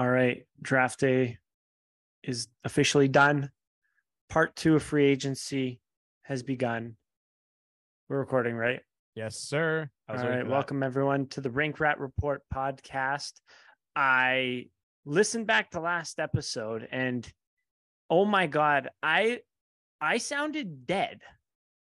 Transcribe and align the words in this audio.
All 0.00 0.08
right, 0.08 0.46
draft 0.62 1.00
day 1.00 1.36
is 2.22 2.48
officially 2.64 3.06
done. 3.06 3.50
Part 4.30 4.56
two 4.56 4.74
of 4.76 4.82
free 4.82 5.04
agency 5.04 5.78
has 6.22 6.42
begun. 6.42 6.96
We're 8.08 8.20
recording, 8.20 8.54
right? 8.54 8.80
Yes, 9.14 9.36
sir. 9.36 9.90
Waiting 10.08 10.26
right, 10.26 10.46
welcome 10.46 10.82
everyone 10.82 11.26
to 11.26 11.42
the 11.42 11.50
Rink 11.50 11.80
Rat 11.80 12.00
Report 12.00 12.40
podcast. 12.50 13.32
I 13.94 14.68
listened 15.04 15.46
back 15.46 15.72
to 15.72 15.80
last 15.80 16.18
episode 16.18 16.88
and 16.90 17.30
oh 18.08 18.24
my 18.24 18.46
god, 18.46 18.88
I 19.02 19.40
I 20.00 20.16
sounded 20.16 20.86
dead. 20.86 21.20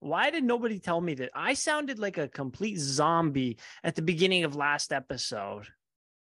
Why 0.02 0.30
did 0.30 0.44
nobody 0.44 0.78
tell 0.78 1.00
me 1.00 1.14
that? 1.14 1.30
I 1.34 1.54
sounded 1.54 2.00
like 2.00 2.18
a 2.18 2.28
complete 2.28 2.80
zombie 2.80 3.60
at 3.82 3.96
the 3.96 4.02
beginning 4.02 4.44
of 4.44 4.58
last 4.58 4.92
episode. 4.92 5.70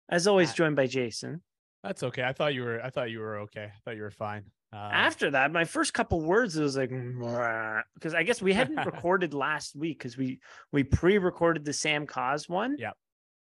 As 0.09 0.29
always, 0.29 0.55
joined 0.55 0.77
by 0.77 0.87
Jason. 0.87 1.43
That's 1.87 2.03
okay. 2.03 2.25
I 2.25 2.33
thought 2.33 2.55
you 2.55 2.63
were. 2.63 2.83
I 2.83 2.91
thought 2.91 3.11
you 3.11 3.21
were 3.21 3.39
okay. 3.41 3.65
I 3.65 3.79
thought 3.85 3.97
you 3.97 4.03
were 4.03 4.11
fine. 4.11 4.45
Um, 4.73 4.81
After 4.93 5.31
that, 5.31 5.53
my 5.53 5.65
first 5.65 5.95
couple 5.95 6.21
words 6.21 6.57
it 6.57 6.63
was 6.63 6.77
like 6.77 6.91
because 6.91 8.15
I 8.15 8.25
guess 8.25 8.43
we 8.43 8.53
hadn't 8.53 8.77
recorded 8.87 9.33
last 9.33 9.77
week 9.77 9.99
because 9.99 10.17
we 10.17 10.41
we 10.73 10.83
pre-recorded 10.83 11.65
the 11.65 11.73
Sam 11.73 12.07
Cos 12.07 12.49
one. 12.49 12.77
Yeah, 12.79 12.91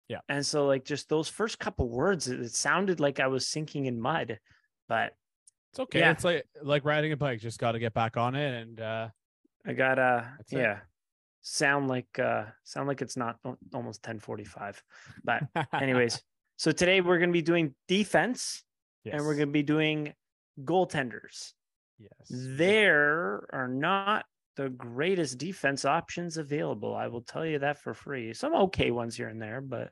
yeah. 0.09 0.19
And 0.29 0.45
so 0.45 0.65
like 0.65 0.83
just 0.83 1.09
those 1.09 1.29
first 1.29 1.59
couple 1.59 1.89
words, 1.89 2.27
it, 2.27 2.39
it 2.39 2.53
sounded 2.53 2.99
like 2.99 3.19
I 3.19 3.27
was 3.27 3.47
sinking 3.47 3.85
in 3.85 4.01
mud. 4.01 4.39
But 4.89 5.13
it's 5.71 5.79
okay. 5.79 5.99
yeah. 5.99 6.11
It's 6.11 6.23
like 6.23 6.45
like 6.61 6.85
riding 6.85 7.11
a 7.11 7.17
bike. 7.17 7.39
Just 7.39 7.59
got 7.59 7.73
to 7.73 7.79
get 7.79 7.93
back 7.93 8.17
on 8.17 8.35
it. 8.35 8.61
And 8.61 8.81
uh, 8.81 9.09
I 9.65 9.73
gotta 9.73 10.33
That's 10.37 10.51
it. 10.53 10.57
yeah. 10.57 10.79
Sound 11.41 11.87
like 11.87 12.19
uh 12.19 12.45
sound 12.63 12.87
like 12.87 13.01
it's 13.01 13.17
not 13.17 13.37
almost 13.73 14.01
1045. 14.05 14.83
But 15.23 15.43
anyways, 15.73 16.21
so 16.63 16.71
today 16.71 17.01
we're 17.01 17.19
gonna 17.19 17.33
be 17.33 17.41
doing 17.41 17.75
defense 17.89 18.63
yes. 19.03 19.15
and 19.15 19.25
we're 19.25 19.35
gonna 19.35 19.47
be 19.47 19.63
doing 19.63 20.13
goaltenders. 20.63 21.51
yes. 21.99 22.09
there 22.29 23.45
are 23.51 23.67
not 23.67 24.23
the 24.55 24.69
greatest 24.69 25.37
defense 25.37 25.83
options 25.83 26.37
available. 26.37 26.95
I 26.95 27.07
will 27.07 27.19
tell 27.19 27.45
you 27.45 27.59
that 27.59 27.79
for 27.79 27.93
free. 27.93 28.33
Some 28.33 28.55
okay 28.55 28.91
ones 28.91 29.17
here 29.17 29.27
and 29.27 29.41
there, 29.41 29.59
but 29.59 29.89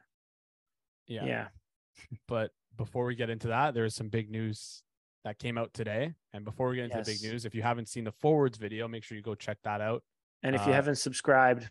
yeah. 1.07 1.25
yeah. 1.25 1.47
But 2.29 2.51
before 2.77 3.03
we 3.03 3.15
get 3.15 3.29
into 3.29 3.49
that, 3.49 3.73
there's 3.73 3.93
some 3.93 4.07
big 4.07 4.31
news 4.31 4.81
that 5.25 5.39
came 5.39 5.57
out 5.57 5.73
today. 5.73 6.13
And 6.31 6.45
before 6.45 6.69
we 6.69 6.77
get 6.77 6.85
into 6.85 6.99
the 6.99 7.03
big 7.03 7.21
news, 7.21 7.43
if 7.43 7.53
you 7.53 7.63
haven't 7.63 7.89
seen 7.89 8.05
the 8.05 8.13
forwards 8.13 8.57
video, 8.57 8.87
make 8.87 9.03
sure 9.03 9.17
you 9.17 9.23
go 9.23 9.35
check 9.35 9.57
that 9.65 9.81
out. 9.81 10.03
And 10.41 10.55
if 10.55 10.61
you 10.65 10.71
Uh, 10.71 10.75
haven't 10.75 10.95
subscribed, 10.95 11.69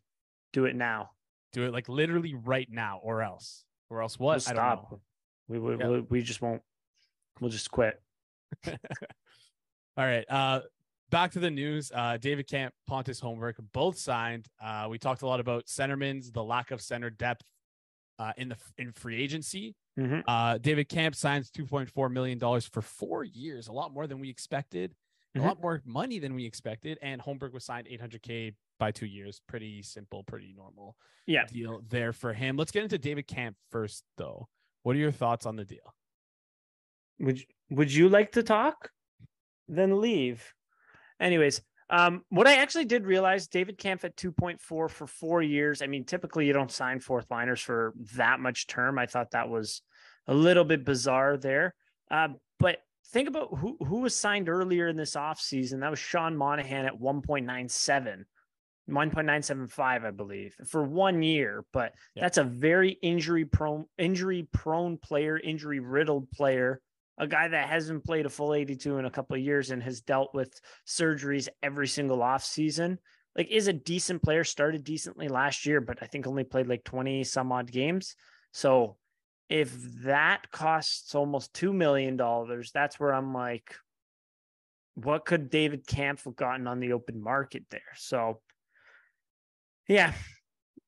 do 0.52 0.66
it 0.66 0.76
now. 0.76 1.12
Do 1.54 1.64
it 1.64 1.72
like 1.72 1.88
literally 1.88 2.34
right 2.34 2.68
now, 2.70 3.00
or 3.02 3.22
else, 3.22 3.64
or 3.90 4.00
else 4.02 4.18
what? 4.18 4.44
We'll 4.48 4.58
I 4.58 4.72
don't 4.74 4.86
stop. 4.86 5.00
We, 5.48 5.58
we, 5.58 5.76
Yeah. 5.76 5.88
we 5.88 6.00
we 6.00 6.22
just 6.22 6.40
won't. 6.40 6.62
We'll 7.40 7.50
just 7.50 7.70
quit. 7.70 8.00
All 8.66 8.74
right. 10.06 10.24
Uh 10.30 10.60
back 11.10 11.32
to 11.32 11.40
the 11.40 11.50
news. 11.50 11.90
Uh 11.94 12.16
David 12.16 12.48
Kampf, 12.48 12.74
Pontus 12.86 13.20
Holmberg, 13.20 13.54
both 13.72 13.98
signed. 13.98 14.46
Uh 14.62 14.86
we 14.88 14.98
talked 14.98 15.22
a 15.22 15.26
lot 15.26 15.40
about 15.40 15.68
centermen's, 15.68 16.30
the 16.32 16.42
lack 16.42 16.70
of 16.70 16.80
center 16.80 17.10
depth 17.10 17.44
uh 18.18 18.32
in 18.36 18.48
the 18.48 18.56
in 18.78 18.92
free 18.92 19.20
agency. 19.22 19.74
Mhm. 19.98 20.22
Uh 20.26 20.58
David 20.58 20.88
Kampf 20.88 21.16
signs 21.18 21.50
2.4 21.50 22.10
million 22.12 22.38
dollars 22.38 22.66
for 22.66 22.80
4 22.82 23.24
years, 23.24 23.68
a 23.68 23.72
lot 23.72 23.92
more 23.92 24.06
than 24.06 24.20
we 24.20 24.30
expected. 24.30 24.94
Mhm. 25.36 25.42
A 25.42 25.46
lot 25.46 25.60
more 25.60 25.82
money 25.84 26.18
than 26.18 26.34
we 26.34 26.44
expected 26.46 26.98
and 27.02 27.20
Holmberg 27.20 27.52
was 27.52 27.64
signed 27.64 27.86
800k 27.88 28.54
by 28.80 28.90
2 28.90 29.06
years. 29.06 29.40
Pretty 29.46 29.82
simple, 29.82 30.24
pretty 30.24 30.52
normal 30.56 30.96
Yeah. 31.26 31.44
deal 31.46 31.82
there 31.88 32.12
for 32.12 32.32
him. 32.32 32.56
Let's 32.56 32.72
get 32.72 32.82
into 32.82 32.98
David 32.98 33.28
Kampf 33.28 33.56
first 33.70 34.02
though. 34.16 34.48
What 34.82 34.96
are 34.96 34.98
your 34.98 35.12
thoughts 35.12 35.46
on 35.46 35.54
the 35.54 35.64
deal? 35.64 35.94
Would 37.20 37.40
Would 37.70 37.92
you 37.94 38.08
like 38.08 38.32
to 38.32 38.42
talk? 38.42 38.90
Then 39.68 40.00
leave. 40.00 40.52
Anyways, 41.20 41.60
um, 41.90 42.24
what 42.30 42.48
I 42.48 42.56
actually 42.56 42.86
did 42.86 43.04
realize, 43.06 43.46
David 43.46 43.78
Kampf 43.78 44.04
at 44.04 44.16
two 44.16 44.32
point 44.32 44.60
four 44.60 44.88
for 44.88 45.06
four 45.06 45.42
years. 45.42 45.82
I 45.82 45.86
mean, 45.86 46.04
typically 46.04 46.46
you 46.46 46.52
don't 46.52 46.72
sign 46.72 46.98
fourth 46.98 47.30
liners 47.30 47.60
for 47.60 47.92
that 48.16 48.40
much 48.40 48.66
term. 48.66 48.98
I 48.98 49.06
thought 49.06 49.30
that 49.32 49.48
was 49.48 49.82
a 50.26 50.34
little 50.34 50.64
bit 50.64 50.84
bizarre 50.84 51.36
there. 51.36 51.74
Uh, 52.10 52.28
but 52.58 52.78
think 53.08 53.28
about 53.28 53.56
who 53.58 53.76
who 53.86 54.00
was 54.00 54.16
signed 54.16 54.48
earlier 54.48 54.88
in 54.88 54.96
this 54.96 55.14
offseason. 55.14 55.80
That 55.80 55.90
was 55.90 55.98
Sean 55.98 56.36
Monahan 56.36 56.86
at 56.86 56.98
1.97. 56.98 58.24
1.975, 58.90 60.04
I 60.04 60.10
believe, 60.10 60.54
for 60.66 60.82
one 60.82 61.22
year. 61.22 61.64
But 61.72 61.94
Yeah. 62.14 62.22
that's 62.22 62.38
a 62.38 62.44
very 62.44 62.90
injury 62.90 63.44
prone, 63.44 63.86
injury 63.98 64.48
prone 64.52 64.98
player, 64.98 65.38
injury 65.38 65.80
riddled 65.80 66.30
player, 66.30 66.80
a 67.18 67.26
guy 67.26 67.48
that 67.48 67.68
hasn't 67.68 68.04
played 68.04 68.26
a 68.26 68.30
full 68.30 68.54
82 68.54 68.98
in 68.98 69.04
a 69.04 69.10
couple 69.10 69.36
of 69.36 69.42
years 69.42 69.70
and 69.70 69.82
has 69.82 70.00
dealt 70.00 70.34
with 70.34 70.58
surgeries 70.86 71.48
every 71.62 71.88
single 71.88 72.18
offseason. 72.18 72.98
Like, 73.36 73.48
is 73.48 73.68
a 73.68 73.72
decent 73.72 74.22
player, 74.22 74.42
started 74.42 74.82
decently 74.82 75.28
last 75.28 75.64
year, 75.64 75.80
but 75.80 76.02
I 76.02 76.06
think 76.06 76.26
only 76.26 76.44
played 76.44 76.66
like 76.66 76.82
20 76.82 77.22
some 77.24 77.52
odd 77.52 77.70
games. 77.70 78.16
So 78.52 78.96
if 79.48 79.72
that 80.02 80.50
costs 80.50 81.14
almost 81.14 81.52
$2 81.54 81.72
million, 81.72 82.16
that's 82.74 82.98
where 82.98 83.12
I'm 83.14 83.32
like, 83.32 83.74
what 84.94 85.24
could 85.24 85.50
David 85.50 85.86
Kampf 85.86 86.24
have 86.24 86.36
gotten 86.36 86.66
on 86.66 86.80
the 86.80 86.92
open 86.92 87.22
market 87.22 87.64
there? 87.70 87.80
So, 87.96 88.40
yeah, 89.90 90.12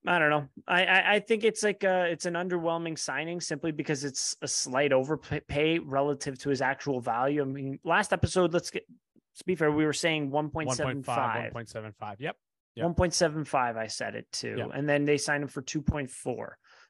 I 0.06 0.18
don't 0.18 0.30
know. 0.30 0.48
I, 0.66 0.84
I 0.84 1.14
I 1.14 1.18
think 1.20 1.44
it's 1.44 1.62
like 1.62 1.84
a 1.84 2.04
it's 2.04 2.24
an 2.26 2.34
underwhelming 2.34 2.98
signing 2.98 3.40
simply 3.40 3.72
because 3.72 4.04
it's 4.04 4.36
a 4.42 4.48
slight 4.48 4.92
overpay 4.92 5.80
relative 5.80 6.38
to 6.40 6.50
his 6.50 6.62
actual 6.62 7.00
value. 7.00 7.42
I 7.42 7.44
mean, 7.44 7.78
last 7.84 8.12
episode, 8.12 8.54
let's 8.54 8.70
get 8.70 8.86
let's 9.32 9.42
be 9.42 9.54
fair, 9.54 9.72
we 9.72 9.84
were 9.84 9.92
saying 9.92 10.30
1.75. 10.30 11.04
1.5, 11.04 11.52
1.75. 11.52 12.16
Yep. 12.18 12.36
Yeah. 12.74 12.84
1.75 12.84 13.76
I 13.76 13.86
said 13.88 14.14
it 14.14 14.26
too. 14.32 14.54
Yeah. 14.58 14.66
And 14.72 14.88
then 14.88 15.04
they 15.04 15.18
signed 15.18 15.42
him 15.42 15.48
for 15.48 15.62
2.4. 15.62 16.48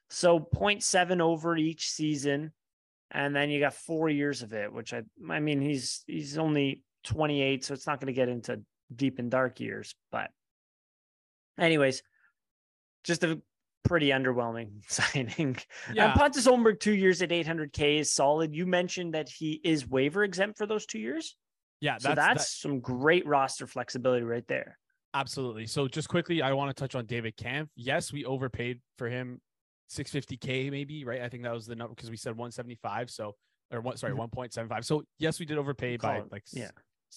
So 0.09 0.39
0.7 0.39 1.19
over 1.19 1.57
each 1.57 1.89
season 1.89 2.51
and 3.11 3.35
then 3.35 3.49
you 3.49 3.59
got 3.59 3.73
4 3.73 4.09
years 4.09 4.43
of 4.43 4.53
it, 4.53 4.71
which 4.71 4.93
I 4.93 5.03
I 5.29 5.39
mean 5.39 5.61
he's 5.61 6.03
he's 6.07 6.37
only 6.37 6.83
28 7.05 7.65
so 7.65 7.73
it's 7.73 7.87
not 7.87 7.99
going 7.99 8.07
to 8.07 8.13
get 8.13 8.29
into 8.29 8.61
deep 8.95 9.19
and 9.19 9.31
dark 9.31 9.59
years, 9.59 9.95
but 10.11 10.29
anyways, 11.59 12.03
just 13.03 13.23
a 13.23 13.41
pretty 13.83 14.09
underwhelming 14.09 14.81
signing. 14.87 15.57
Yeah. 15.93 16.05
And 16.11 16.13
Pontus 16.19 16.47
Holmberg 16.47 16.79
2 16.79 16.93
years 16.93 17.21
at 17.21 17.29
800k 17.29 17.99
is 17.99 18.11
solid. 18.11 18.55
You 18.55 18.65
mentioned 18.65 19.13
that 19.13 19.29
he 19.29 19.59
is 19.63 19.87
waiver 19.87 20.23
exempt 20.23 20.57
for 20.57 20.65
those 20.65 20.85
2 20.85 20.99
years. 20.99 21.35
Yeah, 21.81 21.97
So 21.97 22.09
that's, 22.09 22.17
that's, 22.19 22.43
that- 22.45 22.49
some 22.49 22.79
great 22.79 23.25
roster 23.27 23.67
flexibility 23.67 24.23
right 24.23 24.47
there. 24.47 24.77
absolutely. 25.13 25.65
So 25.67 25.87
just 25.87 26.07
quickly, 26.07 26.41
I 26.41 26.53
want 26.53 26.75
to 26.75 26.79
touch 26.81 26.95
on 26.95 27.05
David 27.05 27.35
Kampf. 27.35 27.71
Yes, 27.75 28.13
we 28.13 28.23
overpaid 28.25 28.79
for 28.97 29.09
him 29.09 29.41
650k 29.91 30.71
maybe, 30.71 31.03
right? 31.03 31.21
I 31.21 31.29
think 31.29 31.43
that 31.43 31.53
was 31.53 31.65
the 31.67 31.75
number 31.75 31.93
because 31.93 32.09
we 32.09 32.17
said 32.17 32.31
175. 32.31 33.09
So 33.11 33.35
or 33.71 33.81
one 33.81 33.97
sorry, 33.97 34.13
Mhm. 34.13 34.29
1.75. 34.33 34.85
So 34.85 35.03
yes, 35.19 35.39
we 35.39 35.45
did 35.45 35.57
overpay 35.57 35.97
by 35.97 36.17
it- 36.17 36.31
like 36.31 36.43
yeah. 36.53 36.71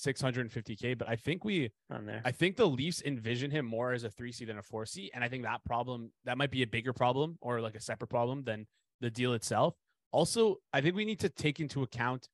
650k, 0.04 0.98
but 0.98 1.08
I 1.08 1.16
think 1.16 1.44
we 1.44 1.70
on 1.90 2.06
there. 2.06 2.20
I 2.24 2.32
think 2.32 2.56
the 2.56 2.66
Leafs 2.66 3.02
envision 3.02 3.50
him 3.50 3.64
more 3.66 3.92
as 3.92 4.04
a 4.04 4.10
three 4.10 4.32
C 4.32 4.44
than 4.44 4.58
a 4.58 4.62
four 4.62 4.86
C, 4.86 5.10
and 5.14 5.24
I 5.24 5.28
think 5.28 5.44
that 5.44 5.64
problem 5.64 6.12
that 6.24 6.36
might 6.36 6.50
be 6.50 6.62
a 6.62 6.66
bigger 6.66 6.92
problem 6.92 7.38
or 7.40 7.60
like 7.60 7.74
a 7.74 7.80
separate 7.80 8.08
problem 8.08 8.44
than 8.44 8.66
the 9.00 9.10
deal 9.10 9.32
itself. 9.32 9.74
Also, 10.12 10.56
I 10.72 10.80
think 10.80 10.94
we 10.96 11.04
need 11.04 11.20
to 11.20 11.28
take 11.28 11.60
into 11.60 11.82
account 11.82 12.28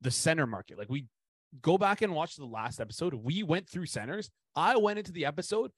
the 0.00 0.10
center 0.10 0.46
market. 0.46 0.78
Like 0.78 0.90
we 0.90 1.06
go 1.62 1.78
back 1.78 2.02
and 2.02 2.14
watch 2.14 2.36
the 2.36 2.44
last 2.44 2.80
episode. 2.80 3.14
We 3.14 3.42
went 3.42 3.68
through 3.68 3.86
centers. 3.86 4.30
I 4.54 4.76
went 4.76 4.98
into 4.98 5.12
the 5.12 5.26
episode 5.26 5.70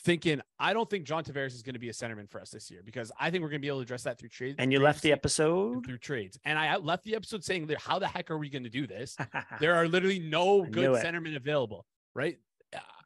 thinking 0.00 0.40
I 0.58 0.72
don't 0.72 0.88
think 0.88 1.04
John 1.04 1.24
Tavares 1.24 1.54
is 1.54 1.62
going 1.62 1.74
to 1.74 1.80
be 1.80 1.88
a 1.88 1.92
centerman 1.92 2.28
for 2.28 2.40
us 2.40 2.50
this 2.50 2.70
year 2.70 2.80
because 2.84 3.12
I 3.18 3.30
think 3.30 3.42
we're 3.42 3.50
going 3.50 3.60
to 3.60 3.64
be 3.64 3.68
able 3.68 3.78
to 3.78 3.82
address 3.82 4.04
that 4.04 4.18
through 4.18 4.30
trades. 4.30 4.56
and 4.58 4.72
you 4.72 4.80
left 4.80 5.02
the 5.02 5.12
episode. 5.12 5.84
through 5.86 5.98
trades, 5.98 6.38
and 6.44 6.58
I 6.58 6.76
left 6.76 7.04
the 7.04 7.14
episode 7.14 7.44
saying, 7.44 7.70
"How 7.78 7.98
the 7.98 8.06
heck 8.08 8.30
are 8.30 8.38
we 8.38 8.48
going 8.48 8.64
to 8.64 8.70
do 8.70 8.86
this?" 8.86 9.16
there 9.60 9.74
are 9.74 9.86
literally 9.88 10.18
no 10.18 10.64
good 10.64 10.90
centermen 11.02 11.36
available, 11.36 11.86
right? 12.14 12.38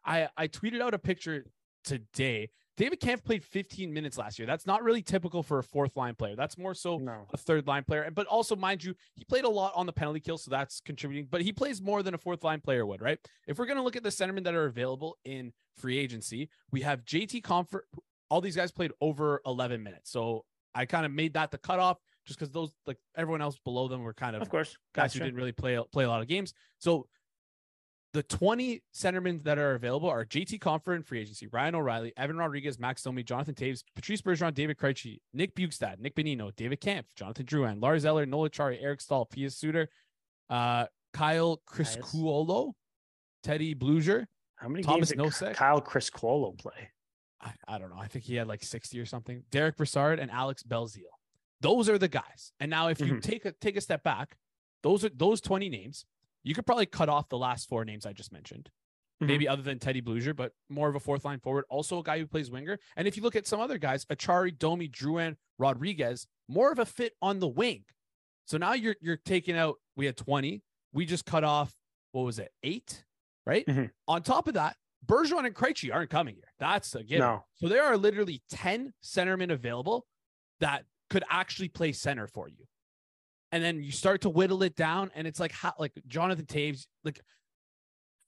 I 0.05 0.29
I 0.37 0.49
tweeted 0.49 0.81
out 0.81 0.95
a 0.95 0.99
picture 0.99 1.47
today. 1.85 2.51
David 2.77 2.99
Kampf 2.99 3.23
played 3.25 3.45
15 3.45 3.93
minutes 3.93 4.19
last 4.19 4.39
year. 4.39 4.47
That's 4.47 4.67
not 4.67 4.83
really 4.83 5.03
typical 5.03 5.43
for 5.43 5.59
a 5.59 5.63
fourth 5.63 5.97
line 5.97 6.15
player. 6.15 6.35
That's 6.35 6.59
more 6.59 6.75
so 6.75 6.99
no. 6.99 7.27
a 7.33 7.37
third 7.37 7.67
line 7.69 7.85
player. 7.85 8.11
But 8.13 8.27
also, 8.27 8.57
mind 8.57 8.83
you, 8.83 8.95
he 9.15 9.25
played 9.25 9.45
a 9.45 9.49
lot 9.49 9.73
on 9.77 9.87
the 9.87 9.93
penalty 9.93 10.21
kill, 10.21 10.39
so 10.39 10.51
that's 10.51 10.81
contributing. 10.81 11.29
But 11.31 11.43
he 11.43 11.53
plays 11.53 11.81
more 11.81 12.03
than 12.03 12.15
a 12.15 12.19
fourth 12.19 12.43
line 12.43 12.61
player 12.61 12.85
would, 12.85 13.01
right? 13.01 13.19
If 13.47 13.59
we're 13.59 13.67
gonna 13.67 13.83
look 13.83 13.97
at 13.97 14.03
the 14.03 14.09
centermen 14.09 14.45
that 14.45 14.55
are 14.55 14.67
available 14.67 15.17
in 15.25 15.53
free 15.77 15.99
agency, 15.99 16.49
we 16.73 16.81
have 16.81 17.05
JT 17.05 17.43
Compher. 17.43 17.81
All 18.29 18.41
these 18.41 18.57
guys 18.57 18.73
played 18.73 18.91
over 19.01 19.41
11 19.47 19.83
minutes, 19.83 20.11
so 20.11 20.45
I 20.75 20.87
kind 20.87 21.07
of 21.07 21.13
made 21.13 21.35
that 21.35 21.53
the 21.53 21.59
cutoff 21.59 21.99
just 22.27 22.39
because 22.39 22.51
those 22.51 22.73
like 22.87 22.99
everyone 23.17 23.43
else 23.43 23.57
below 23.65 23.87
them 23.87 24.03
were 24.03 24.15
kind 24.15 24.35
of 24.35 24.43
Of 24.43 24.51
course. 24.51 24.77
guys 24.95 25.13
Gotcha. 25.13 25.19
who 25.19 25.25
didn't 25.27 25.37
really 25.37 25.53
play 25.53 25.79
play 25.93 26.05
a 26.05 26.09
lot 26.09 26.23
of 26.23 26.27
games. 26.27 26.55
So 26.79 27.07
the 28.15 28.23
20 28.23 28.81
centermen 28.95 29.43
that 29.43 29.59
are 29.59 29.75
available 29.75 30.09
are 30.09 30.25
JT 30.25 30.61
Compher 30.61 30.95
in 30.95 31.03
free 31.03 31.21
agency, 31.21 31.49
Ryan 31.49 31.75
O'Reilly, 31.75 32.13
Evan 32.17 32.37
Rodrigues, 32.39 32.79
Max 32.79 33.03
Domi, 33.03 33.25
Jonathan 33.25 33.55
Toews, 33.55 33.83
Patrice 33.97 34.23
Bergeron, 34.23 34.55
David 34.55 34.79
Krejci, 34.79 35.19
Nick 35.33 35.55
Bjugstad, 35.57 35.99
Nick 35.99 36.15
Bonino, 36.15 36.55
David 36.55 36.81
Kampf, 36.81 37.09
Jonathan 37.17 37.45
Drouin, 37.45 37.83
Lars 37.83 38.05
Eller, 38.07 38.25
Noel 38.25 38.49
Acciari, 38.49 38.79
Eric 38.81 39.01
Staal, 39.01 39.27
Pius 39.27 39.57
Suter, 39.57 39.89
uh, 40.49 40.87
Kyle 41.13 41.61
Criscuolo, 41.69 42.73
Teddy 43.43 43.75
Blueger, 43.75 44.27
How 44.57 44.69
many 44.69 44.85
Thomas 44.85 45.11
games 45.11 45.39
did 45.39 45.49
Nosek? 45.49 45.55
Kyle 45.57 45.83
Criscuolo 45.83 46.57
play? 46.57 46.91
I, 47.43 47.53
I 47.67 47.79
don't 47.79 47.91
know. 47.91 47.99
I 48.01 48.07
think 48.07 48.25
he 48.25 48.37
had 48.37 48.47
like 48.47 48.63
60 48.63 48.99
or 49.01 49.07
something. 49.07 49.43
Derek 49.51 49.77
Brassard 49.77 50.21
and 50.21 50.31
Alex 50.31 50.63
Belzile. 50.63 51.03
Those 51.61 51.89
are 51.89 51.99
the 51.99 52.09
guys. 52.09 52.53
And 52.61 52.71
now 52.71 52.89
if 52.89 53.01
you 53.01 53.15
Mhm. 53.15 53.23
take 53.23 53.45
a 53.45 53.53
take 53.53 53.77
a 53.77 53.81
step 53.81 54.03
back, 54.05 54.37
those 54.83 55.05
are 55.05 55.09
those 55.11 55.41
20 55.41 55.69
names. 55.69 56.07
You 56.45 56.55
could 56.55 56.67
probably 56.67 56.87
cut 56.87 57.09
off 57.09 57.29
the 57.29 57.39
last 57.39 57.69
four 57.69 57.85
names 57.85 58.07
I 58.07 58.13
just 58.13 58.33
mentioned. 58.33 58.71
Mhm. 59.23 59.27
Maybe 59.29 59.49
other 59.49 59.63
than 59.63 59.79
Teddy 59.79 60.03
Blueger, 60.03 60.35
but 60.37 60.53
more 60.69 60.89
of 60.89 60.95
a 60.95 61.01
fourth 61.01 61.25
line 61.25 61.41
forward. 61.41 61.65
Also 61.69 61.99
a 61.99 62.03
guy 62.03 62.19
who 62.19 62.27
plays 62.27 62.51
winger. 62.51 62.79
And 62.97 63.09
if 63.09 63.17
you 63.17 63.23
look 63.23 63.37
at 63.37 63.47
some 63.47 63.61
other 63.61 63.79
guys, 63.79 64.05
Acciari, 64.07 64.57
Domi, 64.57 64.89
Drouin, 64.89 65.37
Rodrigues, 65.59 66.27
more 66.49 66.71
of 66.73 66.79
a 66.79 66.85
fit 66.87 67.15
on 67.23 67.39
the 67.39 67.49
wing. 67.49 67.85
So 68.47 68.59
now 68.59 68.75
you're 68.75 68.97
you're 69.01 69.17
taking 69.17 69.57
out, 69.57 69.77
we 69.97 70.07
had 70.07 70.17
20. 70.17 70.63
We 70.93 71.07
just 71.07 71.25
cut 71.25 71.45
off, 71.45 71.75
what 72.13 72.23
was 72.23 72.39
it, 72.39 72.53
eight? 72.63 73.05
Right? 73.47 73.65
Mhm. 73.67 73.91
On 74.09 74.23
top 74.23 74.49
of 74.49 74.55
that, 74.55 74.77
Bergeron 75.07 75.47
and 75.47 75.55
Krejci 75.55 75.93
aren't 75.95 76.11
coming 76.11 76.35
here. 76.35 76.53
That's 76.59 76.95
a 76.95 77.05
given. 77.05 77.21
No. 77.27 77.45
So 77.55 77.69
there 77.69 77.85
are 77.85 77.97
literally 77.97 78.43
10 78.51 78.95
centermen 79.03 79.51
available 79.53 80.07
that 80.61 80.87
could 81.11 81.25
actually 81.29 81.69
play 81.69 81.93
center 81.93 82.27
for 82.27 82.49
you. 82.49 82.67
And 83.55 83.63
then 83.63 83.85
you 83.85 83.93
start 83.93 84.23
to 84.23 84.29
whittle 84.29 84.65
it 84.65 84.75
down, 84.75 85.13
and 85.15 85.29
it's 85.29 85.39
like 85.39 85.53
how 85.53 85.75
like 85.79 85.93
Jonathan 86.09 86.45
Toews, 86.45 86.89
like 87.05 87.21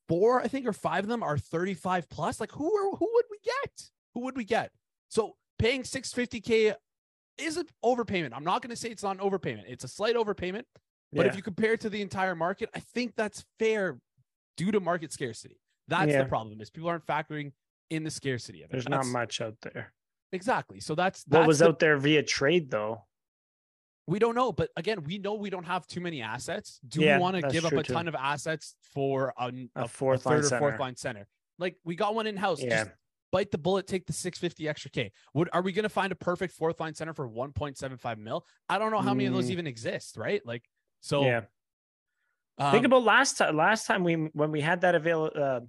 four, 0.09 0.41
I 0.41 0.47
think, 0.47 0.69
or 0.69 0.73
five 0.73 1.03
of 1.03 1.09
them 1.09 1.25
are 1.25 1.37
35 1.37 2.09
plus. 2.09 2.39
Like 2.39 2.53
who 2.53 2.65
are 2.73 2.97
who 2.97 3.11
would 3.13 3.25
we 3.29 3.39
get? 3.45 3.83
Who 4.15 4.21
would 4.21 4.37
we 4.37 4.45
get? 4.45 4.71
So 5.09 5.35
paying 5.59 5.83
650k 5.83 6.75
is 7.39 7.57
an 7.57 7.67
overpayment. 7.85 8.35
I'm 8.35 8.45
not 8.45 8.63
going 8.63 8.71
to 8.71 8.77
say 8.77 8.89
it's 8.89 9.03
not 9.03 9.19
an 9.21 9.29
overpayment. 9.29 9.65
It's 9.67 9.83
a 9.83 9.89
slight 9.89 10.15
overpayment. 10.15 10.63
But 11.13 11.27
if 11.27 11.35
you 11.35 11.43
compare 11.43 11.73
it 11.73 11.81
to 11.81 11.91
the 11.91 12.03
entire 12.03 12.37
market, 12.37 12.71
I 12.73 12.79
think 12.79 13.15
that's 13.17 13.45
fair 13.59 13.99
due 14.57 14.71
to 14.71 14.79
market 14.79 15.13
scarcity. 15.13 15.59
That's 15.89 16.13
Yeah. 16.13 16.23
the 16.23 16.29
problem 16.29 16.61
is 16.61 16.71
people 16.71 16.89
aren't 16.89 17.05
factoring 17.07 17.51
in 17.91 18.05
the 18.05 18.11
scarcity 18.13 18.63
of 18.63 18.71
it. 18.71 18.73
There's 18.73 18.89
not 18.89 19.07
much 19.07 19.41
out 19.41 19.57
there. 19.63 19.93
Exactly. 20.33 20.79
So 20.79 20.95
that's, 20.95 21.25
What 21.27 21.49
was 21.49 21.59
the- 21.59 21.69
out 21.69 21.81
there 21.81 21.97
via 21.97 22.23
trade 22.23 22.71
though? 22.71 23.06
We 24.09 24.19
don't 24.21 24.35
know, 24.37 24.53
but 24.53 24.71
again, 24.77 25.03
we 25.03 25.19
know 25.19 25.35
we 25.35 25.51
don't 25.51 25.65
have 25.65 25.87
too 25.87 26.01
many 26.01 26.23
assets. 26.23 26.79
Do 26.87 27.03
Yeah, 27.03 27.17
we 27.17 27.23
want 27.23 27.37
to 27.41 27.49
give 27.49 27.65
up 27.65 27.73
a 27.73 27.83
too. 27.83 27.93
ton 27.93 28.07
of 28.07 28.15
assets 28.15 28.77
for 28.95 29.35
a, 29.37 29.47
A 29.47 29.69
a, 29.85 29.89
fourth 29.89 30.25
a 30.25 30.29
line 30.29 30.43
third 30.43 30.53
or 30.53 30.59
fourth 30.59 30.73
center. 30.75 30.79
line 30.79 30.97
center? 30.97 31.29
Like 31.59 31.77
we 31.85 31.97
got 31.97 32.15
one 32.15 32.27
in 32.27 32.37
house. 32.37 32.63
Yeah. 32.63 32.85
Just 32.85 32.91
bite 33.33 33.51
the 33.51 33.59
bullet, 33.59 33.87
take 33.89 34.07
the 34.07 34.13
650 34.13 34.69
extra 34.69 34.91
K. 34.93 35.11
Would 35.35 35.49
are 35.53 35.61
we 35.63 35.73
going 35.73 35.83
to 35.83 35.89
find 35.89 36.13
a 36.13 36.17
perfect 36.17 36.55
fourth 36.55 36.79
line 36.79 36.95
center 36.95 37.13
for 37.15 37.29
1.75 37.29 38.19
mil? 38.19 38.47
I 38.69 38.79
don't 38.79 38.93
know 38.93 39.01
how 39.01 39.13
many 39.13 39.27
of 39.27 39.35
those 39.35 39.49
Mm. 39.49 39.51
even 39.53 39.67
exist, 39.67 40.17
right? 40.17 40.41
Like 40.47 40.63
so 41.01 41.25
yeah. 41.25 41.41
um, 42.59 42.73
Think 42.73 42.85
about 42.87 43.03
last 43.03 43.39
time. 43.39 43.57
Last 43.57 43.87
time 43.87 44.05
we 44.05 44.15
when 44.15 44.53
we 44.53 44.61
had 44.61 44.83
that 44.83 44.95
avail 44.95 45.31
uh, 45.35 45.61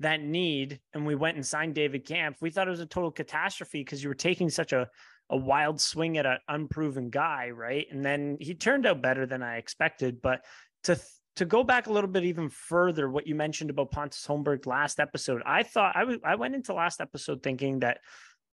that 0.00 0.20
need, 0.22 0.80
and 0.94 1.06
we 1.06 1.14
went 1.14 1.36
and 1.36 1.46
signed 1.46 1.74
David 1.74 2.04
Kampf. 2.06 2.40
We 2.42 2.50
thought 2.50 2.66
it 2.68 2.70
was 2.70 2.80
a 2.80 2.86
total 2.86 3.10
catastrophe 3.10 3.80
because 3.80 4.02
you 4.02 4.08
were 4.08 4.14
taking 4.14 4.48
such 4.50 4.72
a 4.72 4.88
a 5.30 5.36
wild 5.36 5.80
swing 5.80 6.18
at 6.18 6.26
an 6.26 6.38
unproven 6.48 7.08
guy, 7.08 7.50
right? 7.50 7.86
And 7.90 8.04
then 8.04 8.36
he 8.40 8.54
turned 8.54 8.84
out 8.84 9.00
better 9.00 9.26
than 9.26 9.42
I 9.42 9.56
expected. 9.56 10.20
But 10.20 10.44
to 10.84 10.96
th- 10.96 11.06
to 11.36 11.44
go 11.44 11.62
back 11.62 11.86
a 11.86 11.92
little 11.92 12.10
bit 12.10 12.24
even 12.24 12.50
further, 12.50 13.08
what 13.08 13.26
you 13.26 13.36
mentioned 13.36 13.70
about 13.70 13.92
Pontus 13.92 14.26
Holmberg 14.26 14.66
last 14.66 14.98
episode, 14.98 15.42
I 15.46 15.62
thought 15.62 15.96
I 15.96 16.00
w- 16.00 16.20
I 16.24 16.34
went 16.34 16.56
into 16.56 16.74
last 16.74 17.00
episode 17.00 17.42
thinking 17.42 17.78
that 17.78 17.98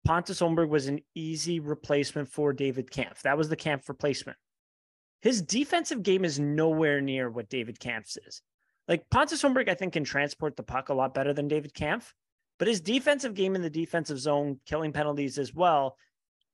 Pontus 0.05 0.39
Holmberg 0.39 0.69
was 0.69 0.87
an 0.87 0.99
easy 1.15 1.59
replacement 1.59 2.29
for 2.29 2.53
David 2.53 2.91
Kampf. 2.91 3.23
That 3.23 3.37
was 3.37 3.49
the 3.49 3.55
Kampf 3.55 3.89
replacement. 3.89 4.37
His 5.21 5.41
defensive 5.41 6.03
game 6.03 6.23
is 6.23 6.39
nowhere 6.39 7.01
near 7.01 7.29
what 7.29 7.49
David 7.49 7.79
Kampf's 7.79 8.17
is. 8.25 8.41
Like 8.87 9.09
Pontus 9.09 9.41
Holmberg, 9.41 9.67
I 9.67 9.73
think 9.73 9.93
can 9.93 10.03
transport 10.03 10.55
the 10.55 10.63
puck 10.63 10.89
a 10.89 10.93
lot 10.93 11.15
better 11.15 11.33
than 11.33 11.47
David 11.47 11.73
Kampf, 11.73 12.13
but 12.59 12.67
his 12.67 12.79
defensive 12.79 13.33
game 13.33 13.55
in 13.55 13.63
the 13.63 13.69
defensive 13.69 14.19
zone, 14.19 14.59
killing 14.65 14.93
penalties 14.93 15.39
as 15.39 15.53
well, 15.53 15.97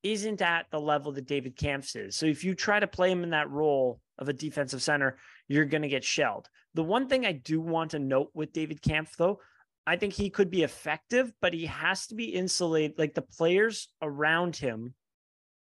isn't 0.04 0.42
at 0.42 0.68
the 0.70 0.80
level 0.80 1.14
that 1.14 1.28
David 1.28 1.56
Kampf's 1.56 1.96
is. 1.96 2.16
So 2.16 2.26
if 2.26 2.44
you 2.44 2.54
try 2.54 2.80
to 2.80 2.88
play 2.88 3.12
him 3.12 3.24
in 3.24 3.32
that 3.32 3.50
role 3.50 4.00
of 4.20 4.30
a 4.30 4.34
defensive 4.34 4.82
center, 4.82 5.18
you're 5.48 5.66
going 5.66 5.82
to 5.82 5.88
get 5.88 6.04
shelled. 6.04 6.50
The 6.74 6.84
one 6.84 7.08
thing 7.08 7.26
I 7.26 7.32
do 7.32 7.62
want 7.62 7.92
to 7.92 8.00
note 8.00 8.30
with 8.34 8.54
David 8.54 8.82
Kampf, 8.82 9.16
though, 9.18 9.40
I 9.86 9.96
think 9.96 10.14
he 10.14 10.30
could 10.30 10.50
be 10.50 10.64
effective, 10.64 11.32
but 11.42 11.54
he 11.54 11.66
has 11.66 12.08
to 12.08 12.16
be 12.16 12.26
insulated. 12.26 12.98
Like 12.98 13.14
the 13.14 13.22
players 13.22 13.90
around 14.02 14.56
him, 14.56 14.94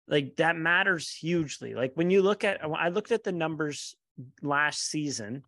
like 0.09 0.37
that 0.37 0.57
matters 0.57 1.13
hugely. 1.13 1.75
Like 1.75 1.93
when 1.95 2.11
you 2.11 2.23
look 2.23 2.45
at, 2.45 2.61
I 2.65 2.89
looked 2.89 3.13
at 3.13 3.25
the 3.25 3.33
numbers 3.33 3.95
last 4.43 4.87
season 4.87 5.43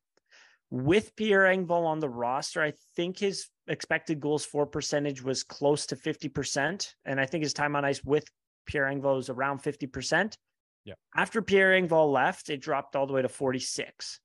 with 0.70 1.16
Pierre 1.16 1.44
Engvall 1.44 1.86
on 1.86 2.00
the 2.00 2.08
roster. 2.08 2.62
I 2.62 2.74
think 2.94 3.18
his 3.18 3.48
expected 3.68 4.20
goals 4.20 4.44
for 4.44 4.66
percentage 4.66 5.22
was 5.22 5.44
close 5.44 5.86
to 5.86 5.96
50%. 5.96 6.94
And 7.04 7.20
I 7.20 7.26
think 7.26 7.44
his 7.44 7.54
time 7.54 7.76
on 7.76 7.84
ice 7.84 8.04
with 8.04 8.24
Pierre 8.68 8.84
Engvall 8.84 9.16
was 9.16 9.30
around 9.30 9.62
50%. 9.62 10.36
Yeah. 10.84 10.94
After 11.16 11.42
Pierre 11.42 11.70
Engvall 11.70 12.12
left, 12.12 12.50
it 12.50 12.60
dropped 12.60 12.94
all 12.94 13.06
the 13.06 13.12
way 13.12 13.22
to 13.22 13.28
46. 13.28 14.20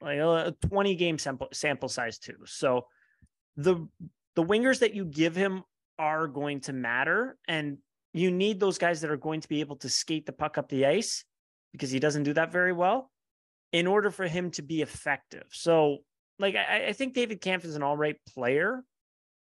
Like 0.00 0.20
uh, 0.20 0.52
a 0.62 0.68
20 0.68 0.94
game 0.94 1.18
sample 1.18 1.48
sample 1.52 1.88
size 1.88 2.18
too. 2.18 2.36
So 2.44 2.86
the 3.56 3.88
the 4.36 4.44
wingers 4.44 4.78
that 4.80 4.94
you 4.94 5.04
give 5.04 5.34
him 5.34 5.64
are 5.98 6.28
going 6.28 6.60
to 6.60 6.72
matter 6.72 7.36
and 7.48 7.78
you 8.12 8.30
need 8.30 8.60
those 8.60 8.78
guys 8.78 9.00
that 9.00 9.10
are 9.10 9.16
going 9.16 9.40
to 9.40 9.48
be 9.48 9.60
able 9.60 9.76
to 9.76 9.88
skate 9.88 10.26
the 10.26 10.32
puck 10.32 10.56
up 10.56 10.68
the 10.68 10.86
ice 10.86 11.24
because 11.72 11.90
he 11.90 11.98
doesn't 11.98 12.22
do 12.22 12.32
that 12.34 12.52
very 12.52 12.72
well 12.72 13.10
in 13.72 13.88
order 13.88 14.10
for 14.10 14.28
him 14.28 14.52
to 14.52 14.62
be 14.62 14.80
effective. 14.80 15.46
So 15.50 15.98
like 16.38 16.54
I, 16.54 16.86
I 16.88 16.92
think 16.92 17.14
David 17.14 17.40
Kampf 17.40 17.64
is 17.64 17.74
an 17.74 17.82
all 17.82 17.96
right 17.96 18.16
player. 18.34 18.84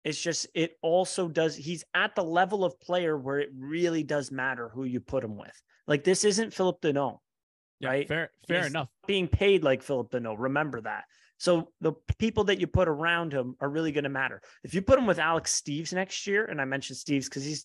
It's 0.09 0.21
just 0.21 0.47
it 0.55 0.79
also 0.83 1.29
does 1.29 1.55
he's 1.55 1.85
at 1.95 2.15
the 2.15 2.25
level 2.25 2.65
of 2.65 2.81
player 2.81 3.17
where 3.17 3.39
it 3.39 3.51
really 3.57 4.03
does 4.03 4.31
matter 4.31 4.71
who 4.71 4.85
you 4.85 5.01
put 5.01 5.23
him 5.23 5.37
with. 5.37 5.63
Like 5.87 6.03
this 6.05 6.25
isn't 6.25 6.55
Phillip 6.55 6.81
Danault 6.81 7.19
yeah, 7.81 7.89
right? 7.89 8.09
fair 8.09 8.31
fair 8.47 8.63
He's 8.63 8.71
enough. 8.71 8.89
being 9.07 9.29
paid 9.29 9.63
like 9.63 9.83
Phillip 9.83 10.11
Danault. 10.11 10.37
Remember 10.39 10.81
that. 10.81 11.05
So 11.39 11.69
the 11.81 11.93
people 12.19 12.45
that 12.45 12.61
you 12.61 12.67
put 12.67 12.89
around 12.89 13.33
him 13.33 13.55
are 13.61 13.69
really 13.69 13.93
going 13.93 14.05
to 14.05 14.11
matter. 14.11 14.43
If 14.65 14.75
you 14.75 14.83
put 14.83 14.99
him 14.99 15.07
with 15.07 15.21
Alex 15.21 15.61
Steeves 15.61 15.93
next 15.93 16.27
year, 16.27 16.45
and 16.45 16.61
I 16.61 16.65
mentioned 16.65 16.99
Steeves 16.99 17.27
because 17.27 17.45
he's 17.45 17.65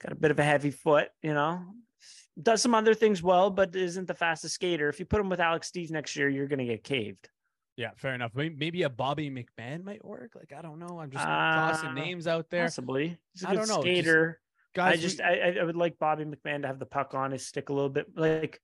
got 0.00 0.12
a 0.12 0.16
bit 0.16 0.30
of 0.30 0.38
a 0.38 0.44
heavy 0.44 0.70
foot, 0.70 1.08
you 1.22 1.34
know, 1.34 1.60
does 2.40 2.62
some 2.62 2.74
other 2.74 2.94
things 2.94 3.22
well, 3.22 3.50
but 3.50 3.76
isn't 3.76 4.06
the 4.06 4.14
fastest 4.14 4.54
skater. 4.54 4.88
If 4.88 5.00
you 5.00 5.04
put 5.04 5.20
him 5.20 5.28
with 5.28 5.40
Alex 5.40 5.70
Steeves 5.70 5.90
next 5.90 6.16
year, 6.16 6.30
you're 6.30 6.46
going 6.46 6.60
to 6.60 6.64
get 6.64 6.82
caved. 6.82 7.28
Yeah, 7.78 7.90
fair 7.96 8.12
enough. 8.12 8.32
Maybe, 8.34 8.82
a 8.82 8.90
Bobby 8.90 9.30
McMann 9.30 9.84
might 9.84 10.04
work. 10.04 10.32
Like 10.34 10.52
I 10.52 10.60
don't 10.62 10.80
know. 10.80 10.98
I'm 10.98 11.10
just 11.12 11.24
Uh, 11.24 11.28
tossing 11.28 11.94
names 11.94 12.26
out 12.26 12.50
there. 12.50 12.64
Possibly, 12.64 13.16
he's 13.32 13.44
a 13.44 13.48
I 13.48 13.52
good 13.52 13.58
don't 13.60 13.68
know, 13.68 13.74
just- 13.76 13.82
skater. 13.82 14.40
Guys, 14.74 14.98
I 14.98 15.00
just, 15.00 15.20
I, 15.20 15.38
I- 15.38 15.56
I 15.60 15.64
would 15.64 15.76
like 15.76 15.98
Bobby 15.98 16.24
McMann 16.24 16.62
to 16.62 16.66
have 16.68 16.78
the 16.80 16.86
puck 16.86 17.14
on 17.14 17.30
his 17.30 17.46
stick 17.46 17.68
a 17.68 17.72
little 17.72 17.88
bit, 17.88 18.06
like, 18.16 18.60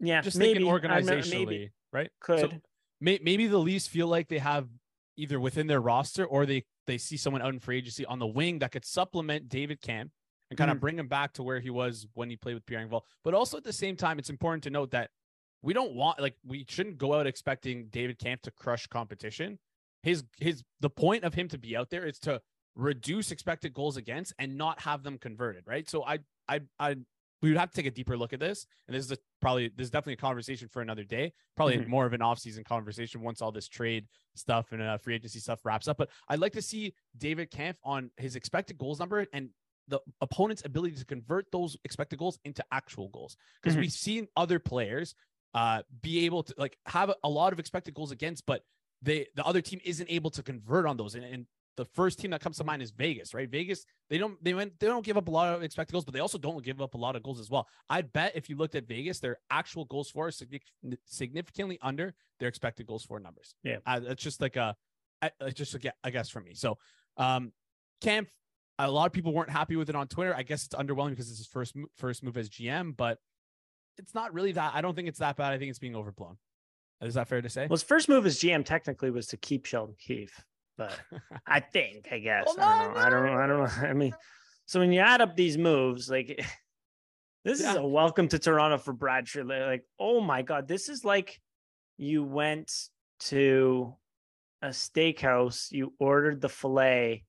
yeah, 0.00 0.20
just 0.20 0.36
maybe 0.36 0.60
thinking 0.60 0.68
I 0.90 1.00
don't 1.00 1.06
know, 1.06 1.12
organizationally, 1.14 1.30
maybe 1.46 1.70
right? 1.92 2.10
could. 2.20 2.38
So 2.40 2.50
may, 3.00 3.18
maybe 3.22 3.46
the 3.46 3.58
Leafs 3.58 3.86
feel 3.86 4.06
like 4.08 4.28
they 4.28 4.38
have 4.38 4.68
either 5.16 5.40
within 5.40 5.66
their 5.66 5.80
roster 5.80 6.24
or 6.26 6.44
they 6.46 6.64
they 6.86 6.98
see 6.98 7.16
someone 7.16 7.40
out 7.40 7.52
in 7.54 7.60
free 7.60 7.78
agency 7.78 8.04
on 8.04 8.18
the 8.18 8.26
wing 8.26 8.58
that 8.58 8.70
could 8.72 8.84
supplement 8.84 9.48
David 9.48 9.80
Kampf 9.80 10.12
and 10.50 10.58
kind 10.58 10.70
of 10.70 10.76
Mhm. 10.76 10.80
bring 10.80 10.98
him 10.98 11.08
back 11.08 11.32
to 11.34 11.42
where 11.42 11.60
he 11.60 11.70
was 11.70 12.06
when 12.12 12.28
he 12.28 12.36
played 12.36 12.54
with 12.54 12.66
Pierre 12.66 12.86
Engvall. 12.86 13.02
But 13.22 13.32
also 13.32 13.56
at 13.56 13.64
the 13.64 13.72
same 13.72 13.96
time, 13.96 14.18
it's 14.18 14.28
important 14.28 14.64
to 14.64 14.70
note 14.70 14.90
that 14.90 15.10
we 15.64 15.72
don't 15.72 15.94
want 15.94 16.20
like 16.20 16.36
we 16.44 16.66
shouldn't 16.68 16.98
go 16.98 17.14
out 17.14 17.26
expecting 17.26 17.86
David 17.88 18.18
Kampf 18.18 18.42
to 18.42 18.50
crush 18.50 18.86
competition. 18.86 19.58
His 20.02 20.22
his 20.38 20.62
the 20.80 20.90
point 20.90 21.24
of 21.24 21.32
him 21.34 21.48
to 21.48 21.58
be 21.58 21.74
out 21.76 21.88
there 21.90 22.06
is 22.06 22.18
to 22.20 22.40
reduce 22.76 23.30
expected 23.30 23.72
goals 23.72 23.96
against 23.96 24.34
and 24.38 24.56
not 24.58 24.80
have 24.80 25.02
them 25.02 25.16
converted, 25.18 25.64
right? 25.66 25.88
So 25.88 26.04
I 26.04 26.18
I 26.48 26.60
I 26.78 26.96
we 27.40 27.50
would 27.50 27.58
have 27.58 27.70
to 27.70 27.76
take 27.76 27.86
a 27.86 27.90
deeper 27.90 28.16
look 28.16 28.32
at 28.32 28.40
this. 28.40 28.66
And 28.88 28.94
this 28.96 29.04
is 29.04 29.12
a, 29.12 29.18
probably 29.40 29.68
this 29.68 29.84
is 29.86 29.90
definitely 29.90 30.14
a 30.14 30.18
conversation 30.18 30.68
for 30.68 30.82
another 30.82 31.04
day. 31.04 31.32
Probably 31.56 31.78
Mhm. 31.78 31.88
more 31.88 32.04
of 32.06 32.12
an 32.12 32.22
off-season 32.22 32.64
conversation 32.64 33.22
once 33.22 33.40
all 33.42 33.52
this 33.52 33.68
trade 33.68 34.06
stuff 34.34 34.72
and 34.72 34.82
uh, 34.82 34.98
free 34.98 35.14
agency 35.14 35.40
stuff 35.40 35.64
wraps 35.64 35.88
up. 35.88 35.96
But 35.96 36.10
I'd 36.28 36.38
like 36.40 36.52
to 36.54 36.62
see 36.62 36.94
David 37.16 37.50
Kampf 37.50 37.78
on 37.84 38.10
his 38.18 38.36
expected 38.36 38.76
goals 38.78 38.98
number 38.98 39.26
and 39.32 39.50
the 39.88 40.00
opponent's 40.22 40.64
ability 40.64 40.96
to 40.96 41.04
convert 41.04 41.50
those 41.52 41.76
expected 41.84 42.18
goals 42.18 42.38
into 42.44 42.64
actual 42.72 43.08
goals 43.10 43.36
because 43.62 43.76
Mhm. 43.76 43.80
we've 43.80 43.92
seen 43.92 44.28
other 44.36 44.58
players 44.58 45.14
uh, 45.54 45.82
be 46.02 46.26
able 46.26 46.42
to 46.42 46.54
like 46.58 46.76
have 46.86 47.12
a, 47.22 47.28
lot 47.28 47.52
of 47.52 47.58
expected 47.58 47.94
goals 47.94 48.10
against, 48.10 48.44
but 48.44 48.62
they 49.02 49.26
the 49.34 49.44
other 49.44 49.60
team 49.60 49.80
isn't 49.84 50.10
able 50.10 50.30
to 50.30 50.42
convert 50.42 50.86
on 50.86 50.96
those. 50.96 51.14
And, 51.14 51.24
and 51.24 51.46
the 51.76 51.84
first 51.84 52.18
team 52.18 52.30
that 52.30 52.40
comes 52.40 52.56
to 52.58 52.64
mind 52.64 52.82
is 52.82 52.90
Vegas, 52.90 53.34
right? 53.34 53.48
Vegas, 53.48 53.84
they 54.10 54.18
don't 54.18 54.42
they 54.42 54.54
went 54.54 54.78
they 54.80 54.86
don't 54.86 55.04
give 55.04 55.16
up 55.16 55.28
a 55.28 55.30
lot 55.30 55.54
of 55.54 55.62
expected 55.62 55.92
goals, 55.92 56.04
but 56.04 56.14
they 56.14 56.20
also 56.20 56.38
don't 56.38 56.62
give 56.64 56.80
up 56.80 56.94
a 56.94 56.98
lot 56.98 57.14
of 57.16 57.22
goals 57.22 57.40
as 57.40 57.50
well. 57.50 57.68
I'd 57.88 58.12
bet 58.12 58.32
if 58.34 58.48
you 58.48 58.56
looked 58.56 58.74
at 58.74 58.86
Vegas, 58.86 59.20
their 59.20 59.38
actual 59.50 59.84
goals 59.84 60.10
for 60.10 60.28
is 60.28 60.42
significantly 61.06 61.78
under 61.82 62.14
their 62.40 62.48
expected 62.48 62.86
goals 62.86 63.04
for 63.04 63.20
numbers. 63.20 63.54
Yeah, 63.62 63.78
uh, 63.86 64.00
it's 64.04 64.22
just 64.22 64.40
like 64.40 64.56
a, 64.56 64.76
a 65.40 65.52
just 65.52 65.74
a, 65.74 65.92
I 66.02 66.10
guess 66.10 66.28
for 66.28 66.40
me. 66.40 66.54
So, 66.54 66.78
um, 67.16 67.52
Kampf, 68.00 68.30
a 68.78 68.90
lot 68.90 69.06
of 69.06 69.12
people 69.12 69.32
weren't 69.32 69.50
happy 69.50 69.76
with 69.76 69.88
it 69.88 69.96
on 69.96 70.08
Twitter. 70.08 70.34
I 70.34 70.42
guess 70.42 70.64
it's 70.64 70.74
underwhelming 70.74 71.10
because 71.10 71.28
it's 71.28 71.38
his 71.38 71.46
first 71.46 71.74
first 71.96 72.22
move 72.22 72.36
as 72.36 72.48
GM, 72.48 72.96
but 72.96 73.18
it's 73.98 74.14
not 74.14 74.34
really 74.34 74.52
that. 74.52 74.72
I 74.74 74.80
don't 74.80 74.94
think 74.94 75.08
it's 75.08 75.18
that 75.18 75.36
bad. 75.36 75.52
I 75.52 75.58
think 75.58 75.70
it's 75.70 75.78
being 75.78 75.96
overblown. 75.96 76.36
Is 77.00 77.14
that 77.14 77.28
fair 77.28 77.42
to 77.42 77.48
say? 77.48 77.62
Well, 77.62 77.74
his 77.74 77.82
first 77.82 78.08
move 78.08 78.24
as 78.24 78.38
GM 78.38 78.64
technically 78.64 79.10
was 79.10 79.26
to 79.28 79.36
keep 79.36 79.66
Sheldon 79.66 79.96
Keefe 79.98 80.44
but 80.76 80.98
I 81.46 81.60
think, 81.60 82.08
I 82.10 82.18
guess, 82.18 82.44
well, 82.46 82.68
I 82.68 82.84
don't 82.84 82.94
know. 82.94 83.00
I 83.00 83.10
don't 83.10 83.26
know. 83.26 83.34
I 83.34 83.46
don't 83.46 83.58
know. 83.58 83.88
I 83.88 83.92
mean, 83.92 84.14
so 84.66 84.80
when 84.80 84.92
you 84.92 85.00
add 85.00 85.20
up 85.20 85.36
these 85.36 85.58
moves, 85.58 86.10
like 86.10 86.28
this 87.44 87.60
yeah. 87.60 87.72
is 87.72 87.76
a 87.76 87.86
welcome 87.86 88.28
to 88.28 88.38
Toronto 88.38 88.78
for 88.78 88.92
Bradford. 88.92 89.46
Like, 89.46 89.84
oh 89.98 90.20
my 90.20 90.42
God, 90.42 90.68
this 90.68 90.88
is 90.88 91.04
like 91.04 91.40
you 91.96 92.24
went 92.24 92.72
to 93.20 93.94
a 94.62 94.68
steakhouse, 94.68 95.70
you 95.70 95.92
ordered 95.98 96.40
the 96.40 96.48
filet, 96.48 97.24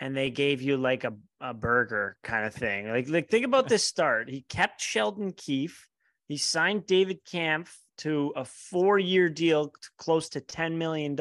and 0.00 0.16
they 0.16 0.30
gave 0.30 0.60
you 0.60 0.76
like 0.76 1.04
a, 1.04 1.14
a 1.40 1.54
burger 1.54 2.16
kind 2.22 2.46
of 2.46 2.54
thing. 2.54 2.88
Like, 2.88 3.08
like 3.08 3.28
think 3.28 3.44
about 3.44 3.68
this 3.68 3.84
start. 3.84 4.28
He 4.28 4.42
kept 4.48 4.80
Sheldon 4.80 5.32
Keefe. 5.32 5.88
He 6.26 6.36
signed 6.36 6.86
David 6.86 7.18
Kampf 7.24 7.78
to 7.98 8.32
a 8.34 8.44
four 8.44 8.98
year 8.98 9.28
deal 9.28 9.72
close 9.98 10.30
to 10.30 10.40
$10 10.40 10.76
million 10.76 11.16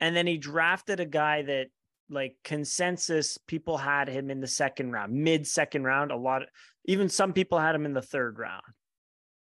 and 0.00 0.16
then 0.16 0.26
he 0.26 0.38
drafted 0.38 1.00
a 1.00 1.06
guy 1.06 1.42
that 1.42 1.68
like 2.08 2.36
consensus 2.44 3.38
people 3.46 3.76
had 3.76 4.08
him 4.08 4.30
in 4.30 4.40
the 4.40 4.46
second 4.46 4.92
round, 4.92 5.12
mid 5.12 5.46
second 5.46 5.84
round. 5.84 6.12
A 6.12 6.16
lot 6.16 6.42
of 6.42 6.48
even 6.84 7.08
some 7.08 7.32
people 7.32 7.58
had 7.58 7.74
him 7.74 7.86
in 7.86 7.94
the 7.94 8.02
third 8.02 8.38
round. 8.38 8.62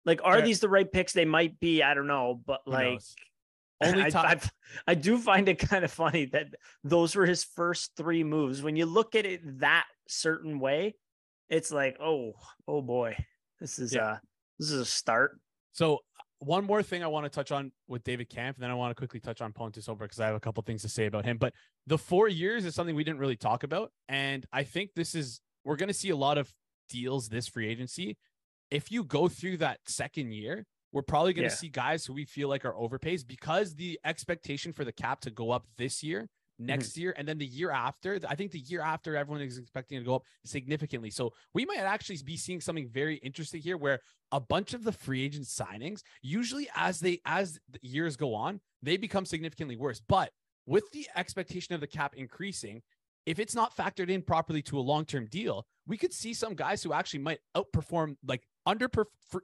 Like, 0.05 0.21
are 0.25 0.43
these 0.43 0.61
the 0.61 0.69
right 0.69 0.91
picks? 0.91 1.13
They 1.13 1.25
might 1.25 1.61
be. 1.61 1.83
I 1.83 1.95
don't 1.95 2.09
know, 2.09 2.41
but 2.45 2.61
like, 2.67 3.01
only 3.83 4.15
I, 4.15 4.41
I 4.87 4.95
do 4.95 5.19
find 5.19 5.49
it 5.49 5.59
kind 5.59 5.85
of 5.85 5.91
funny 5.91 6.27
that 6.27 6.55
those 6.85 7.15
were 7.15 7.27
his 7.27 7.45
first 7.45 7.93
three 7.97 8.25
moves. 8.25 8.63
When 8.63 8.77
you 8.77 8.87
look 8.87 9.15
at 9.15 9.27
it 9.27 9.61
that 9.61 9.87
certain 10.09 10.59
way, 10.59 10.95
it's 11.49 11.71
like, 11.71 11.97
oh, 12.01 12.33
oh 12.67 12.83
boy, 12.83 13.17
this 13.61 13.79
is 13.79 13.95
yeah. 13.95 14.07
uh 14.07 14.17
this 14.59 14.71
is 14.71 14.81
a 14.81 14.85
start. 14.85 15.39
So 15.73 16.01
one 16.39 16.65
more 16.65 16.83
thing 16.83 17.03
I 17.05 17.07
want 17.07 17.25
to 17.25 17.31
touch 17.31 17.53
on 17.53 17.73
with 17.87 18.03
David 18.03 18.29
Kampf, 18.29 18.59
and 18.59 18.65
then 18.65 18.71
I 18.71 18.75
want 18.75 18.91
to 18.91 18.95
quickly 18.95 19.21
touch 19.21 19.41
on 19.41 19.53
Pontus 19.53 19.89
Over 19.89 20.05
because 20.05 20.21
I 20.21 20.27
have 20.27 20.35
a 20.35 20.41
couple 20.41 20.63
things 20.63 20.83
to 20.83 20.89
say 20.89 21.07
about 21.07 21.25
him. 21.25 21.37
But 21.39 21.53
the 21.87 21.99
four 21.99 22.29
years 22.29 22.65
is 22.65 22.75
something 22.75 22.97
we 22.97 23.05
didn't 23.05 23.21
really 23.21 23.37
talk 23.37 23.63
about, 23.63 23.93
and 24.09 24.45
I 24.53 24.65
think 24.65 24.91
this 24.95 25.15
is 25.15 25.41
we're 25.65 25.77
going 25.77 25.89
to 25.89 25.95
see 25.95 26.11
a 26.11 26.17
lot 26.17 26.39
of 26.39 26.53
deals 26.89 27.29
this 27.29 27.47
free 27.47 27.69
agency. 27.69 28.17
If 28.71 28.91
you 28.91 29.05
go 29.05 29.29
through 29.29 29.59
that 29.59 29.79
second 29.87 30.33
year, 30.33 30.67
we're 30.93 31.03
probably 31.03 31.33
going 31.33 31.49
to 31.49 31.55
yeah. 31.55 31.59
see 31.59 31.69
guys 31.69 32.05
who 32.05 32.13
we 32.13 32.25
feel 32.25 32.49
like 32.49 32.65
are 32.65 32.75
overpays 32.75 33.27
because 33.27 33.75
the 33.75 33.99
expectation 34.05 34.73
for 34.73 34.85
the 34.85 34.93
cap 34.93 35.21
to 35.21 35.31
go 35.31 35.51
up 35.51 35.67
this 35.77 36.03
year 36.03 36.29
next 36.59 36.91
mm-hmm. 36.91 37.01
year 37.01 37.15
and 37.17 37.27
then 37.27 37.39
the 37.39 37.47
year 37.47 37.71
after 37.71 38.19
i 38.29 38.35
think 38.35 38.51
the 38.51 38.59
year 38.61 38.81
after 38.81 39.17
everyone 39.17 39.43
is 39.43 39.59
expecting 39.59 39.99
to 39.99 40.05
go 40.05 40.17
up 40.17 40.23
significantly 40.45 41.11
so 41.11 41.33
we 41.55 41.65
might 41.65 41.79
actually 41.79 42.19
be 42.25 42.37
seeing 42.37 42.61
something 42.61 42.89
very 42.89 43.17
interesting 43.17 43.61
here 43.61 43.77
where 43.77 44.01
a 44.33 44.41
bunch 44.41 44.75
of 44.75 44.85
the 44.85 44.93
free 44.93 45.25
agent 45.25 45.47
signings 45.47 46.03
usually 46.21 46.69
as 46.77 47.01
they 47.01 47.21
as 47.25 47.59
the 47.71 47.79
years 47.83 48.17
go 48.17 48.35
on 48.35 48.61
they 48.83 48.97
become 48.97 49.25
significantly 49.25 49.77
worse 49.77 50.01
but 50.09 50.31
with 50.67 50.85
the 50.93 51.07
expectation 51.17 51.75
of 51.75 51.81
the 51.81 51.87
cap 51.87 52.15
increasing 52.17 52.83
if 53.25 53.39
it's 53.39 53.55
not 53.55 53.75
factored 53.77 54.11
in 54.11 54.21
properly 54.23 54.63
to 54.63 54.79
a 54.79 54.81
long-term 54.81 55.27
deal 55.27 55.65
we 55.87 55.97
could 55.97 56.13
see 56.13 56.35
some 56.35 56.55
guys 56.55 56.83
who 56.83 56.93
actually 56.93 57.21
might 57.21 57.39
outperform 57.57 58.15
like 58.27 58.43
under 58.67 58.89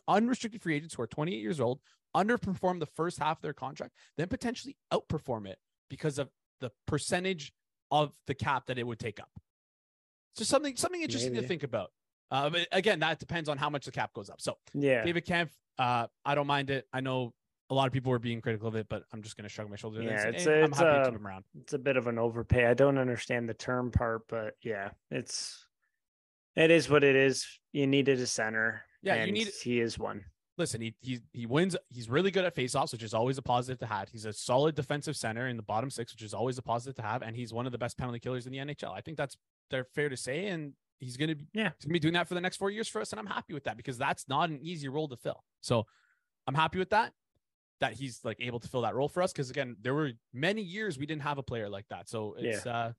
unrestricted 0.06 0.62
free 0.62 0.76
agents 0.76 0.94
who 0.94 1.02
are 1.02 1.06
28 1.06 1.38
years 1.38 1.60
old 1.60 1.80
underperform 2.16 2.80
the 2.80 2.86
first 2.86 3.18
half 3.18 3.38
of 3.38 3.42
their 3.42 3.52
contract 3.52 3.94
then 4.16 4.28
potentially 4.28 4.76
outperform 4.92 5.46
it 5.46 5.58
because 5.88 6.18
of 6.18 6.28
the 6.60 6.70
percentage 6.86 7.52
of 7.90 8.12
the 8.26 8.34
cap 8.34 8.66
that 8.66 8.78
it 8.78 8.86
would 8.86 8.98
take 8.98 9.20
up. 9.20 9.30
So 10.34 10.44
something 10.44 10.76
something 10.76 11.02
interesting 11.02 11.32
Maybe. 11.32 11.42
to 11.42 11.48
think 11.48 11.62
about. 11.62 11.90
Uh, 12.30 12.50
but 12.50 12.68
again, 12.72 13.00
that 13.00 13.18
depends 13.18 13.48
on 13.48 13.56
how 13.56 13.70
much 13.70 13.86
the 13.86 13.90
cap 13.90 14.12
goes 14.12 14.28
up. 14.28 14.40
So 14.40 14.56
yeah, 14.74 15.02
David 15.04 15.24
Kampf, 15.24 15.52
uh, 15.78 16.06
I 16.24 16.34
don't 16.34 16.46
mind 16.46 16.70
it. 16.70 16.86
I 16.92 17.00
know 17.00 17.32
a 17.70 17.74
lot 17.74 17.86
of 17.86 17.92
people 17.92 18.10
were 18.10 18.18
being 18.18 18.40
critical 18.40 18.68
of 18.68 18.76
it, 18.76 18.86
but 18.88 19.04
I'm 19.12 19.22
just 19.22 19.36
going 19.36 19.44
to 19.44 19.48
shrug 19.48 19.68
my 19.68 19.76
shoulders. 19.76 20.04
Yeah, 20.04 20.28
it's, 20.28 20.46
a, 20.46 20.64
it's, 20.64 20.80
a, 20.80 21.12
it's 21.60 21.72
a 21.74 21.78
bit 21.78 21.96
of 21.96 22.06
an 22.06 22.18
overpay. 22.18 22.66
I 22.66 22.74
don't 22.74 22.98
understand 22.98 23.48
the 23.48 23.54
term 23.54 23.90
part, 23.90 24.22
but 24.28 24.54
yeah, 24.62 24.90
it's 25.10 25.66
it 26.56 26.70
is 26.70 26.88
what 26.88 27.04
it 27.04 27.16
is. 27.16 27.46
You 27.72 27.86
needed 27.86 28.20
a 28.20 28.26
center. 28.26 28.84
Yeah, 29.02 29.24
you 29.24 29.32
need. 29.32 29.48
He 29.62 29.80
is 29.80 29.98
one 29.98 30.24
listen, 30.58 30.80
he 30.80 30.94
he 31.00 31.20
he 31.32 31.46
wins. 31.46 31.76
He's 31.88 32.10
really 32.10 32.30
good 32.30 32.44
at 32.44 32.54
faceoffs, 32.54 32.92
which 32.92 33.02
is 33.02 33.14
always 33.14 33.38
a 33.38 33.42
positive 33.42 33.78
to 33.78 33.86
have. 33.86 34.08
He's 34.08 34.26
a 34.26 34.32
solid 34.32 34.74
defensive 34.74 35.16
center 35.16 35.48
in 35.48 35.56
the 35.56 35.62
bottom 35.62 35.88
six, 35.88 36.12
which 36.12 36.22
is 36.22 36.34
always 36.34 36.58
a 36.58 36.62
positive 36.62 36.96
to 36.96 37.02
have. 37.02 37.22
And 37.22 37.34
he's 37.34 37.52
one 37.52 37.64
of 37.64 37.72
the 37.72 37.78
best 37.78 37.96
penalty 37.96 38.18
killers 38.18 38.46
in 38.46 38.52
the 38.52 38.58
NHL. 38.58 38.92
I 38.92 39.00
think 39.00 39.16
that's 39.16 39.36
they're 39.70 39.84
fair 39.84 40.08
to 40.08 40.16
say. 40.16 40.48
And 40.48 40.74
he's 40.98 41.16
gonna 41.16 41.36
be 41.36 41.46
yeah, 41.54 41.70
he's 41.78 41.86
gonna 41.86 41.94
be 41.94 42.00
doing 42.00 42.14
that 42.14 42.28
for 42.28 42.34
the 42.34 42.40
next 42.40 42.56
four 42.56 42.70
years 42.70 42.88
for 42.88 43.00
us. 43.00 43.12
And 43.12 43.20
I'm 43.20 43.26
happy 43.26 43.54
with 43.54 43.64
that 43.64 43.76
because 43.76 43.96
that's 43.96 44.28
not 44.28 44.50
an 44.50 44.58
easy 44.60 44.88
role 44.88 45.08
to 45.08 45.16
fill. 45.16 45.42
So 45.60 45.86
I'm 46.46 46.54
happy 46.54 46.78
with 46.78 46.90
that. 46.90 47.12
That 47.80 47.92
he's 47.92 48.20
like 48.24 48.38
able 48.40 48.58
to 48.58 48.68
fill 48.68 48.82
that 48.82 48.96
role 48.96 49.08
for 49.08 49.22
us. 49.22 49.32
Cause 49.32 49.50
again, 49.50 49.76
there 49.80 49.94
were 49.94 50.10
many 50.34 50.62
years 50.62 50.98
we 50.98 51.06
didn't 51.06 51.22
have 51.22 51.38
a 51.38 51.44
player 51.44 51.68
like 51.68 51.86
that. 51.90 52.08
So 52.08 52.34
it's 52.36 52.66
yeah. 52.66 52.72
uh 52.76 52.92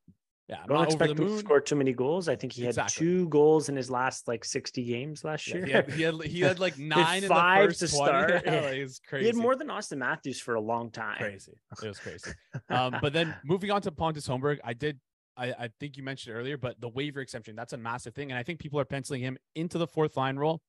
yeah, 0.50 0.62
I'm 0.64 0.68
don't 0.68 0.84
expect 0.84 1.12
him 1.12 1.18
to 1.18 1.38
score 1.38 1.62
too 1.62 1.76
many 1.76 1.94
goals. 1.94 2.28
I 2.28 2.36
think 2.36 2.54
he 2.54 2.64
had 2.64 2.70
exactly. 2.70 3.06
two 3.06 3.30
goals 3.30 3.70
in 3.70 3.76
his 3.76 3.92
last 3.92 4.28
like 4.28 4.44
60 4.44 4.84
games 4.84 5.24
last 5.24 5.48
year. 5.48 5.60
Yeah, 5.60 5.66
he, 5.66 5.72
had, 5.74 5.92
he, 5.92 6.02
had, 6.02 6.22
he 6.24 6.40
had 6.42 6.60
like 6.60 6.78
nine 6.80 7.22
five 7.22 7.72
to 7.76 7.88
20. 7.88 7.88
start. 7.88 8.42
Yeah, 8.44 8.62
like, 8.62 8.74
it's 8.74 9.00
crazy. 9.00 9.26
He 9.26 9.28
had 9.28 9.36
more 9.36 9.56
than 9.56 9.68
Auston 9.68 10.00
Matthews 10.00 10.40
for 10.40 10.56
a 10.56 10.60
long 10.60 10.90
time. 10.90 11.18
Crazy. 11.20 11.54
It 11.84 11.88
was 11.88 12.00
crazy. 12.00 12.32
um, 12.70 12.96
but 13.00 13.14
then 13.14 13.36
moving 13.46 13.70
on 13.70 13.84
to 13.84 13.92
Pontus 13.92 14.28
Holmberg, 14.28 14.58
I 14.64 14.74
did. 14.74 15.00
I, 15.38 15.52
I 15.52 15.70
think 15.80 15.98
you 15.98 16.04
mentioned 16.04 16.36
earlier, 16.36 16.58
but 16.58 16.82
the 16.82 16.90
waiver 16.90 17.22
exemption, 17.22 17.56
that's 17.56 17.74
a 17.74 17.78
massive 17.78 18.16
thing. 18.16 18.32
And 18.32 18.38
I 18.38 18.42
think 18.42 18.60
people 18.60 18.80
are 18.80 18.86
penciling 18.86 19.22
him 19.22 19.38
into 19.56 19.78
the 19.78 19.88
fourth 19.88 20.18
line 20.18 20.36
role. 20.36 20.62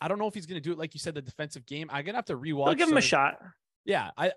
I 0.00 0.08
don't 0.08 0.18
know 0.18 0.26
if 0.26 0.34
he's 0.34 0.44
going 0.44 0.60
to 0.60 0.68
do 0.68 0.72
it 0.72 0.78
like 0.78 0.92
you 0.92 1.00
said, 1.00 1.14
the 1.14 1.22
defensive 1.22 1.64
game. 1.66 1.88
I'm 1.92 2.04
gonna 2.04 2.18
have 2.18 2.26
to 2.26 2.36
rewatch. 2.36 2.66
I'll 2.66 2.74
give 2.74 2.88
him 2.88 2.96
a 2.96 3.00
shot. 3.00 3.38
Yeah, 3.84 4.10
I 4.16 4.32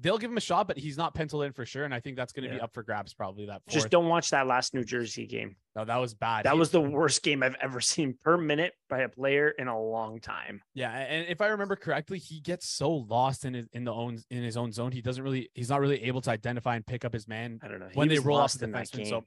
they'll 0.00 0.18
give 0.18 0.30
him 0.30 0.36
a 0.36 0.40
shot, 0.40 0.66
but 0.66 0.78
he's 0.78 0.96
not 0.96 1.14
penciled 1.14 1.44
in 1.44 1.52
for 1.52 1.66
sure. 1.66 1.84
And 1.84 1.92
I 1.92 2.00
think 2.00 2.16
that's 2.16 2.32
going 2.32 2.44
to 2.44 2.48
yeah. 2.48 2.56
be 2.56 2.60
up 2.62 2.72
for 2.72 2.82
grabs 2.82 3.12
probably 3.12 3.46
that. 3.46 3.62
Fourth. 3.64 3.74
Just 3.74 3.90
don't 3.90 4.08
watch 4.08 4.30
that 4.30 4.46
last 4.46 4.74
New 4.74 4.84
Jersey 4.84 5.26
game. 5.26 5.56
No, 5.76 5.84
that 5.84 5.96
was 5.98 6.14
bad. 6.14 6.44
That 6.44 6.54
he, 6.54 6.58
was 6.58 6.70
the 6.70 6.80
worst 6.80 7.22
game 7.22 7.42
I've 7.42 7.56
ever 7.60 7.80
seen 7.82 8.16
per 8.22 8.36
minute 8.36 8.72
by 8.88 9.00
a 9.00 9.08
player 9.08 9.50
in 9.50 9.68
a 9.68 9.80
long 9.80 10.20
time. 10.20 10.62
Yeah, 10.74 10.92
and 10.92 11.26
if 11.28 11.40
I 11.40 11.48
remember 11.48 11.76
correctly, 11.76 12.18
he 12.18 12.40
gets 12.40 12.68
so 12.68 12.90
lost 12.90 13.44
in 13.44 13.54
his 13.54 13.66
in 13.72 13.84
the 13.84 13.92
own 13.92 14.18
in 14.30 14.42
his 14.42 14.56
own 14.56 14.72
zone. 14.72 14.92
He 14.92 15.02
doesn't 15.02 15.22
really 15.22 15.50
he's 15.54 15.70
not 15.70 15.80
really 15.80 16.04
able 16.04 16.20
to 16.22 16.30
identify 16.30 16.76
and 16.76 16.86
pick 16.86 17.04
up 17.04 17.12
his 17.12 17.28
man. 17.28 17.60
I 17.62 17.68
don't 17.68 17.80
know 17.80 17.88
when 17.94 18.08
they 18.08 18.18
roll 18.18 18.38
off 18.38 18.54
the 18.54 18.66
defenseman. 18.66 19.08
So 19.08 19.24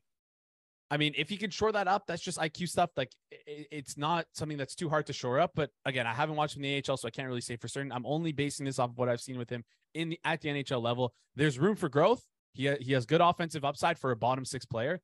I 0.91 0.97
mean, 0.97 1.13
if 1.17 1.29
he 1.29 1.37
can 1.37 1.49
shore 1.49 1.71
that 1.71 1.87
up, 1.87 2.03
that's 2.05 2.21
just 2.21 2.37
IQ 2.37 2.67
stuff. 2.67 2.89
Like 2.97 3.13
it, 3.31 3.67
it's 3.71 3.97
not 3.97 4.25
something 4.33 4.57
that's 4.57 4.75
too 4.75 4.89
hard 4.89 5.07
to 5.07 5.13
shore 5.13 5.39
up. 5.39 5.51
But 5.55 5.69
again, 5.85 6.05
I 6.05 6.13
haven't 6.13 6.35
watched 6.35 6.57
him 6.57 6.65
in 6.65 6.83
the 6.83 6.91
AHL, 6.91 6.97
so 6.97 7.07
I 7.07 7.11
can't 7.11 7.29
really 7.29 7.39
say 7.41 7.55
for 7.55 7.69
certain. 7.69 7.93
I'm 7.93 8.05
only 8.05 8.33
basing 8.33 8.65
this 8.65 8.77
off 8.77 8.89
of 8.89 8.97
what 8.97 9.07
I've 9.07 9.21
seen 9.21 9.37
with 9.37 9.49
him 9.49 9.63
in 9.93 10.09
the 10.09 10.19
at 10.25 10.41
the 10.41 10.49
NHL 10.49 10.81
level. 10.81 11.13
There's 11.35 11.57
room 11.57 11.77
for 11.77 11.87
growth. 11.87 12.21
He 12.53 12.69
he 12.81 12.91
has 12.91 13.05
good 13.05 13.21
offensive 13.21 13.63
upside 13.63 13.97
for 13.97 14.11
a 14.11 14.17
bottom 14.17 14.43
six 14.43 14.65
player. 14.65 14.99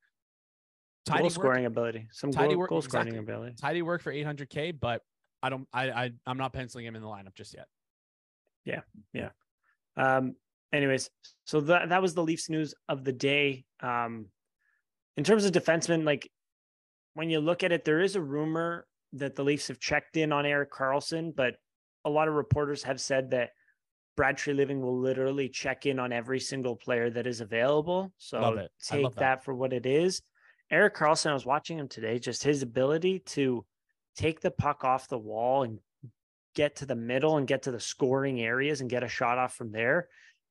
Tidy 1.06 1.20
goal 1.22 1.30
scoring 1.30 1.62
work, 1.62 1.72
ability, 1.72 2.08
some 2.12 2.32
tidy 2.32 2.48
goal, 2.48 2.58
work, 2.58 2.68
goal 2.68 2.82
scoring 2.82 3.08
exactly. 3.08 3.34
ability. 3.34 3.54
Tidy 3.58 3.80
work 3.80 4.02
for 4.02 4.12
800k, 4.12 4.78
but 4.78 5.00
I 5.42 5.48
don't. 5.48 5.66
I 5.72 5.90
I 5.90 6.10
I'm 6.26 6.36
not 6.36 6.52
penciling 6.52 6.84
him 6.84 6.96
in 6.96 7.02
the 7.02 7.08
lineup 7.08 7.34
just 7.34 7.54
yet. 7.54 7.66
Yeah, 8.66 8.80
yeah. 9.14 9.30
Um. 9.96 10.34
Anyways, 10.70 11.08
so 11.44 11.62
that 11.62 11.88
that 11.88 12.02
was 12.02 12.12
the 12.12 12.22
Leafs 12.22 12.50
news 12.50 12.74
of 12.90 13.04
the 13.04 13.12
day. 13.12 13.64
Um 13.80 14.26
in 15.18 15.24
terms 15.24 15.44
of 15.44 15.50
defensemen, 15.50 16.06
like 16.06 16.30
when 17.14 17.28
you 17.28 17.40
look 17.40 17.64
at 17.64 17.72
it, 17.72 17.84
there 17.84 18.00
is 18.00 18.14
a 18.14 18.22
rumor 18.22 18.86
that 19.14 19.34
the 19.34 19.42
Leafs 19.42 19.66
have 19.66 19.80
checked 19.80 20.16
in 20.16 20.32
on 20.32 20.46
Erik 20.46 20.70
Karlsson, 20.70 21.34
but 21.34 21.56
a 22.04 22.10
lot 22.10 22.28
of 22.28 22.34
reporters 22.34 22.84
have 22.84 23.00
said 23.00 23.32
that 23.32 23.50
Brad 24.16 24.36
Treliving 24.36 24.80
will 24.80 24.96
literally 24.96 25.48
check 25.48 25.86
in 25.86 25.98
on 25.98 26.12
every 26.12 26.38
single 26.38 26.76
player 26.76 27.10
that 27.10 27.26
is 27.26 27.40
available. 27.40 28.12
So 28.18 28.68
take 28.80 29.02
that. 29.02 29.16
that 29.16 29.44
for 29.44 29.56
what 29.56 29.72
it 29.72 29.86
is. 29.86 30.22
Erik 30.70 30.94
Karlsson, 30.94 31.30
I 31.30 31.34
was 31.34 31.44
watching 31.44 31.80
him 31.80 31.88
today, 31.88 32.20
just 32.20 32.44
his 32.44 32.62
ability 32.62 33.18
to 33.26 33.64
take 34.16 34.40
the 34.40 34.52
puck 34.52 34.84
off 34.84 35.08
the 35.08 35.18
wall 35.18 35.64
and 35.64 35.80
get 36.54 36.76
to 36.76 36.86
the 36.86 36.94
middle 36.94 37.38
and 37.38 37.48
get 37.48 37.64
to 37.64 37.72
the 37.72 37.80
scoring 37.80 38.40
areas 38.40 38.80
and 38.80 38.88
get 38.88 39.02
a 39.02 39.08
shot 39.08 39.38
off 39.38 39.56
from 39.56 39.72
there 39.72 40.08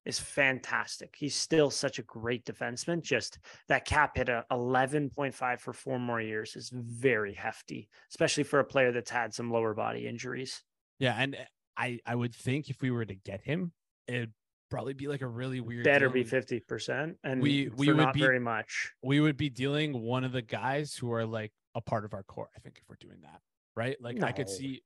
is 0.07 0.19
fantastic. 0.19 1.15
He's 1.17 1.35
still 1.35 1.69
such 1.69 1.99
a 1.99 2.03
great 2.03 2.45
defenseman. 2.45 3.01
Just 3.01 3.39
that 3.67 3.85
cap 3.85 4.15
hit 4.17 4.29
a 4.29 4.45
11.5 4.51 5.59
for 5.59 5.73
four 5.73 5.99
more 5.99 6.21
years 6.21 6.55
is 6.55 6.69
very 6.73 7.33
hefty, 7.33 7.89
especially 8.09 8.43
for 8.43 8.59
a 8.59 8.65
player 8.65 8.91
that's 8.91 9.09
had 9.11 9.33
some 9.33 9.51
lower 9.51 9.73
body 9.73 10.07
injuries. 10.07 10.63
Yeah, 10.99 11.15
and 11.17 11.35
eh, 11.35 11.45
I 11.75 11.99
I 12.05 12.15
would 12.15 12.33
think 12.33 12.69
if 12.69 12.81
we 12.81 12.89
were 12.89 13.05
to 13.05 13.15
get 13.15 13.41
him, 13.41 13.73
it'd 14.07 14.33
probably 14.69 14.93
be 14.93 15.07
like 15.07 15.21
a 15.21 15.27
really 15.27 15.59
weird. 15.59 15.83
Better 15.83 16.07
deal. 16.07 16.13
be 16.13 16.23
fifty 16.23 16.59
percent, 16.59 17.17
and 17.23 17.41
We- 17.41 17.69
we 17.75 17.87
would 17.87 17.97
not 17.97 18.13
be- 18.13 18.21
very 18.21 18.39
much. 18.39 18.93
we 19.03 19.19
would 19.19 19.37
be 19.37 19.49
dealing 19.49 19.93
one 20.01 20.23
of 20.23 20.31
the 20.31 20.41
guys 20.41 20.95
who 20.95 21.11
are 21.11 21.25
like 21.25 21.51
a 21.75 21.81
part 21.81 22.05
of 22.05 22.13
our 22.13 22.23
core. 22.23 22.49
I 22.55 22.59
think 22.59 22.77
if 22.81 22.89
we're 22.89 22.95
doing 22.99 23.19
that, 23.21 23.41
right? 23.75 23.95
Like 24.01 24.23
I 24.23 24.31
could 24.31 24.49
see 24.49 24.81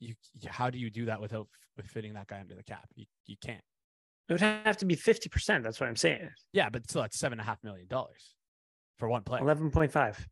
you. 0.00 0.14
How 0.46 0.70
do 0.70 0.78
you 0.78 0.90
do 0.90 1.06
that 1.06 1.20
without 1.20 1.48
with 1.76 1.86
fitting 1.86 2.14
that 2.14 2.26
guy 2.26 2.40
under 2.40 2.54
the 2.54 2.62
cap? 2.64 2.88
You 2.96 3.06
you 3.26 3.36
can't. 3.40 3.62
It 4.28 4.32
would 4.32 4.40
have 4.40 4.76
to 4.78 4.84
be 4.86 4.96
fifty 4.96 5.28
percent. 5.28 5.62
That's 5.64 5.78
what 5.80 5.88
I'm 5.88 5.96
saying. 5.96 6.28
Yeah, 6.52 6.68
but 6.68 6.88
still, 6.90 7.02
that's 7.02 7.18
seven 7.18 7.38
and 7.38 7.46
a 7.46 7.48
half 7.48 7.62
million 7.62 7.86
dollars 7.86 8.34
for 8.98 9.08
one 9.08 9.22
player. 9.22 9.40
Eleven 9.42 9.70
point 9.70 9.92
five. 9.92 10.26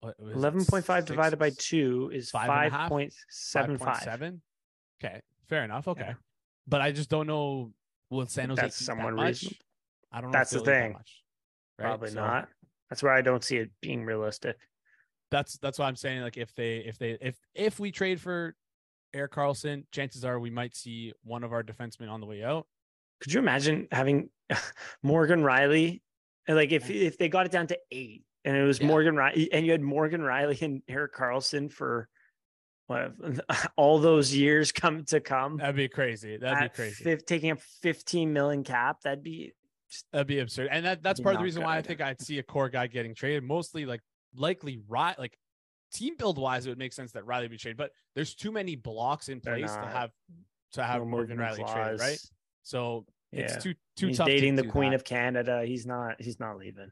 What 0.00 0.14
was 0.20 0.30
it, 0.30 0.36
Eleven 0.36 0.64
point 0.64 0.84
five 0.84 1.02
six- 1.02 1.10
divided 1.10 1.38
by 1.38 1.50
two 1.58 2.10
is 2.12 2.30
five 2.30 2.44
and 2.44 2.50
five 2.52 2.72
half? 2.72 2.88
point 2.88 3.12
seven 3.28 3.76
five. 3.78 3.96
5.7? 3.98 4.40
Okay, 5.04 5.20
fair 5.48 5.64
enough. 5.64 5.88
Okay, 5.88 6.00
Yeah. 6.08 6.14
but 6.66 6.80
I 6.80 6.92
just 6.92 7.10
don't 7.10 7.26
know. 7.26 7.72
Will 8.10 8.26
San 8.26 8.48
Jose 8.48 8.62
That's 8.62 8.76
somewhat 8.82 9.14
that 9.16 9.22
reasonable. 9.22 9.56
I 10.12 10.20
don't 10.22 10.30
know. 10.30 10.38
That's 10.38 10.50
the 10.50 10.60
thing. 10.60 10.94
much, 10.94 11.22
right? 11.78 11.84
Probably 11.88 12.08
So 12.10 12.14
not. 12.24 12.48
That's 12.88 13.02
where 13.02 13.12
I 13.12 13.20
don't 13.20 13.44
see 13.44 13.58
it 13.58 13.70
being 13.82 14.04
realistic. 14.06 14.56
That's 15.30 15.58
that's 15.58 15.78
why 15.78 15.88
I'm 15.88 15.96
saying. 15.96 16.22
Like 16.22 16.38
if 16.38 16.54
they 16.54 16.78
if 16.78 16.96
they 16.96 17.18
if 17.20 17.36
if 17.54 17.78
we 17.78 17.90
trade 17.92 18.18
for 18.18 18.54
Erik 19.14 19.32
Karlsson, 19.32 19.84
chances 19.92 20.24
are 20.24 20.38
we 20.38 20.50
might 20.50 20.76
see 20.76 21.12
one 21.24 21.44
of 21.44 21.52
our 21.52 21.62
defensemen 21.62 22.10
on 22.10 22.20
the 22.20 22.26
way 22.26 22.42
out. 22.42 22.66
Could 23.20 23.32
you 23.32 23.40
imagine 23.40 23.88
having 23.90 24.30
Morgan 25.02 25.42
Rielly? 25.42 26.00
Like 26.46 26.72
if 26.72 26.88
if 26.90 27.18
they 27.18 27.28
got 27.28 27.46
it 27.46 27.52
down 27.52 27.66
to 27.68 27.78
eight 27.90 28.24
and 28.44 28.56
it 28.56 28.62
was 28.62 28.80
Yeah. 28.80 28.86
Morgan 28.86 29.14
Rielly 29.16 29.48
and 29.52 29.66
you 29.66 29.72
had 29.72 29.82
Morgan 29.82 30.20
Rielly 30.20 30.60
and 30.62 30.82
Erik 30.88 31.14
Karlsson 31.14 31.70
for 31.70 32.08
what 32.86 33.12
all 33.76 33.98
those 33.98 34.34
years 34.34 34.72
come 34.72 35.04
to 35.06 35.20
come. 35.20 35.58
That'd 35.58 35.76
be 35.76 35.88
crazy. 35.88 36.36
That'd 36.38 36.70
be 36.70 36.74
crazy. 36.74 37.04
fif- 37.04 37.26
taking 37.26 37.50
a 37.50 37.56
15 37.82 38.32
million 38.32 38.64
cap, 38.64 39.02
that'd 39.02 39.22
be 39.22 39.52
That'd 40.12 40.26
be 40.26 40.38
absurd. 40.40 40.68
And 40.70 40.84
that 40.84 41.02
that's 41.02 41.18
part 41.20 41.34
of 41.34 41.40
the 41.40 41.44
reason 41.44 41.62
why 41.62 41.76
I 41.78 41.82
think 41.82 42.00
I'd 42.00 42.20
see 42.20 42.38
a 42.38 42.42
core 42.42 42.68
guy 42.68 42.86
getting 42.88 43.14
traded. 43.14 43.42
Mostly 43.42 43.86
like 43.86 44.00
likely 44.34 44.80
right 44.88 45.18
like 45.18 45.36
team 45.92 46.16
build 46.16 46.38
wise, 46.38 46.66
it 46.66 46.68
would 46.70 46.78
make 46.78 46.92
sense 46.92 47.12
that 47.12 47.24
Rielly 47.24 47.42
would 47.42 47.50
be 47.50 47.58
traded. 47.58 47.76
But 47.76 47.92
there's 48.14 48.34
too 48.34 48.52
many 48.52 48.76
blocks 48.76 49.28
in 49.28 49.40
place 49.40 49.72
to 49.72 49.86
have 49.86 50.10
to 50.72 50.82
have 50.82 51.00
no 51.00 51.06
Morgan 51.06 51.38
Rielly 51.38 51.70
traded, 51.72 52.00
right? 52.00 52.18
So 52.62 53.06
Yeah. 53.32 53.42
it's 53.42 53.62
too 53.62 53.74
too 53.96 54.08
He's 54.08 54.18
tough. 54.18 54.26
to 54.26 54.32
dating 54.32 54.54
the 54.56 54.62
do 54.62 54.70
Queen 54.70 54.90
that. 54.90 54.96
of 54.96 55.04
Canada. 55.04 55.64
He's 55.64 55.86
not 55.86 56.20
he's 56.20 56.38
not 56.40 56.58
leaving. 56.58 56.90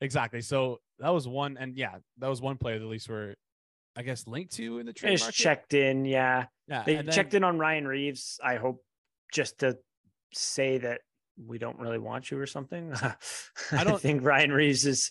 Exactly. 0.00 0.40
So 0.40 0.80
that 1.00 1.10
was 1.10 1.26
one, 1.28 1.56
and 1.58 1.76
yeah, 1.76 1.96
that 2.18 2.28
was 2.28 2.40
one 2.40 2.56
player 2.56 2.78
the 2.78 2.86
Leafs 2.86 3.08
were, 3.08 3.34
I 3.96 4.02
guess, 4.02 4.26
linked 4.26 4.52
to 4.54 4.78
in 4.78 4.86
the 4.86 4.92
trade 4.92 5.10
Just 5.12 5.24
market. 5.24 5.36
checked 5.36 5.74
in, 5.74 6.04
yeah. 6.04 6.46
Yeah, 6.68 6.84
They 6.84 6.96
and 6.96 7.10
checked 7.12 7.32
then- 7.32 7.40
in 7.42 7.44
on 7.44 7.58
Ryan 7.58 7.86
Reaves. 7.86 8.38
I 8.42 8.56
hope 8.56 8.84
just 9.32 9.58
to 9.60 9.76
say 10.32 10.78
that 10.78 11.00
we 11.36 11.58
don't 11.58 11.78
really 11.78 11.98
want 11.98 12.30
you 12.30 12.38
or 12.38 12.46
something. 12.46 12.92
I 13.72 13.84
don't- 13.84 14.00
think 14.00 14.22
Ryan 14.24 14.52
Reaves 14.52 14.86
is 14.86 15.10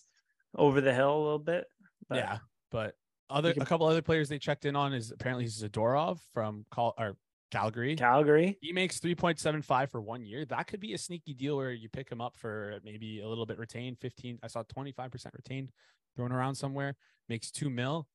over 0.56 0.80
the 0.82 0.94
hill 0.94 1.16
a 1.18 1.22
little 1.24 1.40
bit. 1.40 1.66
But 2.10 2.18
yeah, 2.20 2.38
but 2.72 2.96
other 3.30 3.54
can- 3.54 3.62
a 3.62 3.66
couple 3.66 3.88
other 3.88 4.02
players 4.02 4.30
they 4.30 4.40
checked 4.40 4.66
in 4.66 4.76
on 4.76 4.94
is 4.94 5.12
apparently 5.12 5.46
Zadorov 5.46 6.20
from 6.34 6.66
Cal 6.74 6.94
or 6.98 7.18
Calgary. 7.50 7.96
Calgary. 7.96 8.58
he 8.62 8.74
makes 8.74 9.00
three 9.00 9.16
point 9.16 9.40
seven 9.40 9.62
five 9.62 9.90
for 9.90 10.02
one 10.02 10.26
year. 10.26 10.46
That 10.46 10.68
could 10.68 10.80
be 10.80 10.94
a 10.94 10.98
sneaky 10.98 11.34
deal 11.34 11.56
where 11.56 11.72
you 11.72 11.88
pick 11.90 12.10
him 12.10 12.20
up 12.20 12.36
for 12.36 12.80
maybe 12.84 13.22
a 13.22 13.28
little 13.28 13.46
bit 13.46 13.58
retained. 13.58 14.00
Fifteen, 14.00 14.38
I 14.44 14.48
saw 14.48 14.64
twenty 14.64 14.92
five 14.92 15.12
percent 15.12 15.34
retained 15.34 15.72
thrown 16.16 16.32
around 16.32 16.56
somewhere. 16.56 16.96
Makes 17.30 17.52
two 17.52 17.70
mil. 17.70 18.08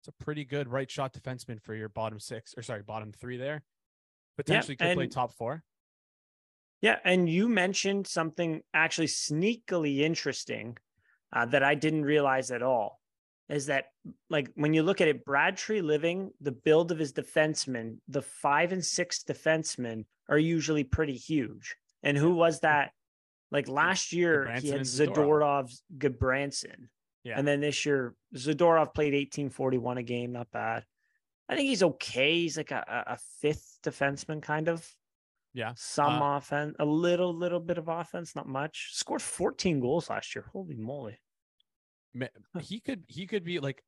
It's 0.00 0.08
a 0.08 0.24
pretty 0.24 0.44
good 0.44 0.68
right 0.68 0.90
shot 0.90 1.12
defenseman 1.12 1.60
for 1.60 1.74
your 1.74 1.88
bottom 1.88 2.18
six 2.20 2.54
or 2.56 2.62
sorry 2.62 2.82
bottom 2.82 3.12
three 3.12 3.36
there. 3.36 3.62
Potentially 4.36 4.76
could 4.76 4.94
play 4.94 5.08
top 5.08 5.34
four. 5.34 5.64
Yeah, 6.80 6.96
and 7.04 7.28
you 7.28 7.48
mentioned 7.48 8.06
something 8.06 8.62
actually 8.72 9.08
sneakily 9.08 9.98
interesting 9.98 10.78
uh, 11.32 11.44
that 11.46 11.64
I 11.64 11.74
didn't 11.74 12.04
realize 12.04 12.52
at 12.52 12.62
all. 12.62 12.97
Is 13.48 13.66
that 13.66 13.86
like 14.28 14.50
when 14.54 14.74
you 14.74 14.82
look 14.82 15.00
at 15.00 15.08
it, 15.08 15.24
Brad 15.24 15.56
Treliving 15.56 16.30
the 16.40 16.52
build 16.52 16.92
of 16.92 16.98
his 16.98 17.12
defensemen, 17.12 17.96
the 18.08 18.22
five 18.22 18.72
and 18.72 18.84
six 18.84 19.22
defensemen 19.24 20.04
are 20.28 20.38
usually 20.38 20.84
pretty 20.84 21.14
huge. 21.16 21.74
And 22.02 22.16
who 22.16 22.34
was 22.34 22.60
that? 22.60 22.92
Like 23.50 23.66
last 23.66 24.12
year, 24.12 24.44
he 24.60 24.68
had 24.68 24.82
Zadorov. 24.82 25.72
Gudbranson. 25.96 26.88
Yeah. 27.24 27.38
And 27.38 27.48
then 27.48 27.60
this 27.60 27.86
year, 27.86 28.14
Zadorov 28.34 28.92
played 28.94 29.14
1841 29.14 29.98
a 29.98 30.02
game, 30.02 30.32
not 30.32 30.50
bad. 30.50 30.84
I 31.48 31.56
think 31.56 31.68
he's 31.68 31.82
okay. 31.82 32.40
He's 32.40 32.58
like 32.58 32.70
a, 32.70 32.84
a 33.08 33.14
a 33.14 33.18
fifth 33.40 33.78
defenseman, 33.82 34.42
kind 34.42 34.68
of 34.68 34.86
Yeah. 35.54 35.72
some 35.76 36.22
Uh, 36.22 36.36
offense, 36.36 36.76
a 36.78 36.84
little, 36.84 37.34
little 37.34 37.60
bit 37.60 37.78
of 37.78 37.88
offense, 37.88 38.36
not 38.36 38.46
much. 38.46 38.90
Scored 38.92 39.22
14 39.22 39.80
goals 39.80 40.10
last 40.10 40.34
year. 40.34 40.44
Holy 40.52 40.76
moly. 40.76 41.18
He 42.60 42.80
could 42.80 43.04
he 43.08 43.26
could 43.26 43.44
be 43.44 43.60
like 43.60 43.82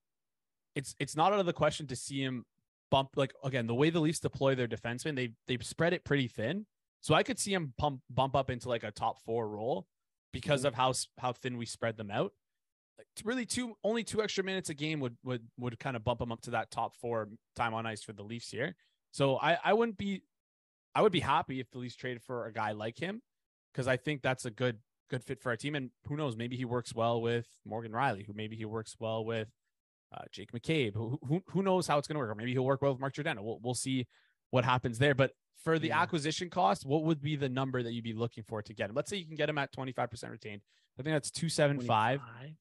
it's 0.74 0.94
it's 0.98 1.16
not 1.16 1.32
out 1.32 1.40
of 1.40 1.46
the 1.46 1.52
question 1.52 1.86
to 1.88 1.96
see 1.96 2.22
him 2.22 2.44
bump 2.90 3.10
like 3.16 3.32
again 3.44 3.66
the 3.66 3.74
way 3.74 3.90
the 3.90 4.00
Leafs 4.00 4.20
deploy 4.20 4.54
their 4.54 4.66
defensemen 4.68 5.14
they 5.16 5.32
they 5.46 5.56
spread 5.62 5.92
it 5.92 6.04
pretty 6.04 6.28
thin. 6.28 6.66
So 7.00 7.14
I 7.14 7.22
could 7.22 7.38
see 7.38 7.52
him 7.54 7.72
pump 7.78 8.02
bump 8.10 8.36
up 8.36 8.50
into 8.50 8.68
like 8.68 8.82
a 8.84 8.90
top 8.90 9.22
four 9.24 9.48
role 9.48 9.86
because 10.32 10.62
Mhm. 10.62 10.68
of 10.68 10.74
how 10.74 10.92
how 11.18 11.32
thin 11.32 11.56
we 11.56 11.66
spread 11.66 11.96
them 11.96 12.10
out. 12.10 12.32
Like 12.98 13.06
really 13.24 13.46
two 13.46 13.76
only 13.82 14.04
two 14.04 14.22
extra 14.22 14.44
minutes 14.44 14.68
a 14.70 14.74
game 14.74 15.00
would 15.00 15.16
would 15.24 15.48
would 15.56 15.78
kind 15.78 15.96
of 15.96 16.04
bump 16.04 16.20
him 16.20 16.30
up 16.32 16.40
to 16.42 16.50
that 16.50 16.70
top 16.70 16.96
four 16.96 17.28
time 17.56 17.74
on 17.74 17.86
ice 17.86 18.02
for 18.02 18.12
the 18.12 18.22
Leafs 18.22 18.50
here. 18.50 18.76
So 19.12 19.38
I 19.38 19.58
I 19.64 19.72
wouldn't 19.72 19.96
be 19.98 20.22
I 20.94 21.02
would 21.02 21.12
be 21.12 21.20
happy 21.20 21.60
if 21.60 21.70
the 21.70 21.78
Leafs 21.78 21.96
traded 21.96 22.22
for 22.22 22.46
a 22.46 22.52
guy 22.52 22.72
like 22.72 22.98
him 22.98 23.22
because 23.72 23.86
I 23.86 23.96
think 23.96 24.22
that's 24.22 24.44
a 24.44 24.50
good 24.50 24.78
good 25.10 25.22
fit 25.24 25.40
for 25.40 25.50
our 25.50 25.56
team. 25.56 25.74
And 25.74 25.90
who 26.06 26.16
knows, 26.16 26.36
maybe 26.36 26.56
he 26.56 26.64
works 26.64 26.94
well 26.94 27.20
with 27.20 27.46
Morgan 27.66 27.92
Rielly, 27.92 28.24
who 28.24 28.32
maybe 28.32 28.56
he 28.56 28.64
works 28.64 28.96
well 28.98 29.24
with 29.24 29.48
uh, 30.16 30.22
Jake 30.32 30.52
McCabe. 30.52 30.94
Who, 30.94 31.18
who 31.26 31.42
who 31.48 31.62
knows 31.62 31.86
how 31.86 31.98
it's 31.98 32.08
going 32.08 32.14
to 32.14 32.20
work? 32.20 32.30
Or 32.30 32.34
maybe 32.34 32.52
he'll 32.52 32.64
work 32.64 32.80
well 32.82 32.92
with 32.92 33.00
Mark 33.00 33.12
Giordano. 33.14 33.42
We'll 33.42 33.60
we'll 33.62 33.74
see 33.74 34.06
what 34.50 34.64
happens 34.64 34.98
there. 34.98 35.14
But 35.14 35.32
for 35.62 35.78
the 35.78 35.88
Yeah. 35.88 36.00
acquisition 36.00 36.48
cost, 36.48 36.86
what 36.86 37.04
would 37.04 37.20
be 37.20 37.36
the 37.36 37.48
number 37.48 37.82
that 37.82 37.92
you'd 37.92 38.04
be 38.04 38.14
looking 38.14 38.44
for 38.44 38.62
to 38.62 38.72
get 38.72 38.88
him? 38.88 38.96
Let's 38.96 39.10
say 39.10 39.16
you 39.18 39.26
can 39.26 39.36
get 39.36 39.48
him 39.48 39.58
at 39.58 39.72
twenty 39.72 39.92
five 39.92 40.10
percent 40.10 40.32
retained. 40.32 40.62
I 40.98 41.02
think 41.02 41.14
that's 41.14 41.30
two 41.30 41.48
seven 41.48 41.80
five. 41.80 42.20
25. 42.20 42.56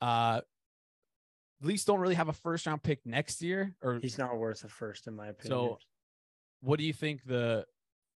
Uh, 0.00 0.40
Leafs 1.60 1.84
don't 1.84 2.00
really 2.00 2.14
have 2.16 2.28
a 2.28 2.32
first 2.32 2.66
round 2.66 2.82
pick 2.82 3.00
next 3.06 3.40
year. 3.40 3.74
Or 3.82 3.98
He's 4.00 4.18
not 4.18 4.36
worth 4.36 4.64
a 4.64 4.68
first, 4.68 5.06
in 5.06 5.14
my 5.16 5.28
opinion. 5.28 5.50
so, 5.58 5.78
what 6.60 6.78
do 6.78 6.84
you 6.84 6.92
think 6.92 7.24
the 7.24 7.64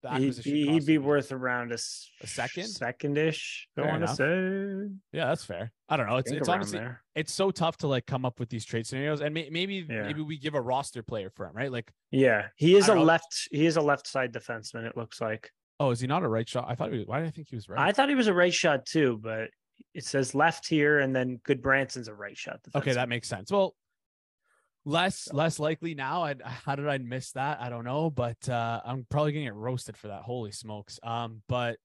the 0.03 0.11
he'd 0.19 0.43
be, 0.45 0.69
he'd 0.69 0.87
be 0.87 0.99
worth 0.99 1.33
around 1.33 1.73
a 1.73 1.79
second? 1.79 2.65
secondish. 2.65 3.67
I 3.77 3.83
Fair 3.83 3.91
want 3.91 4.07
to 4.07 4.15
say. 4.15 4.95
Yeah, 5.13 5.27
that's 5.27 5.45
fair. 5.45 5.73
I 5.89 5.97
don't 5.97 6.07
know. 6.09 6.17
It's 6.17 6.31
it's 6.31 6.49
honestly 6.49 6.79
there. 6.79 7.03
it's 7.15 7.33
so 7.33 7.51
tough 7.51 7.77
to 7.79 7.87
like 7.89 8.07
come 8.07 8.25
up 8.25 8.39
with 8.41 8.49
these 8.49 8.65
trade 8.65 8.87
scenarios, 8.87 9.21
and 9.21 9.33
may, 9.35 9.49
maybe 9.51 9.87
Yeah. 9.89 10.03
maybe 10.03 10.21
we 10.23 10.39
give 10.39 10.55
a 10.55 10.61
roster 10.61 11.03
player 11.03 11.31
for 11.35 11.47
him, 11.47 11.53
right? 11.55 11.71
Like, 11.73 11.91
Yeah, 12.11 12.49
he 12.57 12.77
is 12.77 12.89
a 12.89 12.95
know. 12.95 13.03
left. 13.03 13.49
He 13.51 13.67
is 13.67 13.77
a 13.77 13.83
left 13.83 14.07
side 14.07 14.33
defenseman. 14.33 14.85
It 14.87 14.97
looks 14.97 15.21
like. 15.21 15.51
oh, 15.81 15.91
is 15.91 16.01
he 16.01 16.07
not 16.07 16.23
a 16.23 16.29
right 16.29 16.49
shot? 16.49 16.67
I 16.69 16.75
thought 16.75 16.93
he 16.93 16.99
was. 16.99 17.07
Why 17.07 17.21
did 17.21 17.29
I 17.29 17.31
think 17.31 17.49
he 17.49 17.57
was 17.57 17.69
right? 17.69 17.79
I 17.79 17.93
thought 17.93 18.09
he 18.09 18.15
was 18.15 18.29
a 18.29 18.35
right 18.35 18.55
shot 18.55 18.87
too, 18.87 19.19
but 19.23 19.49
it 19.95 20.05
says 20.05 20.35
left 20.35 20.67
here, 20.69 21.01
and 21.01 21.15
then 21.15 21.39
Gudbranson's 21.47 22.09
a 22.09 22.15
right 22.15 22.37
shot. 22.37 22.61
okay, 22.75 22.93
that 22.95 23.09
makes 23.09 23.29
sense. 23.29 23.51
Well, 23.51 23.75
less 24.87 25.31
less 25.33 25.59
likely 25.59 25.95
now. 25.95 26.23
I 26.25 26.35
how 26.65 26.77
did 26.77 26.89
I 26.89 26.97
miss 26.97 27.33
that? 27.33 27.61
I 27.61 27.69
don't 27.69 27.85
know, 27.85 28.09
but 28.09 28.49
uh, 28.49 28.81
I'm 28.85 29.05
probably 29.11 29.33
gonna 29.33 29.45
get 29.45 29.55
roasted 29.55 29.97
for 29.99 30.09
that. 30.09 30.23
Holy 30.23 30.53
smokes! 30.53 30.99
Um, 31.03 31.43
but 31.49 31.79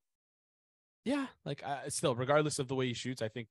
yeah, 1.03 1.27
like 1.43 1.61
uh, 1.65 1.89
still, 1.89 2.15
regardless 2.15 2.59
of 2.59 2.67
the 2.69 2.75
way 2.75 2.87
he 2.87 2.93
shoots, 2.93 3.21
I 3.21 3.27
think 3.27 3.47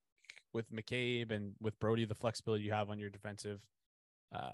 with 0.54 0.70
McCabe 0.72 1.30
and 1.32 1.52
with 1.60 1.78
Brodie, 1.78 2.04
the 2.06 2.14
flexibility 2.14 2.64
you 2.64 2.72
have 2.72 2.90
on 2.90 2.98
your 2.98 3.10
defensive, 3.10 3.60
uh, 4.34 4.52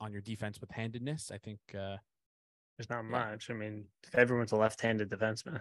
on 0.00 0.12
your 0.12 0.22
defense 0.22 0.60
with 0.60 0.70
handedness, 0.70 1.30
I 1.32 1.38
think. 1.38 1.58
uh 1.74 1.96
There's 2.76 2.88
not 2.90 3.04
Yeah. 3.04 3.30
much. 3.30 3.50
I 3.50 3.54
mean, 3.54 3.86
everyone's 4.14 4.52
a 4.52 4.56
left-handed 4.56 5.10
defenseman. 5.10 5.60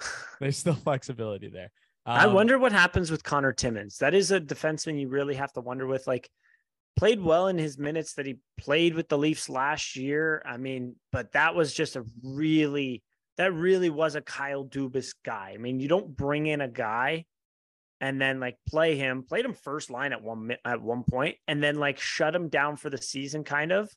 There's 0.40 0.56
still 0.58 0.74
flexibility 0.74 1.48
there. 1.48 1.70
I 2.06 2.26
Um, 2.26 2.34
wonder 2.34 2.58
what 2.58 2.72
happens 2.72 3.10
with 3.10 3.22
Connor 3.22 3.52
Timmins. 3.52 3.98
That 3.98 4.14
is 4.14 4.30
a 4.30 4.40
defenseman 4.40 5.00
you 5.00 5.08
really 5.08 5.34
have 5.36 5.52
to 5.54 5.60
wonder 5.60 5.86
with. 5.86 6.06
Like, 6.06 6.28
played 6.96 7.20
well 7.20 7.48
in 7.48 7.58
his 7.58 7.78
minutes 7.78 8.14
that 8.14 8.26
he 8.26 8.36
played 8.58 8.94
with 8.94 9.08
the 9.08 9.18
Leafs 9.18 9.48
last 9.48 9.96
year. 9.96 10.42
I 10.46 10.56
mean, 10.56 10.96
but 11.12 11.32
that 11.32 11.54
was 11.54 11.74
just 11.74 11.96
a 11.96 12.04
really, 12.22 13.02
that 13.36 13.52
really 13.52 13.90
was 13.90 14.14
a 14.14 14.20
Kyle 14.20 14.64
Dubas 14.64 15.14
guy. 15.24 15.52
I 15.54 15.58
mean, 15.58 15.80
you 15.80 15.88
don't 15.88 16.16
bring 16.16 16.46
in 16.46 16.60
a 16.60 16.68
guy 16.68 17.24
and 18.00 18.20
then 18.20 18.40
like 18.40 18.56
play 18.68 18.96
him, 18.96 19.22
played 19.22 19.44
him 19.44 19.54
first 19.54 19.90
line 19.90 20.12
at 20.12 20.22
one 20.22 20.56
at 20.64 20.82
one 20.82 21.04
point, 21.04 21.36
and 21.48 21.62
then 21.62 21.76
like 21.76 21.98
shut 21.98 22.34
him 22.34 22.48
down 22.48 22.76
for 22.76 22.90
the 22.90 22.98
season, 22.98 23.44
kind 23.44 23.72
of, 23.72 23.90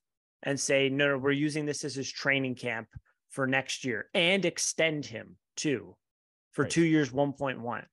and 0.44 0.60
say, 0.60 0.90
no, 0.90 1.10
no, 1.10 1.18
we're 1.18 1.32
using 1.32 1.66
this 1.66 1.84
as 1.84 1.96
his 1.96 2.12
training 2.12 2.56
camp 2.56 2.88
for 3.30 3.46
next 3.46 3.84
year 3.84 4.10
and 4.14 4.46
extend 4.46 5.06
him 5.06 5.36
too 5.56 5.96
for 6.54 6.64
Right. 6.64 6.72
two 6.72 6.84
years, 6.84 7.12
1.1. 7.12 7.84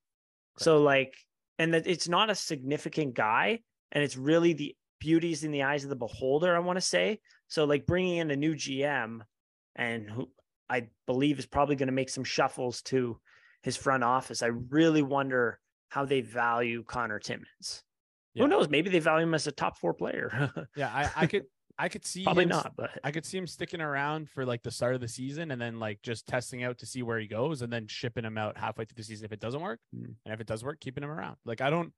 So 0.58 0.80
like, 0.80 1.14
and 1.58 1.74
that 1.74 1.86
it's 1.86 2.08
not 2.08 2.30
a 2.30 2.34
significant 2.34 3.14
guy, 3.14 3.60
and 3.92 4.02
it's 4.02 4.16
really 4.16 4.52
the 4.52 4.76
beauties 5.04 5.44
in 5.44 5.50
the 5.50 5.64
eyes 5.64 5.84
of 5.84 5.90
the 5.90 5.96
beholder. 5.96 6.56
I 6.56 6.60
want 6.60 6.78
to 6.78 6.80
say 6.80 7.20
so, 7.48 7.64
like 7.64 7.84
bringing 7.84 8.16
in 8.16 8.30
a 8.30 8.36
new 8.36 8.54
GM, 8.54 9.20
and 9.76 10.08
who 10.08 10.30
I 10.70 10.88
believe 11.06 11.38
is 11.38 11.46
probably 11.46 11.76
going 11.76 11.88
to 11.88 11.92
make 11.92 12.08
some 12.08 12.24
shuffles 12.24 12.80
to 12.82 13.18
his 13.62 13.76
front 13.76 14.02
office. 14.02 14.42
I 14.42 14.46
really 14.46 15.02
wonder 15.02 15.60
how 15.90 16.06
they 16.06 16.22
value 16.22 16.82
Connor 16.84 17.18
Timmins. 17.18 17.82
Yeah. 18.32 18.44
Who 18.44 18.48
knows? 18.48 18.68
Maybe 18.70 18.88
they 18.88 18.98
value 18.98 19.26
him 19.26 19.34
as 19.34 19.46
a 19.46 19.52
top 19.52 19.76
four 19.78 19.92
player. 19.94 20.50
Yeah, 20.76 20.90
I, 20.92 21.10
I 21.22 21.26
could 21.26 21.44
I 21.78 21.88
could 21.88 22.04
see 22.06 22.24
probably 22.24 22.44
him 22.44 22.50
not, 22.50 22.72
but 22.76 22.90
I 23.04 23.10
could 23.10 23.26
see 23.26 23.36
him 23.36 23.46
sticking 23.46 23.80
around 23.80 24.30
for 24.30 24.46
like 24.46 24.62
the 24.62 24.70
start 24.70 24.94
of 24.94 25.00
the 25.00 25.08
season 25.08 25.50
and 25.50 25.60
then 25.60 25.78
like 25.78 26.00
just 26.02 26.26
testing 26.26 26.64
out 26.64 26.78
to 26.78 26.86
see 26.86 27.02
where 27.02 27.18
he 27.18 27.26
goes 27.26 27.62
and 27.62 27.72
then 27.72 27.86
shipping 27.88 28.24
him 28.24 28.38
out 28.38 28.56
halfway 28.56 28.84
through 28.86 28.96
the 28.96 29.02
season 29.04 29.24
if 29.26 29.32
it 29.32 29.40
doesn't 29.40 29.60
work. 29.60 29.80
Mm. 29.94 30.14
And 30.24 30.34
if 30.34 30.40
it 30.40 30.46
does 30.46 30.64
work, 30.64 30.80
keeping 30.80 31.04
him 31.04 31.10
around. 31.10 31.36
Like 31.44 31.60
I 31.60 31.70
don't 31.70 31.92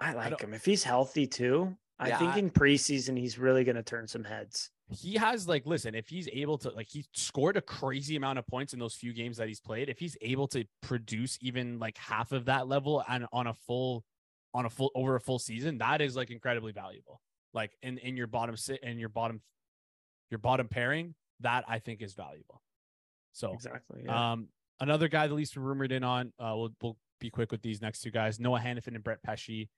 I 0.00 0.12
like 0.12 0.30
don't- 0.30 0.42
him. 0.42 0.54
If 0.54 0.64
he's 0.64 0.84
healthy 0.84 1.26
too, 1.26 1.74
I 1.98 2.08
Yeah, 2.08 2.18
think 2.18 2.32
I- 2.34 2.38
in 2.38 2.50
preseason 2.50 3.18
he's 3.18 3.38
really 3.38 3.64
going 3.64 3.76
to 3.76 3.82
turn 3.82 4.06
some 4.06 4.24
heads. 4.24 4.70
he 4.90 5.14
has 5.14 5.48
like 5.48 5.64
listen, 5.66 5.94
if 5.94 6.08
he's 6.08 6.28
able 6.32 6.58
to 6.58 6.70
like 6.70 6.88
he 6.90 7.04
scored 7.14 7.56
a 7.56 7.60
crazy 7.62 8.16
amount 8.16 8.38
of 8.38 8.46
points 8.46 8.72
in 8.72 8.78
those 8.78 8.94
few 8.94 9.12
games 9.12 9.36
that 9.38 9.48
he's 9.48 9.60
played, 9.60 9.88
if 9.88 9.98
he's 9.98 10.16
able 10.20 10.46
to 10.48 10.64
produce 10.82 11.38
even 11.40 11.78
like 11.78 11.96
half 11.98 12.32
of 12.32 12.44
that 12.44 12.68
level 12.68 13.02
and 13.08 13.26
on 13.32 13.46
a 13.46 13.54
full 13.54 14.04
on 14.54 14.64
a 14.66 14.70
full 14.70 14.90
over 14.94 15.16
a 15.16 15.20
full 15.20 15.38
season, 15.38 15.78
that 15.78 16.00
is 16.00 16.14
like 16.16 16.30
incredibly 16.30 16.72
valuable. 16.72 17.20
Like 17.54 17.72
in 17.82 17.98
in 17.98 18.16
your 18.16 18.26
bottom 18.26 18.56
sit 18.56 18.82
in 18.82 18.98
your 18.98 19.08
bottom 19.08 19.40
your 20.30 20.38
bottom 20.38 20.68
pairing, 20.68 21.14
that 21.40 21.64
I 21.66 21.78
think 21.78 22.02
is 22.02 22.14
valuable. 22.14 22.62
So 23.32 23.52
Exactly. 23.54 24.02
Yeah. 24.04 24.32
Um, 24.32 24.48
another 24.80 25.08
guy 25.08 25.26
the 25.26 25.34
least 25.34 25.56
rumored 25.56 25.92
in 25.92 26.04
on. 26.04 26.32
Uh, 26.38 26.52
we'll 26.56 26.74
we'll 26.82 26.96
be 27.20 27.30
quick 27.30 27.50
with 27.52 27.62
these 27.62 27.80
next 27.82 28.00
two 28.02 28.10
guys: 28.10 28.38
Noah 28.38 28.60
Hanifin 28.60 28.94
and 28.94 29.02
Brett 29.02 29.22
Pesce. 29.22 29.68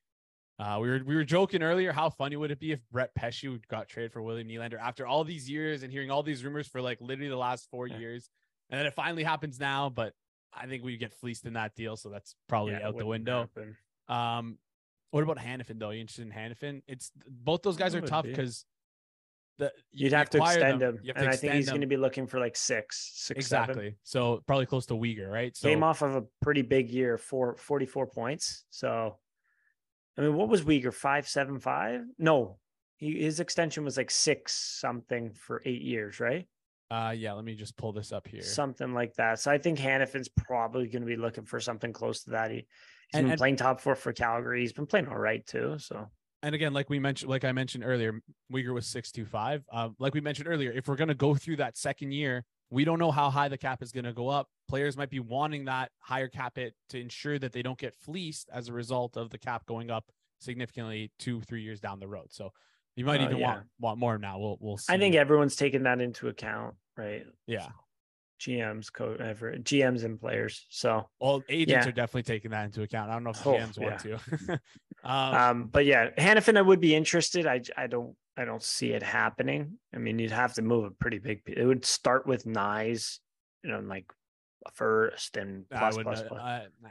Uh, 0.58 0.78
we 0.80 0.88
were 0.88 1.00
we 1.06 1.14
were 1.14 1.24
joking 1.24 1.62
earlier. 1.62 1.92
How 1.92 2.10
funny 2.10 2.34
would 2.36 2.50
it 2.50 2.58
be 2.58 2.72
if 2.72 2.80
Brett 2.90 3.14
Pesce 3.14 3.44
got 3.70 3.88
traded 3.88 4.12
for 4.12 4.22
William 4.22 4.48
Nylander 4.48 4.78
after 4.80 5.06
all 5.06 5.22
these 5.22 5.48
years 5.48 5.82
and 5.84 5.92
hearing 5.92 6.10
all 6.10 6.22
these 6.24 6.44
rumors 6.44 6.66
for 6.66 6.82
like 6.82 7.00
literally 7.00 7.28
the 7.30 7.36
last 7.36 7.68
four 7.70 7.86
Yeah. 7.86 7.98
years, 7.98 8.28
and 8.70 8.78
then 8.78 8.86
it 8.86 8.94
finally 8.94 9.22
happens 9.22 9.60
now. 9.60 9.88
But 9.88 10.14
I 10.52 10.66
think 10.66 10.82
we 10.82 10.96
get 10.96 11.12
fleeced 11.14 11.46
in 11.46 11.52
that 11.52 11.76
deal, 11.76 11.96
so 11.96 12.08
that's 12.08 12.34
probably 12.48 12.72
Yeah, 12.72 12.88
out 12.88 12.98
the 12.98 13.06
window. 13.06 13.42
happen. 13.42 13.76
Um, 14.08 14.58
what 15.10 15.22
about 15.22 15.38
Hanifin 15.38 15.78
though? 15.78 15.90
Are 15.90 15.94
you 15.94 16.00
interested 16.00 16.26
in 16.26 16.32
Hanifin? 16.32 16.82
It's 16.88 17.12
both 17.28 17.62
those 17.62 17.76
guys 17.76 17.94
I 17.94 17.98
are 17.98 18.00
tough 18.02 18.24
be. 18.24 18.30
because 18.30 18.64
the 19.58 19.72
you- 19.92 20.04
You'd 20.06 20.12
you 20.12 20.18
have 20.18 20.30
to 20.30 20.38
extend 20.38 20.80
them, 20.80 20.96
him, 20.98 21.04
to 21.04 21.18
and 21.20 21.28
I 21.28 21.36
think 21.36 21.52
he's 21.54 21.66
them. 21.66 21.74
going 21.74 21.80
to 21.82 21.86
be 21.86 21.96
looking 21.96 22.26
for 22.26 22.40
like 22.40 22.56
six, 22.56 23.10
six, 23.14 23.38
exactly. 23.38 23.96
So 24.02 24.42
probably 24.46 24.66
close 24.66 24.86
to 24.86 24.94
Weegar, 24.94 25.28
right? 25.30 25.56
So 25.56 25.68
Came 25.68 25.82
off 25.84 26.02
of 26.02 26.16
a 26.16 26.22
pretty 26.42 26.62
big 26.62 26.90
year, 26.90 27.16
for 27.16 27.56
44 27.56 28.06
points. 28.08 28.64
So, 28.70 29.18
I 30.18 30.22
mean, 30.22 30.34
what 30.34 30.48
was 30.48 30.62
Weegar? 30.62 30.92
Five, 30.92 31.28
seven, 31.28 31.60
five? 31.60 32.02
No, 32.18 32.58
he, 32.96 33.22
his 33.22 33.38
extension 33.40 33.84
was 33.84 33.96
like 33.96 34.10
six 34.10 34.52
something 34.80 35.32
for 35.32 35.62
eight 35.64 35.82
years, 35.82 36.18
right? 36.18 36.46
Uh, 36.90 37.14
yeah, 37.16 37.32
let 37.34 37.44
me 37.44 37.54
just 37.54 37.76
pull 37.76 37.92
this 37.92 38.12
up 38.12 38.26
here. 38.26 38.42
Something 38.42 38.94
like 38.94 39.14
that. 39.16 39.38
So 39.38 39.50
I 39.50 39.58
think 39.58 39.78
Hanifin's 39.78 40.28
probably 40.28 40.88
going 40.88 41.02
to 41.02 41.06
be 41.06 41.16
looking 41.16 41.44
for 41.44 41.60
something 41.60 41.92
close 41.92 42.24
to 42.24 42.30
that. 42.30 42.50
He, 42.50 42.56
he's 42.56 42.64
And- 43.14 43.24
been 43.26 43.32
and- 43.32 43.38
playing 43.38 43.56
top 43.56 43.80
four 43.80 43.94
for 43.94 44.12
Calgary. 44.12 44.62
He's 44.62 44.72
been 44.72 44.86
playing 44.86 45.06
all 45.08 45.18
right 45.18 45.46
too. 45.46 45.76
So 45.78 46.08
and 46.42 46.54
again, 46.54 46.72
like 46.72 46.88
we 46.88 46.98
mentioned, 46.98 47.30
like 47.30 47.44
I 47.44 47.52
mentioned 47.52 47.84
earlier, 47.84 48.20
Weegar 48.52 48.72
was 48.72 48.86
six 48.86 49.10
two 49.12 49.24
five. 49.26 49.64
Uh, 49.72 49.90
like 49.98 50.14
we 50.14 50.20
mentioned 50.20 50.48
earlier, 50.48 50.72
if 50.72 50.88
we're 50.88 50.96
gonna 50.96 51.14
go 51.14 51.34
through 51.34 51.56
that 51.56 51.76
second 51.76 52.12
year, 52.12 52.44
we 52.70 52.84
don't 52.84 52.98
know 52.98 53.10
how 53.10 53.30
high 53.30 53.48
the 53.48 53.58
cap 53.58 53.82
is 53.82 53.92
gonna 53.92 54.12
go 54.12 54.28
up. 54.28 54.48
Players 54.68 54.96
might 54.96 55.10
be 55.10 55.20
wanting 55.20 55.64
that 55.66 55.90
higher 55.98 56.28
cap 56.28 56.56
hit 56.56 56.74
to 56.90 57.00
ensure 57.00 57.38
that 57.38 57.52
they 57.52 57.62
don't 57.62 57.78
get 57.78 57.96
fleeced 57.96 58.50
as 58.52 58.68
a 58.68 58.72
result 58.72 59.16
of 59.16 59.30
the 59.30 59.38
cap 59.38 59.64
going 59.66 59.90
up 59.90 60.10
significantly 60.38 61.10
two, 61.18 61.40
three 61.42 61.62
years 61.62 61.80
down 61.80 61.98
the 62.00 62.08
road. 62.08 62.26
So 62.30 62.52
you 62.96 63.04
might 63.04 63.20
Uh, 63.20 63.24
even 63.24 63.38
yeah. 63.38 63.46
want 63.54 63.66
want 63.80 63.98
more 63.98 64.18
now. 64.18 64.38
We'll 64.38 64.58
we'll 64.60 64.76
see. 64.76 64.92
I 64.92 64.98
think 64.98 65.14
everyone's 65.14 65.56
taking 65.56 65.84
that 65.84 66.00
into 66.00 66.28
account, 66.28 66.74
right? 66.96 67.24
yeah. 67.46 67.68
GMs, 68.40 68.92
co 68.92 69.14
ever 69.14 69.54
GMs 69.54 70.04
and 70.04 70.20
players. 70.20 70.66
So 70.70 71.08
Well, 71.20 71.42
agents 71.48 71.86
Yeah. 71.86 71.88
are 71.88 71.92
definitely 71.92 72.22
taking 72.22 72.52
that 72.52 72.66
into 72.66 72.82
account. 72.82 73.10
I 73.10 73.14
don't 73.14 73.24
know 73.24 73.30
if 73.30 73.44
Oh, 73.44 73.52
GMs 73.52 73.78
want 73.78 73.98
to. 74.00 74.60
um, 75.04 75.34
um, 75.34 75.66
but 75.66 75.86
yeah, 75.86 76.10
Hanifin, 76.16 76.56
I 76.56 76.62
would 76.62 76.80
be 76.80 76.94
interested. 76.94 77.46
I 77.46 77.62
I 77.76 77.88
don't 77.88 78.14
I 78.38 78.44
don't 78.44 78.62
see 78.62 78.92
it 78.92 79.02
happening. 79.02 79.78
I 79.94 79.98
mean, 79.98 80.18
you'd 80.18 80.30
have 80.30 80.54
to 80.54 80.62
move 80.62 80.84
a 80.84 80.90
pretty 80.92 81.18
big. 81.18 81.42
It 81.46 81.64
would 81.66 81.84
start 81.84 82.26
with 82.26 82.44
Nyes, 82.44 83.18
you 83.64 83.70
know, 83.70 83.80
like 83.80 84.06
first 84.74 85.36
and 85.36 85.68
plus 85.70 85.96
would 85.96 86.04
plus 86.04 86.20
not- 86.20 86.28
plus. 86.28 86.40
uh, 86.40 86.66
nah, 86.80 86.88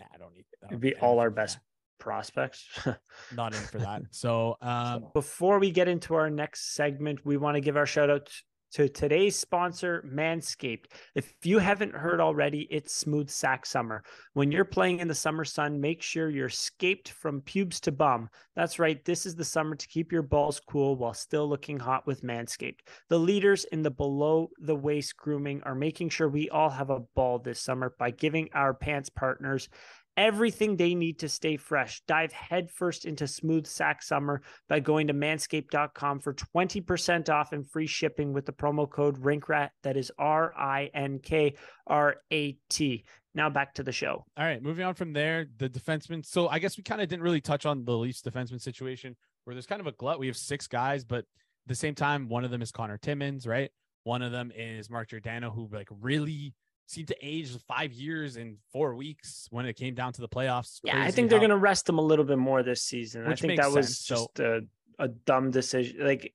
nah, 0.00 0.06
I 0.14 0.18
don't 0.18 0.34
need. 0.34 0.46
I 0.62 0.66
It'd 0.68 0.80
be 0.80 0.94
all 0.96 1.18
our 1.18 1.30
best 1.30 1.56
that. 1.56 1.62
prospects. 1.98 2.66
Not 3.34 3.54
in 3.54 3.60
for 3.60 3.78
that. 3.78 4.02
So, 4.10 4.56
um, 4.62 5.02
So 5.02 5.10
before 5.14 5.58
we 5.58 5.70
get 5.70 5.86
into 5.88 6.14
our 6.14 6.30
next 6.30 6.74
segment, 6.74 7.24
we 7.26 7.36
want 7.36 7.56
to 7.56 7.60
give 7.60 7.76
our 7.76 7.86
shout 7.86 8.08
out 8.10 8.30
to 8.76 8.90
today's 8.90 9.38
sponsor, 9.38 10.04
Manscaped. 10.06 10.88
If 11.14 11.32
you 11.44 11.58
haven't 11.58 11.94
heard 11.94 12.20
already, 12.20 12.68
it's 12.70 12.94
smooth 12.94 13.30
sack 13.30 13.64
summer. 13.64 14.04
When 14.34 14.52
you're 14.52 14.66
playing 14.66 14.98
in 14.98 15.08
the 15.08 15.14
summer 15.14 15.46
sun, 15.46 15.80
make 15.80 16.02
sure 16.02 16.28
you're 16.28 16.50
scaped 16.50 17.08
from 17.08 17.40
pubes 17.40 17.80
to 17.80 17.92
bum. 17.92 18.28
That's 18.54 18.78
right, 18.78 19.02
this 19.06 19.24
is 19.24 19.34
the 19.34 19.46
summer 19.46 19.76
to 19.76 19.88
keep 19.88 20.12
your 20.12 20.20
balls 20.20 20.60
cool 20.60 20.94
while 20.96 21.14
still 21.14 21.48
looking 21.48 21.78
hot 21.78 22.06
with 22.06 22.20
Manscaped. 22.22 22.80
The 23.08 23.18
leaders 23.18 23.64
in 23.72 23.82
the 23.82 23.90
below 23.90 24.50
the 24.58 24.76
waist 24.76 25.16
grooming 25.16 25.62
are 25.62 25.74
making 25.74 26.10
sure 26.10 26.28
we 26.28 26.50
all 26.50 26.68
have 26.68 26.90
a 26.90 27.00
ball 27.14 27.38
this 27.38 27.62
summer 27.62 27.94
by 27.98 28.10
giving 28.10 28.50
our 28.52 28.74
pants 28.74 29.08
partners 29.08 29.70
everything 30.16 30.76
they 30.76 30.94
need 30.94 31.18
to 31.20 31.28
stay 31.28 31.56
fresh. 31.56 32.02
Dive 32.06 32.32
headfirst 32.32 33.04
into 33.04 33.26
smooth 33.26 33.66
sack 33.66 34.02
summer 34.02 34.42
by 34.68 34.80
going 34.80 35.06
to 35.08 35.14
manscaped.com 35.14 36.20
for 36.20 36.34
20% 36.34 37.28
off 37.28 37.52
and 37.52 37.68
free 37.68 37.86
shipping 37.86 38.32
with 38.32 38.46
the 38.46 38.52
promo 38.52 38.88
code 38.88 39.22
RINKRAT. 39.22 39.70
That 39.82 39.96
is 39.96 40.12
R 40.18 40.52
I 40.56 40.90
N 40.94 41.18
K 41.18 41.54
R 41.86 42.16
A 42.32 42.58
T. 42.68 43.04
Now 43.34 43.50
back 43.50 43.74
to 43.74 43.82
the 43.82 43.92
show. 43.92 44.24
All 44.36 44.44
right, 44.44 44.62
moving 44.62 44.84
on 44.84 44.94
from 44.94 45.12
there, 45.12 45.46
the 45.58 45.68
defenseman. 45.68 46.24
So 46.24 46.48
I 46.48 46.58
guess 46.58 46.76
we 46.76 46.82
kind 46.82 47.02
of 47.02 47.08
didn't 47.08 47.22
really 47.22 47.40
touch 47.42 47.66
on 47.66 47.84
the 47.84 47.96
Leafs 47.96 48.22
defenseman 48.22 48.60
situation 48.60 49.14
where 49.44 49.54
there's 49.54 49.66
kind 49.66 49.80
of 49.80 49.86
a 49.86 49.92
glut. 49.92 50.18
We 50.18 50.26
have 50.28 50.36
six 50.36 50.66
guys, 50.66 51.04
but 51.04 51.18
at 51.18 51.24
the 51.66 51.74
same 51.74 51.94
time, 51.94 52.28
one 52.28 52.44
of 52.44 52.50
them 52.50 52.62
is 52.62 52.72
Connor 52.72 52.98
Timmins, 52.98 53.46
right? 53.46 53.70
One 54.04 54.22
of 54.22 54.32
them 54.32 54.52
is 54.54 54.88
Mark 54.88 55.10
Giordano, 55.10 55.50
who 55.50 55.68
like 55.70 55.88
really 55.90 56.54
seemed 56.86 57.08
to 57.08 57.16
age 57.20 57.50
five 57.66 57.92
years 57.92 58.36
in 58.36 58.56
four 58.72 58.94
weeks 58.94 59.48
when 59.50 59.66
it 59.66 59.74
came 59.74 59.94
down 59.94 60.12
to 60.12 60.20
the 60.20 60.28
playoffs. 60.28 60.80
Yeah, 60.84 61.02
I 61.02 61.10
think 61.10 61.30
they're 61.30 61.40
going 61.40 61.50
to 61.50 61.56
rest 61.56 61.88
him 61.88 61.98
a 61.98 62.02
little 62.02 62.24
bit 62.24 62.38
more 62.38 62.62
this 62.62 62.82
season. 62.82 63.26
I 63.26 63.34
think 63.34 63.60
that 63.60 63.72
was 63.72 63.88
sense. 63.88 63.98
So- 63.98 64.14
just 64.14 64.40
a, 64.40 64.60
a 64.98 65.08
dumb 65.08 65.50
decision. 65.50 66.04
Like 66.04 66.32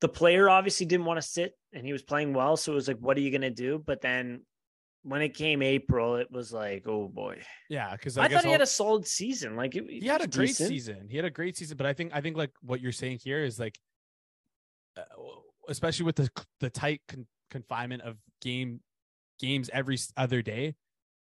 the 0.00 0.08
player 0.08 0.48
obviously 0.48 0.86
didn't 0.86 1.06
want 1.06 1.20
to 1.20 1.26
sit 1.26 1.56
and 1.72 1.86
he 1.86 1.92
was 1.92 2.02
playing 2.02 2.32
well. 2.32 2.56
So 2.56 2.72
it 2.72 2.74
was 2.74 2.88
like, 2.88 2.98
what 2.98 3.16
are 3.16 3.20
you 3.20 3.30
going 3.30 3.42
to 3.42 3.50
do? 3.50 3.82
But 3.84 4.00
then 4.00 4.42
when 5.02 5.22
it 5.22 5.34
came 5.34 5.62
April, 5.62 6.16
it 6.16 6.30
was 6.30 6.52
like, 6.52 6.84
oh 6.88 7.08
boy. 7.08 7.40
Yeah, 7.68 7.92
because 7.92 8.18
I, 8.18 8.24
I, 8.24 8.28
thought 8.28 8.44
he 8.44 8.50
had 8.50 8.60
a 8.60 8.66
solid 8.66 9.06
season. 9.06 9.56
Like 9.56 9.76
it, 9.76 9.84
he 9.88 10.06
had 10.06 10.20
a 10.20 10.26
great 10.26 10.48
decent. 10.48 10.68
season. 10.68 11.06
He 11.08 11.16
had 11.16 11.24
a 11.24 11.30
great 11.30 11.56
season, 11.56 11.76
but 11.76 11.86
I 11.86 11.92
think 11.92 12.12
I 12.14 12.20
think 12.20 12.36
like 12.36 12.50
what 12.60 12.80
you're 12.80 12.92
saying 12.92 13.20
here 13.22 13.44
is 13.44 13.60
like, 13.60 13.78
uh, 14.96 15.02
especially 15.68 16.06
with 16.06 16.16
the 16.16 16.28
the 16.60 16.70
tight 16.70 17.02
con- 17.08 17.26
confinement 17.50 18.02
of 18.02 18.16
game 18.42 18.80
games 19.38 19.70
every 19.72 19.98
other 20.16 20.42
day, 20.42 20.74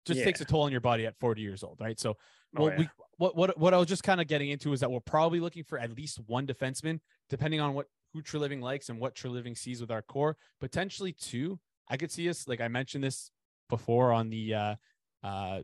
just 0.06 0.20
takes 0.24 0.42
a 0.42 0.46
toll 0.46 0.62
on 0.64 0.72
your 0.72 0.82
body 0.82 1.06
at 1.06 1.18
40 1.20 1.42
years 1.42 1.64
old, 1.64 1.78
right? 1.80 2.00
So, 2.00 2.16
Oh, 2.58 2.64
well, 2.64 2.72
yeah. 2.72 2.80
we 2.80 2.90
what 3.18 3.36
what 3.36 3.58
what 3.58 3.74
I 3.74 3.78
was 3.78 3.88
just 3.88 4.04
kind 4.04 4.22
of 4.22 4.28
getting 4.28 4.50
into 4.50 4.72
is 4.72 4.80
that 4.80 4.90
we're 4.90 5.00
probably 5.02 5.40
looking 5.40 5.64
for 5.64 5.78
at 5.78 5.96
least 5.96 6.20
one 6.28 6.48
defenseman, 6.48 7.00
depending 7.30 7.60
on 7.60 7.74
what 7.74 7.88
who 8.14 8.22
Treliving 8.22 8.62
likes 8.62 8.88
and 8.88 9.00
what 9.00 9.14
Treliving 9.14 9.58
sees 9.58 9.82
with 9.82 9.92
our 9.92 10.02
core. 10.02 10.38
Potentially 10.62 11.12
two. 11.12 11.60
I 11.90 11.98
could 11.98 12.12
see 12.12 12.30
us 12.30 12.48
like 12.48 12.62
I 12.62 12.68
mentioned 12.70 13.04
this 13.04 13.30
before 13.70 14.14
on 14.14 14.30
the 14.30 14.54
uh 14.54 14.76
uh 15.24 15.62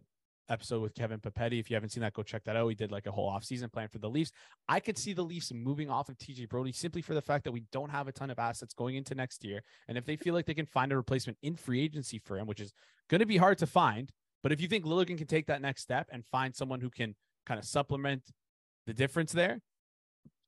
episode 0.51 0.81
with 0.81 0.93
Kevin 0.93 1.19
Papetti. 1.19 1.59
If 1.59 1.69
you 1.69 1.75
haven't 1.75 1.89
seen 1.89 2.01
that, 2.01 2.13
go 2.13 2.23
check 2.23 2.43
that 2.43 2.55
out. 2.55 2.67
We 2.67 2.75
did 2.75 2.91
like 2.91 3.07
a 3.07 3.11
whole 3.11 3.31
offseason 3.31 3.71
plan 3.71 3.87
for 3.87 3.99
the 3.99 4.09
Leafs. 4.09 4.31
I 4.67 4.79
could 4.79 4.97
see 4.97 5.13
the 5.13 5.23
Leafs 5.23 5.51
moving 5.53 5.89
off 5.89 6.09
of 6.09 6.17
TJ 6.17 6.49
Brodie 6.49 6.71
simply 6.73 7.01
for 7.01 7.13
the 7.13 7.21
fact 7.21 7.45
that 7.45 7.51
we 7.51 7.63
don't 7.71 7.89
have 7.89 8.07
a 8.07 8.11
ton 8.11 8.29
of 8.29 8.37
assets 8.37 8.73
going 8.73 8.95
into 8.95 9.15
next 9.15 9.43
year. 9.45 9.61
And 9.87 9.97
if 9.97 10.05
they 10.05 10.15
feel 10.15 10.33
like 10.33 10.45
they 10.45 10.53
can 10.53 10.65
find 10.65 10.91
a 10.91 10.97
replacement 10.97 11.37
in 11.41 11.55
free 11.55 11.81
agency 11.81 12.19
for 12.19 12.37
him, 12.37 12.47
which 12.47 12.59
is 12.59 12.73
going 13.09 13.19
to 13.19 13.25
be 13.25 13.37
hard 13.37 13.57
to 13.59 13.67
find, 13.67 14.11
but 14.43 14.51
if 14.51 14.59
you 14.61 14.67
think 14.67 14.85
Liljegren 14.85 15.17
can 15.17 15.27
take 15.27 15.47
that 15.47 15.61
next 15.61 15.81
step 15.81 16.07
and 16.11 16.25
find 16.25 16.55
someone 16.55 16.81
who 16.81 16.89
can 16.89 17.15
kind 17.45 17.57
of 17.59 17.65
supplement 17.65 18.23
the 18.85 18.93
difference 18.93 19.31
there, 19.31 19.61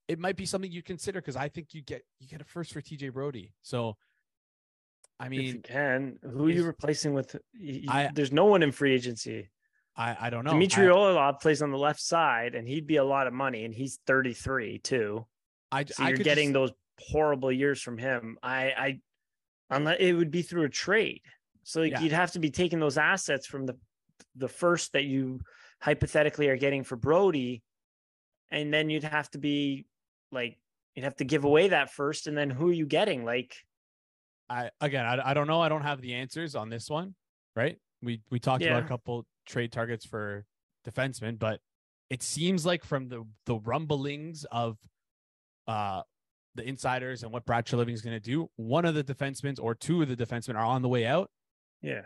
it 0.08 0.20
might 0.20 0.36
be 0.36 0.46
something 0.46 0.72
you 0.72 0.84
consider 0.84 1.22
because 1.22 1.36
I 1.38 1.48
think 1.48 1.74
you 1.74 1.82
get 1.82 2.02
you 2.20 2.28
get 2.28 2.42
a 2.42 2.44
first 2.44 2.74
for 2.74 2.82
TJ 2.82 3.14
Brodie. 3.14 3.54
So 3.62 3.96
I 5.20 5.30
mean, 5.30 5.42
if 5.42 5.54
you 5.54 5.62
can, 5.62 6.18
who 6.24 6.48
are 6.48 6.50
you 6.50 6.66
replacing 6.66 7.14
with? 7.14 7.36
y- 7.58 7.84
y- 7.88 8.06
I- 8.08 8.12
there's 8.14 8.32
no 8.32 8.46
one 8.46 8.64
in 8.64 8.72
free 8.72 8.94
agency. 8.94 9.50
I, 9.96 10.18
I 10.20 10.30
don't 10.30 10.44
know. 10.44 10.52
Dmitry 10.54 10.88
I- 10.88 10.92
Orlov 10.92 11.40
plays 11.40 11.62
on 11.62 11.72
the 11.72 11.78
left 11.78 12.00
side, 12.02 12.56
and 12.56 12.68
he'd 12.68 12.88
be 12.88 12.96
a 12.98 13.04
lot 13.04 13.28
of 13.28 13.34
money, 13.34 13.66
and 13.66 13.74
he's 13.74 14.00
33 14.08 14.80
too. 14.80 15.26
I, 15.72 15.86
So 15.86 16.04
I 16.04 16.10
you're 16.10 16.18
getting 16.18 16.50
just- 16.50 16.54
those 16.54 16.72
horrible 17.00 17.52
years 17.52 17.82
from 17.82 17.98
him. 17.98 18.38
I, 18.42 18.64
I, 18.78 19.00
unless 19.70 19.98
it 20.00 20.14
would 20.14 20.32
be 20.32 20.42
through 20.42 20.64
a 20.66 20.70
trade. 20.70 21.22
So 21.64 21.82
like 21.82 21.92
Yeah. 21.92 22.02
you'd 22.02 22.12
have 22.12 22.32
to 22.34 22.40
be 22.40 22.50
taking 22.52 22.80
those 22.80 22.98
assets 22.98 23.46
from 23.48 23.66
the, 23.66 23.78
the 24.36 24.48
first 24.48 24.94
that 24.94 25.04
you 25.06 25.40
hypothetically 25.82 26.50
are 26.50 26.58
getting 26.58 26.84
for 26.84 26.96
Brodie, 26.96 27.62
and 28.52 28.74
then 28.74 28.90
you'd 28.90 29.04
have 29.04 29.30
to 29.32 29.38
be 29.38 29.86
like 30.32 30.58
you'd 30.96 31.04
have 31.06 31.16
to 31.18 31.24
give 31.26 31.44
away 31.44 31.70
that 31.70 31.92
first, 31.92 32.28
and 32.28 32.38
then 32.38 32.50
who 32.50 32.70
are 32.70 32.74
you 32.74 32.86
getting? 32.86 33.26
Like 33.26 33.56
I 34.50 34.70
again, 34.82 35.06
I, 35.06 35.32
I 35.32 35.34
don't 35.34 35.48
know. 35.48 35.62
I 35.62 35.70
don't 35.70 35.82
have 35.84 36.02
the 36.02 36.14
answers 36.16 36.56
on 36.56 36.70
this 36.70 36.90
one, 36.90 37.16
right? 37.56 37.78
We 38.02 38.22
we 38.30 38.40
talked 38.40 38.64
Yeah. 38.64 38.72
about 38.72 38.84
a 38.84 38.88
couple 38.88 39.26
trade 39.46 39.72
targets 39.72 40.06
for 40.06 40.46
defensemen, 40.88 41.40
but 41.40 41.60
it 42.10 42.22
seems 42.22 42.66
like 42.66 42.84
from 42.84 43.10
the 43.10 43.24
the 43.46 43.56
rumblings 43.56 44.46
of 44.52 44.78
uh 45.68 46.02
the 46.56 46.68
insiders 46.68 47.24
and 47.24 47.32
what 47.32 47.46
Brad 47.46 47.66
Treliving 47.66 47.94
is 47.94 48.02
going 48.02 48.16
to 48.16 48.20
do, 48.20 48.48
one 48.58 48.86
of 48.86 48.94
the 48.94 49.04
defensemen 49.04 49.58
or 49.60 49.74
two 49.74 50.04
of 50.04 50.08
the 50.08 50.16
defensemen 50.16 50.54
are 50.56 50.66
on 50.66 50.84
the 50.84 50.90
way 50.90 51.04
out. 51.04 51.32
Yeah. 51.82 52.02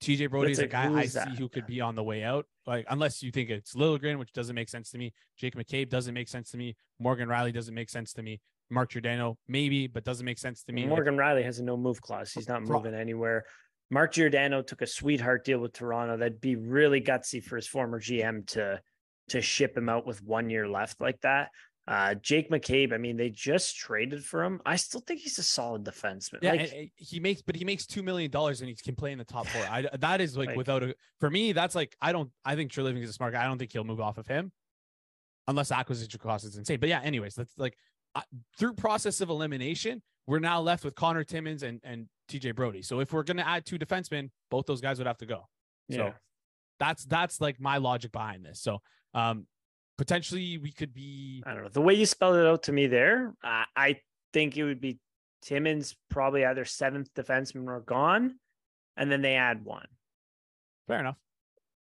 TJ 0.00 0.30
Brodie 0.30 0.52
is 0.52 0.60
a 0.60 0.68
guy 0.68 0.90
I 0.96 1.06
see 1.06 1.34
who 1.36 1.48
could 1.48 1.66
be 1.66 1.80
on 1.80 1.94
the 1.94 2.02
way 2.04 2.22
out. 2.22 2.46
Like 2.66 2.86
unless 2.88 3.22
you 3.22 3.32
think 3.32 3.50
it's 3.50 3.74
Liljegren, 3.74 4.18
which 4.18 4.32
doesn't 4.32 4.54
make 4.54 4.68
sense 4.68 4.90
to 4.92 4.98
me. 4.98 5.12
Jake 5.36 5.56
McCabe 5.56 5.88
doesn't 5.88 6.14
make 6.14 6.28
sense 6.28 6.52
to 6.52 6.56
me. 6.56 6.76
Morgan 6.98 7.28
Rielly 7.28 7.52
doesn't 7.52 7.74
make 7.74 7.90
sense 7.90 8.12
to 8.14 8.22
me. 8.22 8.40
Mark 8.70 8.90
Giordano 8.90 9.36
maybe, 9.48 9.88
but 9.88 10.04
doesn't 10.04 10.24
make 10.24 10.38
sense 10.38 10.62
to 10.64 10.72
me. 10.72 10.82
Like, 10.82 10.90
Morgan 10.90 11.16
Rielly 11.16 11.44
has 11.44 11.58
a 11.58 11.64
no 11.64 11.76
move 11.76 12.00
clause. 12.00 12.32
He's 12.32 12.48
not 12.48 12.62
moving 12.62 12.94
anywhere. 12.94 13.44
Mark 13.90 14.12
Giordano 14.12 14.62
took 14.62 14.82
a 14.82 14.86
sweetheart 14.86 15.44
deal 15.44 15.58
with 15.58 15.72
Toronto. 15.72 16.16
That'd 16.16 16.40
be 16.40 16.56
really 16.56 17.00
gutsy 17.00 17.42
for 17.42 17.56
his 17.56 17.66
former 17.66 18.00
GM 18.00 18.46
to 18.48 18.80
to 19.28 19.40
ship 19.40 19.76
him 19.76 19.88
out 19.88 20.06
with 20.06 20.22
one 20.24 20.50
year 20.50 20.68
left 20.68 21.00
like 21.00 21.20
that. 21.20 21.50
Uh, 21.88 22.14
Jake 22.14 22.50
McCabe, 22.50 22.92
I 22.92 22.98
mean, 22.98 23.16
they 23.16 23.30
just 23.30 23.76
traded 23.76 24.24
for 24.24 24.44
him. 24.44 24.60
I 24.64 24.76
still 24.76 25.00
think 25.00 25.20
he's 25.20 25.38
a 25.38 25.42
solid 25.42 25.82
defenseman. 25.84 26.38
Yeah, 26.42 26.52
like, 26.52 26.60
and- 26.60 26.72
and 26.72 26.90
he 26.96 27.18
makes, 27.20 27.42
but 27.42 27.56
he 27.56 27.64
makes 27.64 27.86
two 27.86 28.02
million 28.02 28.30
dollars 28.30 28.60
and 28.60 28.68
he 28.68 28.76
can 28.76 28.94
play 28.94 29.10
in 29.12 29.18
the 29.18 29.24
top 29.24 29.46
four. 29.46 29.62
I 29.70 29.88
that 29.98 30.20
is 30.20 30.36
like, 30.36 30.48
Like- 30.48 30.56
without 30.56 30.82
a 30.82 30.94
for 31.18 31.30
me, 31.30 31.52
that's 31.52 31.74
like 31.74 31.96
I 32.00 32.12
don't. 32.12 32.30
I 32.44 32.54
think 32.54 32.70
Treliving 32.70 33.02
is 33.02 33.10
a 33.10 33.12
smart 33.14 33.32
guy. 33.32 33.42
I 33.42 33.46
don't 33.46 33.58
think 33.58 33.72
he'll 33.72 33.84
move 33.84 34.00
off 34.00 34.18
of 34.18 34.26
him 34.26 34.52
unless 35.48 35.72
acquisition 35.72 36.20
cost 36.20 36.44
is 36.44 36.56
insane. 36.56 36.78
But 36.78 36.88
yeah, 36.90 37.00
anyways, 37.02 37.34
that's 37.34 37.56
like 37.58 37.76
uh, 38.14 38.22
through 38.58 38.74
process 38.74 39.20
of 39.20 39.30
elimination, 39.30 40.00
we're 40.26 40.38
now 40.38 40.60
left 40.60 40.84
with 40.84 40.94
Connor 40.94 41.24
Timmins 41.24 41.62
and 41.64 41.80
and 41.82 42.08
TJ 42.30 42.54
Brodie. 42.54 42.82
So 42.82 43.00
if 43.00 43.12
we're 43.12 43.22
gonna 43.22 43.42
add 43.42 43.66
two 43.66 43.78
defensemen, 43.78 44.30
both 44.50 44.66
those 44.66 44.80
guys 44.80 44.98
would 44.98 45.06
have 45.06 45.18
to 45.18 45.26
go. 45.26 45.48
yeah. 45.88 45.96
So 45.96 46.14
that's 46.78 47.04
that's 47.04 47.40
like 47.40 47.60
my 47.60 47.76
logic 47.76 48.12
behind 48.12 48.44
this. 48.44 48.60
So 48.60 48.80
um 49.14 49.46
potentially 49.98 50.56
we 50.58 50.72
could 50.72 50.94
be 50.94 51.42
I 51.44 51.52
don't 51.52 51.64
know. 51.64 51.68
The 51.68 51.80
way 51.80 51.94
you 51.94 52.06
spelled 52.06 52.36
it 52.36 52.46
out 52.46 52.62
to 52.64 52.72
me 52.72 52.86
there, 52.86 53.34
I 53.42 53.64
I 53.76 54.00
think 54.32 54.56
it 54.56 54.64
would 54.64 54.80
be 54.80 54.98
Timmins 55.42 55.96
probably 56.08 56.44
either 56.44 56.64
seventh 56.64 57.12
defenseman 57.14 57.66
or 57.66 57.80
gone, 57.80 58.36
and 58.96 59.10
then 59.10 59.22
they 59.22 59.34
add 59.34 59.64
one. 59.64 59.86
fair 60.86 61.00
enough. 61.00 61.18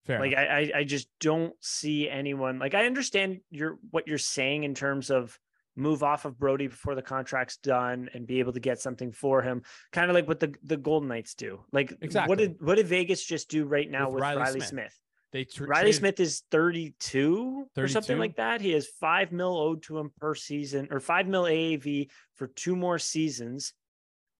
Fair 0.06 0.20
like 0.20 0.32
enough. 0.32 0.48
I, 0.50 0.72
I 0.74 0.80
I 0.80 0.84
just 0.84 1.08
don't 1.20 1.54
see 1.62 2.10
anyone 2.10 2.60
like 2.60 2.74
I 2.74 2.86
understand 2.86 3.40
your 3.50 3.78
what 3.92 4.08
you're 4.08 4.18
saying 4.18 4.64
in 4.64 4.74
terms 4.74 5.10
of 5.12 5.38
move 5.80 6.04
off 6.04 6.26
of 6.26 6.38
Brodie 6.38 6.68
before 6.68 6.94
the 6.96 7.02
contract's 7.02 7.58
done 7.58 8.10
and 8.14 8.28
be 8.28 8.40
able 8.40 8.54
to 8.54 8.60
get 8.60 8.80
something 8.80 9.12
for 9.12 9.42
him, 9.42 9.64
kind 9.92 10.10
of 10.12 10.16
like 10.16 10.28
what 10.28 10.40
the 10.40 10.54
the 10.64 10.78
Golden 10.78 11.08
Knights 11.10 11.34
do. 11.36 11.64
Like 11.72 11.94
Exactly. 12.02 12.30
what 12.30 12.38
did 12.38 12.56
what 12.62 12.76
did 12.76 12.88
Vegas 12.88 13.24
just 13.26 13.50
do 13.50 13.66
right 13.66 13.90
now 13.90 14.06
With 14.08 14.16
with, 14.16 14.22
Riley 14.24 14.38
Riley, 14.42 14.60
Smith. 14.60 14.70
Smith? 14.70 15.00
they 15.32 15.44
tr- 15.46 15.66
Riley 15.66 15.82
traded- 15.92 15.96
Smith 16.00 16.20
is 16.20 16.44
32, 16.52 17.66
or 17.78 17.88
something 17.88 18.18
like 18.18 18.36
that. 18.38 18.62
He 18.62 18.72
has 18.72 18.88
five 19.00 19.32
mil 19.32 19.58
owed 19.58 19.84
to 19.84 19.98
him 20.00 20.12
per 20.20 20.36
season, 20.36 20.88
or 20.92 21.00
five 21.00 21.28
mil 21.28 21.44
AAV 21.44 22.10
for 22.36 22.48
two 22.48 22.76
more 22.76 23.00
seasons, 23.00 23.74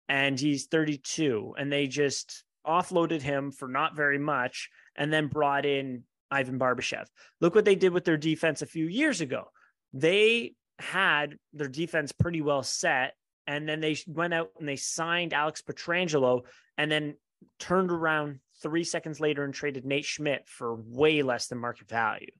and 0.08 0.38
he's 0.38 0.66
32. 0.66 1.54
And 1.58 1.70
they 1.72 1.86
just 1.86 2.44
offloaded 2.66 3.22
him 3.22 3.52
for 3.52 3.68
not 3.68 3.96
very 3.96 4.18
much, 4.18 4.68
and 4.96 5.12
then 5.12 5.28
brought 5.28 5.64
in 5.64 6.02
Ivan 6.30 6.58
Barbashev. 6.58 7.06
Look 7.40 7.54
what 7.54 7.64
they 7.64 7.74
did 7.74 7.92
with 7.92 8.04
their 8.04 8.16
defense 8.18 8.60
a 8.62 8.66
few 8.66 8.86
years 8.86 9.20
ago. 9.20 9.44
They 9.92 10.54
had 10.80 11.36
their 11.52 11.68
defense 11.68 12.12
pretty 12.12 12.40
well 12.40 12.62
set, 12.62 13.14
and 13.46 13.68
then 13.68 13.80
they 13.80 13.96
went 14.06 14.34
out 14.34 14.50
and 14.58 14.68
they 14.68 14.76
signed 14.76 15.32
Alex 15.32 15.62
Pietrangelo, 15.62 16.42
and 16.78 16.90
then 16.90 17.14
turned 17.58 17.90
around 17.90 18.40
three 18.62 18.84
seconds 18.84 19.20
later 19.20 19.44
and 19.44 19.54
traded 19.54 19.84
Nate 19.84 20.04
Schmidt 20.04 20.46
for 20.46 20.74
way 20.74 21.22
less 21.22 21.46
than 21.46 21.58
market 21.58 21.88
value 21.88 22.30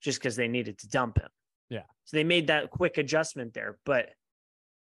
just 0.00 0.18
because 0.18 0.36
they 0.36 0.48
needed 0.48 0.78
to 0.78 0.88
dump 0.88 1.18
him. 1.18 1.28
Yeah. 1.70 1.84
So 2.04 2.16
they 2.16 2.24
made 2.24 2.48
that 2.48 2.70
quick 2.70 2.98
adjustment 2.98 3.54
there. 3.54 3.78
But 3.86 4.10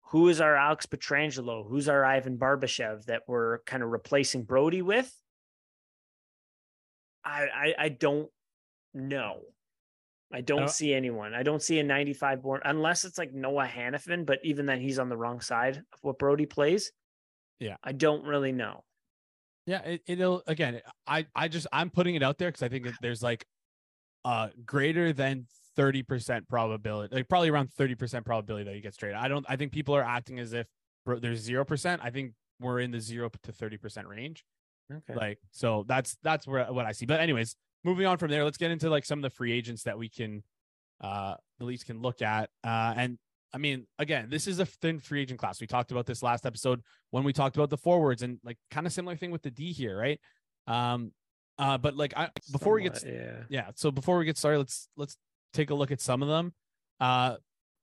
who 0.06 0.28
is 0.28 0.40
our 0.40 0.56
Alex 0.56 0.86
Pietrangelo? 0.86 1.68
Who's 1.68 1.88
our 1.88 2.04
Ivan 2.04 2.38
Barbashev 2.38 3.06
that 3.06 3.22
we're 3.26 3.58
kind 3.60 3.82
of 3.82 3.90
replacing 3.90 4.44
Brodie 4.44 4.82
with? 4.82 5.12
I 7.24 7.46
I, 7.54 7.74
I 7.78 7.88
don't 7.88 8.30
know. 8.94 9.40
I 10.32 10.40
don't 10.40 10.60
don't- 10.60 10.70
see 10.70 10.94
anyone. 10.94 11.34
I 11.34 11.42
don't 11.42 11.62
see 11.62 11.78
a 11.78 11.82
95 11.82 12.42
born 12.42 12.60
unless 12.64 13.04
it's 13.04 13.18
like 13.18 13.32
Noah 13.32 13.66
Hanifin, 13.66 14.24
but 14.24 14.40
even 14.42 14.66
then 14.66 14.80
he's 14.80 14.98
on 14.98 15.08
the 15.08 15.16
wrong 15.16 15.40
side 15.40 15.76
of 15.76 15.98
what 16.02 16.18
Brodie 16.18 16.46
plays. 16.46 16.92
Yeah. 17.58 17.76
I 17.84 17.92
don't 17.92 18.24
really 18.24 18.52
know. 18.52 18.84
Yeah, 19.66 19.82
it, 19.82 20.02
it'll 20.06 20.42
again. 20.48 20.80
I 21.06 21.26
I 21.36 21.46
just 21.46 21.68
I'm 21.72 21.90
putting 21.90 22.16
it 22.16 22.22
out 22.22 22.36
there 22.38 22.48
because 22.48 22.62
I 22.64 22.68
think 22.68 22.84
that 22.84 22.94
there's 23.00 23.22
like 23.22 23.46
uh 24.24 24.48
greater 24.66 25.12
than 25.12 25.46
thirty 25.76 26.02
percent 26.02 26.48
probability, 26.48 27.14
like 27.14 27.28
probably 27.28 27.48
around 27.48 27.72
thirty 27.72 27.94
percent 27.94 28.26
probability 28.26 28.64
that 28.64 28.74
he 28.74 28.80
gets 28.80 28.96
traded. 28.96 29.18
I 29.18 29.28
don't. 29.28 29.46
I 29.48 29.54
think 29.54 29.70
people 29.70 29.94
are 29.94 30.02
acting 30.02 30.40
as 30.40 30.52
if 30.52 30.66
bro, 31.06 31.20
there's 31.20 31.38
zero 31.38 31.64
percent. 31.64 32.00
I 32.02 32.10
think 32.10 32.32
we're 32.58 32.80
in 32.80 32.90
the 32.90 32.98
zero 33.00 33.30
to 33.44 33.52
thirty 33.52 33.76
percent 33.76 34.08
range. 34.08 34.44
Okay. 34.92 35.14
Like 35.14 35.38
so, 35.52 35.84
that's 35.86 36.16
that's 36.24 36.44
where 36.44 36.64
what 36.72 36.84
I 36.84 36.90
see. 36.90 37.06
But 37.06 37.20
anyways, 37.20 37.54
moving 37.84 38.06
on 38.06 38.18
from 38.18 38.30
there, 38.30 38.44
let's 38.44 38.58
get 38.58 38.70
into 38.70 38.88
like 38.90 39.04
some 39.04 39.18
of 39.18 39.22
the 39.22 39.30
free 39.30 39.52
agents 39.52 39.82
that 39.84 39.98
we 39.98 40.08
can 40.08 40.42
uh 41.00 41.34
the 41.58 41.64
Leafs 41.64 41.84
can 41.84 42.00
look 42.00 42.22
at. 42.22 42.50
Uh 42.64 42.94
and 42.96 43.18
I 43.54 43.58
mean, 43.58 43.86
again, 43.98 44.28
this 44.30 44.46
is 44.46 44.60
a 44.60 44.66
thin 44.66 44.98
free 44.98 45.20
agent 45.22 45.38
class. 45.38 45.60
We 45.60 45.66
talked 45.66 45.92
about 45.92 46.06
this 46.06 46.22
last 46.22 46.46
episode 46.46 46.80
when 47.10 47.22
we 47.24 47.32
talked 47.32 47.56
about 47.56 47.68
the 47.70 47.76
forwards 47.76 48.22
and 48.22 48.38
like 48.44 48.56
kind 48.70 48.86
of 48.86 48.92
similar 48.92 49.16
thing 49.16 49.30
with 49.30 49.42
the 49.42 49.50
D 49.50 49.72
here, 49.72 49.96
right? 49.98 50.20
Um 50.66 51.12
uh 51.58 51.76
but 51.78 51.96
like 51.96 52.14
I 52.16 52.30
before 52.50 52.74
we 52.74 52.82
get 52.82 53.02
yeah. 53.04 53.42
yeah, 53.48 53.70
so 53.74 53.90
before 53.90 54.16
we 54.18 54.24
get 54.24 54.38
started, 54.38 54.58
let's 54.58 54.88
let's 54.96 55.16
take 55.52 55.70
a 55.70 55.74
look 55.74 55.90
at 55.90 56.00
some 56.00 56.22
of 56.22 56.28
them. 56.28 56.54
Uh 57.00 57.36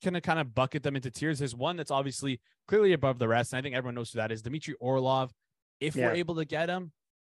gonna 0.03 0.21
kind 0.21 0.39
of 0.39 0.55
bucket 0.55 0.81
them 0.81 0.95
into 0.95 1.11
tiers. 1.11 1.39
There's 1.39 1.55
one 1.55 1.75
that's 1.75 1.91
obviously 1.91 2.39
clearly 2.67 2.93
above 2.93 3.19
the 3.19 3.27
rest, 3.27 3.51
and 3.51 3.57
I 3.57 3.61
think 3.61 3.75
everyone 3.75 3.95
knows 3.95 4.11
who 4.11 4.17
that 4.17 4.31
is. 4.31 4.41
Dmitry 4.41 4.75
Orlov. 4.79 5.31
If 5.81 5.95
Yeah. 5.95 6.07
we're 6.07 6.13
able 6.15 6.35
to 6.35 6.45
get 6.45 6.69
him, 6.69 6.91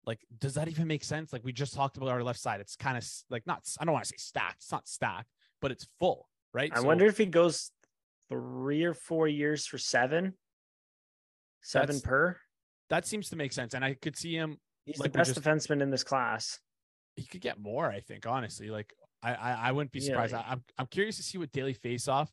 like, 0.06 0.20
does 0.40 0.54
that 0.56 0.68
even 0.68 0.88
make 0.88 1.04
sense? 1.04 1.32
Like 1.34 1.44
we 1.44 1.54
just 1.54 1.74
talked 1.74 1.98
about 1.98 2.10
our 2.10 2.24
left 2.24 2.40
side. 2.40 2.60
It's 2.60 2.76
kind 2.76 2.98
of 2.98 3.08
like 3.30 3.46
not 3.48 3.64
I 3.80 3.86
don't 3.86 3.94
want 3.94 4.06
to 4.06 4.10
say 4.10 4.18
stacked, 4.18 4.58
it's 4.64 4.72
not 4.72 4.88
stacked, 4.88 5.30
but 5.62 5.72
it's 5.72 5.88
full, 6.00 6.28
right? 6.54 6.72
I 6.74 6.80
So 6.82 6.84
wonder 6.88 7.06
if 7.06 7.18
he 7.18 7.26
goes 7.26 7.72
three 8.30 8.84
or 8.84 8.94
four 8.94 9.28
years 9.28 9.66
for 9.66 9.78
seven, 9.78 10.34
seven 11.62 12.00
per. 12.02 12.38
that 12.90 13.06
seems 13.06 13.30
to 13.30 13.36
make 13.36 13.54
sense. 13.54 13.74
And 13.74 13.84
I 13.84 13.94
could 13.96 14.16
see 14.18 14.34
him 14.36 14.58
He's 14.86 15.00
like 15.00 15.12
the 15.14 15.20
best 15.20 15.34
just- 15.36 15.42
defenseman 15.46 15.82
in 15.82 15.90
this 15.90 16.04
class. 16.04 16.60
he 17.16 17.26
could 17.26 17.42
get 17.42 17.60
more. 17.60 17.90
I 17.90 18.00
think 18.02 18.26
honestly, 18.28 18.70
like 18.70 18.94
I 19.22 19.34
I, 19.34 19.52
I 19.70 19.72
wouldn't 19.72 19.92
be 19.92 20.00
surprised. 20.02 20.34
Really? 20.34 20.46
I, 20.46 20.52
am 20.54 20.64
I'm 20.78 20.88
curious 20.88 21.18
to 21.18 21.24
see 21.24 21.38
what 21.38 21.52
daily 21.52 21.74
faceoff 21.74 22.28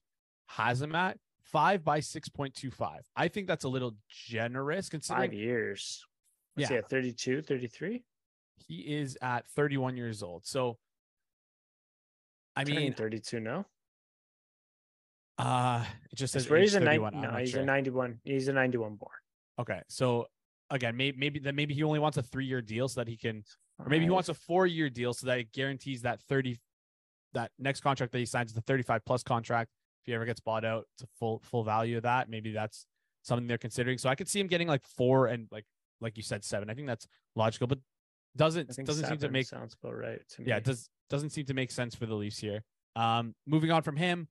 has 0.48 0.82
him 0.82 0.94
at 0.96 1.18
five 1.44 1.84
by 1.84 2.00
six 2.00 2.28
point 2.28 2.54
two 2.54 2.70
five. 2.72 3.02
I 3.14 3.28
think 3.28 3.46
that's 3.46 3.64
a 3.64 3.68
little 3.68 3.94
generous 4.08 4.88
Five 5.06 5.32
years. 5.32 6.04
Yeah. 6.62 6.68
he 6.68 6.74
at 6.76 6.88
32, 6.88 7.42
33? 7.42 8.02
he 8.66 8.76
is 8.76 9.18
at 9.20 9.46
31 9.48 9.96
years 9.96 10.22
old. 10.22 10.46
So 10.46 10.78
I 12.56 12.64
Turning 12.64 12.84
mean, 12.84 12.92
32 12.94 13.40
no. 13.40 13.64
uh, 15.38 15.84
it 16.10 16.16
just 16.16 16.32
says 16.32 16.46
he's 16.46 16.74
a 16.74 16.80
31. 16.80 17.14
90, 17.14 17.28
no, 17.28 17.38
he's 17.38 17.50
sure. 17.50 17.62
a 17.62 17.64
91. 17.64 18.20
He's 18.24 18.48
a 18.48 18.52
91 18.52 18.96
born. 18.96 19.10
Okay, 19.58 19.80
so 19.88 20.26
again, 20.70 20.96
maybe 20.96 21.18
maybe 21.18 21.38
then 21.38 21.54
maybe 21.56 21.74
he 21.74 21.82
only 21.82 21.98
wants 21.98 22.16
a 22.16 22.22
three 22.22 22.46
year 22.46 22.62
deal 22.62 22.88
so 22.88 23.00
that 23.00 23.08
he 23.08 23.16
can, 23.16 23.44
or 23.78 23.88
maybe 23.88 24.04
he 24.04 24.10
wants 24.10 24.28
a 24.28 24.34
four 24.34 24.66
year 24.66 24.88
deal 24.88 25.12
so 25.12 25.26
that 25.26 25.38
it 25.38 25.52
guarantees 25.52 26.02
that 26.02 26.20
30, 26.22 26.58
that 27.34 27.50
next 27.58 27.80
contract 27.80 28.12
that 28.12 28.18
he 28.18 28.26
signs 28.26 28.50
is 28.50 28.54
the 28.54 28.62
35 28.62 29.04
plus 29.04 29.22
contract. 29.22 29.70
If 30.02 30.06
he 30.06 30.14
ever 30.14 30.24
gets 30.24 30.40
bought 30.40 30.64
out, 30.64 30.86
it's 30.94 31.02
a 31.02 31.06
full 31.18 31.42
full 31.44 31.64
value 31.64 31.96
of 31.96 32.04
that. 32.04 32.28
Maybe 32.28 32.52
that's 32.52 32.86
something 33.22 33.46
they're 33.46 33.58
considering. 33.58 33.98
So 33.98 34.08
I 34.08 34.14
could 34.14 34.28
see 34.28 34.40
him 34.40 34.46
getting 34.46 34.68
like 34.68 34.84
four 34.96 35.26
and 35.26 35.46
like 35.50 35.66
like 36.00 36.16
you 36.16 36.22
said 36.22 36.44
seven. 36.44 36.70
I 36.70 36.74
think 36.74 36.86
that's 36.86 37.06
logical, 37.36 37.66
but 37.66 37.78
doesn't 38.36 38.68
doesn't 38.84 39.06
seem 39.06 39.18
to 39.18 39.28
make 39.28 39.46
sounds 39.46 39.76
about 39.82 39.96
right 39.96 40.20
to 40.30 40.42
me. 40.42 40.48
yeah, 40.48 40.60
does 40.60 40.88
doesn't 41.08 41.30
seem 41.30 41.44
to 41.46 41.54
make 41.54 41.70
sense 41.70 41.94
for 41.94 42.06
the 42.06 42.14
Leafs 42.14 42.38
here. 42.38 42.62
Um, 42.96 43.34
moving 43.46 43.70
on 43.72 43.82
from 43.82 43.96
him, 43.96 44.28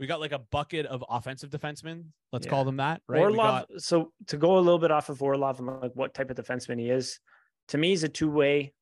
we 0.00 0.06
got 0.06 0.20
like 0.20 0.32
a 0.32 0.38
bucket 0.38 0.86
of 0.86 1.04
offensive 1.08 1.50
defensemen. 1.50 2.04
Let's 2.32 2.46
Yeah. 2.46 2.50
call 2.50 2.64
them 2.64 2.76
that, 2.78 3.02
right? 3.08 3.20
Orlov. 3.20 3.68
got- 3.68 3.80
So 3.82 4.12
to 4.28 4.36
go 4.38 4.56
a 4.58 4.60
little 4.60 4.78
bit 4.78 4.90
off 4.90 5.08
of 5.10 5.22
Orlov 5.22 5.58
and 5.58 5.68
like 5.68 5.92
what 5.94 6.14
type 6.14 6.30
of 6.30 6.36
defenseman 6.36 6.78
he 6.80 6.88
is, 6.90 7.20
to 7.68 7.78
me, 7.78 7.90
he's 7.90 8.02
a 8.04 8.08
two 8.08 8.30
way, 8.30 8.72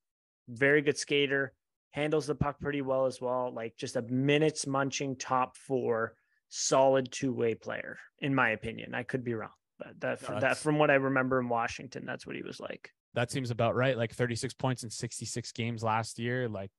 very 0.47 0.81
good 0.81 0.97
skater, 0.97 1.53
handles 1.91 2.25
the 2.27 2.35
puck 2.35 2.59
pretty 2.61 2.81
well 2.81 3.05
as 3.05 3.19
well. 3.19 3.51
Like 3.53 3.75
just 3.77 3.97
a 3.97 4.01
minutes 4.03 4.65
munching 4.65 5.17
top 5.17 5.57
four, 5.57 6.15
solid 6.49 7.11
two 7.11 7.33
way 7.33 7.55
player, 7.55 7.99
in 8.19 8.33
my 8.33 8.49
opinion. 8.51 8.93
I 8.95 9.03
could 9.03 9.23
be 9.25 9.33
wrong, 9.33 9.51
that, 9.99 10.29
No, 10.29 10.39
that 10.39 10.57
from 10.57 10.77
what 10.77 10.91
I 10.91 10.95
remember 10.95 11.39
in 11.39 11.49
Washington, 11.49 12.05
that's 12.05 12.25
what 12.25 12.35
he 12.35 12.41
was 12.41 12.59
like. 12.59 12.91
that 13.13 13.31
seems 13.31 13.51
about 13.51 13.75
right. 13.75 13.97
Like 13.97 14.13
36 14.13 14.53
points 14.53 14.83
in 14.83 14.89
66 14.89 15.51
games 15.51 15.83
last 15.83 16.19
year. 16.19 16.47
Like 16.47 16.71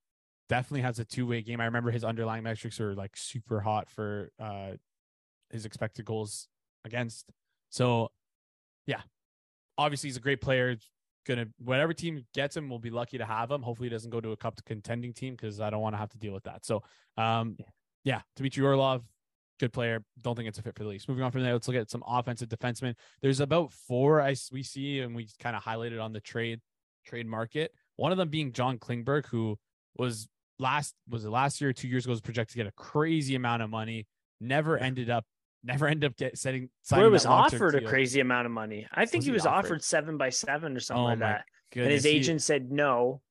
definitely 0.49 0.83
has 0.83 0.99
a 0.99 1.05
two 1.05 1.27
way 1.27 1.43
game. 1.43 1.61
I 1.61 1.65
remember 1.67 1.91
his 1.91 2.05
underlying 2.05 2.43
metrics 2.43 2.79
were 2.79 2.95
like 2.95 3.17
super 3.17 3.61
hot 3.61 3.89
for 3.89 4.31
uh 4.41 4.73
his 5.51 5.67
expected 5.67 6.05
goals 6.05 6.49
against. 6.85 7.31
So 7.71 8.11
yeah, 8.87 9.01
obviously 9.79 10.09
he's 10.09 10.17
a 10.17 10.21
great 10.21 10.41
player. 10.41 10.77
Gonna 11.27 11.47
whatever 11.59 11.93
team 11.93 12.25
gets 12.35 12.57
him 12.57 12.69
we'll 12.69 12.79
be 12.81 12.91
lucky 12.91 13.19
to 13.19 13.25
have 13.25 13.51
him. 13.51 13.63
Hopefully 13.63 13.89
he 13.89 13.95
doesn't 13.95 14.11
go 14.11 14.21
to 14.21 14.33
a 14.33 14.37
cup 14.37 14.59
contending 14.67 15.13
team 15.13 15.35
because 15.35 15.61
I 15.61 15.71
don't 15.71 15.81
want 15.81 15.95
to 15.95 15.99
have 15.99 16.11
to 16.11 16.19
deal 16.19 16.33
with 16.33 16.45
that. 16.45 16.65
So 16.65 16.83
um 17.17 17.57
yeah, 17.59 17.67
yeah 18.05 18.21
Dmitry 18.37 18.65
Orlov, 18.65 19.05
good 19.59 19.73
player. 19.73 20.03
Don't 20.23 20.37
think 20.37 20.49
it's 20.49 20.59
a 20.59 20.63
fit 20.63 20.77
for 20.77 20.85
the 20.85 20.89
Leafs. 20.89 21.09
Moving 21.09 21.25
on 21.25 21.31
from 21.31 21.43
there, 21.43 21.53
let's 21.53 21.69
look 21.69 21.77
at 21.77 21.91
some 21.91 22.03
offensive 22.07 22.49
defensemen. 22.49 22.95
There's 23.21 23.41
about 23.41 23.73
four 23.73 24.21
I 24.21 24.35
we 24.51 24.63
see, 24.63 25.01
and 25.01 25.15
we 25.15 25.29
kind 25.39 25.57
of 25.57 25.63
highlighted 25.63 26.03
on 26.03 26.13
the 26.13 26.21
trade 26.21 26.61
trade 27.05 27.27
market. 27.27 27.73
One 27.97 28.13
of 28.13 28.19
them 28.19 28.29
being 28.29 28.53
John 28.53 28.79
Klingberg, 28.79 29.27
who 29.27 29.59
was 29.97 30.29
last 30.59 30.95
was 31.09 31.25
it 31.25 31.31
last 31.31 31.61
year, 31.61 31.73
two 31.73 31.89
years 31.89 32.05
ago, 32.05 32.13
was 32.13 32.21
projected 32.21 32.53
to 32.53 32.59
get 32.59 32.67
a 32.67 32.73
crazy 32.73 33.35
amount 33.35 33.63
of 33.63 33.71
money. 33.71 34.07
Never 34.41 34.79
ended 34.79 35.11
up 35.11 35.25
never 35.63 35.87
end 35.89 36.05
up 36.05 36.17
get 36.17 36.39
setting. 36.39 36.71
Where 36.91 37.11
was 37.11 37.27
offered 37.27 37.75
a 37.75 37.83
crazy 37.83 38.21
amount 38.21 38.47
of 38.47 38.53
money. 38.53 38.87
I 38.93 39.07
think 39.07 39.21
was 39.21 39.27
he 39.27 39.33
was 39.33 39.47
offered? 39.47 39.67
offered? 39.67 39.85
seven 39.85 40.17
by 40.17 40.31
seven 40.31 40.77
or 40.77 40.81
something 40.81 41.03
oh 41.03 41.07
like 41.07 41.19
that. 41.21 41.45
Goodness. 41.73 41.87
And 41.87 41.93
his 41.93 42.07
agent 42.07 42.41
he, 42.41 42.45
said 42.45 42.71
no, 42.71 43.23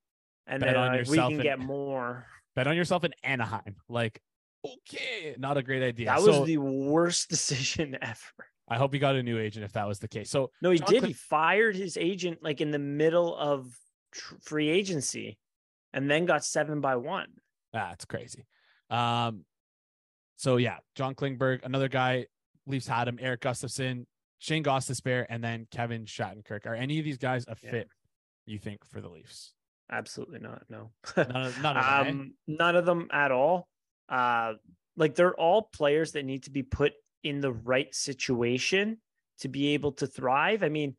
and 0.47 0.61
then 0.61 0.75
uh, 0.75 1.03
we 1.07 1.17
can 1.17 1.39
get 1.39 1.59
more. 1.59 2.25
Bet 2.55 2.67
on 2.67 2.75
yourself 2.75 3.03
in 3.03 3.13
Anaheim. 3.23 3.77
Like, 3.87 4.21
okay, 4.65 5.35
not 5.37 5.57
a 5.57 5.63
great 5.63 5.83
idea. 5.83 6.07
That 6.07 6.21
so, 6.21 6.39
was 6.39 6.47
the 6.47 6.57
worst 6.57 7.29
decision 7.29 7.97
ever. 8.01 8.47
I 8.69 8.77
hope 8.77 8.93
he 8.93 8.99
got 8.99 9.15
a 9.15 9.23
new 9.23 9.37
agent 9.37 9.65
if 9.65 9.73
that 9.73 9.87
was 9.87 9.99
the 9.99 10.07
case. 10.07 10.29
So 10.29 10.51
no, 10.61 10.71
he 10.71 10.79
John 10.79 10.89
did. 10.89 11.03
he 11.03 11.13
fired 11.13 11.75
his 11.75 11.97
agent 11.97 12.39
like 12.41 12.61
in 12.61 12.71
the 12.71 12.79
middle 12.79 13.35
of 13.35 13.75
tr- 14.11 14.35
free 14.41 14.69
agency, 14.69 15.37
and 15.93 16.09
then 16.09 16.25
got 16.25 16.45
seven 16.45 16.79
by 16.81 16.95
one. 16.95 17.27
That's 17.73 18.05
crazy. 18.05 18.45
Um, 18.89 19.45
so 20.37 20.57
yeah, 20.57 20.77
John 20.95 21.15
Klingberg, 21.15 21.63
another 21.63 21.87
guy, 21.87 22.27
Leafs 22.65 22.87
had 22.87 23.07
him, 23.07 23.19
Erik 23.21 23.41
Gustafsson, 23.41 24.05
Shane 24.39 24.63
Goss 24.63 24.89
Gostisbehere, 24.89 25.25
and 25.29 25.43
then 25.43 25.67
Kevin 25.71 26.05
Shattenkirk. 26.05 26.65
Are 26.65 26.73
any 26.73 26.97
of 26.99 27.05
these 27.05 27.17
guys 27.17 27.45
a 27.47 27.55
fit, 27.55 27.73
yeah. 27.73 28.53
you 28.53 28.57
think, 28.57 28.79
for 28.89 29.01
the 29.01 29.09
Leafs? 29.09 29.53
Absolutely 29.91 30.39
not. 30.39 30.63
No. 30.69 30.91
none, 31.15 31.45
of, 31.45 31.61
none, 31.61 31.77
of 31.77 31.83
them, 31.83 32.07
um, 32.07 32.33
eh? 32.49 32.53
none 32.57 32.75
of 32.75 32.85
them 32.85 33.07
at 33.11 33.31
all. 33.31 33.67
Uh, 34.11 34.53
like 34.97 35.15
they're 35.15 35.33
all 35.33 35.69
players 35.73 36.11
that 36.11 36.25
need 36.25 36.43
to 36.43 36.51
be 36.51 36.63
put 36.63 36.93
in 37.23 37.39
the 37.39 37.53
right 37.53 37.93
situation 37.95 38.97
to 39.39 39.47
be 39.47 39.69
able 39.69 39.93
to 39.93 40.05
thrive. 40.05 40.63
I 40.63 40.69
mean, 40.69 40.95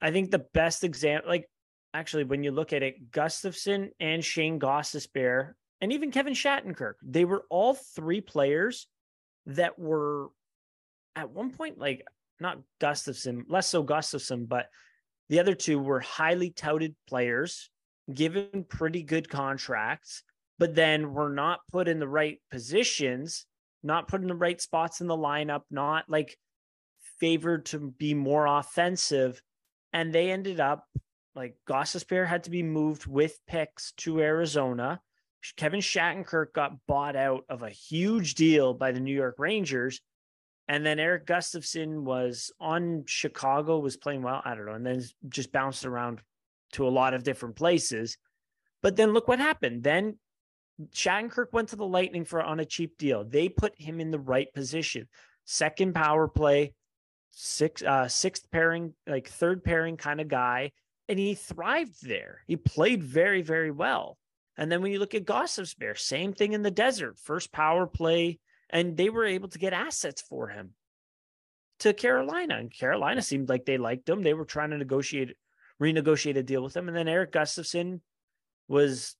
I 0.00 0.10
think 0.10 0.30
the 0.30 0.46
best 0.54 0.82
example, 0.82 1.28
like 1.28 1.48
actually, 1.94 2.24
when 2.24 2.42
you 2.42 2.50
look 2.50 2.72
at 2.72 2.82
it, 2.82 3.10
Gustafsson 3.10 3.90
and 4.00 4.24
Shane 4.24 4.58
Gostisbehere 4.58 5.52
and 5.80 5.92
even 5.92 6.10
Kevin 6.10 6.34
Shattenkirk, 6.34 6.94
they 7.02 7.24
were 7.24 7.44
all 7.50 7.74
three 7.74 8.20
players 8.20 8.88
that 9.46 9.78
were 9.78 10.28
at 11.14 11.30
one 11.30 11.50
point 11.50 11.78
like 11.78 12.04
not 12.40 12.58
Gustafsson, 12.80 13.44
less 13.48 13.66
so 13.68 13.84
Gustafsson, 13.84 14.48
but 14.48 14.68
the 15.28 15.40
other 15.40 15.54
two 15.54 15.78
were 15.78 16.00
highly 16.00 16.50
touted 16.50 16.94
players, 17.08 17.70
given 18.12 18.64
pretty 18.68 19.02
good 19.02 19.28
contracts, 19.28 20.22
but 20.58 20.74
then 20.74 21.12
we're 21.12 21.32
not 21.32 21.60
put 21.70 21.88
in 21.88 21.98
the 21.98 22.08
right 22.08 22.38
positions, 22.50 23.46
not 23.82 24.08
put 24.08 24.22
in 24.22 24.28
the 24.28 24.34
right 24.34 24.60
spots 24.60 25.00
in 25.00 25.06
the 25.06 25.16
lineup, 25.16 25.62
not 25.70 26.04
like 26.08 26.36
favored 27.20 27.66
to 27.66 27.78
be 27.78 28.14
more 28.14 28.46
offensive. 28.46 29.40
And 29.92 30.12
they 30.12 30.30
ended 30.30 30.60
up 30.60 30.84
like 31.34 31.56
Gostisbehere 31.68 32.26
had 32.26 32.44
to 32.44 32.50
be 32.50 32.62
moved 32.62 33.06
with 33.06 33.38
picks 33.46 33.92
to 33.98 34.20
Arizona. 34.20 35.00
Kevin 35.56 35.80
Shattenkirk 35.80 36.52
got 36.54 36.72
bought 36.88 37.14
out 37.14 37.44
of 37.48 37.62
a 37.62 37.70
huge 37.70 38.34
deal 38.34 38.74
by 38.74 38.90
the 38.90 39.00
New 39.00 39.14
York 39.14 39.36
Rangers. 39.38 40.00
And 40.66 40.84
then 40.84 40.98
Erik 40.98 41.26
Gustafsson 41.26 42.02
was 42.02 42.50
on 42.58 43.04
Chicago, 43.06 43.78
was 43.78 43.96
playing 43.96 44.22
well. 44.22 44.42
I 44.44 44.54
don't 44.54 44.66
know. 44.66 44.72
And 44.72 44.84
then 44.84 45.02
just 45.28 45.52
bounced 45.52 45.84
around 45.84 46.20
to 46.72 46.88
a 46.88 46.90
lot 46.90 47.14
of 47.14 47.22
different 47.22 47.54
places. 47.54 48.18
But 48.82 48.96
then 48.96 49.12
look 49.12 49.28
what 49.28 49.38
happened. 49.38 49.84
Then 49.84 50.18
Shattenkirk 50.92 51.52
went 51.52 51.70
to 51.70 51.76
the 51.76 51.86
Lightning 51.86 52.24
for 52.24 52.42
on 52.42 52.60
a 52.60 52.64
cheap 52.64 52.98
deal. 52.98 53.24
They 53.24 53.48
put 53.48 53.80
him 53.80 54.00
in 54.00 54.10
the 54.10 54.18
right 54.18 54.52
position. 54.52 55.08
Second 55.44 55.94
power 55.94 56.28
play, 56.28 56.74
six 57.30 57.82
uh 57.82 58.08
sixth 58.08 58.50
pairing, 58.50 58.94
like 59.06 59.28
third 59.28 59.64
pairing 59.64 59.96
kind 59.96 60.20
of 60.20 60.28
guy. 60.28 60.72
And 61.08 61.18
he 61.18 61.34
thrived 61.34 62.06
there. 62.06 62.42
He 62.46 62.56
played 62.56 63.02
very, 63.02 63.42
very 63.42 63.70
well. 63.70 64.18
And 64.58 64.72
then 64.72 64.82
when 64.82 64.90
you 64.90 64.98
look 64.98 65.14
at 65.14 65.24
Gostisbehere, 65.24 65.98
same 65.98 66.32
thing 66.32 66.52
in 66.52 66.62
the 66.62 66.70
desert, 66.70 67.18
first 67.18 67.52
power 67.52 67.86
play, 67.86 68.38
and 68.70 68.96
they 68.96 69.10
were 69.10 69.24
able 69.24 69.48
to 69.50 69.58
get 69.58 69.72
assets 69.72 70.22
for 70.22 70.48
him 70.48 70.72
to 71.80 71.92
Carolina. 71.92 72.56
And 72.56 72.72
Carolina 72.72 73.22
seemed 73.22 73.48
like 73.48 73.64
they 73.64 73.78
liked 73.78 74.08
him. 74.08 74.22
They 74.22 74.34
were 74.34 74.44
trying 74.44 74.70
to 74.70 74.78
negotiate, 74.78 75.36
renegotiate 75.80 76.36
a 76.36 76.42
deal 76.42 76.62
with 76.62 76.76
him. 76.76 76.88
And 76.88 76.96
then 76.96 77.06
Erik 77.06 77.32
Gustafsson 77.32 78.00
was 78.66 79.14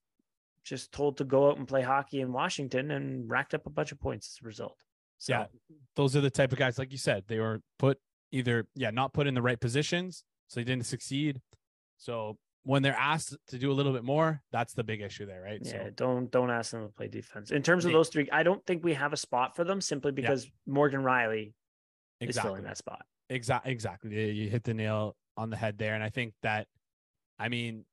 just 0.67 0.93
told 0.93 1.17
to 1.19 1.25
go 1.25 1.49
out 1.49 1.57
and 1.57 1.67
play 1.67 1.83
hockey 1.83 2.21
in 2.21 2.33
Washington 2.33 2.91
and 2.91 3.31
racked 3.31 3.55
up 3.55 3.67
a 3.67 3.71
bunch 3.71 3.93
of 3.93 4.01
points 4.01 4.37
as 4.37 4.45
a 4.45 4.47
result. 4.47 4.77
So, 5.19 5.33
yeah, 5.33 5.47
those 5.95 6.15
are 6.17 6.21
the 6.21 6.31
type 6.31 6.53
of 6.53 6.59
guys, 6.59 6.79
like 6.79 6.93
you 6.93 6.99
said, 6.99 7.25
they 7.29 7.39
were 7.39 7.61
put 7.79 7.99
either, 8.33 8.67
yeah, 8.75 8.91
not 8.91 9.15
put 9.15 9.27
in 9.27 9.35
the 9.35 9.41
right 9.41 9.59
positions. 9.59 10.25
So 10.49 10.61
they 10.61 10.65
didn't 10.65 10.87
succeed. 10.87 11.41
So 11.99 12.37
when 12.63 12.83
they're 12.83 12.97
asked 12.97 13.37
to 13.49 13.59
do 13.59 13.71
a 13.71 13.75
little 13.75 13.93
bit 13.93 14.05
more, 14.05 14.43
that's 14.53 14.75
the 14.75 14.85
big 14.85 15.01
issue 15.01 15.27
there, 15.27 15.43
right? 15.43 15.61
Yeah, 15.63 15.71
so, 15.71 15.91
don't 15.97 16.31
don't 16.31 16.51
ask 16.51 16.73
them 16.73 16.87
to 16.87 16.93
play 16.93 17.09
defense. 17.09 17.51
In 17.51 17.63
terms 17.63 17.85
of 17.85 17.93
those 17.93 18.09
three, 18.09 18.29
I 18.31 18.43
don't 18.43 18.65
think 18.67 18.85
we 18.85 18.95
have 18.95 19.13
a 19.13 19.17
spot 19.17 19.57
for 19.57 19.65
them 19.65 19.81
simply 19.81 20.13
because 20.13 20.45
yeah. 20.45 20.51
Morgan 20.67 21.03
Rielly 21.03 21.55
exactly. 22.21 22.29
is 22.29 22.39
filling 22.39 22.63
that 22.65 22.77
spot. 22.77 23.03
Exactly, 23.29 23.73
exactly. 23.73 24.33
You 24.33 24.49
hit 24.49 24.65
the 24.65 24.75
nail 24.75 25.17
on 25.37 25.51
the 25.51 25.57
head 25.57 25.79
there, 25.79 25.95
and 25.95 26.03
I 26.05 26.11
think 26.11 26.35
that, 26.43 26.67
I 27.39 27.49
mean, 27.49 27.85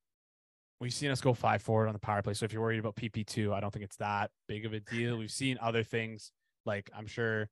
we've 0.84 0.94
seen 0.94 1.10
us 1.10 1.22
go 1.22 1.34
five 1.34 1.62
forward 1.62 1.88
on 1.88 1.94
the 1.94 2.00
power 2.00 2.22
play. 2.22 2.34
So 2.34 2.44
if 2.44 2.52
you're 2.52 2.62
worried 2.62 2.80
about 2.80 2.96
PP 2.96 3.26
two, 3.26 3.54
I 3.54 3.62
don't 3.62 3.72
think 3.72 3.86
it's 3.86 3.96
that 3.98 4.30
big 4.48 4.66
of 4.66 4.74
a 4.74 4.82
deal. 4.82 5.18
We've 5.18 5.32
seen 5.32 5.58
other 5.62 5.82
things 5.82 6.32
like 6.66 6.92
I'm 6.96 7.08
sure 7.08 7.50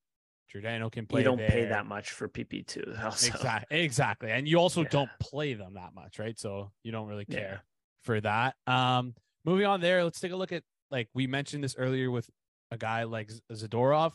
Giordano 0.49 0.89
can 0.89 1.07
play. 1.07 1.21
You 1.21 1.25
don't 1.25 1.37
there. 1.37 1.49
pay 1.49 1.65
that 1.65 1.85
much 1.85 2.11
for 2.11 2.27
PP 2.27 2.67
two. 2.67 2.83
Exactly, 3.05 3.79
exactly, 3.79 4.31
and 4.31 4.47
you 4.47 4.57
also 4.57 4.81
yeah. 4.81 4.89
don't 4.89 5.09
play 5.19 5.53
them 5.53 5.75
that 5.75 5.95
much, 5.95 6.19
right? 6.19 6.37
So 6.37 6.71
you 6.83 6.91
don't 6.91 7.07
really 7.07 7.25
care 7.25 7.63
yeah. 7.63 8.03
for 8.03 8.19
that. 8.19 8.55
Um, 8.67 9.15
moving 9.45 9.65
on 9.65 9.79
there, 9.79 10.03
let's 10.03 10.19
take 10.19 10.33
a 10.33 10.35
look 10.35 10.51
at 10.51 10.63
like 10.91 11.07
we 11.13 11.25
mentioned 11.25 11.63
this 11.63 11.75
earlier 11.77 12.11
with 12.11 12.29
a 12.69 12.77
guy 12.77 13.03
like 13.03 13.31
Zadorov, 13.51 14.11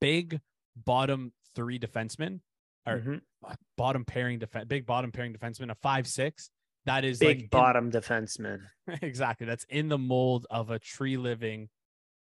big 0.00 0.40
bottom 0.76 1.32
three 1.54 1.78
defenseman 1.78 2.40
or 2.84 2.98
mm-hmm. 2.98 3.52
bottom 3.76 4.04
pairing 4.04 4.40
defense, 4.40 4.64
big 4.66 4.86
bottom 4.86 5.12
pairing 5.12 5.32
defenseman, 5.32 5.70
a 5.70 5.76
five 5.76 6.08
six. 6.08 6.50
That 6.86 7.04
is 7.04 7.18
big 7.18 7.42
like 7.42 7.50
bottom 7.50 7.86
in, 7.86 7.92
defenseman. 7.92 8.60
exactly. 9.02 9.46
That's 9.46 9.64
in 9.68 9.88
the 9.88 9.98
mold 9.98 10.46
of 10.50 10.70
a 10.70 10.78
Treliving 10.78 11.68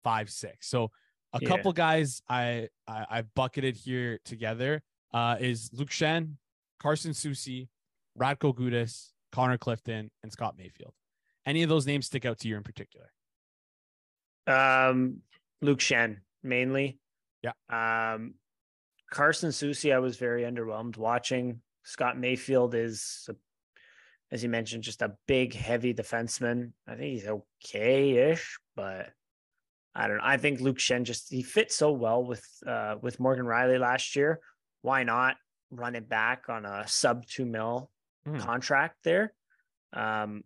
five 0.04 0.30
six. 0.30 0.70
So 0.70 0.92
a 1.34 1.40
yeah. 1.42 1.48
couple 1.48 1.74
guys 1.74 2.22
I, 2.30 2.70
I 2.88 3.06
I 3.10 3.22
bucketed 3.36 3.76
here 3.76 4.20
together 4.26 4.84
uh, 5.14 5.38
is 5.40 5.72
Luke 5.74 5.90
Schenn, 5.90 6.36
Carson 6.80 7.12
Soucy, 7.12 7.70
Radko 8.20 8.54
Gudas, 8.54 9.10
Connor 9.32 9.58
Clifton, 9.58 10.12
and 10.24 10.32
Scott 10.32 10.56
Mayfield. 10.58 10.94
Any 11.46 11.64
of 11.64 11.70
those 11.70 11.88
names 11.88 12.06
stick 12.06 12.26
out 12.26 12.40
to 12.40 12.48
you 12.48 12.58
in 12.58 12.64
particular? 12.64 13.12
Um, 14.48 15.22
Luke 15.62 15.80
Schenn 15.80 16.18
mainly. 16.44 17.00
Yeah. 17.42 17.54
Um, 17.70 18.36
Carson 19.10 19.50
Soucy, 19.50 19.94
I 19.94 20.00
was 20.00 20.18
very 20.18 20.44
underwhelmed 20.44 20.98
watching. 20.98 21.62
Scott 21.84 22.18
Mayfield 22.18 22.76
is, 22.76 23.28
a, 23.30 23.36
as 24.32 24.44
you 24.44 24.50
mentioned, 24.50 24.84
just 24.84 25.02
a 25.02 25.16
big, 25.28 25.54
heavy 25.54 25.94
defenseman. 25.94 26.72
I 26.88 26.96
think 26.96 27.14
he's 27.14 27.28
okay-ish, 27.28 28.60
but 28.76 29.10
I 29.94 30.08
don't 30.08 30.18
know. 30.18 30.24
I 30.24 30.38
think 30.38 30.62
Luke 30.62 30.78
Schenn 30.78 31.04
just 31.04 31.30
he 31.30 31.44
fit 31.44 31.72
so 31.72 31.92
well 31.92 32.24
with 32.24 32.46
uh 32.66 32.96
with 33.02 33.20
Morgan 33.20 33.46
Rielly 33.46 33.80
last 33.80 34.16
year. 34.16 34.40
Why 34.82 35.04
not 35.04 35.36
run 35.70 35.96
it 35.96 36.08
back 36.08 36.46
on 36.48 36.66
a 36.66 36.88
sub 36.88 37.26
two 37.26 37.46
mil 37.46 37.92
mm. 38.26 38.40
contract 38.40 38.98
there? 39.04 39.34
Um 39.92 40.44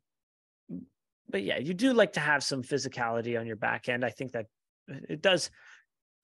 but 1.30 1.44
yeah, 1.44 1.60
you 1.60 1.74
do 1.74 1.94
like 1.94 2.14
to 2.14 2.20
have 2.20 2.44
some 2.44 2.64
physicality 2.64 3.40
on 3.40 3.46
your 3.46 3.56
back 3.56 3.88
end. 3.90 4.04
I 4.04 4.10
think 4.10 4.32
that 4.32 4.48
it 4.88 5.22
does 5.22 5.52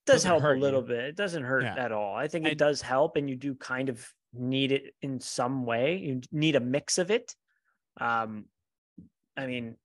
does 0.07 0.23
help 0.23 0.43
a 0.43 0.47
little 0.47 0.81
you. 0.81 0.87
bit. 0.87 1.05
It 1.05 1.15
doesn't 1.15 1.43
hurt 1.43 1.63
yeah. 1.63 1.75
at 1.77 1.91
all. 1.91 2.15
I 2.15 2.27
think 2.27 2.47
it 2.47 2.51
I, 2.51 2.53
does 2.55 2.81
help 2.81 3.17
and 3.17 3.29
you 3.29 3.35
do 3.35 3.53
kind 3.53 3.89
of 3.89 4.03
need 4.33 4.71
it 4.71 4.95
in 5.03 5.19
some 5.19 5.63
way. 5.65 5.97
You 5.97 6.21
need 6.31 6.55
a 6.55 6.59
mix 6.59 6.97
of 6.97 7.11
it. 7.11 7.35
Um 7.99 8.45
I 9.37 9.45
mean, 9.45 9.75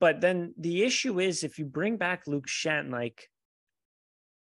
but 0.00 0.20
then 0.20 0.54
the 0.58 0.82
issue 0.82 1.20
is 1.20 1.44
if 1.44 1.58
you 1.58 1.64
bring 1.64 1.96
back 1.96 2.26
Luke 2.26 2.48
Schenn, 2.48 2.90
like 2.90 3.28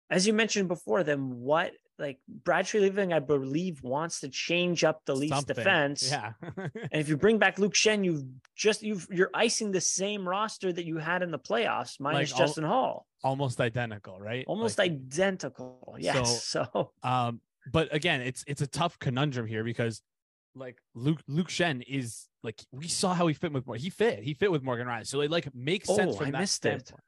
as 0.09 0.27
you 0.27 0.33
mentioned 0.33 0.67
before, 0.67 1.03
then 1.03 1.39
what 1.39 1.71
like 2.01 2.19
Brad 2.27 2.65
Treliving, 2.65 3.13
I 3.13 3.19
believe, 3.19 3.81
wants 3.83 4.21
to 4.21 4.29
change 4.29 4.83
up 4.83 5.01
the 5.05 5.15
Leafs 5.15 5.43
defense. 5.43 6.09
Yeah. 6.09 6.33
and 6.41 6.89
if 6.91 7.07
you 7.07 7.15
bring 7.15 7.37
back 7.37 7.59
Luke 7.59 7.75
Schenn, 7.75 8.03
you've 8.03 8.23
just 8.55 8.81
you've 8.81 9.07
you're 9.11 9.29
icing 9.33 9.71
the 9.71 9.79
same 9.79 10.27
roster 10.27 10.73
that 10.73 10.85
you 10.85 10.97
had 10.97 11.21
in 11.21 11.31
the 11.31 11.39
playoffs, 11.39 11.99
minus 11.99 12.31
like 12.31 12.39
Justin 12.39 12.65
al- 12.65 12.71
Holl. 12.71 13.05
Almost 13.23 13.61
identical, 13.61 14.19
right? 14.19 14.43
Almost 14.47 14.79
like, 14.79 14.91
identical. 14.91 15.95
Yes. 15.99 16.43
So, 16.43 16.65
so 16.73 16.91
um, 17.03 17.41
but 17.71 17.93
again, 17.93 18.21
it's 18.21 18.43
it's 18.47 18.61
a 18.61 18.67
tough 18.67 18.97
conundrum 18.97 19.45
here 19.45 19.63
because 19.63 20.01
like 20.55 20.77
Luke 20.95 21.21
Luke 21.27 21.49
Schenn 21.49 21.83
is 21.87 22.27
like 22.43 22.61
we 22.71 22.87
saw 22.87 23.13
how 23.13 23.27
he 23.27 23.33
fit 23.33 23.53
with 23.53 23.65
he 23.77 23.89
fit 23.89 24.19
he 24.23 24.33
fit 24.33 24.51
with 24.51 24.63
Morgan 24.63 24.87
Rielly, 24.87 25.07
so 25.07 25.21
it 25.21 25.31
like 25.31 25.53
makes 25.55 25.89
oh, 25.89 25.95
sense 25.95 26.15
Oh, 26.15 26.17
from 26.17 26.27
I 26.27 26.31
that 26.31 26.39
missed 26.39 26.55
standpoint. 26.55 26.99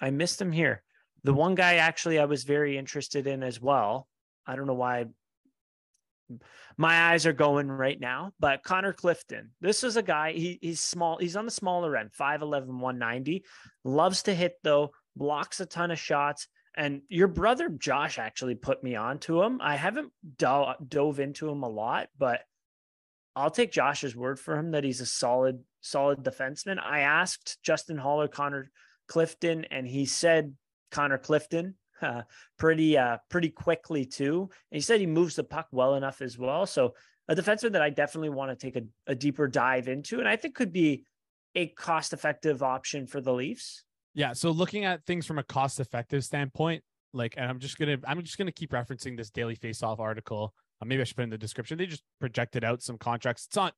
it. 0.00 0.04
I 0.04 0.10
missed 0.10 0.40
him 0.40 0.52
here. 0.52 0.82
The 1.24 1.34
one 1.34 1.54
guy 1.54 1.76
actually 1.76 2.18
I 2.18 2.26
was 2.26 2.44
very 2.44 2.78
interested 2.78 3.26
in 3.26 3.42
as 3.42 3.60
well. 3.60 4.06
I 4.46 4.56
don't 4.56 4.66
know 4.66 4.74
why 4.74 5.06
my 6.76 7.10
eyes 7.10 7.26
are 7.26 7.32
going 7.32 7.68
right 7.68 7.98
now, 7.98 8.32
but 8.38 8.62
Connor 8.62 8.92
Clifton. 8.92 9.50
This 9.60 9.82
is 9.82 9.96
a 9.96 10.02
guy, 10.02 10.32
he, 10.32 10.58
he's 10.60 10.80
small, 10.80 11.16
he's 11.18 11.36
on 11.36 11.44
the 11.44 11.50
smaller 11.50 11.96
end, 11.96 12.10
5'11, 12.18 12.66
190. 12.66 13.44
Loves 13.84 14.22
to 14.24 14.34
hit 14.34 14.54
though, 14.62 14.90
blocks 15.16 15.60
a 15.60 15.66
ton 15.66 15.90
of 15.90 15.98
shots. 15.98 16.46
And 16.76 17.02
your 17.08 17.28
brother 17.28 17.68
Josh 17.68 18.18
actually 18.18 18.54
put 18.54 18.84
me 18.84 18.94
onto 18.94 19.42
him. 19.42 19.58
I 19.60 19.74
haven't 19.76 20.12
do- 20.36 20.74
dove 20.86 21.18
into 21.18 21.48
him 21.48 21.62
a 21.64 21.68
lot, 21.68 22.08
but 22.16 22.42
I'll 23.38 23.50
take 23.50 23.72
Josh's 23.72 24.16
word 24.16 24.38
for 24.38 24.56
him 24.56 24.72
that 24.72 24.84
he's 24.84 25.00
a 25.00 25.06
solid, 25.06 25.60
solid 25.80 26.24
defenseman. 26.24 26.82
I 26.82 27.00
asked 27.00 27.62
Justin 27.62 27.96
Holler, 27.96 28.28
Connor 28.28 28.70
Clifton, 29.06 29.64
and 29.70 29.86
he 29.86 30.06
said 30.06 30.54
Connor 30.90 31.18
Clifton 31.18 31.74
uh, 32.02 32.22
pretty, 32.58 32.98
uh, 32.98 33.18
pretty 33.30 33.50
quickly 33.50 34.04
too. 34.04 34.50
And 34.70 34.76
he 34.76 34.80
said 34.80 35.00
he 35.00 35.06
moves 35.06 35.36
the 35.36 35.44
puck 35.44 35.68
well 35.70 35.94
enough 35.94 36.20
as 36.20 36.36
well. 36.36 36.66
So 36.66 36.94
a 37.28 37.36
defenseman 37.36 37.72
that 37.72 37.82
I 37.82 37.90
definitely 37.90 38.30
want 38.30 38.50
to 38.50 38.56
take 38.56 38.76
a, 38.76 38.86
a 39.06 39.14
deeper 39.14 39.46
dive 39.46 39.86
into, 39.86 40.18
and 40.18 40.28
I 40.28 40.36
think 40.36 40.54
could 40.54 40.72
be 40.72 41.04
a 41.54 41.68
cost-effective 41.68 42.62
option 42.62 43.06
for 43.06 43.20
the 43.20 43.32
Leafs. 43.32 43.84
Yeah. 44.14 44.32
So 44.32 44.50
looking 44.50 44.84
at 44.84 45.04
things 45.04 45.26
from 45.26 45.38
a 45.38 45.42
cost 45.42 45.78
effective 45.78 46.24
standpoint, 46.24 46.82
like, 47.12 47.34
and 47.36 47.48
I'm 47.48 47.58
just 47.58 47.78
gonna 47.78 47.98
I'm 48.06 48.22
just 48.22 48.36
gonna 48.36 48.52
keep 48.52 48.72
referencing 48.72 49.16
this 49.16 49.30
Daily 49.30 49.56
Faceoff 49.56 49.98
article. 49.98 50.54
Uh, 50.80 50.84
maybe 50.84 51.00
I 51.00 51.04
should 51.04 51.16
put 51.16 51.22
in 51.24 51.30
the 51.30 51.38
description. 51.38 51.78
They 51.78 51.86
just 51.86 52.02
projected 52.20 52.64
out 52.64 52.82
some 52.82 52.98
contracts. 52.98 53.46
It's 53.46 53.56
not 53.56 53.74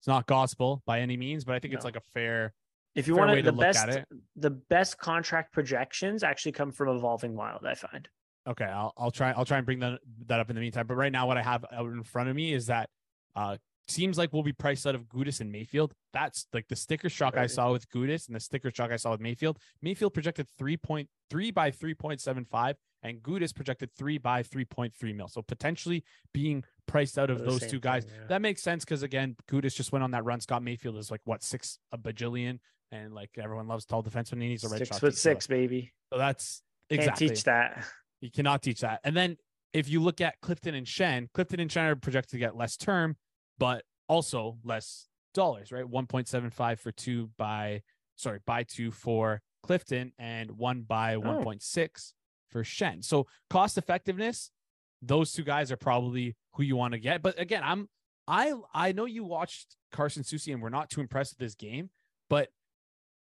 it's 0.00 0.06
not 0.06 0.26
gospel 0.26 0.82
by 0.86 1.00
any 1.00 1.16
means, 1.16 1.44
but 1.44 1.54
I 1.54 1.58
think 1.58 1.74
it's 1.74 1.84
like 1.84 1.96
a 1.96 2.00
fair 2.12 2.54
If 2.94 3.06
you 3.08 3.14
Fair 3.14 3.26
want 3.26 3.36
to, 3.36 3.42
the 3.42 3.52
look 3.52 3.66
at 3.66 3.86
best, 3.86 3.98
it. 3.98 4.06
the 4.36 4.50
best 4.50 4.98
contract 4.98 5.52
projections 5.52 6.22
actually 6.22 6.52
come 6.52 6.70
from 6.70 6.88
Evolving 6.96 7.34
Wild. 7.34 7.66
I 7.66 7.74
find. 7.74 8.08
Okay, 8.48 8.64
I'll 8.64 8.92
I'll 8.96 9.10
try 9.10 9.32
I'll 9.32 9.44
try 9.44 9.58
and 9.58 9.66
bring 9.66 9.80
that 9.80 9.98
that 10.26 10.40
up 10.40 10.50
in 10.50 10.56
the 10.56 10.60
meantime. 10.62 10.86
But 10.86 10.94
right 10.94 11.12
now, 11.12 11.26
what 11.26 11.36
I 11.36 11.42
have 11.42 11.64
out 11.72 11.90
in 11.90 12.02
front 12.02 12.28
of 12.28 12.36
me 12.36 12.52
is 12.52 12.66
that 12.66 12.88
uh 13.36 13.56
seems 13.88 14.18
like 14.18 14.32
we'll 14.34 14.42
be 14.42 14.52
priced 14.52 14.86
out 14.86 14.94
of 14.94 15.08
Gudas 15.08 15.40
and 15.40 15.50
Mayfield. 15.50 15.94
That's 16.12 16.46
like 16.52 16.68
the 16.68 16.76
sticker 16.76 17.08
shock 17.08 17.36
I 17.38 17.46
saw 17.46 17.72
with 17.72 17.88
Gudas 17.90 18.26
and 18.26 18.36
the 18.36 18.40
sticker 18.40 18.70
shock 18.70 18.90
I 18.90 18.96
saw 18.96 19.12
with 19.12 19.20
Mayfield. 19.20 19.58
Mayfield 19.82 20.12
projected 20.14 20.46
three 20.58 20.76
point 20.76 21.08
three 21.30 21.50
by 21.50 21.70
three 21.70 21.94
point 21.94 22.20
seven 22.20 22.44
five, 22.44 22.76
and 23.02 23.22
Gudas 23.22 23.54
projected 23.54 23.90
three 23.96 24.18
by 24.18 24.42
three 24.42 24.64
point 24.64 24.94
three 24.94 25.12
mil. 25.12 25.28
So 25.28 25.42
potentially 25.42 26.04
being 26.32 26.64
priced 26.86 27.18
out 27.18 27.30
of 27.30 27.44
those 27.44 27.66
two 27.66 27.80
guys. 27.80 28.04
thing, 28.04 28.14
yeah. 28.20 28.26
That 28.28 28.42
makes 28.42 28.62
sense 28.62 28.84
because 28.84 29.02
again, 29.02 29.36
Gudas 29.50 29.74
just 29.74 29.92
went 29.92 30.02
on 30.02 30.10
that 30.12 30.24
run. 30.24 30.40
Scott 30.40 30.62
Mayfield 30.62 30.96
is 30.96 31.10
like 31.10 31.20
what 31.24 31.42
six 31.42 31.78
a 31.92 31.98
bajillion, 31.98 32.58
and 32.90 33.14
like 33.14 33.30
everyone 33.38 33.68
loves 33.68 33.84
tall 33.84 34.02
defensemen. 34.02 34.42
He 34.42 34.48
needs 34.48 34.64
a 34.64 34.68
red 34.68 34.78
Six 34.78 34.88
shot 34.88 35.00
foot 35.00 35.10
team. 35.10 35.16
So- 35.16 35.30
six, 35.30 35.46
baby. 35.46 35.92
So 36.12 36.18
that's 36.18 36.62
Can't 36.90 37.00
exactly 37.00 37.28
teach 37.28 37.44
that. 37.44 37.84
you 38.20 38.30
cannot 38.30 38.62
teach 38.62 38.80
that. 38.80 39.00
And 39.04 39.16
then 39.16 39.36
if 39.72 39.88
you 39.88 40.00
look 40.00 40.20
at 40.20 40.40
Clifton 40.40 40.74
and 40.74 40.86
Schenn, 40.86 41.28
Clifton 41.34 41.60
and 41.60 41.70
Schenn 41.70 41.90
are 41.90 41.96
projected 41.96 42.30
to 42.32 42.38
get 42.38 42.56
less 42.56 42.76
term, 42.76 43.16
but 43.58 43.84
also 44.08 44.56
less 44.64 45.06
dollars, 45.34 45.70
right? 45.70 45.84
1.75 45.84 46.78
for 46.78 46.90
two 46.90 47.30
by, 47.36 47.82
sorry, 48.16 48.38
by 48.46 48.62
two 48.62 48.90
for 48.90 49.42
Clifton 49.62 50.12
and 50.18 50.52
one 50.52 50.80
by 50.82 51.16
1.6 51.16 52.12
for 52.50 52.62
Schenn. 52.64 53.04
So 53.04 53.26
cost 53.50 53.78
effectiveness, 53.78 54.50
those 55.02 55.32
two 55.32 55.44
guys 55.44 55.70
are 55.72 55.76
probably 55.76 56.36
who 56.54 56.62
you 56.62 56.76
want 56.76 56.92
to 56.92 56.98
get. 56.98 57.22
But 57.22 57.38
again, 57.38 57.62
I'm, 57.64 57.88
I, 58.26 58.54
I 58.74 58.92
know 58.92 59.04
you 59.04 59.24
watched 59.24 59.76
Carson 59.92 60.22
Soucy 60.22 60.52
and 60.52 60.62
we're 60.62 60.68
not 60.68 60.90
too 60.90 61.00
impressed 61.00 61.32
with 61.32 61.38
this 61.38 61.54
game, 61.54 61.90
but 62.28 62.48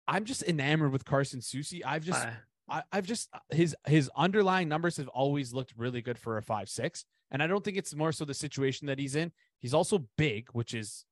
I'm 0.08 0.24
just 0.24 0.42
enamored 0.42 0.92
with 0.92 1.04
Carson 1.04 1.40
Soucy. 1.40 1.80
I've 1.84 2.04
just, 2.04 2.24
Uh, 2.24 2.30
I, 2.68 2.82
I've 2.92 3.06
just 3.06 3.28
his 3.50 3.74
his 3.86 4.08
underlying 4.16 4.68
numbers 4.68 4.96
have 4.98 5.08
always 5.08 5.52
looked 5.52 5.74
really 5.76 6.02
good 6.02 6.18
for 6.18 6.36
a 6.36 6.42
five 6.42 6.68
six, 6.68 7.04
and 7.30 7.42
I 7.42 7.48
don't 7.48 7.64
think 7.64 7.76
it's 7.76 7.96
more 7.96 8.12
so 8.12 8.24
the 8.24 8.32
situation 8.32 8.86
that 8.86 9.00
he's 9.00 9.16
in. 9.16 9.32
He's 9.58 9.74
also 9.74 10.06
big, 10.16 10.48
which 10.52 10.72
is 10.72 11.04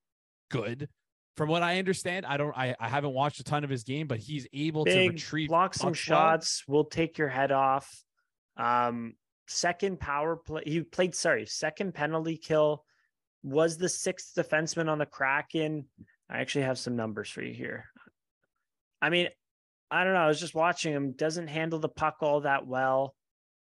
good. 0.51 0.89
From 1.39 1.51
what 1.51 1.63
I 1.63 1.79
understand, 1.79 2.27
I 2.27 2.37
don't 2.37 2.53
I, 2.59 2.75
I 2.81 2.89
haven't 2.89 3.13
watched 3.13 3.39
a 3.39 3.45
ton 3.45 3.63
of 3.63 3.71
his 3.71 3.85
game, 3.85 4.09
but 4.09 4.19
he's 4.19 4.49
able 4.53 4.85
to 4.85 5.09
retrieve 5.09 5.49
block 5.49 5.73
some 5.73 5.95
shots. 5.95 6.65
Will 6.67 6.83
take 6.83 7.17
your 7.17 7.29
head 7.29 7.53
off. 7.53 8.03
Um, 8.57 9.15
second 9.47 10.01
power 10.01 10.35
play. 10.35 10.63
He 10.67 10.81
played. 10.81 11.15
Sorry, 11.15 11.47
second 11.47 11.95
penalty 11.95 12.39
kill. 12.39 12.85
Was 13.45 13.79
the 13.79 13.89
sixth 13.89 14.33
defenseman 14.37 14.89
on 14.89 14.99
the 14.99 15.07
Kraken. 15.07 15.85
I 16.29 16.41
actually 16.41 16.65
have 16.65 16.77
some 16.77 16.97
numbers 16.97 17.31
for 17.31 17.41
you 17.41 17.55
here. 17.55 17.85
I 19.01 19.09
mean, 19.09 19.29
I 19.93 20.03
don't 20.03 20.15
know. 20.15 20.21
I 20.23 20.27
was 20.27 20.41
just 20.41 20.57
watching 20.57 20.93
him. 20.93 21.13
Doesn't 21.13 21.47
handle 21.47 21.79
the 21.79 21.89
puck 21.89 22.17
all 22.21 22.41
that 22.41 22.67
well. 22.67 23.15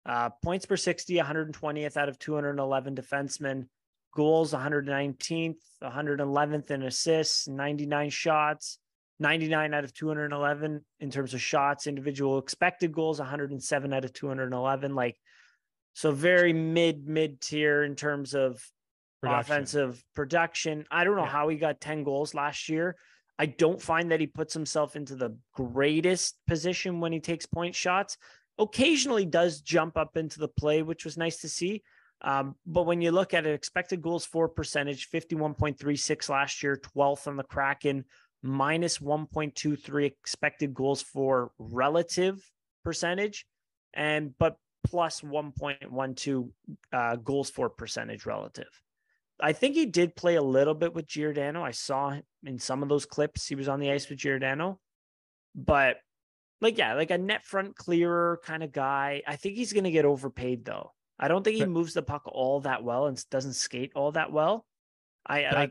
Uh, 0.06 0.30
points 0.44 0.64
per 0.64 0.76
60, 0.76 1.16
120th 1.16 1.96
out 1.96 2.08
of 2.08 2.20
211 2.20 2.94
defensemen. 2.94 3.66
Goals, 4.14 4.52
119th, 4.52 5.56
111th 5.82 6.70
in 6.70 6.82
assists, 6.84 7.48
99 7.48 8.10
shots, 8.10 8.78
99 9.18 9.74
out 9.74 9.84
of 9.84 9.92
211 9.92 10.84
in 11.00 11.10
terms 11.10 11.34
of 11.34 11.40
shots. 11.42 11.86
Individual 11.86 12.38
expected 12.38 12.92
goals, 12.92 13.18
107 13.18 13.92
out 13.92 14.04
of 14.04 14.12
211. 14.12 14.94
Like, 14.94 15.16
so 15.94 16.12
very 16.12 16.52
mid, 16.52 17.06
mid 17.06 17.40
tier 17.40 17.84
in 17.84 17.96
terms 17.96 18.34
of 18.34 18.62
Production. 19.20 19.52
offensive 19.54 20.04
production. 20.14 20.86
I 20.90 21.04
don't 21.04 21.16
know 21.16 21.22
Yeah. 21.22 21.28
how 21.30 21.48
he 21.48 21.56
got 21.56 21.80
10 21.80 22.04
goals 22.04 22.34
last 22.34 22.68
year. 22.68 22.96
I 23.38 23.46
don't 23.46 23.80
find 23.82 24.10
that 24.12 24.20
he 24.20 24.26
puts 24.26 24.54
himself 24.54 24.94
into 24.96 25.16
the 25.16 25.36
greatest 25.54 26.36
position 26.46 27.00
when 27.00 27.12
he 27.12 27.20
takes 27.20 27.46
point 27.46 27.74
shots. 27.74 28.16
Occasionally 28.58 29.26
does 29.26 29.60
jump 29.60 29.96
up 29.96 30.16
into 30.16 30.38
the 30.38 30.46
play, 30.48 30.82
which 30.82 31.04
was 31.04 31.16
nice 31.16 31.38
to 31.38 31.48
see. 31.48 31.82
Um, 32.24 32.56
but 32.66 32.86
when 32.86 33.02
you 33.02 33.10
look 33.12 33.34
at 33.34 33.46
it, 33.46 33.52
expected 33.52 34.00
goals 34.00 34.24
for 34.24 34.48
percentage, 34.48 35.10
51.36 35.10 36.30
last 36.30 36.62
year, 36.62 36.80
12th 36.96 37.28
on 37.28 37.36
the 37.36 37.42
Kraken, 37.42 38.06
minus 38.42 38.98
1.23 38.98 40.06
expected 40.06 40.72
goals 40.72 41.02
for 41.02 41.52
relative 41.58 42.42
percentage, 42.82 43.46
and 43.92 44.36
but 44.38 44.56
plus 44.84 45.20
1.12 45.20 46.50
uh, 46.92 47.16
goals 47.16 47.50
for 47.50 47.68
percentage 47.68 48.24
relative. 48.24 48.68
I 49.38 49.52
think 49.52 49.74
he 49.74 49.84
did 49.84 50.16
play 50.16 50.36
a 50.36 50.42
little 50.42 50.74
bit 50.74 50.94
with 50.94 51.06
Giordano. 51.06 51.62
I 51.62 51.72
saw 51.72 52.16
in 52.44 52.58
some 52.58 52.82
of 52.82 52.88
those 52.88 53.04
clips. 53.04 53.46
He 53.46 53.54
was 53.54 53.68
on 53.68 53.80
the 53.80 53.90
ice 53.90 54.08
with 54.08 54.18
Giordano, 54.18 54.80
but 55.54 55.98
like, 56.62 56.78
yeah, 56.78 56.94
like 56.94 57.10
a 57.10 57.18
net 57.18 57.44
front 57.44 57.76
clearer 57.76 58.40
kind 58.44 58.62
of 58.62 58.72
guy. 58.72 59.22
I 59.26 59.36
think 59.36 59.56
he's 59.56 59.74
going 59.74 59.84
to 59.84 59.90
get 59.90 60.06
overpaid 60.06 60.64
though. 60.64 60.92
I 61.18 61.28
don't 61.28 61.42
think 61.44 61.56
he 61.56 61.64
moves 61.66 61.94
the 61.94 62.02
puck 62.02 62.22
all 62.26 62.60
that 62.60 62.82
well 62.82 63.06
and 63.06 63.22
doesn't 63.30 63.52
skate 63.54 63.92
all 63.94 64.12
that 64.12 64.32
well. 64.32 64.66
I, 65.26 65.44
I, 65.44 65.50
That- 65.52 65.70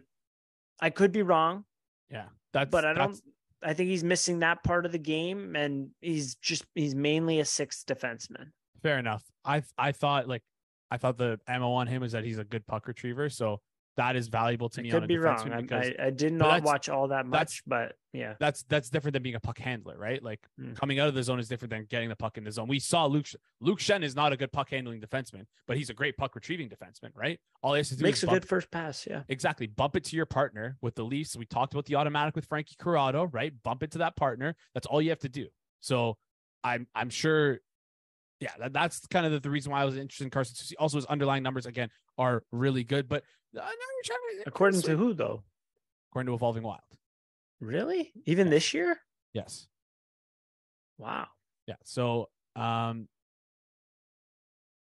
I 0.81 0.89
could 0.89 1.11
be 1.11 1.21
wrong, 1.21 1.65
Yeah, 2.09 2.25
that's 2.53 2.69
but 2.71 2.85
I 2.85 2.93
don't. 2.93 3.19
I 3.61 3.73
think 3.73 3.89
he's 3.89 4.03
missing 4.03 4.39
that 4.39 4.63
part 4.63 4.85
of 4.85 4.91
the 4.91 4.97
game, 4.99 5.55
and 5.55 5.91
he's 6.01 6.35
just 6.35 6.65
he's 6.75 6.95
mainly 6.95 7.39
a 7.39 7.45
sixth 7.45 7.85
defenseman. 7.85 8.47
fair 8.81 8.97
enough. 8.99 9.23
I 9.45 9.63
I 9.77 9.91
thought 9.93 10.27
like 10.27 10.43
I 10.91 10.97
thought 10.97 11.17
the 11.17 11.39
mo 11.47 11.73
on 11.73 11.87
him 11.87 12.03
is 12.03 12.11
that 12.11 12.23
he's 12.25 12.37
a 12.39 12.43
good 12.43 12.65
puck 12.67 12.87
retriever, 12.87 13.29
so 13.29 13.61
that 13.95 14.15
is 14.15 14.27
valuable 14.27 14.69
to 14.69 14.81
I 14.81 14.83
me. 14.83 14.91
on 14.91 15.01
could 15.01 15.07
be 15.07 15.17
wrong. 15.17 15.51
I, 15.51 15.61
because 15.61 15.91
I, 15.99 16.07
I 16.07 16.09
did 16.09 16.33
not 16.33 16.63
watch 16.63 16.89
all 16.89 17.09
that 17.09 17.25
much, 17.25 17.61
but 17.67 17.95
yeah, 18.11 18.33
that's 18.39 18.63
that's 18.63 18.89
different 18.89 19.13
than 19.13 19.23
being 19.23 19.35
a 19.35 19.39
puck 19.39 19.59
handler, 19.59 19.97
right? 19.97 20.21
Like 20.21 20.39
Mm. 20.59 20.75
coming 20.75 20.99
out 20.99 21.07
of 21.07 21.13
the 21.13 21.23
zone 21.23 21.39
is 21.39 21.47
different 21.47 21.71
than 21.71 21.85
getting 21.85 22.09
the 22.09 22.15
puck 22.15 22.37
in 22.37 22.43
the 22.43 22.51
zone. 22.51 22.67
We 22.67 22.79
saw 22.79 23.05
Luke 23.05 23.27
Luke 23.59 23.79
Schenn 23.79 24.03
is 24.03 24.15
not 24.15 24.33
a 24.33 24.37
good 24.37 24.51
puck 24.51 24.69
handling 24.69 25.01
defenseman, 25.01 25.45
but 25.67 25.77
he's 25.77 25.89
a 25.89 25.93
great 25.93 26.17
puck 26.17 26.35
retrieving 26.35 26.69
defenseman, 26.69 27.09
right? 27.15 27.39
All 27.61 27.73
he 27.73 27.77
has 27.77 27.89
to 27.89 27.95
do 27.95 28.03
makes 28.03 28.23
a 28.23 28.27
bump, 28.27 28.41
good 28.41 28.47
first 28.49 28.71
pass. 28.71 29.05
Yeah, 29.07 29.23
exactly 29.29 29.67
bump 29.67 29.95
it 29.95 30.03
to 30.05 30.15
your 30.15 30.25
partner 30.25 30.77
with 30.81 30.95
the 30.95 31.03
Leafs. 31.03 31.35
We 31.35 31.45
talked 31.45 31.73
about 31.73 31.85
the 31.85 31.95
automatic 31.95 32.35
with 32.35 32.45
Frankie 32.45 32.75
Corrado, 32.79 33.25
right? 33.25 33.53
Bump 33.63 33.83
it 33.83 33.91
to 33.91 33.99
that 33.99 34.15
partner. 34.15 34.55
That's 34.73 34.87
all 34.87 35.01
you 35.01 35.09
have 35.09 35.19
to 35.19 35.29
do. 35.29 35.47
So 35.79 36.17
I'm 36.63 36.87
I'm 36.95 37.09
sure. 37.09 37.59
Yeah, 38.39 38.49
that, 38.59 38.73
that's 38.73 39.07
kind 39.07 39.25
of 39.25 39.41
the, 39.41 39.49
reason 39.49 39.71
why 39.71 39.81
I 39.81 39.85
was 39.85 39.95
interested 39.95 40.25
in 40.25 40.29
Carson 40.29 40.55
Soucy. 40.55 40.73
Also, 40.77 40.97
his 40.97 41.05
underlying 41.05 41.43
numbers 41.43 41.65
again 41.65 41.89
are 42.17 42.43
really 42.51 42.83
good, 42.83 43.07
but 43.07 43.23
uh, 43.55 43.59
now 43.59 43.65
you're 43.65 44.03
trying 44.03 44.43
to- 44.43 44.47
according 44.47 44.81
to 44.81 44.97
who 44.97 45.13
though? 45.13 45.43
according 46.11 46.27
to 46.27 46.33
Evolving 46.35 46.63
Wild, 46.63 46.81
Really? 47.59 48.11
Even 48.25 48.49
this 48.49 48.73
year? 48.73 48.99
yes. 49.33 49.67
Wow. 50.99 51.27
Yeah. 51.65 51.75
So, 51.85 52.29
um, 52.55 53.07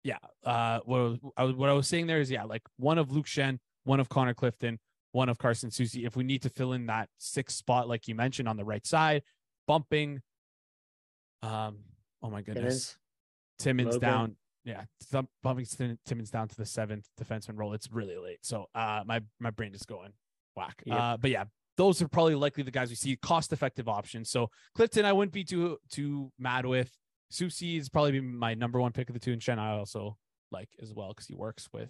yeah. 0.04 0.18
Uh, 0.44 0.80
what 0.86 0.98
I 0.98 1.02
was, 1.04 1.20
I 1.38 1.44
was 1.44 1.56
what 1.56 1.70
I 1.70 1.74
was 1.74 1.88
saying 1.88 2.08
there 2.08 2.20
is 2.20 2.32
yeah, 2.32 2.44
like 2.44 2.64
one 2.78 2.98
of 2.98 3.12
Luke 3.12 3.28
Schenn, 3.28 3.60
one 3.84 4.00
of 4.00 4.10
Connor 4.10 4.34
Clifton, 4.34 4.80
one 5.12 5.30
of 5.30 5.38
Carson 5.38 5.70
Soucy. 5.70 6.06
If 6.06 6.16
we 6.16 6.24
need 6.24 6.42
to 6.42 6.50
fill 6.50 6.74
in 6.74 6.88
that 6.88 7.10
sixth 7.20 7.56
spot, 7.58 7.88
like 7.88 8.08
you 8.08 8.16
mentioned 8.16 8.50
on 8.50 8.58
the 8.58 8.66
right 8.66 8.86
side, 8.86 9.22
bumping. 9.68 10.22
Um. 11.44 11.80
Oh 12.24 12.30
my 12.30 12.42
goodness. 12.42 12.98
Timmins. 13.60 13.94
Timmins 13.94 13.98
down. 14.00 14.36
Yeah, 14.64 14.84
thump, 15.06 15.30
bumping 15.42 15.66
Timmins 16.06 16.30
down 16.30 16.48
to 16.48 16.56
the 16.56 16.66
seventh 16.66 17.08
defenseman 17.20 17.58
role. 17.58 17.74
It's 17.74 17.92
really 17.92 18.18
late. 18.18 18.40
So 18.44 18.66
uh, 18.76 19.02
my 19.06 19.22
my 19.40 19.50
brain 19.50 19.74
is 19.74 19.84
going 19.84 20.14
whack. 20.56 20.84
Yep. 20.86 21.00
Uh, 21.00 21.18
but 21.18 21.32
yeah, 21.32 21.46
those 21.78 22.02
are 22.02 22.08
probably 22.08 22.36
likely 22.36 22.64
the 22.64 22.72
guys 22.72 22.90
we 22.90 22.96
see 22.96 23.16
cost 23.16 23.54
effective 23.54 23.88
options. 23.88 24.30
So 24.30 24.50
Clifton, 24.76 25.06
I 25.06 25.14
wouldn't 25.14 25.34
be 25.34 25.44
too 25.44 25.78
too 25.92 26.32
mad 26.38 26.66
with. 26.66 26.92
Soucy 27.32 27.78
is 27.80 27.90
probably 27.90 28.20
my 28.20 28.54
number 28.54 28.80
one 28.80 28.92
pick 28.92 29.10
of 29.10 29.14
the 29.14 29.20
two, 29.20 29.32
and 29.32 29.42
Schenn 29.42 29.58
I 29.58 29.72
also 29.72 30.18
like 30.52 30.70
as 30.82 30.94
well 30.94 31.10
because 31.10 31.28
he 31.28 31.34
works 31.34 31.70
with 31.74 31.90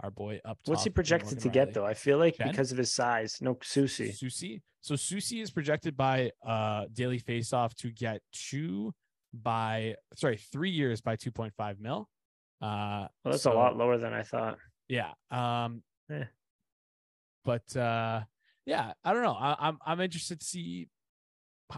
our 0.00 0.10
boy 0.10 0.40
up 0.44 0.58
top. 0.64 0.70
What's 0.70 0.84
he 0.84 0.90
projected 0.90 1.38
to 1.40 1.48
get 1.48 1.74
though? 1.74 1.86
I 1.86 1.94
feel 1.94 2.18
like 2.18 2.36
because 2.38 2.72
of 2.72 2.78
his 2.78 2.92
size. 2.92 3.38
No, 3.40 3.54
Soucy. 3.56 4.10
Soucy. 4.18 4.62
So 4.80 4.94
Soucy 4.94 5.42
is 5.42 5.50
projected 5.50 5.96
by 5.96 6.30
uh 6.44 6.86
Daily 6.92 7.20
Faceoff 7.20 7.74
to 7.74 7.90
get 7.90 8.20
two 8.32 8.92
by 9.42 9.96
sorry 10.16 10.36
three 10.36 10.70
years 10.70 11.00
by 11.00 11.16
two 11.16 11.30
point 11.32 11.52
five 11.54 11.80
mil. 11.80 12.08
Uh, 12.62 13.08
Well, 13.24 13.32
that's 13.32 13.42
so- 13.42 13.52
a 13.52 13.54
lot 13.54 13.76
lower 13.76 13.98
than 13.98 14.12
I 14.12 14.22
thought. 14.22 14.58
Yeah. 14.88 15.10
Um. 15.30 15.82
Eh. 16.10 16.24
But 17.44 17.76
uh, 17.76 18.22
yeah, 18.66 18.92
I 19.04 19.12
don't 19.12 19.22
know. 19.22 19.34
I, 19.38 19.56
I'm 19.58 19.78
I'm 19.84 20.00
interested 20.00 20.40
to 20.40 20.46
see 20.46 20.88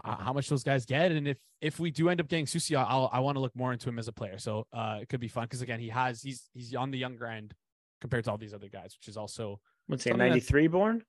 how 0.03 0.33
much 0.33 0.49
those 0.49 0.63
guys 0.63 0.85
get, 0.85 1.11
and 1.11 1.27
if 1.27 1.37
if 1.61 1.79
we 1.79 1.91
do 1.91 2.09
end 2.09 2.19
up 2.21 2.27
getting 2.27 2.45
Soucy, 2.45 2.75
I'll 2.77 3.09
I 3.11 3.19
want 3.19 3.35
to 3.35 3.39
look 3.41 3.55
more 3.55 3.73
into 3.73 3.89
him 3.89 3.99
as 3.99 4.07
a 4.07 4.13
player. 4.13 4.37
So 4.37 4.67
uh, 4.73 4.99
it 5.01 5.09
could 5.09 5.19
be 5.19 5.27
fun 5.27 5.45
because 5.45 5.61
again, 5.61 5.79
he 5.79 5.89
has 5.89 6.21
he's 6.21 6.49
he's 6.53 6.75
on 6.75 6.91
the 6.91 6.97
younger 6.97 7.25
end 7.25 7.53
compared 8.01 8.25
to 8.25 8.31
all 8.31 8.37
these 8.37 8.53
other 8.53 8.69
guys, 8.69 8.95
which 8.99 9.07
is 9.07 9.17
also 9.17 9.59
What's 9.87 10.03
he? 10.03 10.11
Something 10.11 10.27
Ninety 10.27 10.39
three 10.41 10.67
born? 10.67 11.01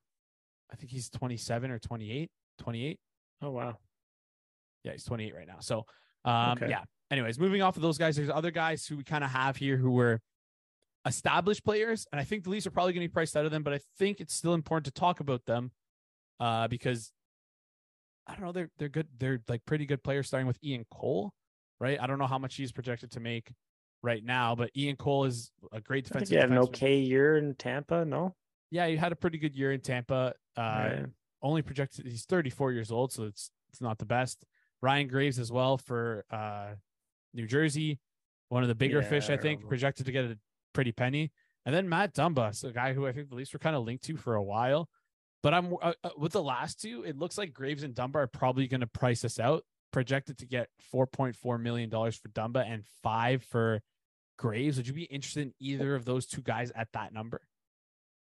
I 0.73 0.77
think 0.77 0.91
he's 0.91 1.09
27 1.09 1.71
or 1.71 1.79
28, 1.79 2.31
28. 2.59 2.99
Oh 3.43 3.51
wow. 3.51 3.79
Yeah, 4.85 4.93
he's 4.93 5.05
28 5.05 5.35
right 5.35 5.47
now. 5.47 5.57
So, 5.61 5.87
um, 6.29 6.53
Okay. 6.59 6.69
yeah. 6.71 6.85
Anyways, 7.11 7.39
moving 7.39 7.63
off 7.63 7.77
of 7.77 7.83
those 7.83 7.97
guys, 7.97 8.17
there's 8.17 8.29
other 8.31 8.51
guys 8.51 8.87
who 8.87 8.97
we 8.99 9.05
kind 9.05 9.25
of 9.25 9.31
have 9.31 9.57
here 9.57 9.77
who 9.79 9.91
were 9.93 10.21
established 11.07 11.65
players, 11.65 12.07
and 12.13 12.21
I 12.21 12.25
think 12.25 12.45
the 12.45 12.51
Leafs 12.51 12.67
are 12.67 12.71
probably 12.71 12.93
going 12.93 13.03
to 13.05 13.09
be 13.09 13.13
priced 13.13 13.37
out 13.37 13.45
of 13.47 13.51
them. 13.51 13.63
But 13.63 13.73
I 13.73 13.81
think 13.99 14.21
it's 14.21 14.35
still 14.35 14.55
important 14.55 14.85
to 14.87 14.91
talk 15.01 15.21
about 15.21 15.45
them, 15.47 15.71
uh, 16.39 16.69
because 16.69 17.13
I 18.27 18.33
don't 18.35 18.43
know, 18.43 18.53
they're 18.53 18.71
they're 18.79 18.89
good. 18.91 19.09
They're 19.19 19.41
like 19.49 19.65
pretty 19.65 19.87
good 19.87 20.03
players, 20.03 20.27
starting 20.27 20.47
with 20.47 20.59
Ian 20.63 20.85
Cole, 20.91 21.33
right? 21.81 21.99
I 22.01 22.07
don't 22.07 22.19
know 22.19 22.27
how 22.27 22.39
much 22.39 22.57
he's 22.57 22.73
projected 22.73 23.11
to 23.13 23.21
make 23.21 23.51
right 24.03 24.23
now, 24.23 24.55
but 24.55 24.71
Ian 24.77 24.97
Cole 24.97 25.25
is 25.25 25.51
a 25.73 25.81
great 25.81 26.05
I 26.07 26.21
think 26.21 26.29
defensive. 26.29 26.35
he 26.37 26.41
had 26.41 26.51
an 26.51 26.59
okay 26.59 26.99
year 26.99 27.39
in 27.39 27.55
Tampa. 27.55 28.05
No. 28.05 28.35
Yeah, 28.71 28.87
he 28.87 28.97
had 28.97 29.13
a 29.13 29.17
pretty 29.17 29.39
good 29.39 29.55
year 29.57 29.73
in 29.73 29.81
Tampa. 29.81 30.35
Uh, 30.57 30.61
Right. 30.61 31.07
only 31.41 31.63
projected 31.63 32.05
he's 32.07 32.27
34 32.27 32.73
years 32.73 32.91
old, 32.93 33.13
so 33.13 33.25
it's 33.25 33.51
it's 33.71 33.81
not 33.81 33.97
the 33.99 34.05
best. 34.05 34.45
Ryan 34.83 35.09
Graves 35.09 35.39
as 35.39 35.51
well 35.53 35.77
for 35.79 36.25
uh 36.31 36.75
New 37.35 37.47
Jersey, 37.47 37.99
one 38.49 38.63
of 38.63 38.69
the 38.69 38.75
bigger 38.75 39.01
Yeah, 39.03 39.09
fish, 39.09 39.29
I 39.31 39.35
I 39.35 39.37
think, 39.37 39.59
remember. 39.61 39.69
projected 39.69 40.07
to 40.07 40.13
get 40.13 40.25
a 40.25 40.39
pretty 40.73 40.93
penny. 40.93 41.31
And 41.67 41.75
then 41.75 41.89
Matt 41.89 42.15
Dumba, 42.15 42.65
a 42.65 42.73
guy 42.73 42.95
who 42.95 43.07
I 43.07 43.13
think 43.13 43.29
the 43.29 43.35
Leafs 43.35 43.53
were 43.53 43.59
kind 43.59 43.77
of 43.77 43.85
linked 43.85 44.05
to 44.05 44.17
for 44.17 44.35
a 44.37 44.43
while. 44.43 44.89
But 45.43 45.55
I'm 45.55 45.75
uh, 45.83 45.93
uh, 46.03 46.11
with 46.17 46.33
the 46.33 46.43
last 46.43 46.81
two, 46.81 47.05
it 47.05 47.17
looks 47.19 47.37
like 47.39 47.53
Graves 47.53 47.83
and 47.83 47.95
Dumba 47.95 48.17
are 48.17 48.27
probably 48.27 48.67
going 48.67 48.81
to 48.81 48.87
price 48.87 49.25
us 49.25 49.39
out. 49.39 49.65
Projected 49.93 50.39
to 50.39 50.47
get 50.47 50.69
4.4 50.95 51.61
million 51.61 51.89
dollars 51.91 52.17
for 52.17 52.29
Dumba 52.29 52.65
and 52.71 52.85
five 53.03 53.43
for 53.45 53.81
Graves. 54.39 54.77
Would 54.77 54.87
you 54.87 54.93
be 54.95 55.05
interested 55.05 55.43
in 55.43 55.55
either 55.61 55.95
of 55.95 56.05
those 56.05 56.27
two 56.27 56.41
guys 56.43 56.71
at 56.75 56.89
that 56.93 57.13
number? 57.13 57.41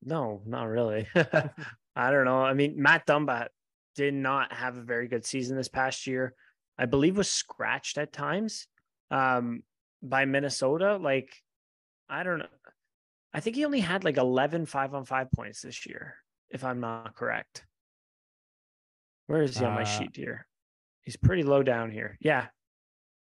No, 0.03 0.40
not 0.46 0.64
really. 0.68 1.07
I 1.14 2.11
don't 2.11 2.24
know. 2.24 2.42
I 2.42 2.55
mean, 2.55 2.80
Matt 2.80 3.07
Dumba 3.07 3.48
did 3.95 4.14
not 4.14 4.53
have 4.53 4.76
a 4.76 4.82
very 4.82 5.09
good 5.09 5.24
season 5.24 5.57
this 5.57 5.68
past 5.68 6.07
year. 6.07 6.34
I 6.78 6.86
believe 6.86 7.16
was 7.16 7.30
scratched 7.30 7.99
at 7.99 8.12
times 8.12 8.66
um, 9.11 9.62
by 10.03 10.24
Minnesota. 10.24 10.97
Like, 10.97 11.34
I 12.09 12.22
don't 12.22 12.38
know. 12.38 12.47
I 13.32 13.41
think 13.41 13.57
he 13.57 13.64
only 13.64 13.80
had 13.80 14.03
like 14.05 14.16
11 14.16 14.66
five 14.66 14.95
on 14.95 15.05
five 15.05 15.30
points 15.30 15.62
this 15.62 15.86
year, 15.86 16.16
if 16.51 16.64
I'm 16.64 16.80
not 16.80 17.14
correct. 17.14 17.64
Where 19.26 19.43
is 19.43 19.59
he 19.59 19.64
on 19.64 19.74
my 19.74 19.82
Uh, 19.82 19.84
sheet 19.84 20.16
here? 20.16 20.47
He's 21.03 21.16
pretty 21.16 21.43
low 21.45 21.62
down 21.62 21.91
here. 21.91 22.16
Yeah. 22.20 22.47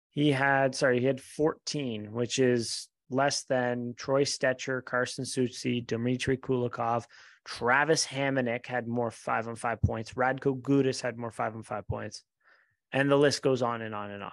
He 0.10 0.32
had, 0.32 0.76
sorry, 0.76 1.00
he 1.00 1.06
had 1.06 1.22
14, 1.22 2.12
which 2.12 2.38
is 2.40 2.88
less 3.10 3.44
than 3.46 3.94
Troy 3.98 4.24
Stecher, 4.24 4.84
Carson 4.84 5.26
Soucy, 5.26 5.86
Dmitry 5.86 6.38
Kulikov, 6.38 7.06
Travis 7.46 8.06
Hamonic 8.08 8.66
had 8.66 8.88
more 8.88 9.12
five 9.12 9.48
on 9.48 9.56
five 9.56 9.82
points. 9.82 10.14
Radko 10.14 10.60
Gudas 10.62 11.02
had 11.02 11.18
more 11.18 11.32
five 11.32 11.56
on 11.56 11.64
five 11.64 11.88
points. 11.88 12.24
And 12.92 13.10
the 13.10 13.18
list 13.18 13.42
goes 13.42 13.62
on 13.62 13.82
and 13.82 13.94
on 13.94 14.12
and 14.12 14.24
on. 14.24 14.32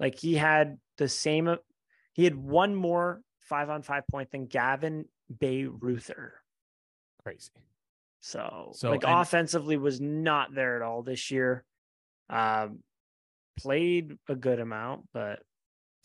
Like 0.00 0.18
he 0.18 0.34
had 0.34 0.78
the 0.98 1.08
same, 1.08 1.46
uh, 1.48 1.56
he 2.14 2.24
had 2.24 2.34
one 2.34 2.74
more 2.74 3.20
five 3.40 3.70
on 3.70 3.82
five 3.82 4.04
point 4.10 4.30
than 4.30 4.46
Gavin 4.46 5.04
Bayreuther. 5.32 6.30
Crazy. 7.22 7.50
So, 8.20 8.72
So, 8.74 8.90
like 8.90 9.04
and- 9.04 9.12
offensively 9.20 9.76
was 9.76 10.00
not 10.00 10.54
there 10.54 10.76
at 10.76 10.82
all 10.82 11.02
this 11.02 11.30
year. 11.30 11.64
Um, 12.28 12.80
played 13.56 14.18
a 14.28 14.34
good 14.34 14.58
amount, 14.58 15.08
but 15.12 15.40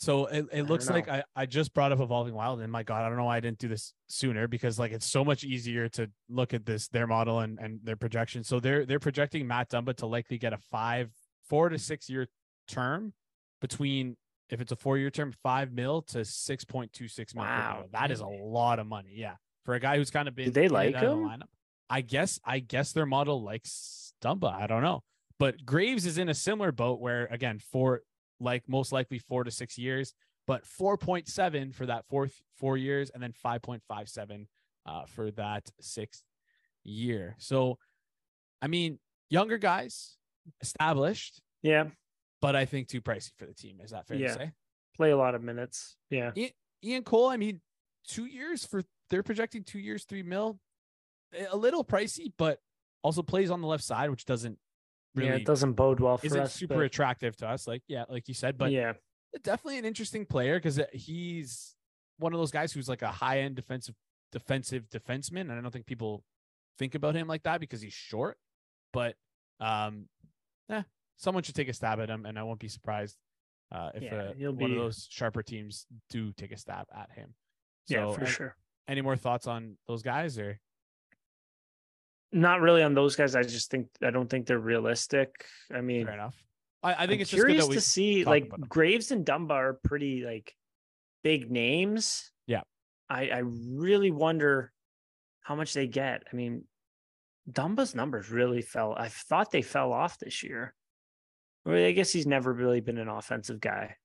So 0.02 0.26
it, 0.26 0.47
it 0.52 0.64
looks 0.64 0.89
like. 0.89 1.08
I, 1.08 1.24
I 1.36 1.45
just 1.45 1.76
brought 1.76 1.91
up 1.91 1.99
Evolving 1.99 2.34
Wild, 2.34 2.60
and 2.60 2.72
my 2.72 2.82
God, 2.82 3.04
I 3.04 3.08
don't 3.08 3.20
know 3.20 3.26
why 3.26 3.38
I 3.38 3.39
didn't 3.39 3.60
do 3.60 3.68
this 3.68 3.93
sooner 4.08 4.47
because 4.47 4.80
like 4.80 4.91
it's 4.91 5.06
so 5.06 5.24
much 5.24 5.43
easier 5.43 5.88
to 5.89 6.10
look 6.28 6.56
at 6.56 6.66
this 6.66 6.88
their 6.88 7.06
model 7.06 7.41
and, 7.41 7.60
and 7.60 7.80
their 7.84 7.95
projection. 7.95 8.43
So 8.43 8.60
they're 8.60 8.84
they're 8.84 8.99
projecting 8.99 9.45
Matt 9.45 9.70
Dumba 9.70 9.95
to 9.97 10.08
likely 10.08 10.39
get 10.39 10.54
a 10.54 10.58
five 10.58 11.12
four 11.47 11.70
to 11.70 11.78
six 11.78 12.10
year 12.10 12.28
term 12.68 13.14
between 13.62 14.18
if 14.49 14.60
it's 14.60 14.72
a 14.72 14.76
four 14.76 14.97
year 14.97 15.12
term, 15.12 15.36
five 15.43 15.72
mil 15.72 16.02
to 16.02 16.26
six 16.26 16.66
point 16.66 16.91
two 16.93 17.08
six 17.08 17.36
mil. 17.36 17.43
Wow. 17.43 17.86
That 17.93 18.10
is 18.10 18.22
a 18.22 18.28
lot 18.28 18.80
of 18.80 18.88
money. 18.88 19.14
Yeah, 19.14 19.36
for 19.66 19.76
a 19.76 19.80
guy 19.80 19.97
who's 19.97 20.10
kind 20.10 20.28
of 20.28 20.34
been. 20.34 20.45
Did 20.45 20.56
they 20.56 20.68
like 20.68 20.95
the 20.95 21.12
him? 21.12 21.28
lineup. 21.28 21.49
I 21.91 22.02
guess 22.02 22.39
I 22.43 22.58
guess 22.58 22.91
their 22.91 23.06
model 23.06 23.43
likes 23.43 24.16
Dumba. 24.24 24.52
I 24.52 24.66
don't 24.66 24.82
know, 24.82 25.04
but 25.38 25.64
Graves 25.64 26.08
is 26.08 26.18
in 26.18 26.28
a 26.28 26.34
similar 26.34 26.72
boat 26.72 26.99
where 26.99 27.28
again 27.30 27.60
for 27.60 28.02
like 28.42 28.64
most 28.68 28.92
likely 28.92 29.20
four 29.20 29.44
to 29.44 29.52
six 29.52 29.78
years, 29.78 30.14
but 30.48 30.64
4.7 30.66 31.74
for 31.74 31.86
that 31.86 32.06
fourth 32.10 32.42
four 32.58 32.76
years, 32.78 33.10
and 33.14 33.22
then 33.22 33.34
5.57 33.46 34.48
uh, 34.86 35.06
for 35.06 35.32
that 35.32 35.70
sixth 35.80 36.24
year. 36.84 37.36
So, 37.39 37.78
I 38.62 38.68
mean, 38.68 39.00
younger 39.30 39.58
guys, 39.58 40.18
established, 40.62 41.42
yeah, 41.62 41.86
but 42.42 42.56
I 42.56 42.66
think 42.66 42.88
too 42.88 43.02
pricey 43.02 43.32
for 43.38 43.46
the 43.46 43.54
team. 43.54 43.80
Is 43.84 43.92
that 43.92 44.08
fair 44.08 44.18
Yeah. 44.18 44.28
to 44.30 44.34
say? 44.34 44.52
play 44.98 45.12
a 45.12 45.18
lot 45.18 45.34
of 45.36 45.42
minutes. 45.42 45.96
Yeah. 46.10 46.32
Ian 46.84 47.04
Cole, 47.04 47.30
I 47.30 47.38
mean, 47.38 47.62
two 48.08 48.26
years 48.26 48.66
for 48.66 48.84
they're 49.10 49.24
projecting 49.24 49.64
two 49.64 49.80
years, 49.80 50.04
three 50.04 50.22
mil, 50.22 50.60
a 51.50 51.56
little 51.56 51.84
pricey, 51.84 52.34
but 52.38 52.60
also 53.04 53.22
plays 53.24 53.50
on 53.50 53.62
the 53.62 53.68
left 53.68 53.84
side, 53.84 54.10
which 54.10 54.26
doesn't 54.26 54.60
really 55.16 55.30
yeah, 55.30 55.36
it 55.36 55.45
doesn't 55.45 55.74
bode 55.74 55.99
well 55.99 56.18
for 56.18 56.26
isn't 56.26 56.39
us. 56.39 56.53
super 56.53 56.76
but- 56.76 56.86
attractive 56.86 57.36
to 57.38 57.47
us. 57.47 57.68
Like, 57.68 57.84
yeah, 57.88 58.05
like 58.09 58.28
you 58.28 58.34
said, 58.34 58.57
but 58.57 58.72
yeah, 58.72 58.93
definitely 59.43 59.78
an 59.78 59.86
interesting 59.86 60.26
player 60.26 60.57
because 60.57 60.80
he's 60.93 61.76
one 62.18 62.34
of 62.34 62.39
those 62.39 62.51
guys 62.51 62.72
who's 62.72 62.88
like 62.89 63.01
a 63.01 63.12
high 63.12 63.39
end 63.39 63.55
defensive 63.55 63.95
defensive 64.32 64.89
defenseman, 64.89 65.41
and 65.41 65.53
I 65.53 65.62
don't 65.62 65.72
think 65.72 65.86
people 65.86 66.24
think 66.78 66.95
about 66.95 67.16
him 67.16 67.28
like 67.28 67.43
that 67.43 67.59
because 67.59 67.82
he's 67.82 67.93
short. 67.93 68.38
But 68.93 69.16
um, 69.59 70.07
yeah, 70.70 70.84
someone 71.18 71.43
should 71.43 71.55
take 71.55 71.70
a 71.70 71.74
stab 71.74 71.99
at 71.99 72.09
him, 72.09 72.26
and 72.26 72.38
I 72.38 72.43
won't 72.43 72.59
be 72.59 72.68
surprised 72.68 73.18
uh, 73.72 73.91
if 73.93 74.03
Yeah, 74.03 74.47
uh, 74.47 74.51
one 74.51 74.72
of 74.72 74.78
those 74.78 75.07
sharper 75.09 75.43
teams 75.43 75.86
do 76.09 76.34
take 76.34 76.51
a 76.51 76.57
stab 76.57 76.88
at 76.95 77.09
him. 77.16 77.34
So, 77.86 77.95
yeah, 77.95 78.14
for 78.14 78.26
sure. 78.26 78.55
Any 78.88 79.01
more 79.01 79.16
thoughts 79.16 79.47
on 79.47 79.78
those 79.88 80.01
guys, 80.01 80.38
or 80.38 80.59
Not 82.32 82.62
really 82.62 82.84
on 82.84 82.94
those 82.94 83.16
guys. 83.16 83.36
I 83.36 83.44
just 83.44 83.70
think 83.70 83.88
I 84.02 84.10
don't 84.10 84.30
think 84.30 84.46
they're 84.46 84.60
realistic. 84.60 85.46
I 85.74 85.82
mean, 85.82 86.06
fair 86.06 86.16
enough? 86.16 86.36
I, 86.82 86.94
I 86.94 87.08
think 87.08 87.20
I'm 87.20 87.22
it's 87.22 87.32
curious 87.32 87.68
to 87.68 87.82
see 87.82 88.24
like. 88.24 88.50
Graves 88.70 89.12
and 89.12 89.26
Dumba 89.26 89.52
are 89.52 89.80
pretty 89.84 90.24
like 90.24 90.56
big 91.24 91.52
names. 91.52 92.32
Yeah. 92.48 92.62
I 93.10 93.30
I 93.30 93.42
really 93.46 94.12
wonder 94.12 94.72
how 95.42 95.56
much 95.56 95.74
they 95.74 95.88
get. 95.88 96.24
I 96.32 96.36
mean, 96.36 96.64
Dumba's 97.52 97.96
numbers 97.96 98.30
really 98.30 98.62
fell. 98.62 98.94
I 98.98 99.10
thought 99.10 99.52
they 99.52 99.62
fell 99.62 99.92
off 99.92 100.18
this 100.20 100.44
year. 100.44 100.74
I 101.66 101.92
guess 101.92 102.12
he's 102.12 102.26
never 102.26 102.54
really 102.54 102.82
been 102.82 102.98
an 102.98 103.08
offensive 103.10 103.60
guy. 103.60 103.96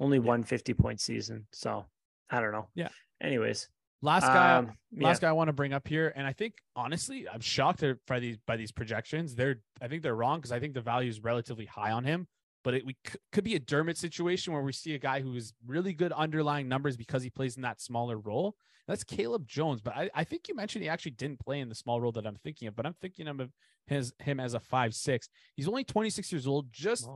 Only 0.00 0.18
one 0.18 0.42
50 0.42 0.74
point 0.74 1.00
season. 1.00 1.46
So 1.52 1.84
I 2.30 2.40
don't 2.40 2.52
know. 2.52 2.68
Yeah. 2.74 2.88
Anyways. 3.20 3.68
Last 4.02 4.26
guy. 4.26 4.56
um, 4.56 4.72
yeah. 4.90 5.06
last 5.06 5.20
guy 5.22 5.28
I 5.28 5.32
want 5.32 5.48
to 5.48 5.52
bring 5.52 5.72
up 5.72 5.86
here, 5.86 6.12
and 6.16 6.26
I 6.26 6.32
think 6.32 6.54
honestly, 6.74 7.26
I'm 7.28 7.40
shocked 7.40 7.84
by 8.06 8.18
these 8.18 8.36
by 8.46 8.56
these 8.56 8.72
projections. 8.72 9.34
They're 9.36 9.60
I 9.80 9.88
think 9.88 10.02
they're 10.02 10.16
wrong 10.16 10.38
because 10.38 10.52
I 10.52 10.58
think 10.58 10.74
the 10.74 10.80
value 10.80 11.08
is 11.08 11.22
relatively 11.22 11.66
high 11.66 11.92
on 11.92 12.04
him. 12.04 12.26
But 12.64 12.74
it 12.74 12.86
we 12.86 12.96
c- 13.06 13.18
could 13.32 13.44
be 13.44 13.54
a 13.54 13.60
Dermott 13.60 13.96
situation 13.96 14.52
where 14.52 14.62
we 14.62 14.72
see 14.72 14.94
a 14.94 14.98
guy 14.98 15.20
who 15.20 15.34
is 15.36 15.52
really 15.66 15.92
good 15.92 16.12
underlying 16.12 16.68
numbers 16.68 16.96
because 16.96 17.22
he 17.22 17.30
plays 17.30 17.56
in 17.56 17.62
that 17.62 17.80
smaller 17.80 18.18
role. 18.18 18.56
That's 18.88 19.04
Caleb 19.04 19.46
Jones. 19.46 19.80
But 19.80 19.96
I, 19.96 20.10
I 20.14 20.24
think 20.24 20.48
you 20.48 20.56
mentioned 20.56 20.82
he 20.82 20.88
actually 20.88 21.12
didn't 21.12 21.38
play 21.38 21.60
in 21.60 21.68
the 21.68 21.74
small 21.74 22.00
role 22.00 22.12
that 22.12 22.26
I'm 22.26 22.36
thinking 22.42 22.66
of. 22.66 22.74
But 22.74 22.86
I'm 22.86 22.94
thinking 23.00 23.28
of 23.28 23.40
his 23.86 24.12
him 24.18 24.40
as 24.40 24.54
a 24.54 24.60
five 24.60 24.94
six. 24.94 25.28
He's 25.56 25.68
only 25.68 25.84
26 25.84 26.32
years 26.32 26.46
old. 26.46 26.72
Just 26.72 27.06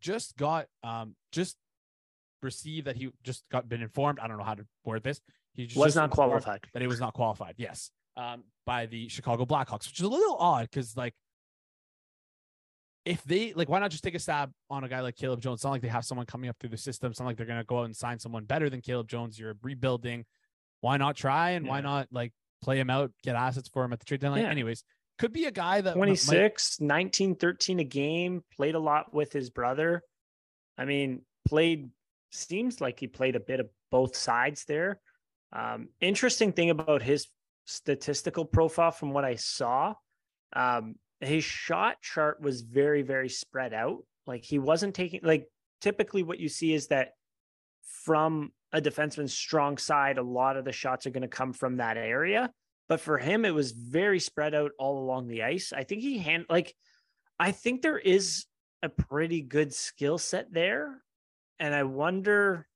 just 0.00 0.36
got 0.36 0.66
um 0.82 1.14
just 1.32 1.56
received 2.42 2.86
that 2.86 2.96
he 2.96 3.10
just 3.22 3.44
got 3.50 3.68
been 3.68 3.82
informed. 3.82 4.18
I 4.18 4.28
don't 4.28 4.38
know 4.38 4.44
how 4.44 4.54
to 4.54 4.66
word 4.84 5.02
this. 5.02 5.20
He 5.54 5.70
Was 5.76 5.96
not 5.96 6.10
qualified. 6.10 6.60
That 6.72 6.80
he 6.82 6.88
was 6.88 7.00
not 7.00 7.12
qualified. 7.14 7.54
Yes, 7.58 7.90
um, 8.16 8.44
by 8.66 8.86
the 8.86 9.08
Chicago 9.08 9.44
Blackhawks, 9.44 9.86
which 9.88 9.98
is 9.98 10.04
a 10.06 10.08
little 10.08 10.36
odd 10.36 10.68
because 10.70 10.96
like 10.96 11.14
if 13.04 13.22
they 13.24 13.52
like, 13.54 13.68
why 13.68 13.78
not 13.80 13.90
just 13.90 14.04
take 14.04 14.14
a 14.14 14.18
stab 14.18 14.52
on 14.68 14.84
a 14.84 14.88
guy 14.88 15.00
like 15.00 15.16
Caleb 15.16 15.40
Jones? 15.40 15.58
It's 15.58 15.64
not 15.64 15.70
like 15.70 15.82
they 15.82 15.88
have 15.88 16.04
someone 16.04 16.26
coming 16.26 16.50
up 16.50 16.56
through 16.60 16.70
the 16.70 16.76
system. 16.76 17.10
It's 17.10 17.18
not 17.20 17.26
like 17.26 17.36
they're 17.36 17.46
gonna 17.46 17.64
go 17.64 17.80
out 17.80 17.84
and 17.86 17.96
sign 17.96 18.18
someone 18.18 18.44
better 18.44 18.68
than 18.70 18.80
Caleb 18.80 19.08
Jones. 19.08 19.38
You're 19.38 19.54
rebuilding. 19.62 20.24
Why 20.80 20.96
not 20.96 21.16
try 21.16 21.50
and 21.50 21.66
why 21.66 21.80
not 21.80 22.08
like 22.12 22.32
play 22.62 22.78
him 22.78 22.90
out, 22.90 23.10
get 23.22 23.36
assets 23.36 23.68
for 23.68 23.84
him 23.84 23.92
at 23.92 23.98
the 23.98 24.04
trade 24.04 24.20
deadline? 24.20 24.42
Yeah. 24.42 24.50
Anyways, 24.50 24.84
could 25.18 25.32
be 25.32 25.46
a 25.46 25.50
guy 25.50 25.80
that 25.80 25.96
might- 25.96 26.06
26, 26.06 26.80
19, 26.80 27.34
13 27.36 27.80
a 27.80 27.84
game, 27.84 28.44
played 28.54 28.74
a 28.74 28.78
lot 28.78 29.12
with 29.12 29.32
his 29.32 29.50
brother. 29.50 30.02
I 30.78 30.84
mean, 30.86 31.22
played, 31.46 31.90
seems 32.30 32.80
like 32.80 33.00
he 33.00 33.06
played 33.06 33.36
a 33.36 33.40
bit 33.40 33.60
of 33.60 33.68
both 33.90 34.16
sides 34.16 34.64
there. 34.64 35.00
Um, 35.52 35.88
interesting 36.00 36.52
thing 36.52 36.70
about 36.70 37.02
his 37.02 37.26
statistical 37.66 38.44
profile 38.44 38.90
from 38.90 39.12
what 39.12 39.24
I 39.24 39.34
saw, 39.36 39.94
um, 40.54 40.94
his 41.20 41.44
shot 41.44 42.00
chart 42.00 42.40
was 42.40 42.62
very, 42.62 43.02
very 43.02 43.28
spread 43.28 43.74
out. 43.74 43.98
Like 44.26 44.44
he 44.44 44.58
wasn't 44.58 44.94
taking, 44.94 45.20
like, 45.22 45.46
typically 45.80 46.22
what 46.22 46.38
you 46.38 46.48
see 46.48 46.72
is 46.74 46.88
that 46.88 47.12
from 48.04 48.52
a 48.72 48.80
defenseman's 48.80 49.34
strong 49.34 49.78
side, 49.78 50.18
a 50.18 50.22
lot 50.22 50.56
of 50.56 50.64
the 50.64 50.72
shots 50.72 51.06
are 51.06 51.10
going 51.10 51.22
to 51.22 51.28
come 51.28 51.52
from 51.52 51.78
that 51.78 51.96
area. 51.96 52.50
But 52.88 53.00
for 53.00 53.18
him, 53.18 53.44
it 53.44 53.54
was 53.54 53.72
very 53.72 54.18
spread 54.18 54.54
out 54.54 54.72
all 54.78 54.98
along 54.98 55.28
the 55.28 55.42
ice. 55.42 55.72
I 55.72 55.84
think 55.84 56.02
he 56.02 56.18
hand 56.18 56.46
like, 56.48 56.74
I 57.38 57.52
think 57.52 57.82
there 57.82 57.98
is 57.98 58.46
a 58.82 58.88
pretty 58.88 59.42
good 59.42 59.72
skill 59.72 60.18
set 60.18 60.52
there, 60.52 61.00
and 61.58 61.74
I 61.74 61.84
wonder, 61.84 62.66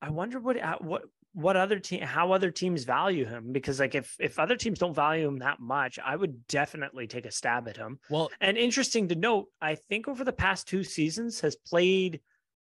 I 0.00 0.10
wonder 0.10 0.38
what 0.40 0.56
what 0.82 1.02
what 1.36 1.54
other 1.54 1.78
team 1.78 2.00
how 2.00 2.32
other 2.32 2.50
teams 2.50 2.84
value 2.84 3.26
him 3.26 3.52
because 3.52 3.78
like 3.78 3.94
if 3.94 4.16
if 4.18 4.38
other 4.38 4.56
teams 4.56 4.78
don't 4.78 4.94
value 4.94 5.28
him 5.28 5.38
that 5.40 5.60
much, 5.60 5.98
I 5.98 6.16
would 6.16 6.46
definitely 6.46 7.06
take 7.06 7.26
a 7.26 7.30
stab 7.30 7.68
at 7.68 7.76
him. 7.76 7.98
well, 8.08 8.30
And 8.40 8.56
interesting 8.56 9.06
to 9.08 9.14
note, 9.14 9.48
I 9.60 9.74
think 9.74 10.08
over 10.08 10.24
the 10.24 10.32
past 10.32 10.66
two 10.66 10.82
seasons 10.82 11.40
has 11.40 11.54
played 11.54 12.22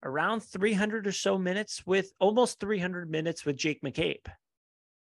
around 0.02 0.40
300 0.40 1.06
or 1.06 1.12
so 1.12 1.38
minutes 1.38 1.86
with 1.86 2.10
almost 2.18 2.58
300 2.58 3.08
minutes 3.08 3.44
with 3.46 3.56
Jake 3.56 3.80
McCabe. 3.82 4.26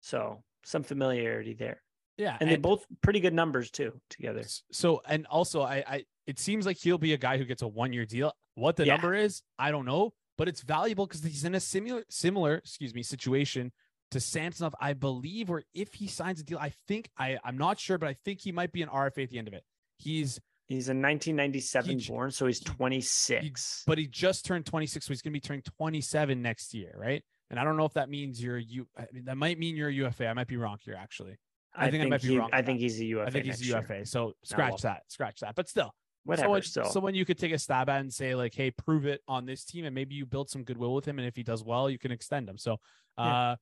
So 0.02 0.44
some 0.66 0.84
familiarity 0.84 1.54
there. 1.54 1.82
yeah, 2.18 2.38
And, 2.42 2.50
they 2.50 2.58
both 2.58 2.86
pretty 3.02 3.22
good 3.22 3.34
numbers 3.34 3.72
too 3.72 4.02
together. 4.10 4.44
So 4.74 5.02
and 5.06 5.26
also 5.28 5.62
I 5.62 5.84
I 5.88 6.06
it 6.28 6.40
seems 6.40 6.66
like 6.66 6.76
he'll 6.78 6.98
be 6.98 7.14
a 7.14 7.18
guy 7.18 7.38
who 7.38 7.46
gets 7.46 7.62
a 7.62 7.68
one 7.70 7.94
year 7.94 8.06
deal. 8.06 8.34
What 8.56 8.76
the 8.76 8.86
Yeah. 8.86 8.94
number 8.96 9.16
is, 9.16 9.42
I 9.58 9.72
don't 9.72 9.86
know, 9.86 10.14
but 10.40 10.48
it's 10.48 10.62
valuable 10.62 11.06
because 11.06 11.22
he's 11.22 11.44
in 11.44 11.54
a 11.54 11.60
similar 11.60 12.04
similar, 12.10 12.56
excuse 12.56 12.96
me, 12.96 13.04
situation 13.04 13.74
to 14.12 14.22
Samsonov, 14.22 14.74
I 14.80 14.94
believe, 14.94 15.50
where 15.50 15.64
if 15.76 15.94
he 15.94 16.08
signs 16.08 16.40
a 16.40 16.44
deal, 16.44 16.58
I 16.58 16.72
think 16.88 17.10
I 17.20 17.38
I'm 17.44 17.58
not 17.58 17.78
sure, 17.78 17.98
but 17.98 18.08
I 18.08 18.14
think 18.14 18.40
he 18.40 18.54
might 18.54 18.72
be 18.72 18.82
an 18.82 18.88
RFA 18.88 19.24
at 19.24 19.30
the 19.30 19.38
end 19.38 19.50
of 19.50 19.54
it. 19.54 19.64
He's 19.98 20.40
He's 20.68 20.88
a 20.88 20.94
1997 20.94 22.00
He 22.00 22.08
born, 22.08 22.32
so 22.32 22.46
he's 22.46 22.60
26. 22.62 23.84
but 23.86 23.98
he 23.98 24.08
just 24.08 24.46
turned 24.46 24.66
26, 24.66 25.06
so 25.06 25.12
he's 25.12 25.22
gonna 25.22 25.34
be 25.34 25.42
turning 25.42 25.64
27 25.78 26.42
next 26.42 26.74
year, 26.74 26.96
right? 26.98 27.22
And 27.50 27.60
I 27.60 27.66
don't 27.66 27.76
know 27.76 27.86
if 27.86 27.94
that 27.94 28.10
means 28.10 28.42
you're 28.42 28.58
a 28.58 28.64
U. 28.64 28.88
I 28.98 29.08
mean, 29.12 29.26
that 29.26 29.36
might 29.36 29.60
mean 29.60 29.76
you're 29.76 29.90
a 29.90 29.94
UFA. 29.94 30.28
I 30.28 30.34
might 30.34 30.48
be 30.48 30.58
wrong 30.58 30.78
here, 30.82 30.96
actually. 30.98 31.36
I 31.76 31.92
think 31.92 32.04
I 32.04 32.08
might 32.08 32.22
be 32.22 32.38
wrong 32.38 32.50
I 32.54 32.62
think 32.62 32.80
that. 32.80 32.84
he's 32.84 33.00
a 33.02 33.06
UFA. 33.06 33.28
I 33.28 33.30
think 33.30 33.46
he's 33.46 33.62
a. 33.62 33.78
UFA. 33.78 34.06
So 34.06 34.34
scratch 34.44 34.72
well. 34.72 34.78
that, 34.84 35.02
scratch 35.10 35.40
that. 35.42 35.56
But 35.56 35.68
still, 35.68 35.94
Whatever. 36.24 36.46
someone, 36.46 36.62
so 36.64 36.84
someone 36.84 37.16
you 37.16 37.26
could 37.26 37.38
take 37.40 37.52
a 37.52 37.58
stab 37.60 37.90
at 37.90 38.02
and 38.02 38.14
say 38.14 38.36
like, 38.36 38.54
"Hey, 38.54 38.72
prove 38.72 39.06
it 39.06 39.22
on 39.28 39.46
this 39.46 39.64
team," 39.64 39.86
and 39.86 39.96
maybe 39.96 40.16
you 40.16 40.26
build 40.26 40.50
some 40.50 40.64
goodwill 40.64 40.94
with 40.94 41.06
him, 41.06 41.18
and 41.20 41.28
if 41.28 41.36
he 41.36 41.44
does 41.44 41.64
well, 41.64 41.90
you 41.90 41.98
can 41.98 42.12
extend 42.12 42.48
him. 42.50 42.58
So, 42.58 42.78
Yeah. 43.18 43.26
uh, 43.52 43.56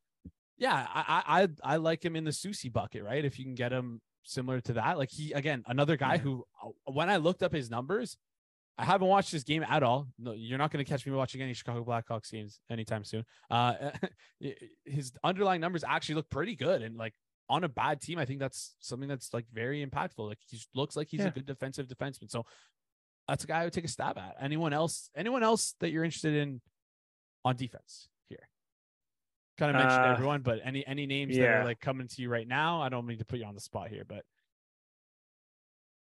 yeah, 0.57 0.87
I, 0.93 1.23
I 1.27 1.43
I 1.43 1.47
I 1.73 1.75
like 1.77 2.03
him 2.03 2.15
in 2.15 2.23
the 2.23 2.31
Soucy 2.31 2.71
bucket, 2.71 3.03
right? 3.03 3.23
If 3.23 3.37
you 3.39 3.45
can 3.45 3.55
get 3.55 3.71
him 3.71 4.01
similar 4.23 4.59
to 4.61 4.73
that, 4.73 4.97
like 4.97 5.11
he 5.11 5.31
again, 5.33 5.63
another 5.67 5.95
guy 5.97 6.13
Yeah. 6.15 6.21
who 6.21 6.43
uh, 6.63 6.91
when 6.91 7.09
I 7.09 7.17
looked 7.17 7.43
up 7.43 7.53
his 7.53 7.69
numbers, 7.69 8.17
I 8.77 8.85
haven't 8.85 9.07
watched 9.07 9.31
this 9.31 9.43
game 9.43 9.63
at 9.63 9.83
all. 9.83 10.07
No, 10.17 10.31
you're 10.33 10.57
not 10.57 10.71
going 10.71 10.83
to 10.83 10.89
catch 10.89 11.05
me 11.05 11.11
watching 11.13 11.41
any 11.41 11.53
Chicago 11.53 11.83
Blackhawks 11.85 12.31
games 12.31 12.59
anytime 12.69 13.03
soon. 13.03 13.23
Uh, 13.49 13.91
his 14.85 15.13
underlying 15.23 15.61
numbers 15.61 15.83
actually 15.83 16.15
look 16.15 16.29
pretty 16.29 16.55
good, 16.55 16.81
and 16.81 16.97
like 16.97 17.13
on 17.49 17.63
a 17.63 17.69
bad 17.69 18.01
team, 18.01 18.19
I 18.19 18.25
think 18.25 18.39
that's 18.39 18.75
something 18.79 19.07
that's 19.07 19.33
like 19.33 19.45
very 19.51 19.85
impactful. 19.85 20.27
Like 20.27 20.39
he 20.49 20.59
looks 20.75 20.95
like 20.95 21.07
he's 21.09 21.21
Yeah. 21.21 21.27
a 21.27 21.31
good 21.31 21.45
defensive 21.45 21.87
defenseman. 21.87 22.29
So 22.29 22.45
that's 23.27 23.43
a 23.43 23.47
guy 23.47 23.61
I 23.61 23.63
would 23.63 23.73
take 23.73 23.85
a 23.85 23.89
stab 23.89 24.17
at. 24.17 24.35
Anyone 24.39 24.73
else? 24.73 25.09
Anyone 25.15 25.43
else 25.43 25.75
that 25.79 25.89
you're 25.91 26.03
interested 26.03 26.33
in 26.35 26.61
on 27.45 27.55
defense 27.55 28.09
here? 28.29 28.47
Kind 29.57 29.71
of 29.75 29.81
mentioned 29.81 30.05
Uh, 30.05 30.09
everyone, 30.09 30.41
but 30.41 30.59
any 30.63 30.85
any 30.85 31.05
names 31.05 31.37
that 31.37 31.47
are 31.47 31.63
like 31.63 31.79
coming 31.79 32.07
to 32.07 32.21
you 32.21 32.29
right 32.29 32.47
now? 32.47 32.81
I 32.81 32.89
don't 32.89 33.05
mean 33.05 33.17
to 33.19 33.25
put 33.25 33.39
you 33.39 33.45
on 33.45 33.55
the 33.55 33.61
spot 33.61 33.89
here, 33.89 34.03
but 34.05 34.25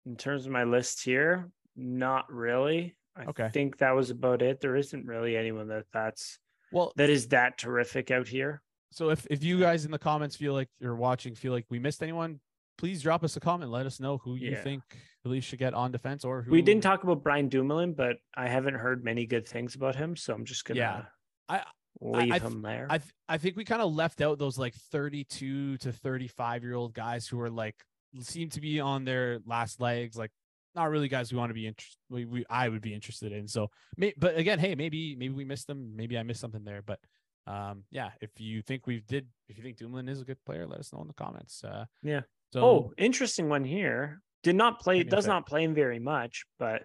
in 0.05 0.16
terms 0.16 0.47
of 0.47 0.53
my 0.53 0.64
list 0.64 1.03
here, 1.05 1.51
not 1.74 2.30
really. 2.32 2.97
I 3.16 3.24
Okay. 3.26 3.49
think 3.51 3.78
that 3.78 3.92
was 3.92 4.11
about 4.11 4.42
it. 4.42 4.61
There 4.61 4.76
isn't 4.76 5.07
really 5.07 5.36
anyone 5.36 5.68
that 5.68 5.86
that's 5.92 6.38
well, 6.72 6.92
that 6.97 7.09
is 7.09 7.28
that 7.28 7.57
terrific 7.59 8.11
out 8.11 8.26
here. 8.28 8.62
So 8.97 9.11
if 9.11 9.26
if 9.28 9.44
you 9.44 9.61
guys 9.61 9.84
in 9.84 9.90
the 9.90 9.99
comments 9.99 10.36
feel 10.36 10.55
like 10.55 10.68
you're 10.80 10.97
watching, 10.97 11.34
feel 11.34 11.53
like 11.53 11.66
we 11.68 11.78
missed 11.78 12.03
anyone, 12.03 12.40
please 12.78 13.03
drop 13.03 13.22
us 13.24 13.36
a 13.36 13.40
comment. 13.40 13.70
Let 13.70 13.84
us 13.84 14.01
know 14.01 14.16
who 14.16 14.36
you 14.36 14.53
Yeah. 14.53 14.62
think 14.62 14.82
at 15.22 15.30
least 15.30 15.49
should 15.49 15.59
get 15.59 15.74
on 15.74 15.92
defense 15.92 16.24
or 16.24 16.40
who 16.40 16.51
We 16.51 16.62
didn't 16.62 16.82
talk 16.82 17.05
about 17.05 17.22
Brian 17.22 17.49
Dumoulin, 17.51 17.92
but 17.92 18.16
I 18.34 18.49
haven't 18.49 18.74
heard 18.74 19.05
many 19.05 19.26
good 19.26 19.47
things 19.47 19.74
about 19.74 19.97
him, 19.97 20.16
so 20.16 20.32
I'm 20.32 20.47
just 20.47 20.64
gonna 20.64 20.80
Yeah. 20.80 21.05
I- 21.49 21.64
leave 22.01 22.32
I 22.32 22.38
th- 22.38 22.51
him 22.53 22.62
there. 22.62 22.86
I 22.88 22.99
th- 22.99 23.12
I 23.28 23.36
think 23.36 23.57
we 23.57 23.64
kind 23.66 23.82
of 23.82 23.94
left 23.94 24.22
out 24.22 24.38
those 24.38 24.57
like 24.57 24.74
32 24.74 25.76
to 25.78 25.92
35 25.92 26.62
year 26.64 26.74
old 26.74 26.94
guys 26.94 27.28
who 27.28 27.38
are 27.40 27.51
like 27.51 27.76
seem 28.20 28.49
to 28.51 28.62
be 28.62 28.80
on 28.80 29.05
their 29.05 29.40
last 29.44 29.78
legs, 29.78 30.16
like 30.16 30.30
not 30.74 30.90
really 30.90 31.09
guys 31.09 31.30
we 31.32 31.38
want 31.38 31.51
to 31.51 31.55
be 31.55 31.66
interested. 31.66 31.99
We, 32.09 32.24
we 32.24 32.47
I 32.49 32.70
would 32.70 32.80
be 32.82 32.94
interested 32.94 33.30
in. 33.32 33.47
So, 33.47 33.70
may, 33.99 34.14
but 34.16 34.38
again, 34.38 34.59
hey, 34.59 34.74
maybe 34.74 35.14
maybe 35.16 35.34
we 35.34 35.44
missed 35.44 35.66
them. 35.66 35.94
Maybe 35.97 36.16
I 36.16 36.22
missed 36.22 36.40
something 36.40 36.64
there. 36.64 36.80
But 36.82 36.99
um, 37.47 37.84
yeah, 37.90 38.11
if 38.20 38.30
you 38.38 38.62
think 38.62 38.86
we 38.86 39.01
did, 39.01 39.26
if 39.49 39.57
you 39.57 39.62
think 39.62 39.76
Dumoulin 39.76 40.09
is 40.09 40.20
a 40.20 40.24
good 40.24 40.42
player, 40.44 40.66
let 40.66 40.80
us 40.80 40.92
know 40.92 41.01
in 41.03 41.09
the 41.09 41.14
comments. 41.14 41.62
Uh, 41.64 41.84
Yeah. 42.03 42.22
So 42.53 42.64
oh, 42.64 42.92
interesting 42.97 43.49
one 43.49 43.64
here. 43.64 44.20
Did 44.42 44.57
not 44.57 44.80
play, 44.80 44.99
Give 44.99 45.07
me 45.07 45.09
a 45.09 45.16
does 45.16 45.26
not 45.26 45.47
play 45.47 45.64
him 45.64 45.74
very 45.74 45.99
much, 45.99 46.44
but 46.59 46.82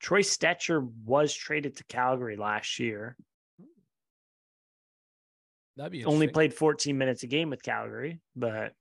Troy 0.00 0.20
Stecher 0.22 0.88
was 1.04 1.34
traded 1.34 1.76
to 1.76 1.84
Calgary 1.84 2.36
last 2.36 2.78
year. 2.78 3.16
that'd 5.76 5.92
be 5.92 6.04
Only 6.04 6.28
played 6.28 6.54
14 6.54 6.96
minutes 6.96 7.22
a 7.22 7.26
game 7.26 7.50
with 7.50 7.62
Calgary, 7.62 8.20
but 8.36 8.72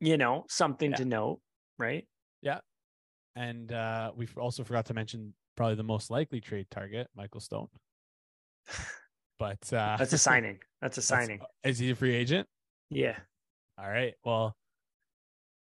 you 0.00 0.16
know, 0.16 0.44
something 0.48 0.90
Yeah. 0.92 0.96
to 0.98 1.04
note, 1.04 1.40
right? 1.78 2.06
Yeah. 2.42 2.60
And 3.36 3.72
uh, 3.72 4.12
we 4.14 4.26
also 4.36 4.64
forgot 4.64 4.86
to 4.86 4.94
mention 4.94 5.34
probably 5.56 5.74
the 5.76 5.82
most 5.82 6.10
likely 6.10 6.40
trade 6.40 6.66
target, 6.70 7.08
Michael 7.14 7.40
Stone. 7.40 7.68
But 9.40 9.72
uh, 9.72 9.96
That's 9.98 10.12
a 10.12 10.18
signing. 10.28 10.58
That's 10.82 10.98
a 10.98 11.00
that's- 11.00 11.26
signing. 11.26 11.40
Is 11.64 11.78
he 11.78 11.90
a 11.90 11.96
free 11.96 12.14
agent? 12.14 12.46
Yeah. 12.90 13.16
All 13.78 13.88
right. 13.88 14.14
Well, 14.24 14.54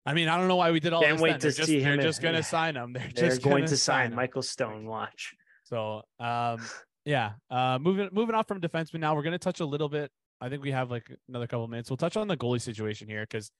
I 0.05 0.13
mean, 0.15 0.28
I 0.28 0.38
don't 0.38 0.47
know 0.47 0.55
why 0.55 0.72
we 0.72 0.80
did 0.80 0.91
all 0.91 1.01
Can't 1.01 1.17
this. 1.17 1.22
wait 1.22 1.30
then. 1.32 1.39
to 1.39 1.43
they're 1.47 1.51
just, 1.51 1.67
see 1.67 1.80
They're 1.82 1.93
him 1.93 2.01
just 2.01 2.20
in- 2.20 2.24
gonna 2.24 2.38
yeah. 2.39 2.43
sign 2.43 2.76
him. 2.76 2.93
They're, 2.93 3.09
They're 3.15 3.30
just 3.30 3.41
going 3.43 3.65
to 3.67 3.78
sign. 3.78 4.15
Michael 4.15 4.41
Stone. 4.41 4.86
Watch. 4.88 5.36
So, 5.65 6.01
um, 6.20 6.59
yeah. 7.05 7.34
Uh, 7.51 7.78
moving 7.80 8.09
moving 8.11 8.34
off 8.36 8.47
from 8.47 8.59
defenseman 8.59 9.01
now, 9.01 9.15
we're 9.15 9.22
gonna 9.24 9.38
touch 9.38 9.59
a 9.59 9.65
little 9.65 9.88
bit. 9.89 10.11
I 10.41 10.49
think 10.49 10.63
we 10.63 10.72
have 10.72 10.89
like 10.89 11.05
another 11.28 11.45
couple 11.45 11.65
of 11.65 11.70
minutes. 11.70 11.89
We'll 11.91 11.97
touch 11.97 12.17
on 12.17 12.28
the 12.28 12.38
goalie 12.38 12.61
situation 12.61 13.07
here 13.07 13.22
because 13.30 13.51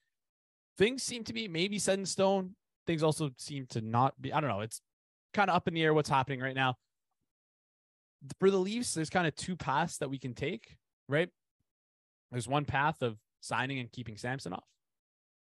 things 0.78 1.04
seem 1.04 1.24
to 1.26 1.34
be 1.34 1.48
maybe 1.48 1.78
set 1.78 2.00
in 2.00 2.06
stone. 2.08 2.56
Things 2.88 3.04
also 3.04 3.30
seem 3.38 3.68
to 3.72 3.82
not 3.82 4.20
be. 4.20 4.34
I 4.34 4.40
don't 4.40 4.50
know. 4.50 4.62
It's 4.62 4.82
kind 5.36 5.50
of 5.52 5.56
up 5.56 5.68
in 5.68 5.76
the 5.76 5.84
air 5.84 5.94
what's 5.94 6.10
happening 6.10 6.40
right 6.40 6.56
now. 6.56 6.76
For 8.40 8.52
the 8.52 8.58
Leafs, 8.58 8.94
there's 8.94 9.10
kind 9.10 9.28
of 9.28 9.36
two 9.36 9.56
paths 9.56 9.98
that 9.98 10.10
we 10.10 10.18
can 10.18 10.34
take, 10.34 10.78
right? 11.08 11.30
There's 12.32 12.48
one 12.48 12.66
path 12.66 13.02
of 13.02 13.18
signing 13.40 13.80
and 13.80 13.92
keeping 13.92 14.18
Samsonov, 14.18 14.64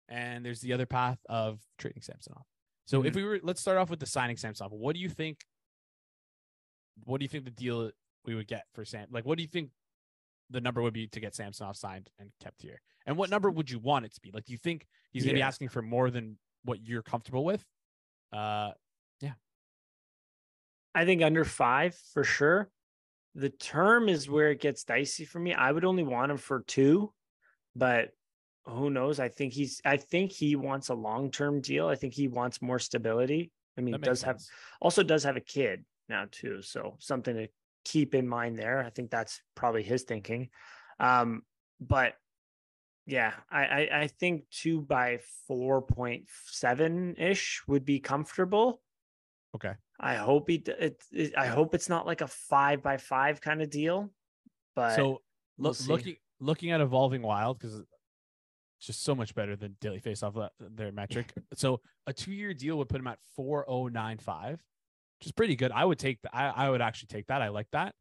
and 0.09 0.45
there's 0.45 0.61
the 0.61 0.73
other 0.73 0.87
path 0.87 1.19
of 1.29 1.61
trading 1.79 2.03
Samsonov. 2.03 2.43
So 2.87 3.05
if 3.05 3.15
we 3.15 3.25
were, 3.25 3.41
let's 3.43 3.61
start 3.61 3.79
off 3.79 3.89
with 3.89 4.01
the 4.01 4.07
signing 4.07 4.37
Samsonov. 4.37 4.73
What 4.73 4.95
do 4.95 5.01
you 5.01 5.09
think? 5.09 5.45
What 7.05 7.19
do 7.19 7.25
you 7.25 7.29
think 7.29 7.45
the 7.45 7.51
deal 7.51 7.91
we 8.25 8.35
would 8.35 8.49
get 8.49 8.65
for 8.75 8.85
Sam? 8.85 9.07
Like, 9.11 9.25
what 9.25 9.39
do 9.39 9.43
you 9.43 9.49
think 9.49 9.71
the 10.51 10.61
number 10.61 10.83
would 10.83 10.93
be 10.93 11.07
to 11.07 11.21
get 11.21 11.35
Samsonov 11.35 11.77
signed 11.77 12.11
and 12.19 12.31
kept 12.43 12.61
here? 12.61 12.81
And 13.07 13.17
what 13.17 13.31
number 13.31 13.51
would 13.51 13.71
you 13.71 13.79
want 13.79 14.05
it 14.05 14.15
to 14.15 14.21
be? 14.21 14.31
Like, 14.33 14.45
do 14.45 14.53
you 14.53 14.59
think 14.59 14.87
he's 15.13 15.25
going 15.25 15.35
to 15.35 15.39
be 15.39 15.43
asking 15.43 15.69
for 15.69 15.83
more 15.83 16.11
than 16.11 16.37
what 16.65 16.81
you're 16.83 17.03
comfortable 17.03 17.45
with? 17.45 17.65
Uh, 18.33 18.73
I 20.95 21.05
think 21.05 21.23
under 21.23 21.45
five 21.45 21.97
for 22.13 22.25
sure. 22.25 22.71
The 23.35 23.51
term 23.51 24.09
is 24.09 24.29
where 24.29 24.51
it 24.51 24.61
gets 24.61 24.85
dicey 24.85 25.25
for 25.25 25.39
me. 25.39 25.55
I 25.55 25.71
would 25.71 25.85
only 25.85 26.03
want 26.03 26.33
him 26.33 26.37
for 26.37 26.65
two, 26.67 27.13
but 27.77 28.11
who 28.67 28.91
knows? 28.91 29.21
I 29.21 29.29
think 29.29 29.53
he's. 29.53 29.81
I 29.85 29.97
think 29.97 30.33
he 30.33 30.57
wants 30.57 30.89
a 30.89 30.95
long 30.95 31.31
term 31.31 31.61
deal. 31.61 31.87
I 31.87 31.95
think 31.95 32.13
he 32.13 32.29
wants 32.29 32.61
more 32.61 32.79
stability. 32.79 33.53
I 33.79 33.83
mean, 33.83 33.93
that 33.93 33.99
he 33.99 34.01
makes 34.01 34.21
does 34.21 34.23
have 34.23 34.41
also 34.81 35.03
does 35.03 35.25
have 35.25 35.37
a 35.37 35.41
kid 35.41 35.85
now 36.09 36.27
too, 36.31 36.61
so 36.63 36.97
something 36.99 37.37
to 37.37 37.49
keep 37.85 38.15
in 38.15 38.29
mind 38.29 38.59
there. 38.59 38.85
I 38.85 38.91
think 38.91 39.11
that's 39.11 39.41
probably 39.55 39.83
his 39.83 40.03
thinking. 40.03 40.51
Um, 40.99 41.43
but 41.81 42.15
yeah, 43.07 43.33
I, 43.51 43.65
I, 43.65 43.89
I 44.03 44.07
think 44.09 44.45
two 44.51 44.81
by 44.81 45.21
four 45.47 45.83
point 45.83 46.25
seven 46.47 47.15
ish 47.17 47.63
would 47.67 47.85
be 47.85 48.01
comfortable. 48.01 48.83
Okay. 49.55 49.73
I 50.01 50.15
hope 50.15 50.49
he, 50.49 50.57
it, 50.57 51.03
it, 51.13 51.37
I 51.37 51.47
hope 51.47 51.75
it's 51.75 51.89
not 51.89 52.07
like 52.07 52.23
a 52.23 52.27
five 52.27 52.83
by 52.83 52.97
five 52.97 53.41
kind 53.41 53.61
of 53.61 53.69
deal. 53.71 54.11
But 54.75 54.97
so 54.97 55.21
we'll 55.59 55.73
look, 55.73 55.89
looking 55.89 56.17
looking 56.41 56.71
at 56.71 56.81
evolving 56.81 57.21
wild 57.23 57.59
because 57.59 57.79
it's 57.79 58.87
just 58.87 59.03
so 59.03 59.15
much 59.15 59.35
better 59.35 59.57
than 59.57 59.77
daily 59.81 59.99
face 59.99 60.23
off 60.23 60.35
their 60.59 60.91
metric. 60.91 61.33
so 61.55 61.81
a 62.07 62.13
two 62.13 62.33
year 62.33 62.55
deal 62.55 62.79
would 62.79 62.89
put 62.89 62.99
him 63.01 63.07
at 63.07 63.19
four 63.37 63.65
oh 63.69 63.89
nine 63.89 64.17
five, 64.17 64.65
which 65.19 65.27
is 65.27 65.33
pretty 65.33 65.55
good. 65.55 65.71
I 65.71 65.85
would 65.85 65.99
take 65.99 66.23
that. 66.23 66.35
I, 66.35 66.49
I 66.49 66.71
would 66.71 66.81
actually 66.81 67.09
take 67.09 67.27
that. 67.27 67.43
I 67.43 67.49
like 67.49 67.69
that. 67.73 67.95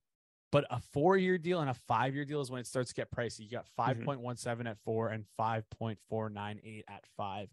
But 0.51 0.65
a 0.71 0.79
four 0.93 1.17
year 1.17 1.37
deal 1.37 1.59
and 1.59 1.69
a 1.69 1.73
five 1.73 2.15
year 2.15 2.25
deal 2.25 2.41
is 2.41 2.49
when 2.49 2.61
it 2.61 2.65
starts 2.67 2.89
to 2.89 2.95
get 2.95 3.11
pricey. 3.11 3.41
You 3.41 3.49
got 3.51 3.67
Mm-hmm. 3.77 4.09
5.17 4.09 4.67
at 4.69 4.77
four 4.85 5.09
and 5.09 5.25
5.498 5.39 6.83
at 6.87 7.03
five. 7.17 7.49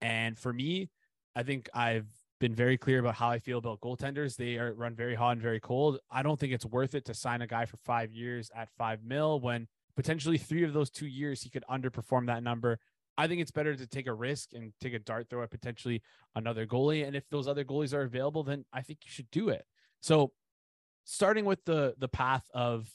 And 0.00 0.38
for 0.38 0.52
me, 0.52 0.90
I 1.34 1.42
think 1.42 1.68
I've 1.74 2.06
been 2.38 2.54
very 2.54 2.76
clear 2.76 2.98
about 2.98 3.14
how 3.14 3.30
I 3.30 3.38
feel 3.38 3.58
about 3.58 3.80
goaltenders. 3.80 4.36
They 4.36 4.58
are 4.58 4.74
run 4.74 4.94
very 4.94 5.14
hot 5.14 5.32
and 5.32 5.42
very 5.42 5.60
cold. 5.60 5.98
I 6.10 6.22
don't 6.22 6.38
think 6.38 6.52
it's 6.52 6.66
worth 6.66 6.94
it 6.94 7.04
to 7.06 7.14
sign 7.14 7.42
a 7.42 7.46
guy 7.46 7.64
for 7.64 7.78
five 7.78 8.12
years 8.12 8.50
at 8.54 8.68
five 8.76 9.00
mil 9.04 9.40
when 9.40 9.68
potentially 9.96 10.38
three 10.38 10.64
of 10.64 10.72
those 10.72 10.90
two 10.90 11.06
years 11.06 11.42
he 11.42 11.50
could 11.50 11.64
underperform 11.70 12.26
that 12.26 12.42
number. 12.42 12.78
I 13.18 13.26
think 13.26 13.40
it's 13.40 13.50
better 13.50 13.74
to 13.74 13.86
take 13.86 14.06
a 14.06 14.12
risk 14.12 14.50
and 14.52 14.72
take 14.80 14.92
a 14.92 14.98
dart 14.98 15.30
throw 15.30 15.42
at 15.42 15.50
potentially 15.50 16.02
another 16.34 16.66
goalie. 16.66 17.06
And 17.06 17.16
if 17.16 17.26
those 17.30 17.48
other 17.48 17.64
goalies 17.64 17.94
are 17.94 18.02
available, 18.02 18.42
then 18.42 18.66
I 18.72 18.82
think 18.82 19.00
you 19.04 19.10
should 19.10 19.30
do 19.30 19.48
it. 19.48 19.64
So 20.00 20.32
starting 21.04 21.46
with 21.46 21.64
the 21.64 21.94
the 21.98 22.08
path 22.08 22.44
of 22.52 22.90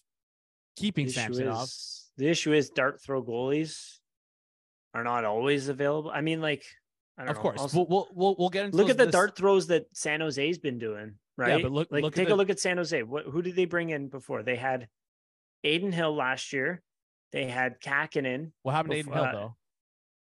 keeping 0.75 1.05
the 1.05 1.11
issue 1.11 1.19
Samsonov. 1.21 1.63
is, 1.63 2.11
the 2.17 2.27
issue 2.27 2.53
is 2.53 2.69
dart 2.69 3.01
throw 3.01 3.23
goalies 3.23 3.97
are 4.93 5.03
not 5.03 5.25
always 5.25 5.69
available. 5.69 6.11
I 6.13 6.21
mean, 6.21 6.41
like, 6.41 6.63
Of 7.29 7.35
know. 7.35 7.41
course, 7.41 7.59
Also- 7.61 7.77
we'll, 7.77 7.87
we'll 7.89 8.07
we'll 8.13 8.35
we'll 8.39 8.49
get 8.49 8.65
into 8.65 8.77
look 8.77 8.89
at 8.89 8.97
the 8.97 9.05
list- 9.05 9.13
dart 9.13 9.35
throws 9.35 9.67
that 9.67 9.85
San 9.93 10.19
Jose's 10.21 10.57
been 10.59 10.79
doing, 10.79 11.15
right? 11.37 11.57
Yeah, 11.57 11.63
but 11.63 11.71
look- 11.71 11.91
like 11.91 12.03
look 12.03 12.13
at 12.13 12.17
take 12.17 12.27
the- 12.29 12.33
a 12.33 12.35
look 12.35 12.49
at 12.49 12.59
San 12.59 12.77
Jose. 12.77 13.03
What 13.03 13.25
who 13.25 13.41
did 13.41 13.55
they 13.55 13.65
bring 13.65 13.89
in 13.89 14.07
before? 14.09 14.43
They 14.43 14.55
had 14.55 14.87
Adin 15.63 15.91
Hill 15.91 16.15
last 16.15 16.53
year. 16.53 16.81
They 17.31 17.45
had 17.45 17.79
Kahkonen, 17.79 18.51
What 18.63 18.73
happened 18.73 18.91
to 18.91 18.99
Adin 18.99 19.05
before- 19.11 19.25
Hill 19.25 19.25
uh, 19.25 19.31
though? 19.39 19.55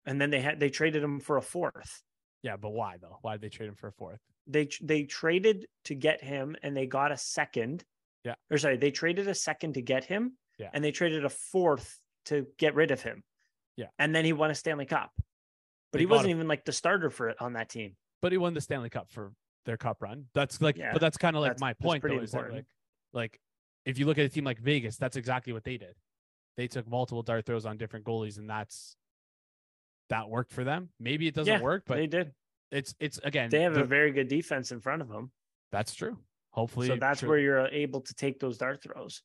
and 0.05 0.19
then 0.19 0.29
they 0.29 0.41
had 0.41 0.59
they 0.59 0.69
traded 0.69 1.03
him 1.03 1.19
for 1.19 1.38
a 1.38 1.41
fourth. 1.41 2.01
Yeah, 2.43 2.57
but 2.57 2.71
why 2.71 2.97
though? 3.01 3.19
Why 3.21 3.34
did 3.34 3.41
they 3.41 3.49
trade 3.49 3.69
him 3.69 3.75
for 3.75 3.88
a 3.88 3.93
fourth? 3.93 4.19
They 4.47 4.67
they 4.82 5.03
traded 5.03 5.67
to 5.86 5.95
get 5.95 6.23
him, 6.23 6.55
and 6.63 6.75
they 6.75 6.88
got 6.88 7.11
a 7.11 7.17
second. 7.17 7.84
Yeah. 8.23 8.36
or 8.51 8.57
sorry, 8.59 8.77
they 8.77 8.91
traded 8.91 9.27
a 9.27 9.34
second 9.36 9.73
to 9.75 9.82
get 9.82 10.03
him. 10.03 10.38
Yeah. 10.59 10.69
and 10.73 10.84
they 10.84 10.91
traded 10.91 11.25
a 11.25 11.29
fourth 11.29 11.99
to 12.25 12.45
get 12.57 12.75
rid 12.75 12.91
of 12.91 13.01
him. 13.01 13.23
Yeah. 13.77 13.88
and 13.97 14.13
then 14.13 14.25
he 14.25 14.34
won 14.34 14.51
a 14.51 14.55
Stanley 14.55 14.86
Cup, 14.86 15.11
but 15.91 15.97
They 15.97 16.03
he 16.03 16.05
wasn't 16.07 16.29
him. 16.31 16.37
even 16.37 16.47
like 16.47 16.65
the 16.65 16.71
starter 16.71 17.09
for 17.09 17.29
it 17.29 17.37
on 17.41 17.53
that 17.53 17.69
team. 17.69 17.95
But 18.21 18.31
he 18.31 18.37
won 18.37 18.53
the 18.53 18.61
Stanley 18.61 18.89
Cup 18.89 19.09
for 19.09 19.31
their 19.65 19.77
cup 19.77 20.01
run. 20.01 20.25
That's 20.33 20.61
like, 20.61 20.77
Yeah, 20.77 20.91
but 20.93 21.01
that's 21.01 21.17
kind 21.17 21.35
of 21.35 21.41
like 21.41 21.59
my 21.59 21.73
point 21.73 22.03
though. 22.03 22.19
Is 22.19 22.31
that 22.31 22.51
like, 22.51 22.65
like 23.13 23.39
if 23.85 23.97
you 23.99 24.05
look 24.05 24.17
at 24.17 24.25
a 24.25 24.29
team 24.29 24.43
like 24.43 24.59
Vegas, 24.59 24.97
that's 24.97 25.15
exactly 25.17 25.53
what 25.53 25.63
they 25.63 25.77
did. 25.77 25.95
They 26.57 26.67
took 26.67 26.87
multiple 26.87 27.23
dart 27.23 27.45
throws 27.45 27.65
on 27.65 27.77
different 27.77 28.05
goalies, 28.05 28.37
and 28.37 28.49
that's 28.49 28.95
that 30.09 30.29
worked 30.29 30.51
for 30.51 30.63
them. 30.63 30.89
Maybe 30.99 31.27
it 31.27 31.33
doesn't 31.33 31.51
Yeah, 31.51 31.61
work, 31.61 31.83
but 31.87 31.95
they 31.95 32.07
did. 32.07 32.33
it's 32.71 32.93
it's 32.99 33.19
again. 33.23 33.49
They 33.49 33.61
have 33.61 33.77
a 33.77 33.83
very 33.85 34.11
good 34.11 34.27
defense 34.27 34.71
in 34.71 34.81
front 34.81 35.01
of 35.01 35.07
them. 35.09 35.31
that's 35.71 35.93
true. 35.95 36.17
Hopefully, 36.51 36.87
so 36.87 36.97
that's 36.97 37.21
true. 37.21 37.29
where 37.29 37.39
you're 37.39 37.61
uh, 37.61 37.69
able 37.71 38.01
to 38.01 38.13
take 38.13 38.39
those 38.39 38.57
dart 38.57 38.83
throws. 38.83 39.23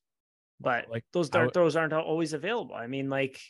But 0.60 0.88
Like, 0.88 1.04
those 1.12 1.28
dart 1.28 1.46
would- 1.46 1.54
throws 1.54 1.74
aren't 1.76 1.92
always 1.92 2.32
available. 2.32 2.76
I 2.76 2.86
mean, 2.86 3.10
like 3.10 3.40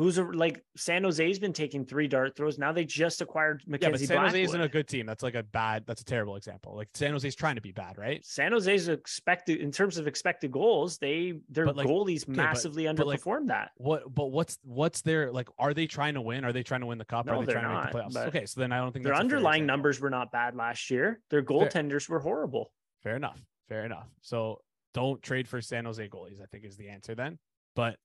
who's 0.00 0.16
a, 0.16 0.24
like 0.24 0.64
San 0.78 1.04
Jose's 1.04 1.38
been 1.38 1.52
taking 1.52 1.84
three 1.84 2.08
dart 2.08 2.34
throws. 2.34 2.58
Now 2.58 2.72
they 2.72 2.86
just 2.86 3.20
acquired 3.20 3.62
Mackenzie. 3.66 4.06
yeah, 4.06 4.08
but 4.08 4.14
San 4.14 4.24
Jose 4.24 4.42
isn't 4.44 4.60
a 4.62 4.68
good 4.68 4.88
team. 4.88 5.04
That's 5.04 5.22
like 5.22 5.34
a 5.34 5.42
bad. 5.42 5.84
That's 5.86 6.00
a 6.00 6.06
terrible 6.06 6.36
example. 6.36 6.74
Like 6.74 6.88
San 6.94 7.12
Jose's 7.12 7.34
trying 7.34 7.56
to 7.56 7.60
be 7.60 7.70
bad, 7.70 7.98
right? 7.98 8.24
San 8.24 8.52
Jose's 8.52 8.88
expected 8.88 9.58
in 9.58 9.70
terms 9.70 9.98
of 9.98 10.06
expected 10.06 10.52
goals. 10.52 10.96
They 10.96 11.34
their 11.50 11.66
like, 11.66 11.86
goalies 11.86 12.24
but- 12.26 12.36
massively 12.36 12.86
but, 12.86 13.06
like, 13.06 13.20
underperformed 13.20 13.48
that. 13.48 13.72
What? 13.76 14.12
But 14.14 14.32
what's 14.32 14.58
what's 14.62 15.02
their 15.02 15.30
like? 15.30 15.50
Are 15.58 15.74
they 15.74 15.86
trying 15.86 16.14
to 16.14 16.22
win? 16.22 16.46
Are 16.46 16.52
they 16.54 16.62
trying 16.62 16.80
to 16.80 16.86
win 16.86 16.96
the 16.96 17.04
cup? 17.04 17.26
No, 17.26 17.34
are 17.34 17.44
they 17.44 17.52
trying 17.52 17.64
to 17.64 17.74
make 17.74 17.92
the 17.92 17.98
not, 17.98 18.10
playoffs? 18.10 18.26
Okay, 18.28 18.46
so 18.46 18.62
then 18.62 18.72
I 18.72 18.78
don't 18.78 18.92
think 18.92 19.04
Their 19.04 19.14
underlying 19.14 19.66
numbers 19.66 20.00
were 20.00 20.10
not 20.10 20.32
bad 20.32 20.56
last 20.56 20.90
year. 20.90 21.20
Their 21.28 21.42
goaltenders 21.42 22.08
were 22.08 22.20
horrible. 22.20 22.72
Fair 23.02 23.16
enough. 23.16 23.38
Fair 23.68 23.84
enough. 23.84 24.08
So 24.22 24.62
don't 24.94 25.22
trade 25.22 25.46
for 25.46 25.60
San 25.60 25.84
Jose 25.84 26.08
goalies. 26.08 26.40
I 26.40 26.46
think 26.46 26.64
is 26.64 26.78
the 26.78 26.88
answer 26.88 27.14
then. 27.14 27.38
But 27.76 27.96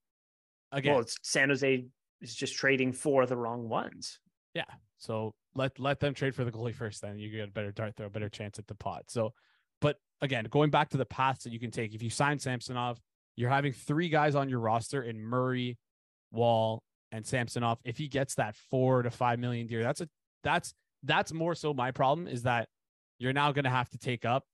again, 0.72 0.92
Well, 0.92 1.02
it's 1.02 1.16
San 1.22 1.48
Jose 1.48 1.86
is 2.20 2.34
just 2.34 2.54
trading 2.54 2.92
for 2.92 3.26
the 3.26 3.36
wrong 3.36 3.68
ones. 3.68 4.18
yeah. 4.54 4.64
So 4.98 5.34
let 5.54 5.78
let 5.78 6.00
them 6.00 6.14
trade 6.14 6.34
for 6.34 6.44
the 6.44 6.50
goalie 6.50 6.74
first. 6.74 7.02
Then 7.02 7.18
you 7.18 7.30
get 7.30 7.48
a 7.48 7.52
better 7.52 7.70
dart 7.70 7.94
throw, 7.96 8.06
a 8.06 8.10
better 8.10 8.30
chance 8.30 8.58
at 8.58 8.66
the 8.66 8.74
pot. 8.74 9.04
So, 9.08 9.34
but 9.82 9.96
again, 10.22 10.46
going 10.50 10.70
back 10.70 10.88
to 10.90 10.96
the 10.96 11.04
paths 11.04 11.44
that 11.44 11.52
you 11.52 11.60
can 11.60 11.70
take. 11.70 11.94
If 11.94 12.02
you 12.02 12.08
sign 12.08 12.38
Samsonov, 12.38 12.98
you're 13.36 13.50
having 13.50 13.72
three 13.74 14.08
guys 14.08 14.34
on 14.34 14.48
your 14.48 14.60
roster 14.60 15.02
in 15.02 15.20
Murray, 15.20 15.76
Woll, 16.32 16.82
and 17.12 17.26
Samsonov. 17.26 17.78
If 17.84 17.98
he 17.98 18.08
gets 18.08 18.36
that 18.36 18.56
four 18.70 19.02
to 19.02 19.10
five 19.10 19.38
million 19.38 19.66
deal, 19.66 19.82
that's 19.82 20.00
a 20.00 20.08
that's 20.42 20.72
that's 21.02 21.32
more 21.32 21.54
so 21.54 21.74
my 21.74 21.90
problem 21.90 22.26
is 22.26 22.44
that 22.44 22.68
you're 23.18 23.34
now 23.34 23.52
going 23.52 23.64
to 23.64 23.70
have 23.70 23.90
to 23.90 23.98
take 23.98 24.24
up. 24.24 24.44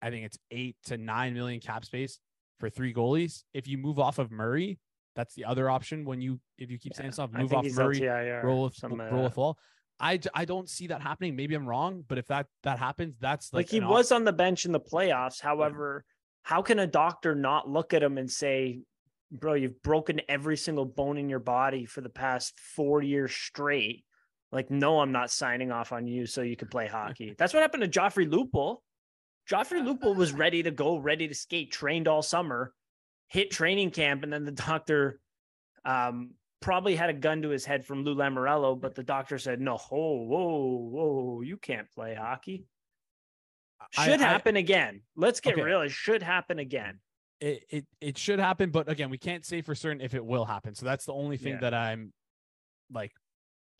I 0.00 0.10
think 0.10 0.24
it's 0.26 0.38
eight 0.52 0.76
to 0.86 0.96
nine 0.96 1.34
million 1.34 1.60
cap 1.60 1.84
space 1.84 2.20
for 2.60 2.70
three 2.70 2.94
goalies. 2.94 3.42
If 3.52 3.66
you 3.66 3.76
move 3.78 3.98
off 3.98 4.18
of 4.20 4.30
Murray, 4.30 4.78
that's 5.16 5.34
the 5.34 5.44
other 5.44 5.68
option. 5.68 6.04
When 6.04 6.20
you 6.20 6.38
if 6.58 6.70
you 6.70 6.78
keep 6.78 6.92
Yeah, 6.92 7.02
Samsonov, 7.02 7.30
I 7.34 7.42
move 7.42 7.54
off 7.54 7.64
Murray, 7.64 8.00
LTIR, 8.00 8.42
roll 8.44 8.64
with 8.64 8.74
some, 8.74 9.00
roll 9.00 9.20
uh, 9.20 9.24
with 9.24 9.36
Woll. 9.36 9.58
I, 9.98 10.20
I 10.34 10.44
don't 10.44 10.68
see 10.68 10.88
that 10.88 11.00
happening. 11.00 11.34
Maybe 11.34 11.54
I'm 11.54 11.66
wrong, 11.66 12.04
but 12.06 12.18
if 12.18 12.26
that 12.26 12.46
that 12.62 12.78
happens, 12.78 13.16
that's 13.18 13.52
like, 13.52 13.66
like, 13.66 13.70
he 13.70 13.80
was 13.80 14.12
on 14.12 14.24
the 14.24 14.32
bench 14.32 14.66
in 14.66 14.72
the 14.72 14.80
playoffs. 14.80 15.40
However, 15.40 16.04
how 16.42 16.62
can 16.62 16.78
a 16.78 16.86
doctor 16.86 17.34
not 17.34 17.68
look 17.68 17.94
at 17.94 18.02
him 18.02 18.18
and 18.18 18.30
say, 18.30 18.82
"Bro, 19.32 19.54
you've 19.54 19.82
broken 19.82 20.20
every 20.28 20.58
single 20.58 20.84
bone 20.84 21.16
in 21.16 21.30
your 21.30 21.40
body 21.40 21.86
for 21.86 22.02
the 22.02 22.10
past 22.10 22.58
four 22.60 23.02
years 23.02 23.32
straight"? 23.32 24.04
Like, 24.52 24.70
no, 24.70 25.00
I'm 25.00 25.12
not 25.12 25.30
signing 25.30 25.72
off 25.72 25.92
on 25.92 26.06
you 26.06 26.26
so 26.26 26.42
you 26.42 26.56
can 26.56 26.68
play 26.68 26.86
hockey. 26.86 27.34
That's 27.38 27.54
what 27.54 27.62
happened 27.62 27.90
to 27.90 28.00
Joffrey 28.00 28.30
Lupul. 28.30 28.78
Joffrey 29.50 29.82
Lupul 29.82 30.14
was 30.14 30.32
ready 30.32 30.62
to 30.62 30.70
go, 30.70 30.98
ready 30.98 31.26
to 31.28 31.34
skate, 31.34 31.72
trained 31.72 32.08
all 32.08 32.22
summer, 32.22 32.72
hit 33.28 33.50
training 33.50 33.90
camp, 33.90 34.22
and 34.22 34.32
then 34.32 34.44
the 34.44 34.52
doctor 34.52 35.20
um, 35.84 36.32
probably 36.60 36.96
had 36.96 37.10
a 37.10 37.14
gun 37.14 37.42
to 37.42 37.48
his 37.48 37.64
head 37.64 37.84
from 37.84 38.02
Lou 38.04 38.14
Lamoriello, 38.14 38.80
but 38.80 38.94
the 38.94 39.02
doctor 39.02 39.38
said, 39.38 39.60
"No, 39.60 39.76
whoa, 39.76 40.22
whoa, 40.24 40.76
whoa, 40.90 41.40
you 41.42 41.56
can't 41.56 41.90
play 41.92 42.14
hockey." 42.14 42.64
Should 43.92 44.20
I- 44.20 44.26
happen 44.28 44.56
again. 44.56 45.02
Let's 45.16 45.40
get 45.40 45.54
Okay. 45.54 45.62
real. 45.62 45.82
It 45.82 45.90
should 45.90 46.22
happen 46.22 46.58
again. 46.58 47.00
it, 47.40 47.64
it 47.68 47.86
it 48.00 48.16
should 48.18 48.38
happen, 48.38 48.70
but 48.70 48.88
again, 48.88 49.10
we 49.10 49.18
can't 49.18 49.44
say 49.44 49.60
for 49.60 49.74
certain 49.74 50.00
if 50.00 50.14
it 50.14 50.24
will 50.24 50.46
happen. 50.46 50.74
So 50.74 50.86
that's 50.86 51.04
the 51.04 51.12
only 51.12 51.36
thing 51.36 51.52
Yeah. 51.54 51.60
that 51.60 51.74
I'm 51.74 52.12
like 52.90 53.12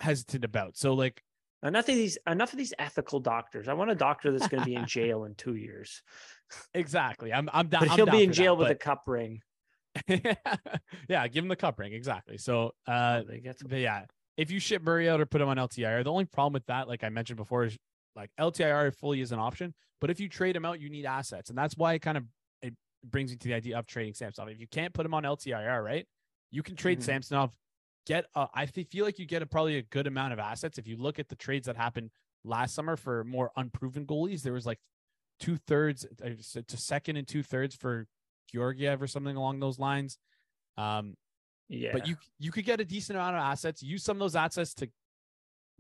hesitant 0.01 0.45
about. 0.45 0.77
So 0.77 0.93
like 0.93 1.23
Enough 1.63 1.89
of 1.89 1.95
these. 1.95 2.19
Enough 2.27 2.53
of 2.53 2.59
these 2.59 2.75
ethical 2.79 3.19
doctors. 3.21 3.67
I 3.69 3.73
want 3.73 3.91
a 3.91 3.95
doctor 3.95 4.31
that's 4.31 4.49
going 4.49 4.63
to 4.63 4.67
be 4.67 4.75
in 4.75 4.87
jail 4.87 5.25
in 5.25 5.35
two 5.35 5.55
years, 5.57 6.03
exactly, 6.75 7.33
I'm 7.33 7.49
I'm 7.53 7.69
down. 7.69 7.81
but 7.81 7.91
I'm 7.91 7.97
he'll 7.97 8.07
down 8.07 8.17
be 8.17 8.25
in 8.25 8.33
jail 8.33 8.57
that, 8.57 8.63
with 8.63 8.71
a 8.73 8.75
cup 8.75 9.05
ring. 9.07 9.41
yeah, 11.09 11.27
give 11.29 11.43
him 11.45 11.49
the 11.49 11.57
cup 11.57 11.79
ring 11.79 11.93
exactly. 11.93 12.39
So 12.39 12.73
uh, 12.87 13.23
They 13.29 13.41
get 13.41 13.59
some- 13.59 13.69
but 13.69 13.79
yeah, 13.79 14.05
if 14.37 14.51
you 14.51 14.61
ship 14.61 14.83
Murray 14.83 15.09
out 15.09 15.21
or 15.21 15.27
put 15.27 15.41
him 15.41 15.49
on 15.49 15.57
LTIR, 15.57 16.05
the 16.05 16.11
only 16.13 16.27
problem 16.27 16.53
with 16.53 16.67
that, 16.67 16.87
like 16.89 17.03
I 17.03 17.09
mentioned 17.09 17.39
before, 17.39 17.65
is 17.65 17.77
like 18.15 18.31
LTIR 18.39 18.95
fully 18.95 19.21
is 19.21 19.33
an 19.33 19.39
option. 19.39 19.75
But 20.01 20.11
if 20.11 20.21
you 20.21 20.29
trade 20.29 20.55
him 20.55 20.65
out, 20.67 20.79
you 20.81 20.91
need 20.91 21.07
assets, 21.07 21.49
and 21.49 21.57
that's 21.59 21.77
why 21.77 21.95
it 21.95 22.01
kind 22.01 22.19
of 22.19 22.25
it 22.61 22.75
brings 23.05 23.31
me 23.31 23.37
to 23.39 23.49
the 23.49 23.55
idea 23.55 23.79
of 23.79 23.87
trading 23.87 24.13
Samsonov. 24.15 24.51
If 24.51 24.61
you 24.61 24.67
can't 24.67 24.93
put 24.93 25.07
him 25.07 25.15
on 25.15 25.23
LTIR, 25.23 25.83
right, 25.83 26.07
you 26.51 26.63
can 26.63 26.77
trade 26.77 26.99
Mhm. 27.01 27.05
Samsonov. 27.05 27.53
Get 28.07 28.27
a, 28.35 28.47
I 28.55 28.67
feel 28.67 29.05
like 29.05 29.19
you 29.19 29.27
get 29.27 29.43
a, 29.43 29.47
probably 29.47 29.79
a 29.79 29.83
good 29.83 30.07
amount 30.07 30.33
of 30.33 30.39
assets 30.39 30.79
if 30.79 30.87
you 30.87 30.97
look 30.97 31.19
at 31.19 31.29
the 31.29 31.35
trades 31.35 31.67
that 31.67 31.77
happened 31.77 32.11
last 32.45 32.75
summer 32.75 32.97
for 32.97 33.25
more 33.25 33.51
unproven 33.57 34.07
goalies. 34.07 34.43
There 34.43 34.53
was 34.53 34.65
like 34.67 34.79
two 35.41 35.57
thirds 35.57 36.07
to 36.23 36.77
second 36.77 37.17
and 37.17 37.27
two 37.27 37.43
thirds 37.43 37.75
for 37.75 38.07
Georgiev 38.53 39.03
or 39.03 39.07
something 39.09 39.37
along 39.37 39.59
those 39.61 39.79
lines. 39.79 40.19
Um, 40.77 41.17
yeah, 41.69 41.91
but 41.93 42.07
you 42.07 42.17
you 42.39 42.53
could 42.53 42.65
get 42.65 42.81
a 42.81 42.85
decent 42.85 43.17
amount 43.17 43.35
of 43.35 43.43
assets. 43.43 43.83
Use 43.83 44.05
some 44.05 44.17
of 44.17 44.21
those 44.21 44.37
assets 44.37 44.73
to 44.75 44.89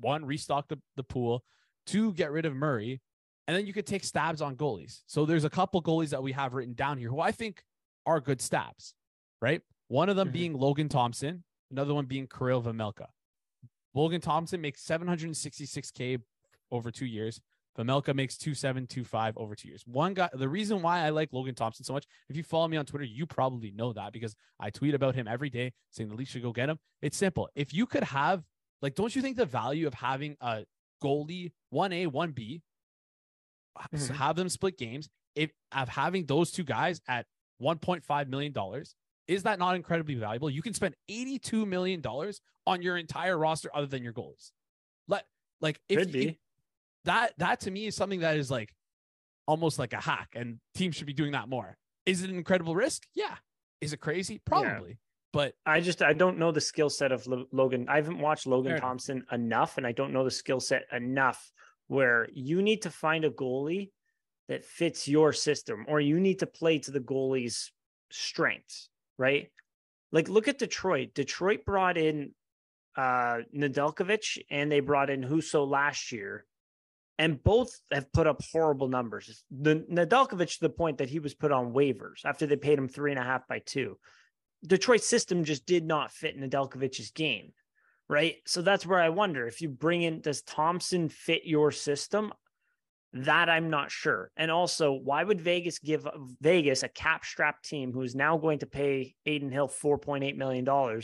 one 0.00 0.24
restock 0.24 0.66
the, 0.68 0.80
the 0.96 1.04
pool, 1.04 1.44
two 1.86 2.12
get 2.14 2.32
rid 2.32 2.44
of 2.44 2.54
Murray, 2.56 3.00
and 3.46 3.56
then 3.56 3.66
you 3.66 3.72
could 3.72 3.86
take 3.86 4.02
stabs 4.02 4.42
on 4.42 4.56
goalies. 4.56 5.02
So 5.06 5.24
there's 5.26 5.44
a 5.44 5.50
couple 5.50 5.80
goalies 5.80 6.10
that 6.10 6.24
we 6.24 6.32
have 6.32 6.54
written 6.54 6.74
down 6.74 6.98
here 6.98 7.08
who 7.08 7.20
I 7.20 7.30
think 7.30 7.62
are 8.04 8.20
good 8.20 8.40
stabs, 8.40 8.94
right? 9.40 9.62
One 9.86 10.08
of 10.08 10.16
them 10.16 10.30
Mhm. 10.30 10.32
being 10.32 10.52
Logan 10.54 10.88
Thompson, 10.88 11.44
another 11.70 11.94
one 11.94 12.06
being 12.06 12.26
Kirill 12.26 12.62
Vejmelka. 12.62 13.06
Logan 13.94 14.20
Thompson 14.20 14.60
makes 14.60 14.84
766k 14.84 16.20
over 16.70 16.90
two 16.90 17.06
years. 17.06 17.40
Vejmelka 17.78 18.14
makes 18.14 18.36
two 18.38 18.54
seven 18.54 18.86
two 18.86 19.04
five 19.04 19.36
over 19.36 19.54
two 19.54 19.68
years. 19.68 19.82
One 19.86 20.14
guy. 20.14 20.30
The 20.32 20.48
reason 20.48 20.80
why 20.80 21.00
I 21.00 21.10
like 21.10 21.28
Logan 21.32 21.54
Thompson 21.54 21.84
so 21.84 21.92
much, 21.92 22.06
if 22.28 22.36
you 22.36 22.42
follow 22.42 22.68
me 22.68 22.76
on 22.78 22.86
Twitter, 22.86 23.04
you 23.04 23.26
probably 23.26 23.70
know 23.70 23.92
that 23.92 24.12
because 24.12 24.34
I 24.58 24.70
tweet 24.70 24.94
about 24.94 25.14
him 25.14 25.28
every 25.28 25.50
day, 25.50 25.72
saying 25.90 26.08
the 26.08 26.14
Leafs 26.14 26.30
should 26.30 26.42
go 26.42 26.52
get 26.52 26.70
him. 26.70 26.78
It's 27.02 27.16
simple. 27.18 27.50
If 27.54 27.74
you 27.74 27.84
could 27.86 28.04
have, 28.04 28.42
like, 28.80 28.94
don't 28.94 29.14
you 29.14 29.20
think 29.20 29.36
the 29.36 29.44
value 29.44 29.86
of 29.86 29.92
having 29.94 30.36
a 30.40 30.64
goalie 31.04 31.52
one 31.68 31.92
A 31.92 32.06
one 32.06 32.32
B, 32.32 32.62
Mhm. 33.92 34.14
have 34.16 34.36
them 34.36 34.48
split 34.48 34.78
games, 34.78 35.08
if 35.34 35.50
of 35.72 35.88
having 35.90 36.24
those 36.24 36.50
two 36.50 36.64
guys 36.64 37.00
at 37.08 37.26
one 37.58 37.78
point 37.78 38.04
five 38.04 38.28
million 38.28 38.52
dollars, 38.52 38.94
is 39.28 39.42
that 39.44 39.58
not 39.58 39.76
incredibly 39.76 40.14
valuable? 40.14 40.50
You 40.50 40.62
can 40.62 40.74
spend 40.74 40.94
eighty 41.08 41.38
two 41.38 41.66
million 41.66 42.00
dollars 42.00 42.40
on 42.66 42.82
your 42.82 42.96
entire 42.96 43.36
roster 43.36 43.70
other 43.74 43.86
than 43.86 44.02
your 44.02 44.12
goalies. 44.12 44.52
Let 45.08 45.24
like 45.60 45.80
if 45.88 45.98
Could 45.98 46.12
be. 46.12 46.38
that 47.04 47.32
that 47.38 47.60
to 47.60 47.70
me 47.70 47.86
is 47.86 47.94
something 47.94 48.20
that 48.20 48.36
is 48.36 48.50
like 48.50 48.74
almost 49.46 49.78
like 49.78 49.92
a 49.92 50.00
hack 50.00 50.30
and 50.34 50.58
teams 50.74 50.96
should 50.96 51.06
be 51.06 51.12
doing 51.12 51.32
that 51.32 51.48
more 51.48 51.76
is 52.04 52.22
it 52.22 52.30
an 52.30 52.36
incredible 52.36 52.74
risk 52.74 53.04
yeah 53.14 53.36
is 53.80 53.92
it 53.92 54.00
crazy 54.00 54.40
probably 54.44 54.98
but 55.36 55.52
I 55.66 55.80
just 55.80 56.00
I 56.00 56.14
don't 56.14 56.38
know 56.38 56.50
the 56.50 56.62
skill 56.62 56.88
set 56.88 57.12
of 57.12 57.28
Logan. 57.52 57.86
I 57.90 57.96
haven't 57.96 58.20
watched 58.20 58.46
Logan 58.46 58.70
Fair 58.70 58.76
enough. 58.76 58.88
Thompson 58.88 59.26
enough, 59.32 59.76
and 59.76 59.86
I 59.86 59.92
don't 59.92 60.10
know 60.10 60.24
the 60.24 60.30
skill 60.30 60.60
set 60.60 60.84
enough 60.92 61.52
where 61.88 62.26
you 62.32 62.62
need 62.62 62.80
to 62.82 62.90
find 62.90 63.22
a 63.22 63.30
goalie 63.30 63.90
that 64.48 64.64
fits 64.64 65.06
your 65.06 65.34
system, 65.34 65.84
or 65.88 66.00
you 66.00 66.20
need 66.20 66.38
to 66.38 66.46
play 66.46 66.78
to 66.78 66.90
the 66.90 67.00
goalie's 67.00 67.70
strengths, 68.10 68.88
right? 69.18 69.50
Like 70.12 70.28
look 70.28 70.48
at 70.48 70.58
Detroit. 70.58 71.14
Detroit 71.14 71.64
brought 71.64 71.96
in 71.96 72.32
uh 72.96 73.38
Nedeljkovic 73.54 74.38
and 74.50 74.70
they 74.70 74.80
brought 74.80 75.10
in 75.10 75.22
Husso 75.22 75.68
last 75.68 76.12
year, 76.12 76.46
and 77.18 77.42
both 77.42 77.70
have 77.90 78.12
put 78.12 78.26
up 78.26 78.42
horrible 78.52 78.88
numbers. 78.88 79.44
The 79.50 79.84
Nedeljkovic 79.90 80.54
to 80.54 80.60
the 80.60 80.70
point 80.70 80.98
that 80.98 81.08
he 81.08 81.18
was 81.18 81.34
put 81.34 81.52
on 81.52 81.72
waivers 81.72 82.24
after 82.24 82.46
they 82.46 82.56
paid 82.56 82.78
him 82.78 82.88
three 82.88 83.10
and 83.10 83.20
a 83.20 83.24
half 83.24 83.46
by 83.48 83.60
two. 83.60 83.98
Detroit's 84.66 85.06
system 85.06 85.44
just 85.44 85.66
did 85.66 85.84
not 85.84 86.10
fit 86.10 86.38
Nedeljkovic's 86.38 87.10
game, 87.10 87.52
right? 88.08 88.36
So 88.46 88.62
that's 88.62 88.86
where 88.86 88.98
I 88.98 89.10
wonder 89.10 89.46
if 89.46 89.60
you 89.60 89.68
bring 89.68 90.02
in, 90.02 90.20
does 90.20 90.42
Thompson 90.42 91.08
fit 91.08 91.42
your 91.44 91.70
system? 91.70 92.32
That 93.24 93.48
I'm 93.48 93.70
not 93.70 93.90
sure. 93.90 94.30
And 94.36 94.50
also, 94.50 94.92
why 94.92 95.24
would 95.24 95.40
Vegas 95.40 95.78
give 95.78 96.06
uh, 96.06 96.10
Vegas 96.40 96.82
a 96.82 96.88
cap 96.88 97.24
strapped 97.24 97.64
team 97.68 97.92
who 97.92 98.02
is 98.02 98.14
now 98.14 98.36
going 98.36 98.58
to 98.60 98.66
pay 98.66 99.14
Adin 99.26 99.50
Hill 99.50 99.68
$4.8 99.68 100.36
million? 100.36 101.02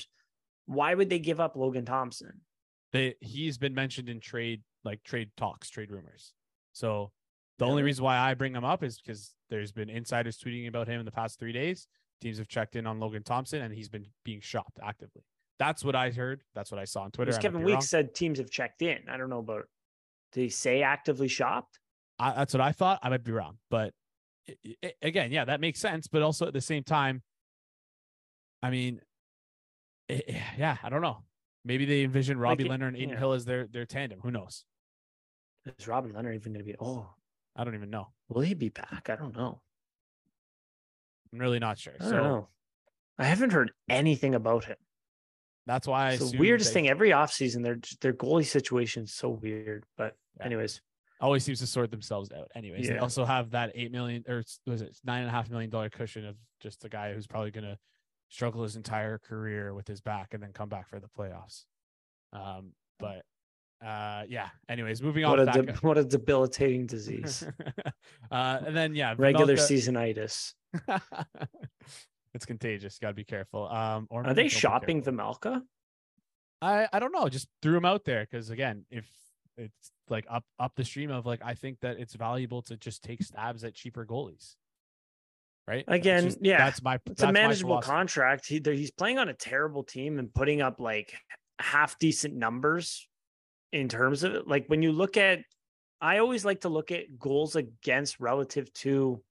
Why 0.66 0.94
would 0.94 1.08
they 1.10 1.18
give 1.18 1.40
up 1.40 1.56
Logan 1.56 1.84
Thompson? 1.84 2.40
they, 2.92 3.14
he's 3.20 3.56
been 3.58 3.74
mentioned 3.74 4.08
in 4.08 4.20
trade 4.20 4.62
like 4.84 5.02
trade 5.02 5.30
talks 5.36 5.70
trade 5.70 5.90
rumors 5.90 6.34
so 6.72 7.10
the 7.58 7.64
only 7.64 7.82
reason 7.82 8.04
why 8.04 8.18
i 8.18 8.34
bring 8.34 8.54
him 8.54 8.64
up 8.64 8.82
is 8.82 9.00
because 9.00 9.34
there's 9.48 9.72
been 9.72 9.88
insiders 9.88 10.36
tweeting 10.38 10.68
about 10.68 10.88
him 10.88 10.98
in 10.98 11.06
the 11.06 11.12
past 11.12 11.38
three 11.38 11.52
days 11.52 11.86
teams 12.20 12.36
have 12.38 12.48
checked 12.48 12.76
in 12.76 12.86
on 12.86 13.00
logan 13.00 13.22
thompson 13.22 13.62
and 13.62 13.72
he's 13.72 13.88
been 13.88 14.04
being 14.24 14.40
shopped 14.40 14.78
actively 14.82 15.22
that's 15.58 15.82
what 15.84 15.94
i 15.94 16.10
heard 16.10 16.42
that's 16.54 16.70
what 16.70 16.78
i 16.80 16.84
saw 16.84 17.02
on 17.02 17.10
twitter 17.10 17.30
Because 17.30 17.36
I 17.44 17.48
might 17.48 17.52
Kevin 17.52 17.64
Weeks 17.64 17.74
wrong. 17.76 17.80
said 17.82 18.14
teams 18.14 18.38
have 18.38 18.50
checked 18.50 18.82
in. 18.82 18.98
I 19.08 19.16
don't 19.16 19.30
know 19.30 19.38
about, 19.38 19.64
did 20.32 20.42
he 20.42 20.48
say 20.50 20.82
actively 20.82 21.28
shopped? 21.28 21.78
I, 22.22 22.32
that's 22.34 22.54
what 22.54 22.60
I 22.60 22.72
thought. 22.72 23.00
I 23.02 23.08
might 23.08 23.24
be 23.24 23.32
wrong, 23.32 23.58
but 23.70 23.92
i- 24.48 24.76
i- 24.84 24.92
again, 25.02 25.32
yeah, 25.32 25.44
that 25.44 25.60
makes 25.60 25.80
sense. 25.80 26.06
But 26.08 26.22
also 26.22 26.46
at 26.46 26.52
the 26.52 26.60
same 26.60 26.84
time, 26.84 27.22
I 28.62 28.70
mean, 28.70 29.00
i- 30.10 30.22
i- 30.28 30.44
yeah, 30.58 30.76
I 30.82 30.88
don't 30.88 31.02
know. 31.02 31.24
Maybe 31.64 31.84
they 31.84 32.02
envision 32.04 32.38
Robbie 32.38 32.64
it- 32.66 32.70
Lehner 32.70 32.88
and 32.88 32.96
Adin 32.96 33.10
yeah. 33.10 33.18
Hill 33.18 33.32
as 33.32 33.44
their 33.44 33.66
their 33.66 33.86
tandem. 33.86 34.20
Who 34.20 34.30
knows? 34.30 34.64
Is 35.78 35.86
Robin 35.88 36.12
Lehner 36.12 36.34
even 36.34 36.52
going 36.52 36.64
to 36.64 36.70
be, 36.72 36.76
oh, 36.80 37.08
I 37.56 37.64
don't 37.64 37.74
even 37.74 37.90
know. 37.90 38.08
will 38.28 38.40
he 38.42 38.54
be 38.54 38.68
back? 38.68 39.08
I 39.10 39.16
don't 39.16 39.36
know. 39.36 39.60
I'm 41.32 41.38
really 41.38 41.58
not 41.60 41.78
sure. 41.78 41.94
I 42.00 42.04
so 42.04 42.10
don't 42.10 42.22
know. 42.24 42.48
I 43.18 43.24
haven't 43.24 43.50
heard 43.52 43.72
anything 43.88 44.34
about 44.34 44.64
him. 44.64 44.76
that's 45.66 45.86
why 45.86 46.10
It's 46.12 46.32
the 46.32 46.38
weirdest 46.38 46.70
that 46.70 46.74
thing 46.74 46.88
every 46.88 47.10
offseason. 47.10 47.62
Their 47.62 47.78
their 48.00 48.12
goalie 48.12 48.44
situation 48.46 49.04
is 49.04 49.14
so 49.14 49.28
weird. 49.30 49.84
But 49.96 50.16
Yeah. 50.38 50.46
anyways, 50.46 50.80
always 51.22 51.44
seems 51.44 51.60
to 51.60 51.66
sort 51.66 51.90
themselves 51.90 52.30
out. 52.32 52.48
Anyways, 52.54 52.88
they 52.88 52.98
also 52.98 53.24
have 53.24 53.50
that 53.52 53.72
eight 53.74 53.92
million 53.92 54.24
or 54.28 54.42
was 54.66 54.82
it 54.82 54.98
nine 55.04 55.20
and 55.20 55.28
a 55.28 55.32
half 55.32 55.48
million 55.48 55.70
dollar 55.70 55.88
cushion 55.88 56.26
of 56.26 56.36
just 56.60 56.84
a 56.84 56.88
guy 56.88 57.14
who's 57.14 57.26
probably 57.26 57.50
gonna 57.50 57.78
struggle 58.28 58.62
his 58.62 58.76
entire 58.76 59.18
career 59.18 59.72
with 59.72 59.86
his 59.86 60.00
back 60.00 60.34
and 60.34 60.42
then 60.42 60.52
come 60.52 60.68
back 60.68 60.88
for 60.88 60.98
the 60.98 61.08
playoffs. 61.08 61.64
Um, 62.32 62.72
but 62.98 63.22
uh, 63.84 64.24
yeah. 64.28 64.48
Anyways, 64.68 65.02
moving 65.02 65.24
on. 65.24 65.38
what 65.38 65.40
a 65.40 65.62
de- 65.62 65.72
what 65.74 65.98
a 65.98 66.04
debilitating 66.04 66.86
disease. 66.86 67.44
uh, 68.30 68.58
and 68.66 68.76
then 68.76 68.94
yeah, 68.94 69.14
Regular 69.16 69.56
seasonitis. 69.56 70.54
it's 72.34 72.46
contagious. 72.46 72.98
Got 72.98 73.08
to 73.08 73.14
be 73.14 73.24
careful. 73.24 73.68
Um, 73.68 74.06
or 74.10 74.26
Are 74.26 74.34
they 74.34 74.48
shopping. 74.48 75.02
Vejmelka? 75.02 75.62
I 76.60 76.88
I 76.92 76.98
don't 77.00 77.12
know. 77.12 77.28
Just 77.28 77.48
threw 77.60 77.76
him 77.76 77.84
out 77.84 78.04
there 78.04 78.26
because 78.28 78.50
again, 78.50 78.84
if 78.90 79.06
it's 79.56 79.90
like 80.12 80.26
up 80.30 80.44
up 80.60 80.72
the 80.76 80.84
stream 80.84 81.10
of 81.10 81.26
like, 81.26 81.40
I 81.44 81.54
think 81.54 81.80
that 81.80 81.98
it's 81.98 82.14
valuable 82.14 82.62
to 82.62 82.76
just 82.76 83.02
take 83.02 83.22
stabs 83.22 83.64
at 83.64 83.74
cheaper 83.74 84.06
goalies. 84.06 84.54
Right. 85.66 85.84
That's 85.86 85.96
Again, 85.96 86.24
just- 86.24 86.38
yeah, 86.42 86.58
that's 86.58 86.82
my. 86.82 86.94
It's 86.94 87.02
that's 87.06 87.22
a 87.22 87.32
manageable 87.32 87.80
contract. 87.80 88.46
He 88.46 88.60
he's 88.64 88.90
playing 88.90 89.18
on 89.18 89.28
a 89.28 89.34
terrible 89.34 89.82
team 89.82 90.18
and 90.18 90.32
putting 90.32 90.60
up 90.60 90.78
like 90.78 91.14
half 91.58 91.98
decent 91.98 92.34
numbers 92.34 93.08
in 93.72 93.88
terms 93.88 94.22
of 94.22 94.34
it. 94.34 94.48
Like 94.48 94.66
when 94.66 94.82
you 94.82 94.92
look 94.92 95.16
at, 95.16 95.40
I 96.00 96.18
always 96.18 96.44
like 96.44 96.62
to 96.62 96.68
look 96.68 96.92
at 96.92 97.18
goals 97.18 97.56
against 97.56 98.20
relative 98.20 98.72
to 98.74 99.22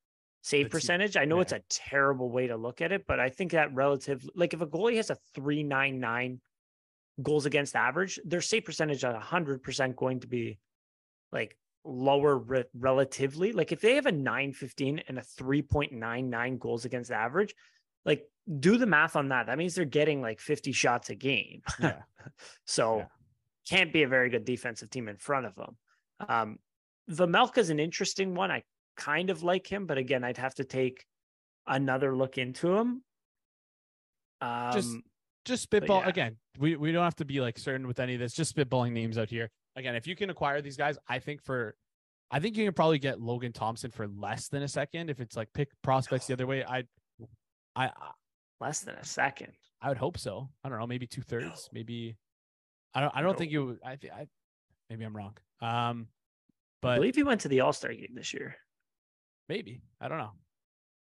save 0.42 0.70
percentage. 0.70 1.18
I 1.18 1.26
know 1.26 1.36
yeah. 1.38 1.42
it's 1.44 1.54
a 1.54 1.62
terrible 1.70 2.32
way 2.32 2.48
to 2.48 2.58
look 2.58 2.82
at 2.82 2.92
it, 2.92 3.06
but 3.08 3.20
I 3.20 3.30
think 3.30 3.52
that 3.52 3.74
relative, 3.76 4.28
like 4.36 4.54
if 4.54 4.62
a 4.62 4.68
goalie 4.68 4.96
has 4.96 5.10
a 5.10 5.18
three 5.36 5.64
nine 5.64 6.00
nine 6.00 6.42
goals 7.22 7.46
against 7.46 7.76
average, 7.76 8.20
their 8.26 8.42
save 8.42 8.66
percentage 8.66 9.04
at 9.04 9.16
hundred 9.16 9.64
percent 9.64 9.96
going 9.96 10.22
to 10.22 10.28
be 10.28 10.58
like 11.32 11.58
lower 11.84 12.38
re- 12.38 12.66
relatively. 12.74 13.52
Like 13.52 13.72
if 13.72 13.82
they 13.82 13.96
have 13.96 14.06
a 14.06 14.12
915 14.12 15.04
and 15.08 15.18
a 15.18 15.22
3.99 15.22 16.60
goals 16.60 16.86
against 16.86 17.12
average, 17.12 17.56
like 18.06 18.26
do 18.60 18.78
the 18.78 18.86
math 18.86 19.16
on 19.16 19.30
that. 19.30 19.48
That 19.48 19.58
means 19.58 19.76
they're 19.76 19.86
getting 19.86 20.22
like 20.22 20.40
50 20.40 20.72
shots 20.72 21.10
a 21.10 21.16
game. 21.16 21.62
Yeah. 21.80 22.02
so 22.66 22.98
Yeah. 22.98 23.06
can't 23.68 23.94
be 23.94 24.04
a 24.04 24.08
very 24.08 24.30
good 24.30 24.46
defensive 24.46 24.90
team 24.90 25.08
in 25.08 25.18
front 25.18 25.46
of 25.46 25.56
them. 25.56 25.78
Um 26.28 26.60
is 27.08 27.70
an 27.70 27.80
interesting 27.80 28.36
one. 28.36 28.52
I 28.52 28.64
kind 28.96 29.30
of 29.30 29.44
like 29.44 29.66
him, 29.68 29.86
but 29.86 29.98
again, 29.98 30.24
I'd 30.24 30.38
have 30.38 30.56
to 30.56 30.64
take 30.64 31.06
another 31.68 32.16
look 32.16 32.38
into 32.38 32.76
him. 32.78 33.04
Um 34.42 34.74
Just- 34.74 34.98
just 35.44 35.64
spitball 35.64 36.02
yeah. 36.02 36.10
again. 36.10 36.38
We 36.60 36.76
we 36.76 36.92
don't 36.92 37.04
have 37.04 37.16
to 37.16 37.26
be 37.26 37.42
like 37.42 37.58
certain 37.58 37.88
with 37.88 38.00
any 38.00 38.14
of 38.14 38.20
this. 38.20 38.34
Just 38.34 38.56
spitballing 38.56 38.92
names 38.92 39.18
out 39.18 39.30
here. 39.32 39.50
Again, 39.76 39.96
if 39.96 40.08
you 40.08 40.16
can 40.16 40.30
acquire 40.30 40.62
these 40.62 40.78
guys, 40.78 40.98
I 41.08 41.20
think 41.20 41.42
for, 41.42 41.76
I 42.30 42.40
think 42.40 42.58
you 42.58 42.66
can 42.66 42.74
probably 42.74 43.00
get 43.00 43.22
Logan 43.22 43.54
Thompson 43.54 43.92
for 43.92 44.08
less 44.08 44.48
than 44.50 44.64
a 44.64 44.68
second 44.68 45.10
if 45.10 45.20
it's 45.20 45.36
like 45.36 45.52
pick 45.54 45.70
prospects 45.82 46.28
the 46.28 46.34
other 46.34 46.48
way. 46.48 46.64
I, 46.64 46.84
I 47.76 47.90
less 48.60 48.82
than 48.82 48.96
a 48.96 49.04
second. 49.06 49.54
I 49.82 49.90
would 49.90 49.98
hope 49.98 50.18
so. 50.18 50.50
I 50.64 50.70
don't 50.70 50.80
know, 50.80 50.88
maybe 50.88 51.08
two 51.08 51.22
thirds, 51.22 51.70
maybe. 51.74 52.18
I 52.94 53.02
don't. 53.02 53.16
I 53.16 53.22
don't 53.22 53.38
think 53.38 53.52
you. 53.52 53.80
I 53.84 53.96
think. 53.96 54.14
I 54.14 54.28
maybe 54.90 55.06
I'm 55.06 55.16
wrong. 55.16 55.38
Um, 55.62 56.08
but 56.82 56.90
I 56.92 56.96
believe 56.96 57.16
he 57.16 57.24
went 57.24 57.42
to 57.42 57.48
the 57.48 57.62
All-Star 57.62 57.94
game 57.94 58.14
this 58.14 58.34
year. 58.34 58.56
maybe 59.48 59.82
I 60.02 60.08
don't 60.10 60.18
know. 60.18 60.32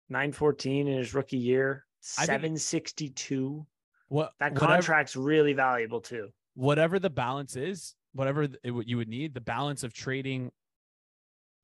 914 0.09 0.87
in 0.87 0.97
his 0.97 1.13
rookie 1.13 1.37
year, 1.37 1.85
762. 2.01 3.65
What 4.09 4.31
That 4.39 4.53
whatever, 4.53 4.73
contract's 4.73 5.15
really 5.15 5.53
valuable 5.53 6.01
too. 6.01 6.29
whatever 6.53 6.99
the 6.99 7.09
balance 7.09 7.55
is, 7.55 7.95
whatever 8.13 8.43
it, 8.43 8.59
you 8.63 8.97
would 8.97 9.07
need, 9.07 9.33
the 9.33 9.41
balance 9.41 9.83
of 9.83 9.93
trading 9.93 10.51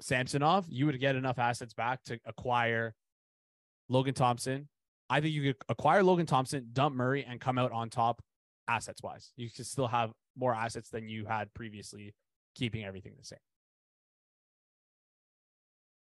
Samsonov, 0.01 0.65
you 0.69 0.85
would 0.85 0.99
get 0.99 1.15
enough 1.15 1.39
assets 1.39 1.73
back 1.73 2.03
to 2.05 2.19
acquire 2.25 2.93
Logan 3.89 4.13
Thompson. 4.13 4.67
I 5.09 5.21
think 5.21 5.33
you 5.33 5.53
could 5.53 5.63
acquire 5.69 6.03
Logan 6.03 6.25
Thompson, 6.25 6.67
dump 6.73 6.95
Murray, 6.95 7.25
and 7.27 7.39
come 7.39 7.57
out 7.57 7.71
on 7.71 7.89
top 7.89 8.21
assets 8.67 9.01
wise. 9.01 9.31
You 9.35 9.49
could 9.49 9.65
still 9.65 9.87
have 9.87 10.11
more 10.37 10.53
assets 10.53 10.89
than 10.89 11.07
you 11.07 11.25
had 11.25 11.53
previously, 11.53 12.13
keeping 12.55 12.83
everything 12.83 13.13
the 13.17 13.25
same. 13.25 13.39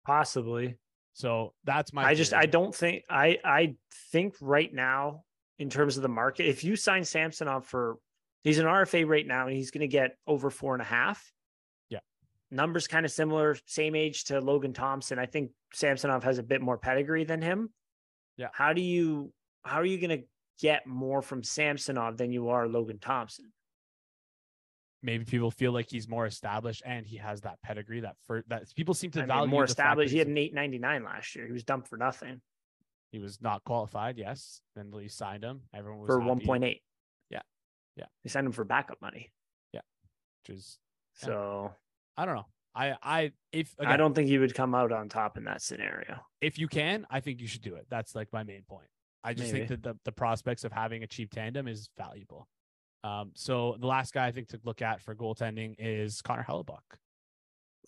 Possibly. 0.06 0.78
So 1.14 1.54
that's 1.66 1.92
my. 1.92 2.06
I 2.06 2.14
just. 2.14 2.34
I 2.34 2.46
don't 2.46 2.74
think 2.74 3.04
I 3.10 3.40
I 3.44 3.76
think 4.12 4.36
right 4.40 4.74
now 4.74 5.24
in 5.60 5.70
terms 5.70 5.98
of 5.98 6.04
the 6.04 6.10
market, 6.10 6.46
if 6.46 6.64
you 6.64 6.76
sign 6.76 7.04
Samsonov 7.04 7.66
for 7.66 7.98
he's 8.48 8.60
an 8.60 8.66
RFA 8.66 9.08
right 9.08 9.28
now 9.28 9.48
and 9.48 9.56
he's 9.56 9.72
gonna 9.72 9.88
get 9.88 10.18
over 10.26 10.50
four 10.50 10.74
and 10.74 10.82
a 10.82 10.86
half. 10.86 11.32
Yeah. 11.90 12.00
Numbers 12.52 12.88
kind 12.88 13.06
of 13.06 13.12
similar, 13.12 13.58
same 13.66 13.96
age 13.96 14.26
to 14.26 14.40
Logan 14.40 14.74
Thompson. 14.74 15.20
I 15.20 15.26
think 15.26 15.52
Samsonov 15.74 16.24
has 16.24 16.38
a 16.38 16.44
bit 16.44 16.62
more 16.62 16.78
pedigree 16.78 17.26
than 17.26 17.42
him. 17.42 17.70
Yeah. 18.38 18.48
How 18.54 18.74
do 18.74 18.82
you 18.82 19.34
how 19.64 19.78
are 19.78 19.86
you 19.86 20.00
gonna 20.00 20.24
get 20.60 20.88
more 20.88 21.22
from 21.22 21.44
Samsonov 21.44 22.18
than 22.18 22.32
you 22.32 22.50
are 22.50 22.68
Logan 22.68 23.00
Thompson? 23.00 23.52
maybe 25.04 25.24
people 25.24 25.52
feel 25.52 25.72
like 25.72 25.90
he's 25.90 26.08
more 26.08 26.26
established 26.26 26.82
and 26.86 27.06
he 27.06 27.18
has 27.18 27.42
that 27.42 27.62
pedigree 27.62 28.02
that 28.02 28.16
for 28.26 28.44
that 28.48 28.64
people 28.76 28.94
seem 28.94 29.12
to 29.12 29.20
I 29.20 29.22
mean, 29.22 29.28
value 29.28 29.50
more 29.50 29.68
fact 29.68 29.78
that 29.78 29.84
established. 29.84 30.12
He 30.12 30.18
had 30.18 30.28
an 30.28 30.38
eight 30.38 30.54
ninety 30.54 30.80
nine 30.80 31.04
last 31.04 31.36
year. 31.36 31.46
He 31.46 31.54
was 31.54 31.64
dumped 31.64 31.88
for 31.88 31.98
nothing 31.98 32.42
He 33.12 33.20
was 33.20 33.40
not 33.42 33.64
qualified. 33.64 34.18
Yes. 34.18 34.62
Then 34.76 34.90
the 34.90 34.98
Leafs 34.98 35.16
signed 35.16 35.44
him. 35.44 35.62
Everyone 35.74 36.00
was 36.02 36.08
for 36.08 36.20
one 36.20 36.40
point 36.40 36.64
eight. 36.64 36.82
Yeah. 37.98 38.06
They 38.24 38.30
signed 38.30 38.46
him 38.46 38.54
for 38.54 38.64
backup 38.64 39.02
money. 39.02 39.32
Yeah. 39.74 39.82
Which 40.48 40.58
is. 40.58 40.78
So 41.16 41.74
I 42.16 42.26
don't 42.26 42.36
know. 42.36 42.46
I 42.76 42.96
I 43.02 43.32
if 43.52 43.74
again, 43.80 43.92
I 43.92 43.98
don't 43.98 44.14
think 44.14 44.28
he 44.28 44.38
would 44.38 44.54
come 44.54 44.76
out 44.76 44.92
on 44.92 45.10
top 45.10 45.38
in 45.38 45.46
that 45.46 45.62
scenario. 45.62 46.20
if 46.42 46.60
you 46.60 46.68
can, 46.68 47.08
I 47.10 47.20
think 47.20 47.42
you 47.42 47.48
should 47.48 47.64
do 47.64 47.76
it. 47.76 47.88
That's 47.90 48.14
like 48.14 48.32
my 48.32 48.44
main 48.44 48.62
point. 48.68 48.88
I 49.24 49.34
just 49.34 49.52
think 49.52 49.68
that 49.70 49.84
the, 49.84 49.98
the 50.06 50.12
prospects 50.12 50.64
of 50.64 50.72
having 50.72 51.04
a 51.04 51.08
cheap 51.08 51.32
tandem 51.32 51.68
is 51.68 51.90
valuable. 51.98 52.48
Um, 53.04 53.32
so 53.34 53.76
the 53.80 53.88
last 53.88 54.14
guy 54.14 54.28
I 54.28 54.32
think 54.32 54.50
to 54.50 54.60
look 54.64 54.82
at 54.82 55.02
for 55.02 55.16
goaltending 55.16 55.76
is 55.80 56.22
Connor 56.22 56.46
Hellebuyck. 56.48 56.78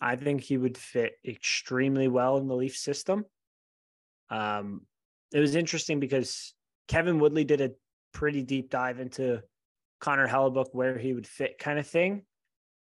I 0.00 0.16
think 0.16 0.42
he 0.42 0.58
would 0.58 0.76
fit 0.76 1.14
extremely 1.26 2.08
well 2.08 2.36
in 2.38 2.46
the 2.46 2.54
Leaf 2.54 2.76
system. 2.76 3.24
Um, 4.28 4.82
it 5.32 5.40
was 5.40 5.54
interesting 5.54 6.00
because 6.00 6.54
Kevin 6.88 7.18
Woodley 7.18 7.44
did 7.44 7.60
a 7.60 7.72
pretty 8.12 8.42
deep 8.42 8.70
dive 8.70 8.98
into 8.98 9.42
Connor 10.00 10.28
Hellebuyck 10.28 10.68
where 10.72 10.98
he 10.98 11.12
would 11.12 11.26
fit, 11.26 11.58
kind 11.58 11.78
of 11.78 11.86
thing, 11.86 12.22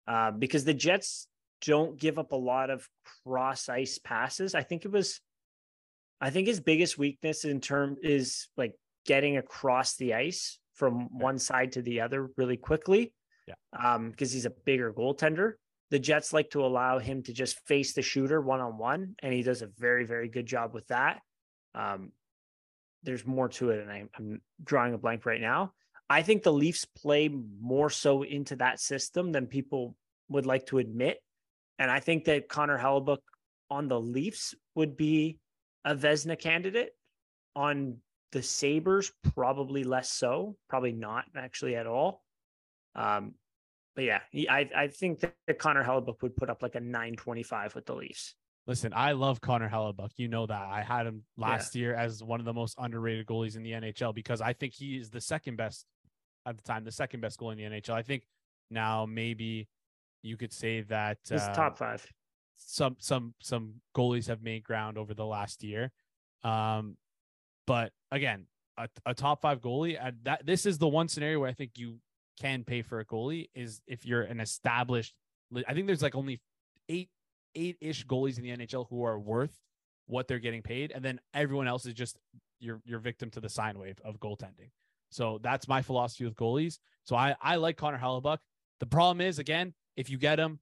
uh, 0.07 0.32
because 0.32 0.66
the 0.66 0.74
Jets 0.74 1.28
don't 1.66 1.99
give 1.99 2.20
up 2.20 2.32
a 2.32 2.38
lot 2.38 2.70
of 2.70 2.88
cross 3.24 3.70
ice 3.70 3.97
passes. 3.97 4.53
I 4.55 4.63
think 4.63 4.86
it 4.86 4.91
was, 4.91 5.22
I 6.22 6.30
think 6.30 6.47
his 6.47 6.59
biggest 6.59 6.97
weakness 6.97 7.45
in 7.45 7.61
term 7.61 7.97
is 8.01 8.47
like 8.57 8.74
getting 9.05 9.38
across 9.38 9.95
the 9.95 10.13
ice 10.13 10.59
from 10.74 11.18
one 11.18 11.39
side 11.39 11.74
to 11.74 11.82
the 11.82 12.01
other 12.01 12.30
really 12.38 12.57
quickly. 12.57 13.13
Yeah. 13.47 13.55
Um, 13.80 14.09
because 14.09 14.32
he's 14.32 14.45
a 14.45 14.53
bigger 14.66 14.91
goaltender 14.91 15.53
the 15.91 15.99
Jets 15.99 16.34
like 16.34 16.49
to 16.51 16.66
allow 16.66 16.99
him 16.99 17.24
to 17.24 17.34
just 17.34 17.59
face 17.68 17.93
the 17.93 18.01
shooter 18.01 18.41
one 18.41 18.59
on 18.59 18.78
one, 18.78 19.16
and 19.22 19.34
he 19.34 19.43
does 19.43 19.61
a 19.61 19.68
very, 19.68 20.05
very 20.05 20.28
good 20.28 20.45
job 20.45 20.74
with 20.74 20.88
that. 20.88 21.22
Um, 21.74 22.11
there's 23.03 23.26
more 23.26 23.49
to 23.49 23.70
it, 23.70 23.80
and 23.80 23.91
I, 23.91 24.03
I'm 24.18 24.41
drawing 24.63 24.93
a 24.93 24.97
blank 24.97 25.26
right 25.26 25.41
now. 25.41 25.74
I 26.10 26.22
think 26.22 26.43
the 26.43 26.53
Leafs 26.53 26.86
play 26.86 27.30
more 27.60 27.89
so 27.89 28.24
into 28.24 28.56
that 28.58 28.80
system 28.80 29.32
than 29.32 29.47
people 29.47 29.95
would 30.30 30.45
like 30.45 30.68
to 30.68 30.78
admit, 30.78 31.20
and 31.80 31.89
I 31.89 31.99
think 31.99 32.26
that 32.26 32.47
Connor 32.47 32.78
Hellebuyck 32.78 33.20
on 33.70 33.88
the 33.88 33.99
Leafs 33.99 34.53
would 34.76 34.95
be 34.95 35.39
a 35.84 35.95
Vezina 35.95 36.39
candidate. 36.39 36.91
On 37.56 37.97
the 38.34 38.43
Sabres, 38.43 39.14
probably 39.34 39.86
less 39.86 40.12
so, 40.12 40.58
probably 40.68 40.91
not 40.91 41.24
actually 41.38 41.76
at 41.76 41.88
all. 41.88 42.22
Um, 42.93 43.36
but 43.95 44.03
yeah, 44.03 44.20
I 44.49 44.70
I 44.76 44.88
think 44.89 45.22
that 45.22 45.58
Connor 45.58 45.84
Hellebuyck 45.84 46.22
would 46.22 46.36
put 46.36 46.49
up 46.49 46.62
like 46.62 46.76
a 46.76 46.82
925 46.82 47.76
with 47.76 47.86
the 47.86 47.95
Leafs. 47.95 48.36
Listen, 48.68 48.93
I 48.95 49.12
love 49.12 49.41
Connor 49.41 49.70
Hellebuyck. 49.70 50.12
You 50.18 50.28
know 50.28 50.45
that. 50.47 50.68
I 50.70 50.82
had 50.82 51.06
him 51.06 51.24
last 51.38 51.76
year 51.76 51.93
as 51.93 52.24
one 52.24 52.39
of 52.39 52.45
the 52.45 52.53
most 52.53 52.76
underrated 52.80 53.28
goalies 53.28 53.56
in 53.56 53.64
the 53.64 53.72
NHL 53.72 54.14
because 54.14 54.41
I 54.41 54.53
think 54.53 54.74
he 54.74 54.97
is 54.97 55.10
the 55.10 55.22
second 55.22 55.56
best 55.56 55.86
at 56.45 56.57
the 56.57 56.63
time, 56.63 56.83
the 56.83 56.91
second 56.91 57.21
best 57.21 57.37
goal 57.37 57.51
in 57.51 57.57
the 57.57 57.63
NHL. 57.63 57.93
I 57.93 58.01
think 58.01 58.23
now 58.69 59.05
maybe 59.05 59.67
you 60.21 60.37
could 60.37 60.53
say 60.53 60.81
that 60.81 61.19
uh, 61.31 61.53
top 61.53 61.77
five. 61.77 62.05
some 62.57 62.95
some 62.99 63.33
some 63.41 63.75
goalies 63.95 64.27
have 64.27 64.41
made 64.41 64.63
ground 64.63 64.97
over 64.97 65.13
the 65.13 65.25
last 65.25 65.63
year. 65.63 65.91
Um, 66.43 66.97
but 67.67 67.91
again, 68.11 68.45
a, 68.77 68.87
a 69.05 69.13
top 69.13 69.41
five 69.41 69.61
goalie. 69.61 70.03
Uh, 70.03 70.11
that 70.23 70.45
this 70.45 70.65
is 70.65 70.77
the 70.77 70.87
one 70.87 71.07
scenario 71.07 71.39
where 71.39 71.49
I 71.49 71.53
think 71.53 71.71
you 71.77 71.99
can 72.39 72.63
pay 72.63 72.81
for 72.81 72.99
a 72.99 73.05
goalie 73.05 73.49
is 73.55 73.81
if 73.87 74.05
you're 74.05 74.23
an 74.23 74.39
established. 74.39 75.13
I 75.67 75.73
think 75.73 75.87
there's 75.87 76.01
like 76.01 76.15
only 76.15 76.41
eight 76.89 77.09
eight 77.55 77.77
ish 77.81 78.05
goalies 78.05 78.37
in 78.37 78.43
the 78.43 78.65
NHL 78.65 78.87
who 78.89 79.03
are 79.03 79.19
worth 79.19 79.57
what 80.07 80.27
they're 80.27 80.39
getting 80.39 80.61
paid, 80.61 80.91
and 80.91 81.03
then 81.03 81.19
everyone 81.33 81.67
else 81.67 81.85
is 81.85 81.93
just 81.93 82.17
you're 82.59 82.81
you're 82.85 82.99
victim 82.99 83.29
to 83.31 83.39
the 83.39 83.49
sine 83.49 83.79
wave 83.79 83.99
of 84.03 84.19
goaltending. 84.19 84.71
So 85.16 85.39
that's 85.41 85.68
my 85.68 85.82
philosophy 85.82 86.26
with 86.26 86.36
goalies. 86.36 86.80
So 87.03 87.16
I 87.16 87.36
I 87.41 87.55
like 87.55 87.78
Connor 87.78 87.97
Hellebuyck. 87.97 88.39
The 88.80 88.86
problem 88.86 89.22
is 89.22 89.39
again 89.39 89.74
if 89.95 90.09
you 90.09 90.18
get 90.18 90.39
him. 90.39 90.59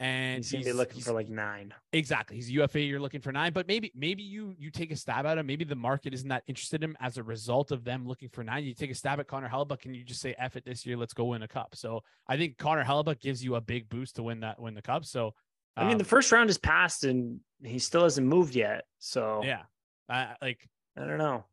And 0.00 0.38
He's 0.38 0.50
gonna 0.50 0.64
be 0.64 0.72
looking 0.72 1.02
for 1.02 1.12
like 1.12 1.28
nine. 1.28 1.74
Exactly. 1.92 2.36
He's 2.36 2.50
UFA. 2.50 2.80
You're 2.80 3.00
looking 3.00 3.20
for 3.20 3.32
nine, 3.32 3.52
but 3.52 3.68
maybe 3.68 3.92
maybe 3.94 4.22
you 4.22 4.54
you 4.58 4.70
take 4.70 4.90
a 4.90 4.96
stab 4.96 5.26
at 5.26 5.36
him. 5.36 5.46
Maybe 5.46 5.64
the 5.64 5.76
market 5.76 6.14
isn't 6.14 6.28
that 6.28 6.42
interested 6.46 6.82
in 6.82 6.90
him 6.90 6.96
as 7.00 7.18
a 7.18 7.22
result 7.22 7.70
of 7.70 7.84
them 7.84 8.08
looking 8.08 8.30
for 8.30 8.42
nine. 8.42 8.64
You 8.64 8.72
take 8.72 8.90
a 8.90 8.94
stab 8.94 9.20
at 9.20 9.26
Connor 9.26 9.50
Hellebuyck 9.50 9.84
and 9.84 9.94
you 9.94 10.02
just 10.02 10.22
say, 10.22 10.34
"F 10.38 10.56
it 10.56 10.64
this 10.64 10.86
year. 10.86 10.96
Let's 10.96 11.12
go 11.12 11.26
win 11.26 11.42
a 11.42 11.48
cup." 11.48 11.74
So 11.74 12.00
I 12.26 12.38
think 12.38 12.56
Connor 12.56 12.82
Hellebuyck 12.82 13.20
gives 13.20 13.44
you 13.44 13.56
a 13.56 13.60
big 13.60 13.90
boost 13.90 14.16
to 14.16 14.22
win 14.22 14.40
that 14.40 14.58
win 14.58 14.72
the 14.72 14.80
cup. 14.80 15.04
So 15.04 15.34
I 15.76 15.86
mean, 15.86 15.98
the 15.98 16.04
um, 16.04 16.08
first 16.08 16.32
round 16.32 16.48
is 16.48 16.56
passed 16.56 17.04
and 17.04 17.40
he 17.62 17.78
still 17.78 18.04
hasn't 18.04 18.26
moved 18.26 18.54
yet. 18.54 18.84
So 19.00 19.42
yeah, 19.44 19.64
I, 20.08 20.34
like 20.40 20.66
I 20.96 21.04
don't 21.04 21.18
know. 21.18 21.44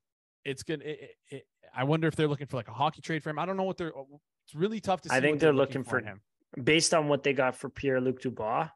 it's 0.45 0.63
good. 0.63 0.81
It, 0.83 1.15
it, 1.29 1.47
I 1.75 1.83
wonder 1.83 2.07
if 2.07 2.15
they're 2.15 2.27
looking 2.27 2.47
for 2.47 2.57
like 2.57 2.67
a 2.67 2.73
hockey 2.73 3.01
trade 3.01 3.23
for 3.23 3.29
him. 3.29 3.39
I 3.39 3.45
don't 3.45 3.57
know 3.57 3.63
what 3.63 3.77
they're. 3.77 3.93
It's 4.45 4.55
really 4.55 4.79
tough 4.79 5.01
to. 5.01 5.09
See 5.09 5.15
I 5.15 5.21
think 5.21 5.35
what 5.35 5.39
they're 5.41 5.53
looking 5.53 5.83
for 5.83 5.99
in 5.99 6.05
him. 6.05 6.21
Based 6.63 6.93
on 6.93 7.07
what 7.07 7.23
they 7.23 7.33
got 7.33 7.55
for 7.55 7.69
Pierre 7.69 7.99
Luc 8.01 8.21
Dubois, 8.21 8.69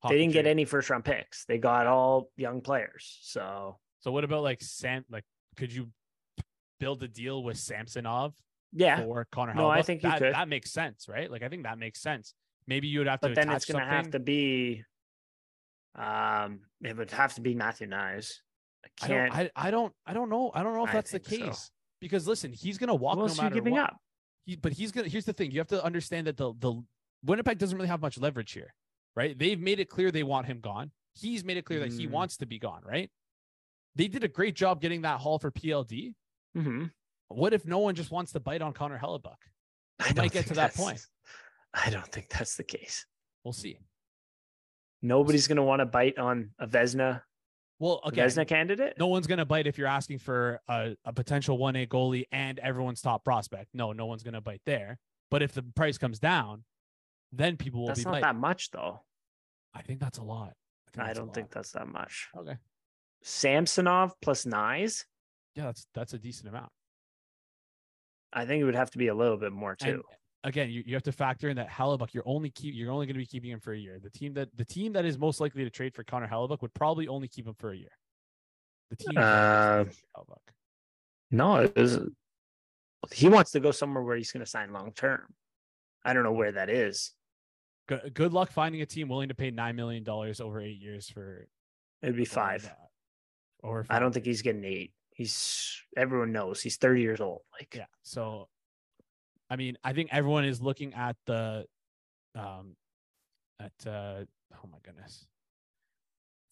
Hockey 0.00 0.14
they 0.14 0.20
didn't 0.20 0.32
get 0.34 0.46
any 0.46 0.64
first 0.64 0.90
round 0.90 1.04
picks. 1.04 1.44
They 1.46 1.58
got 1.58 1.86
all 1.86 2.30
young 2.36 2.60
players. 2.60 3.18
So 3.22 3.78
So 4.00 4.12
what 4.12 4.24
about 4.24 4.42
like 4.42 4.60
Sam? 4.62 5.04
Like, 5.10 5.24
could 5.56 5.72
you 5.72 5.88
build 6.78 7.02
a 7.02 7.08
deal 7.08 7.42
with 7.42 7.56
Samsonov 7.58 8.34
yeah, 8.72 9.02
for 9.02 9.26
Connor? 9.32 9.54
No, 9.54 9.70
I 9.70 9.82
think 9.82 10.02
you 10.02 10.10
that, 10.10 10.18
could. 10.18 10.34
that 10.34 10.48
makes 10.48 10.70
sense, 10.72 11.06
right? 11.08 11.30
Like, 11.30 11.42
I 11.42 11.48
think 11.48 11.62
that 11.62 11.78
makes 11.78 12.00
sense. 12.02 12.34
Maybe 12.66 12.88
you 12.88 12.98
would 13.00 13.08
have 13.08 13.20
to. 13.20 13.28
but 13.28 13.34
then 13.34 13.50
it's 13.50 13.64
going 13.64 13.82
to 13.82 13.90
have 13.90 14.10
to 14.10 14.18
be. 14.18 14.84
Um, 15.94 16.60
it 16.82 16.96
would 16.96 17.10
have 17.12 17.34
to 17.34 17.40
be 17.40 17.54
Matthew 17.54 17.86
Knies. 17.86 18.34
I 18.84 18.88
I 19.02 19.08
can't. 19.08 19.32
don't, 19.32 19.40
I, 19.54 19.68
I 19.68 19.70
don't, 19.70 19.92
I 20.06 20.12
don't 20.12 20.28
know. 20.28 20.50
I 20.54 20.62
don't 20.62 20.74
know 20.74 20.84
if 20.84 20.90
I 20.90 20.94
that's 20.94 21.12
the 21.12 21.20
case. 21.20 21.38
so. 21.38 21.70
Because 22.00 22.26
listen, 22.26 22.52
he's 22.52 22.78
gonna 22.78 22.94
walk 22.94 23.16
Who 23.16 23.26
no 23.26 23.34
matter 23.34 23.54
giving 23.54 23.74
what. 23.74 23.84
up? 23.90 23.96
He, 24.46 24.56
but 24.56 24.72
he's 24.72 24.92
gonna. 24.92 25.08
Here's 25.08 25.24
the 25.24 25.32
thing: 25.32 25.50
you 25.50 25.58
have 25.60 25.68
to 25.68 25.82
understand 25.82 26.26
that 26.26 26.36
the 26.36 26.52
the 26.58 26.82
Winnipeg 27.24 27.58
doesn't 27.58 27.76
really 27.76 27.88
have 27.88 28.02
much 28.02 28.18
leverage 28.18 28.52
here, 28.52 28.74
right? 29.16 29.38
They've 29.38 29.58
made 29.60 29.80
it 29.80 29.88
clear 29.88 30.10
they 30.10 30.22
want 30.22 30.46
him 30.46 30.60
gone. 30.60 30.90
He's 31.14 31.44
made 31.44 31.56
it 31.56 31.64
clear 31.64 31.80
that 31.80 31.92
he 31.92 32.06
Mm. 32.06 32.10
wants 32.10 32.36
to 32.38 32.46
be 32.46 32.58
gone, 32.58 32.82
right? 32.84 33.10
They 33.94 34.08
did 34.08 34.24
a 34.24 34.28
great 34.28 34.54
job 34.56 34.80
getting 34.80 35.02
that 35.02 35.20
haul 35.20 35.38
for 35.38 35.50
PLD. 35.50 36.14
Mm-hmm. 36.56 36.86
What 37.28 37.54
if 37.54 37.64
no 37.64 37.78
one 37.78 37.94
just 37.94 38.10
wants 38.10 38.32
to 38.32 38.40
bite 38.40 38.60
on 38.60 38.72
Connor 38.72 38.98
Hellebuyck? 38.98 39.36
I 40.00 40.12
might 40.14 40.32
get 40.32 40.46
to 40.48 40.54
that 40.54 40.74
point. 40.74 41.00
I 41.72 41.90
don't 41.90 42.06
think 42.10 42.28
that's 42.28 42.56
the 42.56 42.64
case. 42.64 43.06
We'll 43.44 43.52
see. 43.52 43.78
Nobody's 45.02 45.46
going 45.46 45.56
to 45.56 45.62
want 45.62 45.80
to 45.80 45.86
bite 45.86 46.18
on 46.18 46.50
a 46.58 46.66
Vezina, 46.66 47.22
Well, 47.80 48.00
again, 48.04 48.28
Vezina 48.28 48.46
candidate. 48.46 48.94
no 48.98 49.08
one's 49.08 49.26
gonna 49.26 49.44
bite 49.44 49.66
if 49.66 49.76
you're 49.78 49.88
asking 49.88 50.18
for 50.18 50.60
a, 50.68 50.96
a 51.04 51.12
potential 51.12 51.58
one 51.58 51.74
A 51.76 51.86
goalie 51.86 52.24
and 52.32 52.58
everyone's 52.60 53.00
top 53.00 53.24
prospect. 53.24 53.70
No, 53.74 53.92
no 53.92 54.06
one's 54.06 54.22
gonna 54.22 54.40
bite 54.40 54.62
there. 54.64 54.98
But 55.30 55.42
if 55.42 55.52
the 55.52 55.62
price 55.62 55.98
comes 55.98 56.18
down, 56.18 56.64
then 57.32 57.56
people 57.56 57.80
will 57.80 57.88
That's 57.88 58.00
be 58.00 58.04
not 58.04 58.10
biting. 58.12 58.22
that 58.22 58.36
much, 58.36 58.70
though. 58.70 59.00
I 59.74 59.82
think 59.82 59.98
that's 59.98 60.18
a 60.18 60.22
lot. 60.22 60.52
think 60.92 61.08
I 61.08 61.12
don't 61.12 61.34
think 61.34 61.50
that's 61.50 61.72
that 61.72 61.88
much. 61.88 62.28
okay. 62.36 62.56
Samsonov 63.22 64.12
plus 64.22 64.44
Knies. 64.44 65.04
Yeah, 65.56 65.64
that's 65.64 65.86
that's 65.94 66.12
a 66.14 66.18
decent 66.18 66.48
amount. 66.48 66.70
I 68.32 68.44
think 68.46 68.60
it 68.60 68.64
would 68.64 68.74
have 68.74 68.90
to 68.92 68.98
be 68.98 69.08
a 69.08 69.14
little 69.14 69.36
bit 69.36 69.52
more 69.52 69.74
too. 69.74 70.02
Again, 70.44 70.70
you, 70.70 70.82
you 70.86 70.94
have 70.94 71.02
to 71.04 71.12
factor 71.12 71.48
in 71.48 71.56
that 71.56 71.70
Hellebuyck. 71.70 72.12
You're 72.12 72.26
only 72.26 72.50
keep 72.50 72.74
you're 72.74 72.92
only 72.92 73.06
going 73.06 73.14
to 73.14 73.18
be 73.18 73.26
keeping 73.26 73.50
him 73.50 73.60
for 73.60 73.72
a 73.72 73.78
year. 73.78 73.98
The 74.02 74.10
team 74.10 74.34
that 74.34 74.48
the 74.56 74.64
team 74.64 74.92
that 74.92 75.04
is 75.04 75.18
most 75.18 75.40
likely 75.40 75.64
to 75.64 75.70
trade 75.70 75.94
for 75.94 76.04
Connor 76.04 76.28
Hellebuyck 76.28 76.60
would 76.62 76.74
probably 76.74 77.08
only 77.08 77.28
keep 77.28 77.46
him 77.46 77.54
for 77.58 77.72
a 77.72 77.76
year. 77.76 77.90
The 78.90 78.96
team. 78.96 79.16
Uh, 79.16 79.84
Hellebuyck. 80.16 80.52
No, 81.30 81.56
it 81.56 81.74
was, 81.74 81.98
he 83.12 83.28
wants 83.28 83.50
to 83.52 83.60
go 83.60 83.70
somewhere 83.70 84.04
where 84.04 84.16
he's 84.16 84.30
going 84.30 84.44
to 84.44 84.50
sign 84.50 84.72
long 84.72 84.92
term. 84.92 85.22
I 86.04 86.12
don't 86.12 86.22
know 86.22 86.32
where 86.32 86.52
that 86.52 86.70
is. 86.70 87.12
Good, 87.88 88.12
good 88.14 88.32
luck 88.32 88.52
finding 88.52 88.82
a 88.82 88.86
team 88.86 89.08
willing 89.08 89.28
to 89.28 89.34
pay 89.34 89.50
nine 89.50 89.76
million 89.76 90.04
dollars 90.04 90.40
over 90.40 90.60
eight 90.60 90.80
years 90.80 91.08
for 91.08 91.48
It'd 92.02 92.16
be 92.16 92.26
five. 92.26 92.70
Or 93.62 93.86
I 93.88 93.98
don't 93.98 94.12
think 94.12 94.26
he's 94.26 94.42
getting 94.42 94.64
eight. 94.64 94.92
He's 95.14 95.80
everyone 95.96 96.32
knows 96.32 96.60
he's 96.60 96.76
30 96.76 97.00
years 97.00 97.20
old. 97.20 97.40
Like, 97.58 97.74
Yeah. 97.74 97.86
So, 98.02 98.48
I 99.50 99.56
mean, 99.56 99.76
I 99.84 99.92
think 99.92 100.08
everyone 100.12 100.44
is 100.44 100.60
looking 100.62 100.94
at 100.94 101.16
the, 101.26 101.66
um, 102.34 102.76
at 103.60 103.72
uh, 103.86 104.24
oh 104.54 104.68
my 104.70 104.78
goodness, 104.82 105.26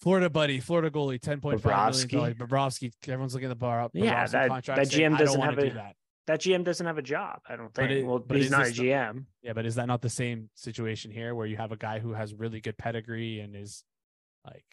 Florida 0.01 0.29
buddy, 0.31 0.61
Florida 0.61 0.91
goalie, 0.91 1.21
ten 1.21 1.41
point 1.41 1.61
five 1.61 1.93
million 1.95 2.09
dollars. 2.09 2.35
Bobrovsky. 2.35 2.93
Everyone's 3.09 3.35
looking 3.35 3.47
at 3.47 3.51
the 3.51 3.55
bar. 3.57 3.83
Up. 3.83 3.91
Yeah, 3.95 4.27
that- 4.27 4.49
contract. 4.49 4.79
that 4.79 4.93
saying, 4.93 5.11
GM 5.13 5.15
"I 5.15 5.19
don't 5.19 5.27
doesn't 5.41 5.59
do 5.59 5.67
a- 5.67 5.75
that. 5.75 5.97
that 6.27 6.41
GM 6.41 6.65
doesn't 6.65 6.87
have 6.87 6.99
a 6.99 7.03
job. 7.03 7.41
I 7.49 7.57
don't 7.57 7.73
think. 7.75 7.91
it- 7.91 8.05
well, 8.07 8.19
but 8.19 8.37
he's 8.37 8.51
not 8.51 8.63
a 8.63 8.69
this 8.69 8.77
the- 8.79 8.85
GM. 8.89 9.27
Yeah, 9.43 9.53
but 9.55 9.65
is 9.67 9.75
that 9.77 9.87
not 9.87 10.03
the 10.03 10.11
same 10.11 10.51
situation 10.55 11.11
here, 11.11 11.35
where 11.35 11.47
you 11.47 11.57
have 11.57 11.73
a 11.73 11.77
guy 11.77 11.99
who 11.99 12.13
has 12.13 12.35
really 12.35 12.61
good 12.61 12.77
pedigree 12.79 13.41
and 13.41 13.57
is 13.57 13.85
like 14.45 14.65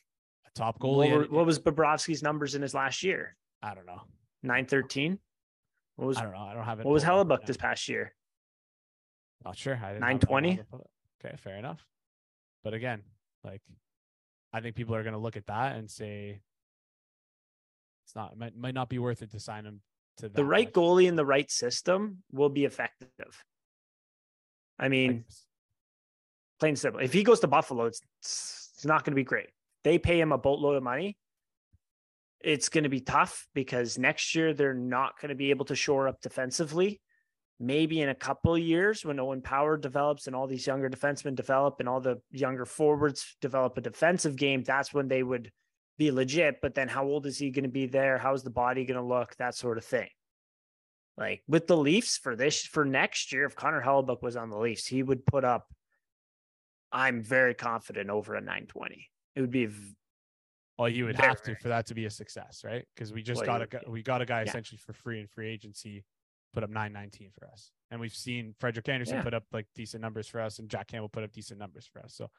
a 0.45 0.51
top 0.55 0.77
What, 0.79 0.87
goalie? 1.07 1.11
were- 1.15 1.21
and- 1.23 1.31
what 1.31 1.45
was 1.45 1.59
Bobrovsky's 1.59 2.21
numbers 2.21 2.53
in 2.55 2.61
his 2.61 2.73
last 2.73 3.01
year? 3.03 3.35
I 3.61 3.73
don't 3.75 3.85
know. 3.85 4.01
913. 4.43 5.19
What 5.99 6.07
was 6.07 6.17
I 6.17 6.21
don't 6.23 6.31
know. 6.31 6.37
I 6.39 6.53
don't 6.53 6.63
have 6.63 6.79
it. 6.79 6.85
what 6.85 6.93
was 6.93 7.03
Hellebuyck 7.03 7.45
this 7.45 7.57
past 7.57 7.89
year? 7.89 8.13
Not 9.43 9.57
sure. 9.57 9.73
I 9.83 9.93
didn't 9.93 10.03
have 10.03 10.15
it 10.23 10.29
on 10.31 10.43
920? 10.43 10.61
Okay, 11.25 11.35
fair 11.35 11.57
enough. 11.57 11.85
But 12.63 12.73
again, 12.73 13.01
like 13.43 13.61
I 14.53 14.61
think 14.61 14.75
people 14.77 14.95
are 14.95 15.03
going 15.03 15.13
to 15.13 15.19
look 15.19 15.35
at 15.35 15.45
that 15.47 15.75
and 15.75 15.91
say 15.91 16.39
it's 18.05 18.15
not 18.15 18.37
might 18.37 18.55
might 18.55 18.73
not 18.73 18.87
be 18.87 18.97
worth 18.97 19.21
it 19.21 19.31
to 19.31 19.41
sign 19.41 19.65
him 19.65 19.81
to 20.17 20.29
The 20.29 20.45
right 20.45 20.67
much. 20.67 20.73
goalie 20.73 21.07
in 21.07 21.17
the 21.17 21.25
right 21.25 21.51
system 21.51 22.23
will 22.31 22.49
be 22.49 22.63
effective. 22.63 23.43
I 24.79 24.87
mean, 24.87 25.11
Like, 25.11 25.23
plain 26.61 26.69
and 26.69 26.79
simple. 26.79 27.01
If 27.01 27.11
he 27.11 27.23
goes 27.23 27.41
to 27.41 27.47
Buffalo, 27.47 27.85
it's 27.85 28.01
it's 28.21 28.85
not 28.85 29.03
going 29.03 29.11
to 29.11 29.15
be 29.15 29.25
great. 29.25 29.49
They 29.83 29.99
pay 29.99 30.21
him 30.21 30.31
a 30.31 30.37
boatload 30.37 30.77
of 30.77 30.83
money. 30.83 31.17
It's 32.41 32.69
going 32.69 32.85
to 32.85 32.89
be 32.89 33.01
tough 33.01 33.47
because 33.53 33.97
next 33.97 34.33
year 34.33 34.53
they're 34.53 34.73
not 34.73 35.19
going 35.19 35.29
to 35.29 35.35
be 35.35 35.49
able 35.49 35.65
to 35.65 35.75
shore 35.75 36.07
up 36.07 36.21
defensively. 36.21 37.01
Maybe 37.59 38.01
in 38.01 38.07
a 38.07 38.15
couple 38.15 38.55
of 38.55 38.61
years 38.61 39.03
when 39.03 39.19
Owen 39.19 39.41
Power 39.41 39.75
develops 39.75 40.27
and 40.27 40.35
all 40.35 40.47
these 40.47 40.65
younger 40.65 40.89
defensemen 40.89 41.35
develop 41.35 41.81
and 41.81 41.89
all 41.89 41.99
the 41.99 42.21
younger 42.31 42.65
forwards 42.65 43.35
develop 43.41 43.77
a 43.77 43.81
defensive 43.81 44.37
game, 44.37 44.63
that's 44.63 44.93
when 44.93 45.09
they 45.09 45.23
would 45.23 45.51
be 45.97 46.11
legit. 46.11 46.61
But 46.61 46.75
then 46.75 46.87
how 46.87 47.05
old 47.05 47.25
is 47.25 47.37
he 47.37 47.51
going 47.51 47.63
to 47.63 47.69
be 47.69 47.85
there? 47.85 48.17
How's 48.17 48.43
the 48.43 48.49
body 48.49 48.85
going 48.85 48.99
to 48.99 49.05
look? 49.05 49.35
That 49.35 49.55
sort 49.55 49.77
of 49.77 49.83
thing. 49.83 50.07
Like 51.17 51.43
with 51.49 51.67
the 51.67 51.75
Leafs 51.75 52.17
for 52.17 52.37
this 52.37 52.61
for 52.61 52.85
next 52.85 53.33
year, 53.33 53.43
if 53.43 53.57
Connor 53.57 53.83
Hellebuyck 53.83 54.21
was 54.21 54.37
on 54.37 54.49
the 54.49 54.57
Leafs, 54.57 54.87
he 54.87 55.03
would 55.03 55.25
put 55.25 55.43
up 55.43 55.67
I'm 56.91 57.21
very 57.21 57.53
confident 57.53 58.09
over 58.09 58.35
a 58.35 58.41
920. 58.41 59.09
It 59.35 59.41
would 59.41 59.51
be 59.51 59.69
Well, 60.79 60.87
you 60.87 61.03
would 61.05 61.17
Very, 61.17 61.27
have 61.27 61.41
to 61.41 61.55
for 61.55 61.67
that 61.67 61.87
to 61.87 61.93
be 61.93 62.05
a 62.05 62.09
success, 62.09 62.61
right? 62.63 62.85
Because 62.95 63.11
we 63.11 63.21
just 63.21 63.45
Well, 63.45 63.59
got 63.59 63.73
a 63.85 63.91
we 63.91 64.01
got 64.01 64.21
a 64.21 64.25
guy 64.25 64.43
yeah. 64.43 64.47
essentially 64.47 64.77
for 64.77 64.93
free 64.93 65.19
in 65.19 65.27
free 65.27 65.49
agency, 65.49 66.05
put 66.53 66.63
up 66.63 66.69
nine 66.69 66.93
nineteen 66.93 67.31
for 67.37 67.47
us, 67.49 67.71
and 67.91 67.99
we've 67.99 68.15
seen 68.15 68.55
Frederik 68.59 68.87
Andersen 68.87 69.17
Yeah. 69.17 69.23
put 69.23 69.33
up 69.33 69.43
like 69.51 69.67
decent 69.75 70.01
numbers 70.01 70.29
for 70.29 70.39
us, 70.39 70.57
and 70.59 70.69
Jack 70.69 70.87
Campbell 70.87 71.09
put 71.09 71.25
up 71.25 71.33
decent 71.33 71.59
numbers 71.59 71.85
for 71.85 72.01
us. 72.01 72.13
So, 72.15 72.29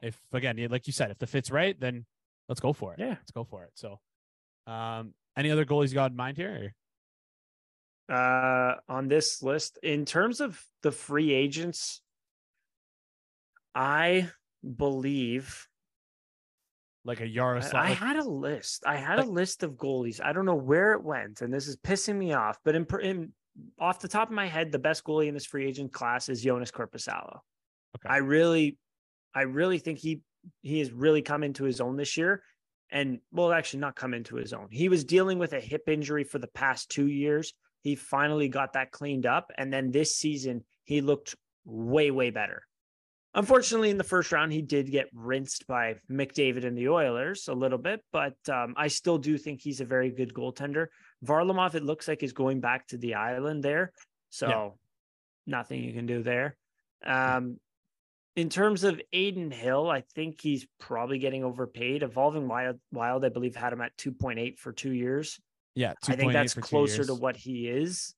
if 0.00 0.20
again, 0.32 0.56
like 0.70 0.86
you 0.86 0.92
said, 0.92 1.10
if 1.10 1.18
the 1.18 1.26
fit's 1.26 1.50
right, 1.50 1.78
then 1.80 2.06
let's 2.48 2.60
go 2.60 2.72
for 2.72 2.92
it. 2.94 3.00
Yeah. 3.00 3.08
let's 3.08 3.32
go 3.32 3.42
for 3.42 3.64
it. 3.64 3.72
So, 3.74 3.98
um, 4.68 5.12
any 5.36 5.50
other 5.50 5.64
goalies 5.64 5.88
you 5.88 5.94
got 5.94 6.12
in 6.12 6.16
mind 6.16 6.36
here? 6.36 6.72
Or? 8.08 8.14
uh 8.16 8.74
on 8.88 9.08
this 9.08 9.42
list 9.42 9.78
in 9.82 10.04
terms 10.04 10.40
of 10.40 10.60
the 10.82 10.92
free 10.92 11.32
agents. 11.32 12.02
I 13.74 14.30
believe 14.76 15.66
Like 17.04 17.20
a 17.20 17.26
Yaroslav? 17.26 17.74
I 17.74 17.88
like- 17.90 17.98
had 17.98 18.16
a 18.16 18.24
list. 18.24 18.84
I 18.86 18.96
had 18.96 19.18
like- 19.18 19.26
a 19.26 19.30
list 19.30 19.62
of 19.62 19.72
goalies. 19.72 20.20
I 20.22 20.32
don't 20.32 20.44
know 20.44 20.54
where 20.54 20.92
it 20.92 21.02
went, 21.02 21.40
and 21.40 21.52
this 21.52 21.66
is 21.66 21.76
pissing 21.76 22.16
me 22.16 22.32
off. 22.34 22.58
But 22.64 22.74
in, 22.76 22.86
in 23.02 23.32
off 23.78 24.00
the 24.00 24.08
top 24.08 24.28
of 24.28 24.34
my 24.34 24.46
head, 24.46 24.70
the 24.70 24.78
best 24.78 25.04
goalie 25.04 25.28
in 25.28 25.34
this 25.34 25.46
free 25.46 25.66
agent 25.66 25.92
class 25.92 26.28
is 26.28 26.44
Joonas 26.44 26.70
Korpisalo. 26.72 27.40
Okay. 27.96 28.08
I 28.08 28.18
really, 28.18 28.78
I 29.34 29.42
really 29.42 29.78
think 29.78 29.98
he 29.98 30.20
he 30.62 30.78
has 30.78 30.90
really 30.92 31.22
come 31.22 31.42
into 31.42 31.64
his 31.64 31.80
own 31.80 31.96
this 31.96 32.16
year, 32.16 32.42
and 32.90 33.20
well, 33.32 33.52
actually 33.52 33.80
not 33.80 33.96
come 33.96 34.14
into 34.14 34.36
his 34.36 34.52
own. 34.52 34.68
He 34.70 34.88
was 34.88 35.04
dealing 35.04 35.38
with 35.38 35.52
a 35.52 35.60
hip 35.60 35.82
injury 35.88 36.24
for 36.24 36.38
the 36.38 36.48
past 36.48 36.90
two 36.90 37.08
years. 37.08 37.52
He 37.82 37.94
finally 37.94 38.48
got 38.48 38.74
that 38.74 38.90
cleaned 38.90 39.26
up, 39.26 39.50
and 39.56 39.72
then 39.72 39.90
this 39.90 40.16
season 40.16 40.64
he 40.84 41.00
looked 41.00 41.34
way 41.64 42.10
way 42.10 42.30
better. 42.30 42.62
Unfortunately, 43.34 43.90
in 43.90 43.98
the 43.98 44.04
first 44.04 44.32
round, 44.32 44.52
he 44.52 44.60
did 44.60 44.90
get 44.90 45.08
rinsed 45.14 45.66
by 45.68 45.94
McDavid 46.10 46.64
and 46.64 46.76
the 46.76 46.88
Oilers 46.88 47.46
a 47.46 47.54
little 47.54 47.78
bit, 47.78 48.02
but 48.12 48.34
um, 48.48 48.74
I 48.76 48.88
still 48.88 49.18
do 49.18 49.38
think 49.38 49.60
he's 49.60 49.80
a 49.80 49.84
very 49.84 50.10
good 50.10 50.34
goaltender. 50.34 50.86
Varlamov, 51.24 51.76
it 51.76 51.84
looks 51.84 52.08
like, 52.08 52.24
is 52.24 52.32
going 52.32 52.60
back 52.60 52.88
to 52.88 52.98
the 52.98 53.14
island 53.14 53.62
there. 53.62 53.92
So 54.30 54.48
nothing 55.46 55.84
you 55.84 55.92
can 55.92 56.06
do 56.06 56.22
there. 56.24 56.56
Um, 57.04 57.58
in 58.34 58.48
terms 58.48 58.82
of 58.84 59.00
Adin 59.12 59.50
Hill, 59.50 59.88
I 59.88 60.02
think 60.14 60.40
he's 60.40 60.66
probably 60.78 61.18
getting 61.18 61.44
overpaid. 61.44 62.02
Evolving 62.02 62.48
Wild, 62.48 62.80
Wild 62.92 63.24
I 63.24 63.28
believe, 63.28 63.54
had 63.54 63.72
him 63.72 63.80
at 63.80 63.96
2.8 63.96 64.58
for 64.58 64.72
two 64.72 64.92
years. 64.92 65.38
yeah, 65.74 65.94
I 66.08 66.16
think 66.16 66.30
2.8 66.30 66.32
that's 66.32 66.54
closer 66.54 67.04
to 67.04 67.14
what 67.14 67.36
he 67.36 67.68
is. 67.68 68.14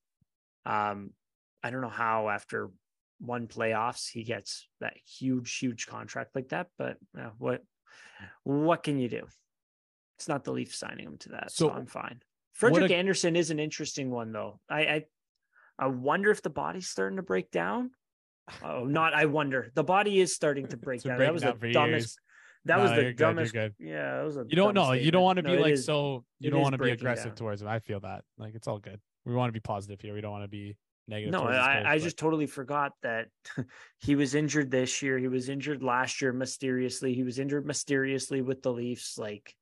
Um, 0.65 1.11
I 1.63 1.71
don't 1.71 1.81
know 1.81 1.89
how 1.89 2.29
after 2.29 2.71
one 3.25 3.47
playoffs 3.47 4.11
he 4.11 4.25
gets 4.25 4.68
that 4.81 4.95
huge, 5.07 5.57
huge 5.59 5.87
contract 5.87 6.35
like 6.35 6.49
that, 6.49 6.66
but 6.77 6.97
uh, 7.18 7.31
what 7.39 7.62
what 8.45 8.83
can 8.83 8.99
you 8.99 9.09
do? 9.09 9.27
It's 10.18 10.29
not 10.29 10.45
the 10.45 10.53
Leafs 10.53 10.77
signing 10.79 11.07
him 11.07 11.18
to 11.18 11.29
that, 11.31 11.51
so, 11.53 11.68
So, 11.68 11.75
I'm 11.75 11.87
fine. 11.87 12.20
Frederick 12.53 12.91
a- 12.91 12.97
Andersen 12.97 13.35
is 13.37 13.51
an 13.51 13.59
interesting 13.59 14.11
one 14.11 14.33
though. 14.33 14.61
I, 14.68 14.81
I 14.81 15.05
I 15.79 15.87
wonder 15.87 16.31
if 16.31 16.43
the 16.43 16.51
body's 16.51 16.89
starting 16.89 17.16
to 17.16 17.23
break 17.23 17.51
down. 17.51 17.91
Oh, 18.62 18.85
not 18.85 19.14
I 19.14 19.25
wonder. 19.27 19.70
The 19.75 19.85
body 19.85 20.20
is 20.20 20.35
starting 20.35 20.66
to 20.68 20.77
break 20.87 21.03
down. 21.03 21.18
That 21.18 21.33
was 21.33 21.43
the 21.43 21.53
dumbest. 21.53 21.79
years. 21.89 22.16
That 22.66 22.77
No, 22.77 22.83
was 22.83 22.93
the 22.93 23.12
dumbest. 23.12 23.53
good. 23.53 23.75
Yeah, 23.81 24.16
that 24.18 24.25
was 24.25 24.37
a 24.37 24.45
You 24.49 24.55
don't 24.57 24.75
know. 24.75 24.93
You 24.93 25.11
don't 25.11 25.23
want 25.25 25.39
to 25.39 25.43
be 25.43 25.57
No, 25.57 25.62
like 25.62 25.73
is. 25.73 25.85
so. 25.87 26.25
You 26.39 26.51
don't 26.51 26.61
want 26.61 26.75
to 26.75 26.79
be 26.79 26.91
aggressive 26.91 27.27
down. 27.31 27.35
towards 27.37 27.62
him. 27.62 27.68
I 27.68 27.79
feel 27.81 28.01
that. 28.01 28.23
Like 28.39 28.55
it's 28.55 28.68
all 28.68 28.79
good. 28.79 29.01
We 29.25 29.35
want 29.35 29.49
to 29.49 29.53
be 29.53 29.61
positive 29.61 30.01
here. 30.01 30.12
We 30.14 30.20
don't 30.20 30.31
want 30.33 30.45
to 30.45 30.49
be 30.49 30.77
negative. 31.09 31.32
No, 31.32 31.44
I, 31.44 31.92
I 31.92 31.94
but- 31.96 32.03
just 32.03 32.18
totally 32.18 32.46
forgot 32.46 32.92
that 33.03 33.28
he 33.98 34.14
was 34.14 34.34
injured 34.34 34.70
this 34.70 35.03
year. 35.03 35.18
He 35.18 35.28
was 35.28 35.48
injured 35.48 35.82
last 35.82 36.20
year 36.22 36.32
mysteriously. 36.32 37.14
He 37.14 37.22
was 37.22 37.38
injured 37.38 37.66
mysteriously 37.66 38.42
with 38.42 38.62
the 38.62 38.72
Leafs. 38.72 39.18
Like 39.18 39.55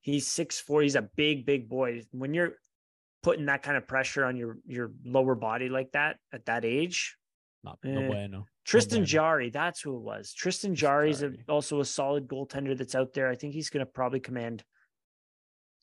he's 0.00 0.26
six 0.26 0.60
four. 0.60 0.82
He's 0.82 0.96
a 0.96 1.08
big, 1.16 1.46
big 1.46 1.68
boy. 1.68 2.02
When 2.12 2.34
you're 2.34 2.54
putting 3.22 3.46
that 3.46 3.62
kind 3.62 3.76
of 3.76 3.86
pressure 3.86 4.24
on 4.24 4.36
your 4.36 4.58
your 4.66 4.92
lower 5.04 5.34
body 5.34 5.68
like 5.68 5.92
that 5.92 6.16
at 6.32 6.46
that 6.46 6.64
age, 6.64 7.16
not 7.62 7.78
no 7.84 8.02
eh, 8.02 8.06
bueno. 8.06 8.46
Tristan 8.64 8.98
bueno. 8.98 9.06
Jarry, 9.06 9.50
that's 9.50 9.80
who 9.80 9.96
it 9.96 10.02
was. 10.02 10.32
Tristan 10.32 10.74
Jarry 10.74 11.10
is 11.10 11.24
also 11.48 11.80
a 11.80 11.84
solid 11.84 12.28
goaltender 12.28 12.76
that's 12.76 12.94
out 12.94 13.12
there. 13.12 13.28
I 13.28 13.34
think 13.34 13.54
he's 13.54 13.70
going 13.70 13.84
to 13.84 13.90
probably 13.90 14.20
command 14.20 14.64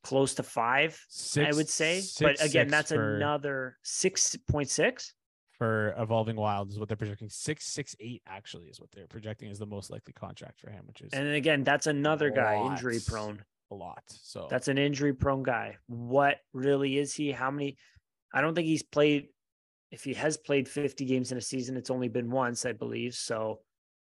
close 0.08 0.36
to 0.36 0.43
five. 0.43 0.97
I 1.38 1.51
would 1.53 1.68
say, 1.68 1.99
six, 1.99 2.22
but 2.22 2.36
again, 2.45 2.68
six 2.68 2.72
that's 2.72 2.91
for, 2.93 3.16
another 3.18 3.78
six 3.84 4.38
point 4.49 4.70
six. 4.70 5.14
for 5.51 5.93
evolving 5.97 6.38
wild 6.38 6.70
is 6.70 6.80
what 6.80 6.88
they're 6.88 6.95
projecting. 6.95 7.28
Six 7.30 7.66
six 7.66 7.93
eight 7.99 8.22
actually 8.26 8.68
is 8.68 8.80
what 8.80 8.89
they're 8.91 9.08
projecting 9.08 9.49
is 9.49 9.60
the 9.60 9.66
most 9.66 9.91
likely 9.91 10.14
contract 10.14 10.60
for 10.62 10.70
him, 10.70 10.84
which 10.88 11.01
is 11.01 11.12
And 11.12 11.28
again, 11.28 11.64
that's 11.66 11.88
another 11.88 12.30
guy 12.30 12.55
injury 12.72 12.99
prone. 13.05 13.43
a 13.70 13.76
lot. 13.76 14.01
So 14.08 14.47
That's 14.49 14.70
an 14.70 14.78
injury 14.78 15.14
prone 15.14 15.43
guy. 15.43 15.76
What 15.88 16.38
really 16.53 16.97
is 16.97 17.14
he? 17.14 17.32
How 17.32 17.51
many? 17.51 17.78
I 18.34 18.39
don't 18.39 18.55
think 18.55 18.68
he's 18.68 18.84
played. 18.84 19.28
If 19.91 20.03
he 20.03 20.14
has 20.14 20.38
played 20.38 20.68
50 20.70 21.03
games 21.05 21.32
in 21.34 21.38
a 21.38 21.41
season, 21.41 21.76
it's 21.76 21.89
only 21.89 22.08
been 22.08 22.30
once, 22.32 22.66
I 22.66 22.72
believe. 22.74 23.14
So, 23.14 23.60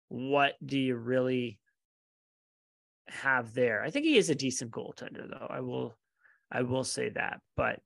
what 0.09 0.55
do 0.65 0.79
you 0.79 0.97
really 0.97 1.59
have 3.13 3.55
there? 3.55 3.83
I 3.83 3.91
think 3.91 4.05
he 4.05 4.17
is 4.17 4.31
a 4.31 4.35
decent 4.35 4.71
goaltender, 4.71 5.29
though. 5.29 5.47
I 5.49 5.61
will, 5.61 5.95
I 6.51 6.63
will 6.63 6.85
say 6.85 7.11
that. 7.11 7.41
But 7.57 7.81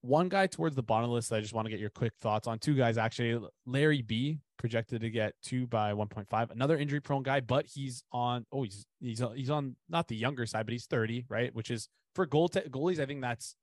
one 0.00 0.28
guy 0.28 0.46
towards 0.46 0.74
the 0.74 0.82
bottom 0.82 1.04
of 1.04 1.10
the 1.10 1.14
list 1.14 1.30
that 1.30 1.36
I 1.36 1.40
just 1.40 1.52
want 1.52 1.66
to 1.66 1.70
get 1.70 1.80
your 1.80 1.90
quick 1.90 2.12
thoughts 2.20 2.46
on. 2.46 2.58
Two 2.58 2.74
guys 2.74 2.96
actually. 2.96 3.38
Larry 3.66 4.02
B 4.02 4.38
projected 4.58 5.02
to 5.02 5.10
get 5.10 5.34
two 5.42 5.66
by 5.66 5.92
1.5. 5.92 6.50
Another 6.50 6.78
injury 6.78 7.00
prone 7.00 7.22
guy, 7.22 7.40
but 7.40 7.66
he's 7.66 8.02
on. 8.10 8.46
Oh, 8.50 8.62
he's 8.62 8.86
he's 9.00 9.20
on- 9.20 9.36
he's 9.36 9.50
on 9.50 9.76
not 9.88 10.08
the 10.08 10.16
younger 10.16 10.46
side, 10.46 10.64
but 10.66 10.72
he's 10.72 10.86
30, 10.86 11.26
right? 11.28 11.54
Which 11.54 11.70
is 11.70 11.88
for 12.14 12.24
goal 12.24 12.48
goalies. 12.48 12.98
I 12.98 13.06
think 13.06 13.20
that's 13.20 13.56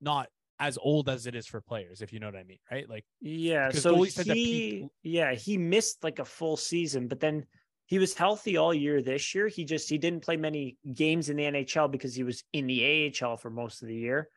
not 0.00 0.28
as 0.60 0.78
old 0.82 1.08
as 1.08 1.26
it 1.26 1.34
is 1.34 1.46
for 1.46 1.60
players, 1.60 2.02
if 2.02 2.12
you 2.12 2.18
know 2.18 2.26
what 2.26 2.36
I 2.36 2.42
mean, 2.42 2.58
right? 2.70 2.88
Like 2.88 3.04
yeah, 3.20 3.70
so 3.70 3.94
goalies 3.94 4.16
tend 4.16 4.26
to 4.26 4.34
he, 4.34 4.88
yeah, 5.04 5.32
he 5.34 5.56
missed 5.56 6.02
like 6.02 6.18
a 6.18 6.24
full 6.24 6.56
season, 6.56 7.06
but 7.06 7.20
then 7.20 7.46
he 7.88 7.98
was 7.98 8.12
healthy 8.12 8.58
all 8.58 8.74
year 8.74 9.00
this 9.00 9.34
year. 9.34 9.48
He 9.48 9.64
just 9.64 9.88
he 9.88 9.96
didn't 9.96 10.22
play 10.22 10.36
many 10.36 10.76
games 10.94 11.30
in 11.30 11.38
the 11.38 11.44
NHL 11.44 11.90
because 11.90 12.14
he 12.14 12.22
was 12.22 12.44
in 12.52 12.66
the 12.66 13.14
AHL 13.22 13.38
for 13.38 13.48
most 13.48 13.80
of 13.80 13.88
the 13.88 13.94
year. 13.94 14.28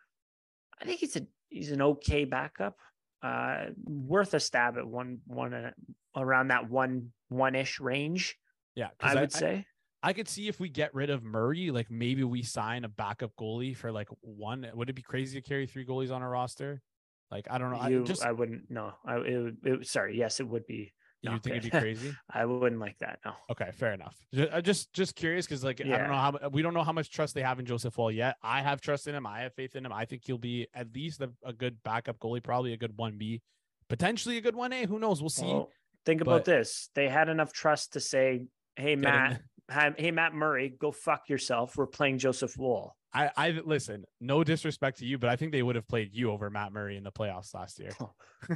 I 0.81 0.85
think 0.85 1.01
he's 1.01 1.17
a 1.17 1.27
he's 1.49 1.71
an 1.71 1.81
okay 1.81 2.23
backup. 2.23 2.77
Uh, 3.21 3.65
worth 3.83 4.33
a 4.33 4.39
stab 4.39 4.77
at 4.77 4.87
one 4.87 5.19
one 5.27 5.53
uh, 5.53 5.71
around 6.15 6.47
that 6.47 6.69
one 6.69 7.11
one 7.27 7.55
ish 7.55 7.81
range. 7.81 8.37
Yeah, 8.73 8.87
I 9.01 9.15
would 9.15 9.33
say. 9.33 9.65
I 10.01 10.13
could 10.13 10.29
see 10.29 10.47
if 10.47 10.59
we 10.59 10.69
get 10.69 10.95
rid 10.95 11.09
of 11.09 11.21
Murray, 11.21 11.71
like 11.71 11.91
maybe 11.91 12.23
we 12.23 12.41
sign 12.41 12.85
a 12.85 12.89
backup 12.89 13.33
goalie 13.37 13.75
for 13.75 13.91
like 13.91 14.07
one. 14.21 14.65
Would 14.73 14.89
it 14.89 14.93
be 14.93 15.01
crazy 15.01 15.39
to 15.39 15.47
carry 15.47 15.67
three 15.67 15.85
goalies 15.85 16.11
on 16.11 16.21
a 16.21 16.29
roster? 16.29 16.81
Like 17.29 17.47
I 17.51 17.57
don't 17.57 17.71
know. 17.71 17.85
you, 17.89 18.01
I 18.01 18.05
just 18.05 18.23
I 18.23 18.31
wouldn't. 18.31 18.71
No, 18.71 18.93
I 19.05 19.17
it, 19.17 19.53
it, 19.63 19.87
sorry. 19.87 20.17
Yes, 20.17 20.39
it 20.39 20.47
would 20.47 20.65
be. 20.65 20.93
You 21.23 21.37
think 21.39 21.57
it'd 21.57 21.71
be 21.71 21.79
crazy? 21.79 22.15
I 22.29 22.45
wouldn't 22.45 22.81
like 22.81 22.97
that. 22.99 23.19
No. 23.23 23.33
Okay, 23.51 23.69
fair 23.73 23.93
enough. 23.93 24.15
Ju- 24.33 24.49
uh, 24.51 24.61
just 24.61 24.91
just 24.93 25.15
curious 25.15 25.45
because 25.45 25.63
like 25.63 25.79
I 25.81 25.83
don't 25.87 26.07
know 26.07 26.13
how 26.15 26.49
we 26.51 26.61
don't 26.61 26.73
know 26.73 26.83
how 26.83 26.93
much 26.93 27.11
trust 27.11 27.35
they 27.35 27.41
have 27.43 27.59
in 27.59 27.65
Joseph 27.65 27.97
Woll 27.97 28.11
yet. 28.11 28.37
I 28.41 28.61
have 28.61 28.81
trust 28.81 29.07
in 29.07 29.13
him. 29.15 29.27
I 29.27 29.41
have 29.41 29.53
faith 29.53 29.75
in 29.75 29.85
him. 29.85 29.93
I 29.93 30.05
think 30.05 30.23
he'll 30.25 30.37
be 30.39 30.67
at 30.73 30.87
least 30.95 31.21
a, 31.21 31.29
a 31.45 31.53
good 31.53 31.77
backup 31.83 32.17
goalie, 32.19 32.43
probably 32.43 32.73
a 32.73 32.77
good 32.77 32.97
one 32.97 33.17
B, 33.17 33.41
potentially 33.87 34.37
a 34.37 34.41
good 34.41 34.55
one 34.55 34.73
A. 34.73 34.85
Who 34.85 34.97
knows? 34.99 35.21
We'll 35.21 35.29
see. 35.29 35.45
Well, 35.45 35.69
think 36.05 36.23
but- 36.23 36.31
about 36.31 36.45
this. 36.45 36.89
They 36.95 37.07
had 37.07 37.29
enough 37.29 37.53
trust 37.53 37.93
to 37.93 37.99
say, 37.99 38.45
"Hey, 38.75 38.95
Matt, 38.95 39.41
hey 39.71 40.11
Matt 40.11 40.33
Murray, 40.33 40.69
go 40.69 40.91
fuck 40.91 41.29
yourself. 41.29 41.77
We're 41.77 41.87
playing 41.87 42.19
Joseph 42.19 42.57
Woll. 42.57 42.95
I, 43.13 43.29
I 43.35 43.49
listen, 43.65 44.05
no 44.21 44.43
disrespect 44.43 44.99
to 44.99 45.05
you, 45.05 45.17
but 45.17 45.29
I 45.29 45.35
think 45.35 45.51
they 45.51 45.63
would 45.63 45.75
have 45.75 45.87
played 45.87 46.11
you 46.13 46.31
over 46.31 46.49
Matt 46.49 46.71
Murray 46.71 46.95
in 46.95 47.03
the 47.03 47.11
playoffs 47.11 47.53
last 47.53 47.77
year. 47.77 47.91
Oh. 47.99 48.11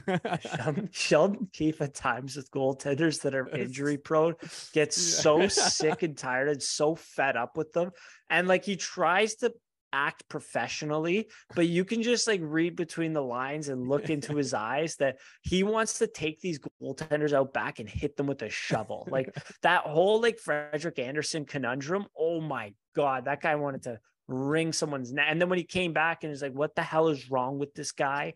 Sheldon, 0.58 0.90
Sheldon 0.94 1.50
Keefe 1.52 1.82
at 1.82 1.94
times 1.94 2.38
with 2.38 2.50
goaltenders 2.52 3.22
that 3.24 3.36
are 3.36 3.50
injury 3.56 3.98
prone 3.98 4.36
gets 4.72 4.96
so 4.96 5.48
sick 5.50 6.04
and 6.04 6.18
tired 6.18 6.48
and 6.48 6.64
so 6.64 6.96
fed 6.96 7.36
up 7.36 7.58
with 7.58 7.74
them. 7.74 7.92
And 8.30 8.48
like 8.48 8.64
he 8.64 8.78
tries 8.78 9.36
to 9.36 9.54
act 9.94 10.28
professionally, 10.30 11.28
but 11.56 11.68
you 11.68 11.86
can 11.86 12.04
just 12.04 12.28
like 12.28 12.42
read 12.44 12.76
between 12.76 13.14
the 13.14 13.22
lines 13.22 13.70
and 13.70 13.88
look 13.88 14.10
into 14.10 14.36
his 14.36 14.54
eyes 14.72 14.96
that 14.98 15.18
he 15.42 15.64
wants 15.64 16.00
to 16.00 16.08
take 16.08 16.42
these 16.42 16.60
goaltenders 16.82 17.34
out 17.34 17.54
back 17.54 17.80
and 17.80 17.90
hit 17.90 18.18
them 18.18 18.28
with 18.28 18.42
a 18.42 18.50
shovel. 18.50 19.08
Like 19.10 19.36
that 19.62 19.84
whole 19.84 20.22
like 20.22 20.40
Frederik 20.40 21.00
Andersen 21.00 21.46
conundrum. 21.46 22.06
Oh 22.18 22.42
my 22.42 22.74
God, 22.96 23.26
that 23.26 23.42
guy 23.42 23.56
wanted 23.56 23.84
to 23.84 24.00
wring 24.28 24.74
someone's 24.74 25.12
neck. 25.12 25.28
And 25.30 25.40
then 25.40 25.50
when 25.50 25.58
he 25.58 25.64
came 25.64 25.94
back 25.94 26.24
and 26.24 26.32
he's 26.32 26.42
like, 26.42 26.54
what 26.54 26.76
the 26.76 26.84
hell 26.84 27.10
is 27.10 27.30
wrong 27.30 27.60
with 27.60 27.74
this 27.74 27.92
guy? 27.92 28.34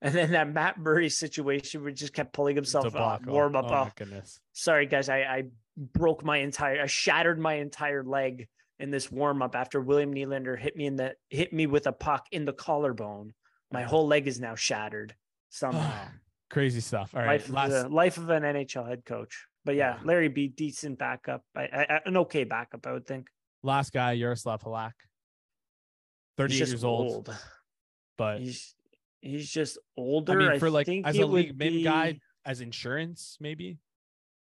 And 0.00 0.14
then 0.14 0.32
that 0.32 0.52
Matt 0.52 0.78
Murray 0.78 1.08
situation 1.08 1.80
where 1.80 1.90
he 1.90 1.94
just 1.94 2.12
kept 2.12 2.32
pulling 2.32 2.56
himself 2.56 2.94
up, 2.96 3.24
warm 3.24 3.54
up. 3.54 3.66
Oh, 3.68 3.88
goodness. 3.94 4.40
Sorry, 4.52 4.86
guys. 4.86 5.08
I, 5.08 5.18
I 5.18 5.44
broke 5.76 6.24
my 6.24 6.38
entire, 6.38 6.82
I 6.82 6.86
shattered 6.86 7.38
my 7.38 7.54
entire 7.54 8.02
leg 8.02 8.48
in 8.82 8.90
this 8.90 9.10
warm 9.10 9.40
up 9.42 9.54
after 9.54 9.80
William 9.80 10.12
Nylander 10.12 10.58
hit 10.58 10.76
me 10.76 10.86
in 10.86 10.96
the, 10.96 11.14
hit 11.30 11.52
me 11.52 11.66
with 11.66 11.86
a 11.86 11.92
puck 11.92 12.26
in 12.32 12.44
the 12.44 12.52
collarbone. 12.52 13.32
My 13.70 13.84
whole 13.84 14.08
leg 14.08 14.26
is 14.26 14.40
now 14.40 14.56
shattered 14.56 15.14
somehow. 15.48 16.08
Crazy 16.50 16.80
stuff. 16.80 17.14
All 17.14 17.22
right. 17.22 17.40
Life, 17.40 17.50
Last... 17.50 17.72
of, 17.72 17.92
life 17.92 18.18
of 18.18 18.28
an 18.28 18.42
NHL 18.42 18.86
head 18.86 19.04
coach. 19.06 19.46
But 19.64 19.76
yeah, 19.76 19.98
Larry 20.02 20.28
B, 20.28 20.48
decent 20.48 20.98
backup. 20.98 21.44
I, 21.56 21.62
I, 21.62 22.00
an 22.04 22.16
okay 22.18 22.42
backup, 22.42 22.84
I 22.84 22.92
would 22.92 23.06
think. 23.06 23.28
Last 23.62 23.92
guy, 23.92 24.12
Yaroslav 24.12 24.60
Halak. 24.64 24.90
thirty 26.36 26.56
years 26.56 26.82
old, 26.82 27.28
old, 27.28 27.36
but 28.18 28.40
he's 28.40 28.74
he's 29.20 29.48
just 29.48 29.78
older. 29.96 30.32
I 30.32 30.50
mean, 30.50 30.58
for 30.58 30.66
I 30.66 30.70
like 30.70 30.88
as 30.88 31.16
a 31.16 31.26
league 31.26 31.56
mid 31.56 31.74
be, 31.74 31.84
guy, 31.84 32.18
as 32.44 32.60
insurance, 32.60 33.36
maybe. 33.40 33.78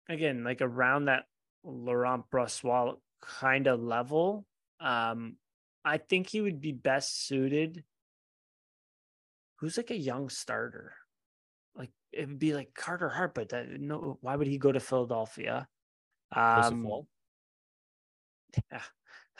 Again, 0.08 0.44
like 0.44 0.60
around 0.60 1.06
that 1.06 1.24
Laurent 1.64 2.24
Brossoit 2.32 2.98
kind 3.20 3.66
of 3.66 3.80
level. 3.80 4.46
Um, 4.80 5.36
I 5.84 5.98
think 5.98 6.28
he 6.28 6.40
would 6.40 6.60
be 6.60 6.72
best 6.72 7.26
suited. 7.26 7.84
Who's 9.56 9.76
like 9.76 9.90
a 9.90 9.96
young 9.96 10.28
starter? 10.28 10.94
Like 11.74 11.90
it 12.12 12.28
would 12.28 12.38
be 12.38 12.54
like 12.54 12.74
Carter 12.74 13.08
Hart, 13.08 13.34
but 13.34 13.50
that, 13.50 13.68
no, 13.68 14.18
why 14.20 14.36
would 14.36 14.46
he 14.46 14.58
go 14.58 14.72
to 14.72 14.80
Philadelphia? 14.80 15.68
Um, 16.32 16.86
yeah, 18.70 18.82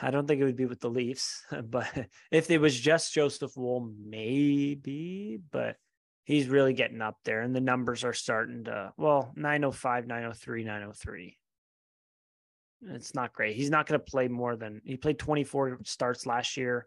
I 0.01 0.11
don't 0.11 0.27
think 0.27 0.41
it 0.41 0.45
would 0.45 0.57
be 0.57 0.67
with 0.67 0.81
the 0.81 0.91
Leafs, 0.91 1.45
but 1.65 1.91
if 2.31 2.51
it 2.51 2.59
was 2.59 2.79
just 2.79 3.15
Joseph 3.15 3.57
Woll, 3.57 3.91
maybe, 4.05 5.39
but 5.51 5.77
he's 6.25 6.49
really 6.49 6.73
getting 6.73 7.01
up 7.01 7.19
there 7.25 7.41
and 7.41 7.55
the 7.55 7.61
numbers 7.61 8.05
are 8.05 8.13
starting 8.13 8.65
to, 8.65 8.93
well, 8.97 9.33
905, 9.37 10.07
903, 10.07 10.65
903. 10.65 11.37
It's 12.89 13.15
not 13.15 13.33
great. 13.33 13.57
He's 13.57 13.71
not 13.71 13.87
going 13.87 14.01
to 14.01 14.05
play 14.05 14.29
more 14.29 14.57
than 14.57 14.81
he 14.85 14.97
played 14.97 15.19
24 15.19 15.81
starts 15.85 16.27
last 16.27 16.57
year. 16.57 16.87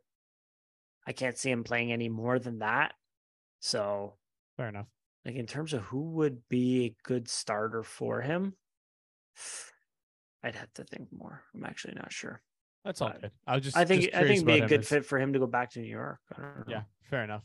I 1.06 1.12
can't 1.12 1.38
see 1.38 1.52
him 1.52 1.64
playing 1.64 1.92
any 1.92 2.10
more 2.10 2.40
than 2.40 2.60
that. 2.60 2.94
So, 3.60 4.16
fair 4.58 4.70
enough. 4.70 4.88
Like 5.26 5.36
in 5.36 5.46
terms 5.46 5.74
of 5.74 5.82
who 5.84 6.12
would 6.14 6.40
be 6.50 6.86
a 6.86 6.96
good 7.04 7.30
starter 7.30 7.84
for 7.84 8.22
him, 8.22 8.56
I'd 10.44 10.56
have 10.56 10.74
to 10.74 10.84
think 10.84 11.10
more. 11.12 11.44
I'm 11.54 11.64
actually 11.64 11.94
not 11.96 12.12
sure. 12.12 12.42
That's 12.84 13.02
all 13.02 13.14
good. 13.22 13.32
I 13.48 13.56
was 13.56 13.64
just. 13.64 13.78
I 13.78 13.86
think 13.86 14.02
just 14.04 14.16
I 14.16 14.20
think 14.22 14.32
it'd 14.32 14.46
be 14.46 14.60
a 14.60 14.68
good 14.68 14.86
fit 14.86 15.06
for 15.06 15.18
him 15.18 15.34
to 15.34 15.40
go 15.40 15.48
back 15.48 15.72
to 15.72 15.80
New 15.80 15.88
York. 15.88 16.20
Yeah, 16.68 16.84
fair 17.10 17.24
enough. 17.24 17.44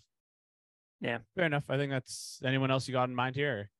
Yeah, 1.00 1.18
fair 1.36 1.44
enough. 1.44 1.64
I 1.68 1.76
think 1.76 1.92
that's 1.92 2.40
anyone 2.44 2.72
else 2.72 2.88
you 2.88 2.92
got 2.92 3.08
in 3.08 3.14
mind 3.14 3.36
here. 3.36 3.70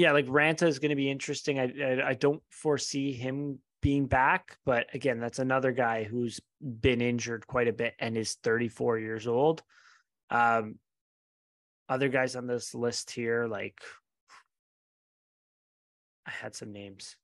Yeah, 0.00 0.12
like 0.12 0.28
Ranta 0.28 0.66
is 0.66 0.78
going 0.78 0.88
to 0.88 0.96
be 0.96 1.10
interesting. 1.10 1.58
I, 1.58 1.64
I 1.78 2.08
I 2.08 2.14
don't 2.14 2.42
foresee 2.48 3.12
him 3.12 3.58
being 3.82 4.06
back, 4.06 4.56
but 4.64 4.86
again, 4.94 5.20
that's 5.20 5.38
another 5.38 5.72
guy 5.72 6.04
who's 6.04 6.40
been 6.62 7.02
injured 7.02 7.46
quite 7.46 7.68
a 7.68 7.72
bit 7.74 7.92
and 7.98 8.16
is 8.16 8.38
34 8.42 8.98
years 8.98 9.26
old. 9.26 9.62
Um, 10.30 10.76
other 11.86 12.08
guys 12.08 12.34
on 12.34 12.46
this 12.46 12.74
list 12.74 13.10
here, 13.10 13.46
like 13.46 13.78
I 16.26 16.30
had 16.30 16.54
some 16.54 16.72
names. 16.72 17.16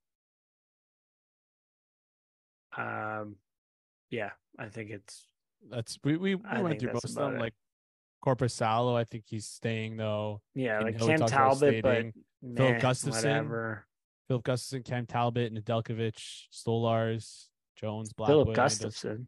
Um, 2.77 3.37
yeah, 4.11 4.33
I 4.59 4.67
think 4.67 4.91
it's 4.91 5.25
that's 5.67 5.97
we 6.03 6.15
we, 6.15 6.35
we 6.35 6.61
went 6.61 6.79
through 6.79 6.93
most 6.93 7.05
of 7.05 7.15
them. 7.15 7.37
It. 7.37 7.39
Like 7.39 7.53
Korpisalo, 8.27 8.95
I 8.95 9.03
think 9.03 9.25
he's 9.27 9.45
staying 9.45 9.97
though. 9.97 10.41
Yeah, 10.55 10.79
like 10.79 10.99
Cam 10.99 11.19
Talbot, 11.19 11.81
but 11.81 12.05
Filip 12.55 12.81
Gustavsson, 12.81 13.11
whatever. 13.11 13.85
Filip 14.27 14.43
Gustavsson, 14.43 14.85
Cam 14.85 15.05
Talbot, 15.05 15.53
Nedeljkovic, 15.53 16.47
Stolarz, 16.53 17.45
Jones, 17.75 18.13
Blackwood. 18.13 18.47
Filip 18.47 18.57
Gustavsson. 18.57 19.25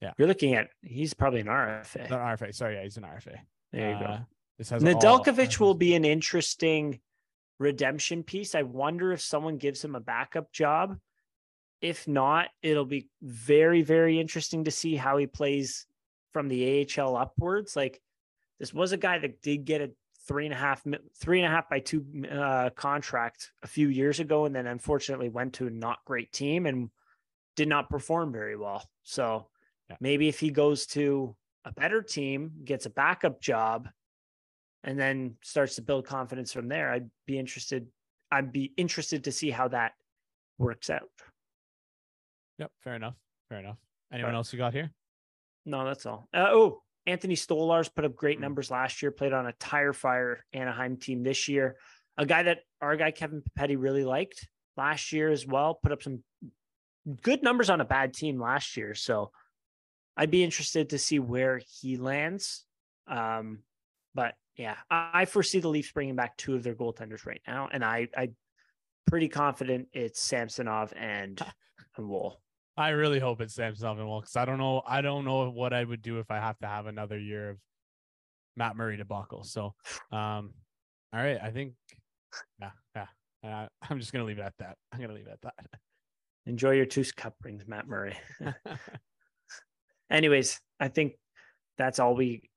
Yeah, 0.00 0.12
you're 0.18 0.28
looking 0.28 0.54
at 0.54 0.68
he's 0.82 1.14
probably 1.14 1.40
an 1.40 1.46
RFA. 1.46 2.10
Not 2.10 2.20
RFA. 2.20 2.54
Sorry, 2.54 2.76
yeah, 2.76 2.82
he's 2.82 2.96
an 2.96 3.04
RFA. 3.04 3.38
There 3.72 3.90
you 3.90 3.96
uh, 3.96 4.00
go. 4.00 4.18
This 4.58 4.70
has 4.70 4.82
Nedeljkovic 4.82 5.60
will 5.60 5.74
be 5.74 5.94
an 5.94 6.04
interesting 6.04 7.00
redemption 7.58 8.22
piece. 8.22 8.54
I 8.54 8.62
wonder 8.62 9.12
if 9.12 9.20
someone 9.20 9.56
gives 9.56 9.84
him 9.84 9.94
a 9.94 10.00
backup 10.00 10.52
job 10.52 10.98
if 11.80 12.08
not, 12.08 12.48
it'll 12.62 12.84
be 12.84 13.08
very, 13.22 13.82
very 13.82 14.20
interesting 14.20 14.64
to 14.64 14.70
see 14.70 14.96
how 14.96 15.16
he 15.16 15.26
plays 15.26 15.86
from 16.32 16.48
the 16.48 16.86
AHL 16.98 17.16
upwards. 17.16 17.76
Like 17.76 18.00
this 18.58 18.74
was 18.74 18.92
a 18.92 18.96
guy 18.96 19.18
that 19.18 19.42
did 19.42 19.64
get 19.64 19.80
a 19.80 19.90
three 20.26 20.44
and 20.44 20.52
a 20.52 20.56
half, 20.56 20.84
three 21.16 21.40
and 21.40 21.46
a 21.46 21.54
half 21.54 21.68
by 21.70 21.80
two 21.80 22.04
uh, 22.30 22.70
contract 22.70 23.52
a 23.62 23.66
few 23.66 23.88
years 23.88 24.20
ago, 24.20 24.44
and 24.44 24.54
then 24.54 24.66
unfortunately 24.66 25.28
went 25.28 25.54
to 25.54 25.66
a 25.66 25.70
not 25.70 25.98
great 26.04 26.30
team 26.32 26.66
and 26.66 26.90
did 27.56 27.68
not 27.68 27.88
perform 27.88 28.32
very 28.32 28.56
well. 28.56 28.84
So 29.04 29.48
yeah. 29.88 29.96
maybe 30.00 30.28
if 30.28 30.38
he 30.38 30.50
goes 30.50 30.86
to 30.88 31.34
a 31.64 31.72
better 31.72 32.02
team, 32.02 32.52
gets 32.64 32.86
a 32.86 32.90
backup 32.90 33.40
job, 33.40 33.88
and 34.84 34.98
then 34.98 35.36
starts 35.42 35.74
to 35.76 35.82
build 35.82 36.06
confidence 36.06 36.52
from 36.52 36.68
there, 36.68 36.90
I'd 36.90 37.10
be 37.26 37.38
interested. 37.38 37.86
I'd 38.30 38.52
be 38.52 38.72
interested 38.76 39.24
to 39.24 39.32
see 39.32 39.50
how 39.50 39.68
that 39.68 39.92
works 40.58 40.90
out. 40.90 41.08
Yep, 42.58 42.70
fair 42.82 42.94
enough. 42.94 43.14
Fair 43.48 43.60
enough. 43.60 43.78
Anyone 44.12 44.34
else 44.34 44.52
you 44.52 44.58
got 44.58 44.74
here? 44.74 44.90
No, 45.64 45.84
that's 45.84 46.06
all. 46.06 46.28
Uh, 46.34 46.48
oh, 46.50 46.82
Anthony 47.08 47.34
Stolarz 47.34 47.92
put 47.94 48.04
up 48.04 48.14
great 48.14 48.38
mm. 48.38 48.42
numbers 48.42 48.70
last 48.70 49.02
year. 49.02 49.10
Played 49.10 49.32
on 49.32 49.46
a 49.46 49.52
tire 49.52 49.92
fire 49.92 50.44
Anaheim 50.52 50.98
team 50.98 51.22
this 51.22 51.48
year. 51.48 51.76
A 52.16 52.26
guy 52.26 52.42
that 52.42 52.58
our 52.80 52.96
guy 52.96 53.10
Kevin 53.10 53.42
Papetti 53.42 53.76
really 53.78 54.04
liked 54.04 54.46
last 54.76 55.12
year 55.12 55.30
as 55.30 55.46
well. 55.46 55.78
Put 55.82 55.92
up 55.92 56.02
some 56.02 56.22
good 57.22 57.42
numbers 57.42 57.70
on 57.70 57.80
a 57.80 57.84
bad 57.84 58.12
team 58.12 58.40
last 58.40 58.76
year. 58.76 58.94
So 58.94 59.30
I'd 60.16 60.30
be 60.30 60.44
interested 60.44 60.90
to 60.90 60.98
see 60.98 61.18
where 61.18 61.60
he 61.80 61.96
lands. 61.96 62.64
Um, 63.06 63.60
but 64.14 64.34
yeah, 64.56 64.76
I, 64.90 65.24
foresee 65.24 65.60
the 65.60 65.68
Leafs 65.68 65.92
bringing 65.92 66.16
back 66.16 66.36
two 66.36 66.56
of 66.56 66.64
their 66.64 66.74
goaltenders 66.74 67.24
right 67.24 67.40
now, 67.46 67.68
and 67.72 67.84
I 67.84 68.08
I 68.16 68.30
pretty 69.06 69.28
confident 69.28 69.88
it's 69.92 70.20
Samsonov 70.20 70.92
and 70.96 71.40
and 71.96 72.08
Woll. 72.08 72.40
I 72.78 72.90
really 72.90 73.18
hope 73.18 73.40
it's 73.40 73.54
Samsonov 73.54 73.98
and 73.98 74.06
Woll 74.06 74.20
because 74.20 74.36
I 74.36 74.44
don't 74.44 74.58
know. 74.58 74.82
I 74.86 75.00
don't 75.00 75.24
know 75.24 75.50
what 75.50 75.72
I 75.72 75.82
would 75.82 76.00
do 76.00 76.20
if 76.20 76.30
I 76.30 76.36
have 76.36 76.56
to 76.60 76.68
have 76.68 76.86
another 76.86 77.18
year 77.18 77.50
of 77.50 77.58
Matt 78.56 78.76
Murray 78.76 78.96
debacle. 78.96 79.42
So, 79.42 79.74
um, 80.12 80.54
all 81.12 81.20
right, 81.20 81.38
I 81.42 81.50
think, 81.50 81.74
yeah, 82.60 82.70
yeah. 82.94 83.06
Uh, 83.44 83.66
I'm 83.82 83.98
just 83.98 84.12
gonna 84.12 84.24
leave 84.24 84.38
it 84.38 84.42
at 84.42 84.54
that. 84.60 84.76
I'm 84.92 85.00
gonna 85.00 85.14
leave 85.14 85.26
it 85.26 85.32
at 85.32 85.40
that. 85.42 85.80
Enjoy 86.46 86.70
your 86.70 86.86
two 86.86 87.04
cup 87.16 87.34
rings, 87.42 87.66
Matt 87.66 87.88
Murray. 87.88 88.16
Anyways, 90.10 90.60
I 90.78 90.86
think 90.86 91.14
that's 91.78 91.98
all 91.98 92.14
we 92.14 92.48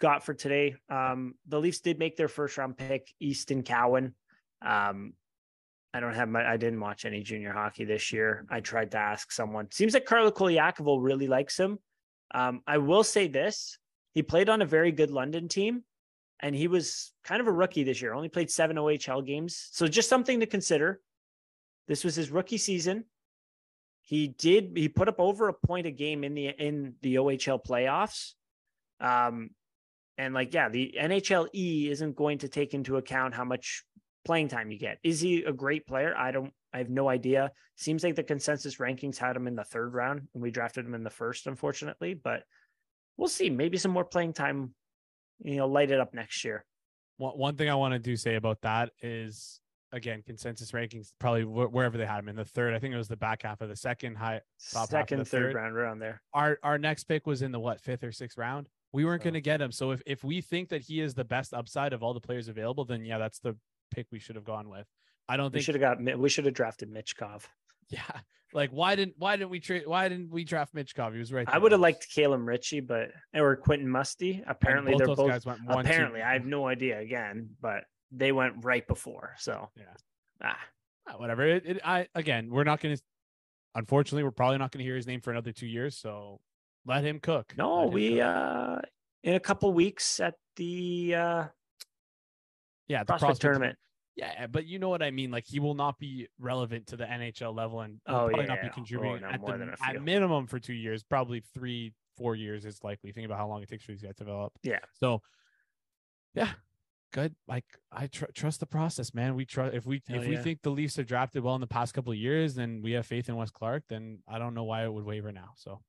got 0.00 0.24
for 0.24 0.34
today. 0.34 0.74
Um, 0.88 1.34
the 1.46 1.60
Leafs 1.60 1.80
did 1.80 2.00
make 2.00 2.16
their 2.16 2.28
first 2.28 2.58
round 2.58 2.76
pick, 2.76 3.06
Easton 3.20 3.62
Cowan. 3.62 4.16
Um, 4.62 5.12
I 5.92 6.00
don't 6.00 6.14
have 6.14 6.28
my 6.28 6.48
I 6.48 6.56
didn't 6.56 6.80
watch 6.80 7.04
any 7.04 7.22
junior 7.22 7.52
hockey 7.52 7.84
this 7.84 8.12
year. 8.12 8.46
I 8.50 8.60
tried 8.60 8.92
to 8.92 8.98
ask 8.98 9.32
someone. 9.32 9.68
Seems 9.70 9.94
like 9.94 10.04
Carlo 10.04 10.30
Colaiacovo 10.30 11.02
really 11.02 11.26
likes 11.26 11.58
him. 11.58 11.78
Um, 12.32 12.62
I 12.66 12.78
will 12.78 13.02
say 13.02 13.26
this: 13.26 13.78
he 14.12 14.22
played 14.22 14.48
on 14.48 14.62
a 14.62 14.66
very 14.66 14.92
good 14.92 15.10
London 15.10 15.48
team, 15.48 15.82
and 16.40 16.54
he 16.54 16.68
was 16.68 17.12
kind 17.24 17.40
of 17.40 17.48
a 17.48 17.52
rookie 17.52 17.82
this 17.82 18.00
year. 18.00 18.14
Only 18.14 18.28
played 18.28 18.50
seven 18.50 18.76
OHL 18.76 19.26
games, 19.26 19.68
so 19.72 19.88
just 19.88 20.08
something 20.08 20.40
to 20.40 20.46
consider. 20.46 21.00
This 21.88 22.04
was 22.04 22.14
his 22.14 22.30
rookie 22.30 22.58
season. 22.58 23.04
He 24.02 24.28
did 24.28 24.72
he 24.76 24.88
put 24.88 25.08
up 25.08 25.18
over 25.18 25.48
a 25.48 25.54
point 25.54 25.86
a 25.86 25.90
game 25.90 26.22
in 26.22 26.34
the 26.34 26.48
in 26.48 26.94
the 27.02 27.16
OHL 27.16 27.64
playoffs. 27.64 28.34
Um, 29.00 29.50
and 30.18 30.34
like 30.34 30.54
yeah, 30.54 30.68
the 30.68 30.94
NHL 31.00 31.48
E 31.54 31.88
isn't 31.90 32.14
going 32.14 32.38
to 32.38 32.48
take 32.48 32.74
into 32.74 32.96
account 32.96 33.34
how 33.34 33.44
much 33.44 33.84
playing 34.24 34.48
time 34.48 34.70
you 34.70 34.78
get. 34.78 34.98
Is 35.02 35.20
he 35.20 35.42
a 35.44 35.52
great 35.52 35.86
player? 35.86 36.14
I 36.16 36.30
don't 36.30 36.52
I 36.72 36.78
have 36.78 36.90
no 36.90 37.08
idea. 37.08 37.50
Seems 37.76 38.04
like 38.04 38.14
the 38.14 38.22
consensus 38.22 38.76
rankings 38.76 39.16
had 39.18 39.34
him 39.34 39.46
in 39.48 39.56
the 39.56 39.64
third 39.64 39.92
round, 39.94 40.28
and 40.34 40.42
we 40.42 40.50
drafted 40.50 40.84
him 40.86 40.94
in 40.94 41.02
the 41.02 41.10
first, 41.10 41.46
unfortunately. 41.46 42.14
But 42.14 42.44
we'll 43.16 43.28
see. 43.28 43.50
Maybe 43.50 43.76
some 43.76 43.90
more 43.90 44.04
playing 44.04 44.34
time. 44.34 44.74
You 45.42 45.56
know, 45.56 45.66
light 45.66 45.90
it 45.90 45.98
up 46.00 46.14
next 46.14 46.44
year. 46.44 46.64
One 47.16 47.56
thing 47.56 47.68
I 47.68 47.74
want 47.74 47.92
to 47.92 47.98
do 47.98 48.16
say 48.16 48.36
about 48.36 48.60
that 48.62 48.90
is 49.02 49.60
again 49.92 50.22
consensus 50.24 50.70
rankings 50.70 51.10
probably 51.18 51.44
wherever 51.44 51.98
they 51.98 52.06
had 52.06 52.20
him 52.20 52.28
in 52.28 52.36
the 52.36 52.44
third. 52.44 52.72
I 52.74 52.78
think 52.78 52.94
it 52.94 52.98
was 52.98 53.08
the 53.08 53.16
back 53.16 53.42
half 53.42 53.60
of 53.60 53.68
the 53.68 53.76
second 53.76 54.16
high 54.16 54.40
top 54.72 54.82
half 54.82 54.88
Second, 54.90 55.18
third, 55.26 55.52
third. 55.52 55.54
round 55.54 55.76
around 55.76 55.98
there. 55.98 56.22
Our 56.32 56.58
our 56.62 56.78
next 56.78 57.04
pick 57.04 57.26
was 57.26 57.42
in 57.42 57.52
the 57.52 57.58
what 57.60 57.80
fifth 57.80 58.04
or 58.04 58.12
sixth 58.12 58.38
round. 58.38 58.68
We 58.92 59.04
weren't 59.04 59.22
Oh. 59.22 59.24
going 59.24 59.34
to 59.34 59.40
get 59.40 59.60
him. 59.60 59.72
So 59.72 59.90
if 59.90 60.02
if 60.06 60.22
we 60.24 60.40
think 60.40 60.68
that 60.68 60.82
he 60.82 61.00
is 61.00 61.14
the 61.14 61.24
best 61.24 61.52
upside 61.52 61.92
of 61.92 62.02
all 62.02 62.14
the 62.14 62.20
players 62.20 62.48
available, 62.48 62.84
then 62.84 63.04
yeah, 63.04 63.18
that's 63.18 63.38
the 63.40 63.56
pick 63.90 64.06
we 64.10 64.18
should 64.18 64.36
have 64.36 64.44
gone 64.44 64.68
with. 64.68 64.86
I 65.28 65.36
don't 65.36 65.46
think 65.52 65.60
We 65.60 65.62
should 65.62 65.74
have 65.80 65.98
got. 66.06 66.18
We 66.18 66.28
should 66.28 66.44
have 66.46 66.54
drafted 66.54 66.90
Michkov. 66.92 67.42
yeah. 67.88 68.02
Like 68.52 68.70
why 68.70 68.96
didn't 68.96 69.14
why 69.16 69.36
didn't 69.36 69.50
we 69.50 69.60
trade 69.60 69.84
why 69.86 70.08
didn't 70.08 70.30
we 70.30 70.42
draft 70.42 70.74
Michkov? 70.74 71.12
He 71.12 71.20
was 71.20 71.32
right. 71.32 71.46
I 71.48 71.56
would 71.58 71.70
have 71.70 71.80
liked 71.80 72.08
Caleb 72.12 72.46
Ritchie, 72.48 72.80
but 72.80 73.10
or 73.32 73.54
Quentin 73.54 73.88
Musty. 73.88 74.42
Apparently, 74.46 74.90
both 74.92 74.98
they're 74.98 75.06
those 75.06 75.16
both. 75.18 75.28
guys 75.30 75.46
went 75.46 75.60
one, 75.64 75.84
two- 75.84 75.90
apparently, 75.92 76.20
I 76.20 76.32
have 76.32 76.44
no 76.44 76.66
idea 76.66 76.98
again, 76.98 77.50
but 77.60 77.84
they 78.10 78.32
went 78.32 78.64
right 78.64 78.84
before. 78.88 79.34
So 79.38 79.68
Yeah. 79.76 79.84
ah, 80.42 80.58
Ah, 81.08 81.12
whatever. 81.18 81.44
It, 81.46 81.62
it, 81.64 81.80
I 81.84 82.08
again, 82.16 82.50
we're 82.50 82.64
not 82.64 82.80
going 82.80 82.96
to. 82.96 83.02
Unfortunately, 83.76 84.24
we're 84.24 84.32
probably 84.32 84.58
not 84.58 84.72
going 84.72 84.80
to 84.80 84.84
hear 84.84 84.96
his 84.96 85.06
name 85.06 85.20
for 85.20 85.30
another 85.30 85.52
two 85.52 85.68
years. 85.68 85.96
So 85.96 86.40
let 86.86 87.04
him 87.04 87.20
cook. 87.20 87.54
no, 87.56 87.84
him 87.86 87.92
we 87.94 88.10
cook. 88.16 88.22
uh 88.24 88.78
in 89.22 89.34
a 89.34 89.40
couple 89.40 89.72
weeks 89.72 90.18
at 90.18 90.34
the 90.56 91.14
uh 91.14 91.44
yeah 92.90 93.00
the 93.00 93.06
prospect 93.06 93.20
prospect 93.20 93.40
tournament. 93.42 93.78
Yeah, 94.16 94.48
but 94.48 94.66
you 94.66 94.78
know 94.78 94.88
what 94.88 95.02
I 95.02 95.10
mean. 95.12 95.30
Like 95.30 95.44
he 95.46 95.60
will 95.60 95.74
not 95.74 95.98
be 95.98 96.28
relevant 96.38 96.88
to 96.88 96.96
the 96.96 97.04
NHL 97.04 97.54
level, 97.54 97.80
and 97.80 98.00
uh, 98.06 98.10
Oh, 98.12 98.28
probably 98.28 98.40
yeah, 98.40 98.46
not 98.48 98.60
be 98.60 98.66
yeah. 98.66 98.70
Oh, 98.70 98.74
contributing 98.74 99.22
no, 99.22 99.28
at 99.28 99.40
the 99.40 99.76
at 99.86 100.02
minimum 100.02 100.46
for 100.46 100.58
two 100.58 100.74
years. 100.74 101.02
Probably 101.04 101.42
three, 101.54 101.94
four 102.18 102.34
years 102.34 102.64
is 102.66 102.82
likely. 102.82 103.12
Think 103.12 103.24
about 103.26 103.38
how 103.38 103.48
long 103.48 103.62
it 103.62 103.68
takes 103.68 103.84
for 103.84 103.92
these 103.92 104.02
guys 104.02 104.16
to 104.16 104.24
develop. 104.24 104.52
Yeah. 104.62 104.80
So, 104.94 105.22
yeah, 106.34 106.50
good. 107.12 107.34
Like 107.46 107.64
I 107.92 108.08
tr- 108.08 108.26
trust 108.34 108.60
the 108.60 108.66
process, 108.66 109.14
man. 109.14 109.36
We 109.36 109.46
trust 109.46 109.74
if 109.74 109.86
we 109.86 110.02
Hell 110.08 110.20
if 110.20 110.28
we 110.28 110.36
think 110.36 110.62
the 110.62 110.70
Leafs 110.70 110.96
have 110.96 111.06
drafted 111.06 111.42
well 111.42 111.54
in 111.54 111.60
the 111.60 111.66
past 111.66 111.94
couple 111.94 112.12
of 112.12 112.18
years, 112.18 112.56
then 112.56 112.82
we 112.82 112.92
have 112.92 113.06
faith 113.06 113.28
in 113.28 113.36
Wes 113.36 113.50
Clark. 113.50 113.84
Then 113.88 114.18
I 114.28 114.38
don't 114.38 114.54
know 114.54 114.64
why 114.64 114.84
it 114.84 114.92
would 114.92 115.04
waver 115.04 115.32
now. 115.32 115.52
So 115.56 115.80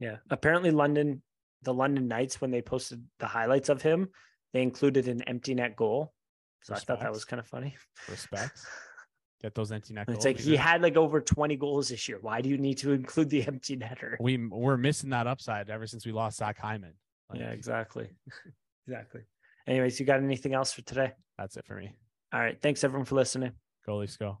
Yeah. 0.00 0.16
Apparently 0.30 0.72
London 0.72 1.22
the 1.62 1.72
London 1.74 2.06
Knights 2.06 2.40
when 2.40 2.50
they 2.50 2.62
posted 2.62 3.04
the 3.18 3.26
highlights 3.26 3.68
of 3.68 3.82
him, 3.82 4.08
they 4.52 4.62
included 4.62 5.08
an 5.08 5.22
empty 5.22 5.54
net 5.54 5.74
goal. 5.74 6.12
So 6.62 6.74
I 6.74 6.78
thought 6.78 7.00
that 7.00 7.12
was 7.12 7.24
kind 7.24 7.40
of 7.40 7.46
funny. 7.46 7.76
respects. 8.08 8.66
Get 9.40 9.54
those 9.54 9.70
empty 9.70 9.94
net 9.94 10.06
It's 10.08 10.14
goals. 10.14 10.24
like 10.24 10.38
he 10.40 10.56
had 10.56 10.82
like 10.82 10.96
over 10.96 11.20
20 11.20 11.56
goals 11.56 11.90
this 11.90 12.08
year. 12.08 12.18
Why 12.20 12.40
do 12.40 12.48
you 12.48 12.58
need 12.58 12.78
to 12.78 12.90
include 12.92 13.30
the 13.30 13.46
empty 13.46 13.76
netter? 13.76 14.16
we 14.20 14.36
we're 14.48 14.76
missing 14.76 15.10
that 15.10 15.26
upside 15.28 15.70
ever 15.70 15.86
since 15.86 16.04
we 16.04 16.10
lost 16.12 16.38
Zach 16.38 16.58
Hyman. 16.58 16.94
Like, 17.30 17.40
yeah, 17.40 17.50
exactly. 17.50 18.08
exactly. 18.88 19.20
Anyways, 19.68 20.00
you 20.00 20.06
got 20.06 20.20
anything 20.20 20.54
else 20.54 20.72
for 20.72 20.82
today? 20.82 21.12
That's 21.38 21.56
it 21.56 21.66
for 21.66 21.76
me. 21.76 21.94
All 22.32 22.40
right. 22.40 22.60
Thanks 22.60 22.82
everyone 22.82 23.04
for 23.04 23.14
listening. 23.14 23.52
Go 23.86 23.98
Leafs, 23.98 24.16
go. 24.16 24.38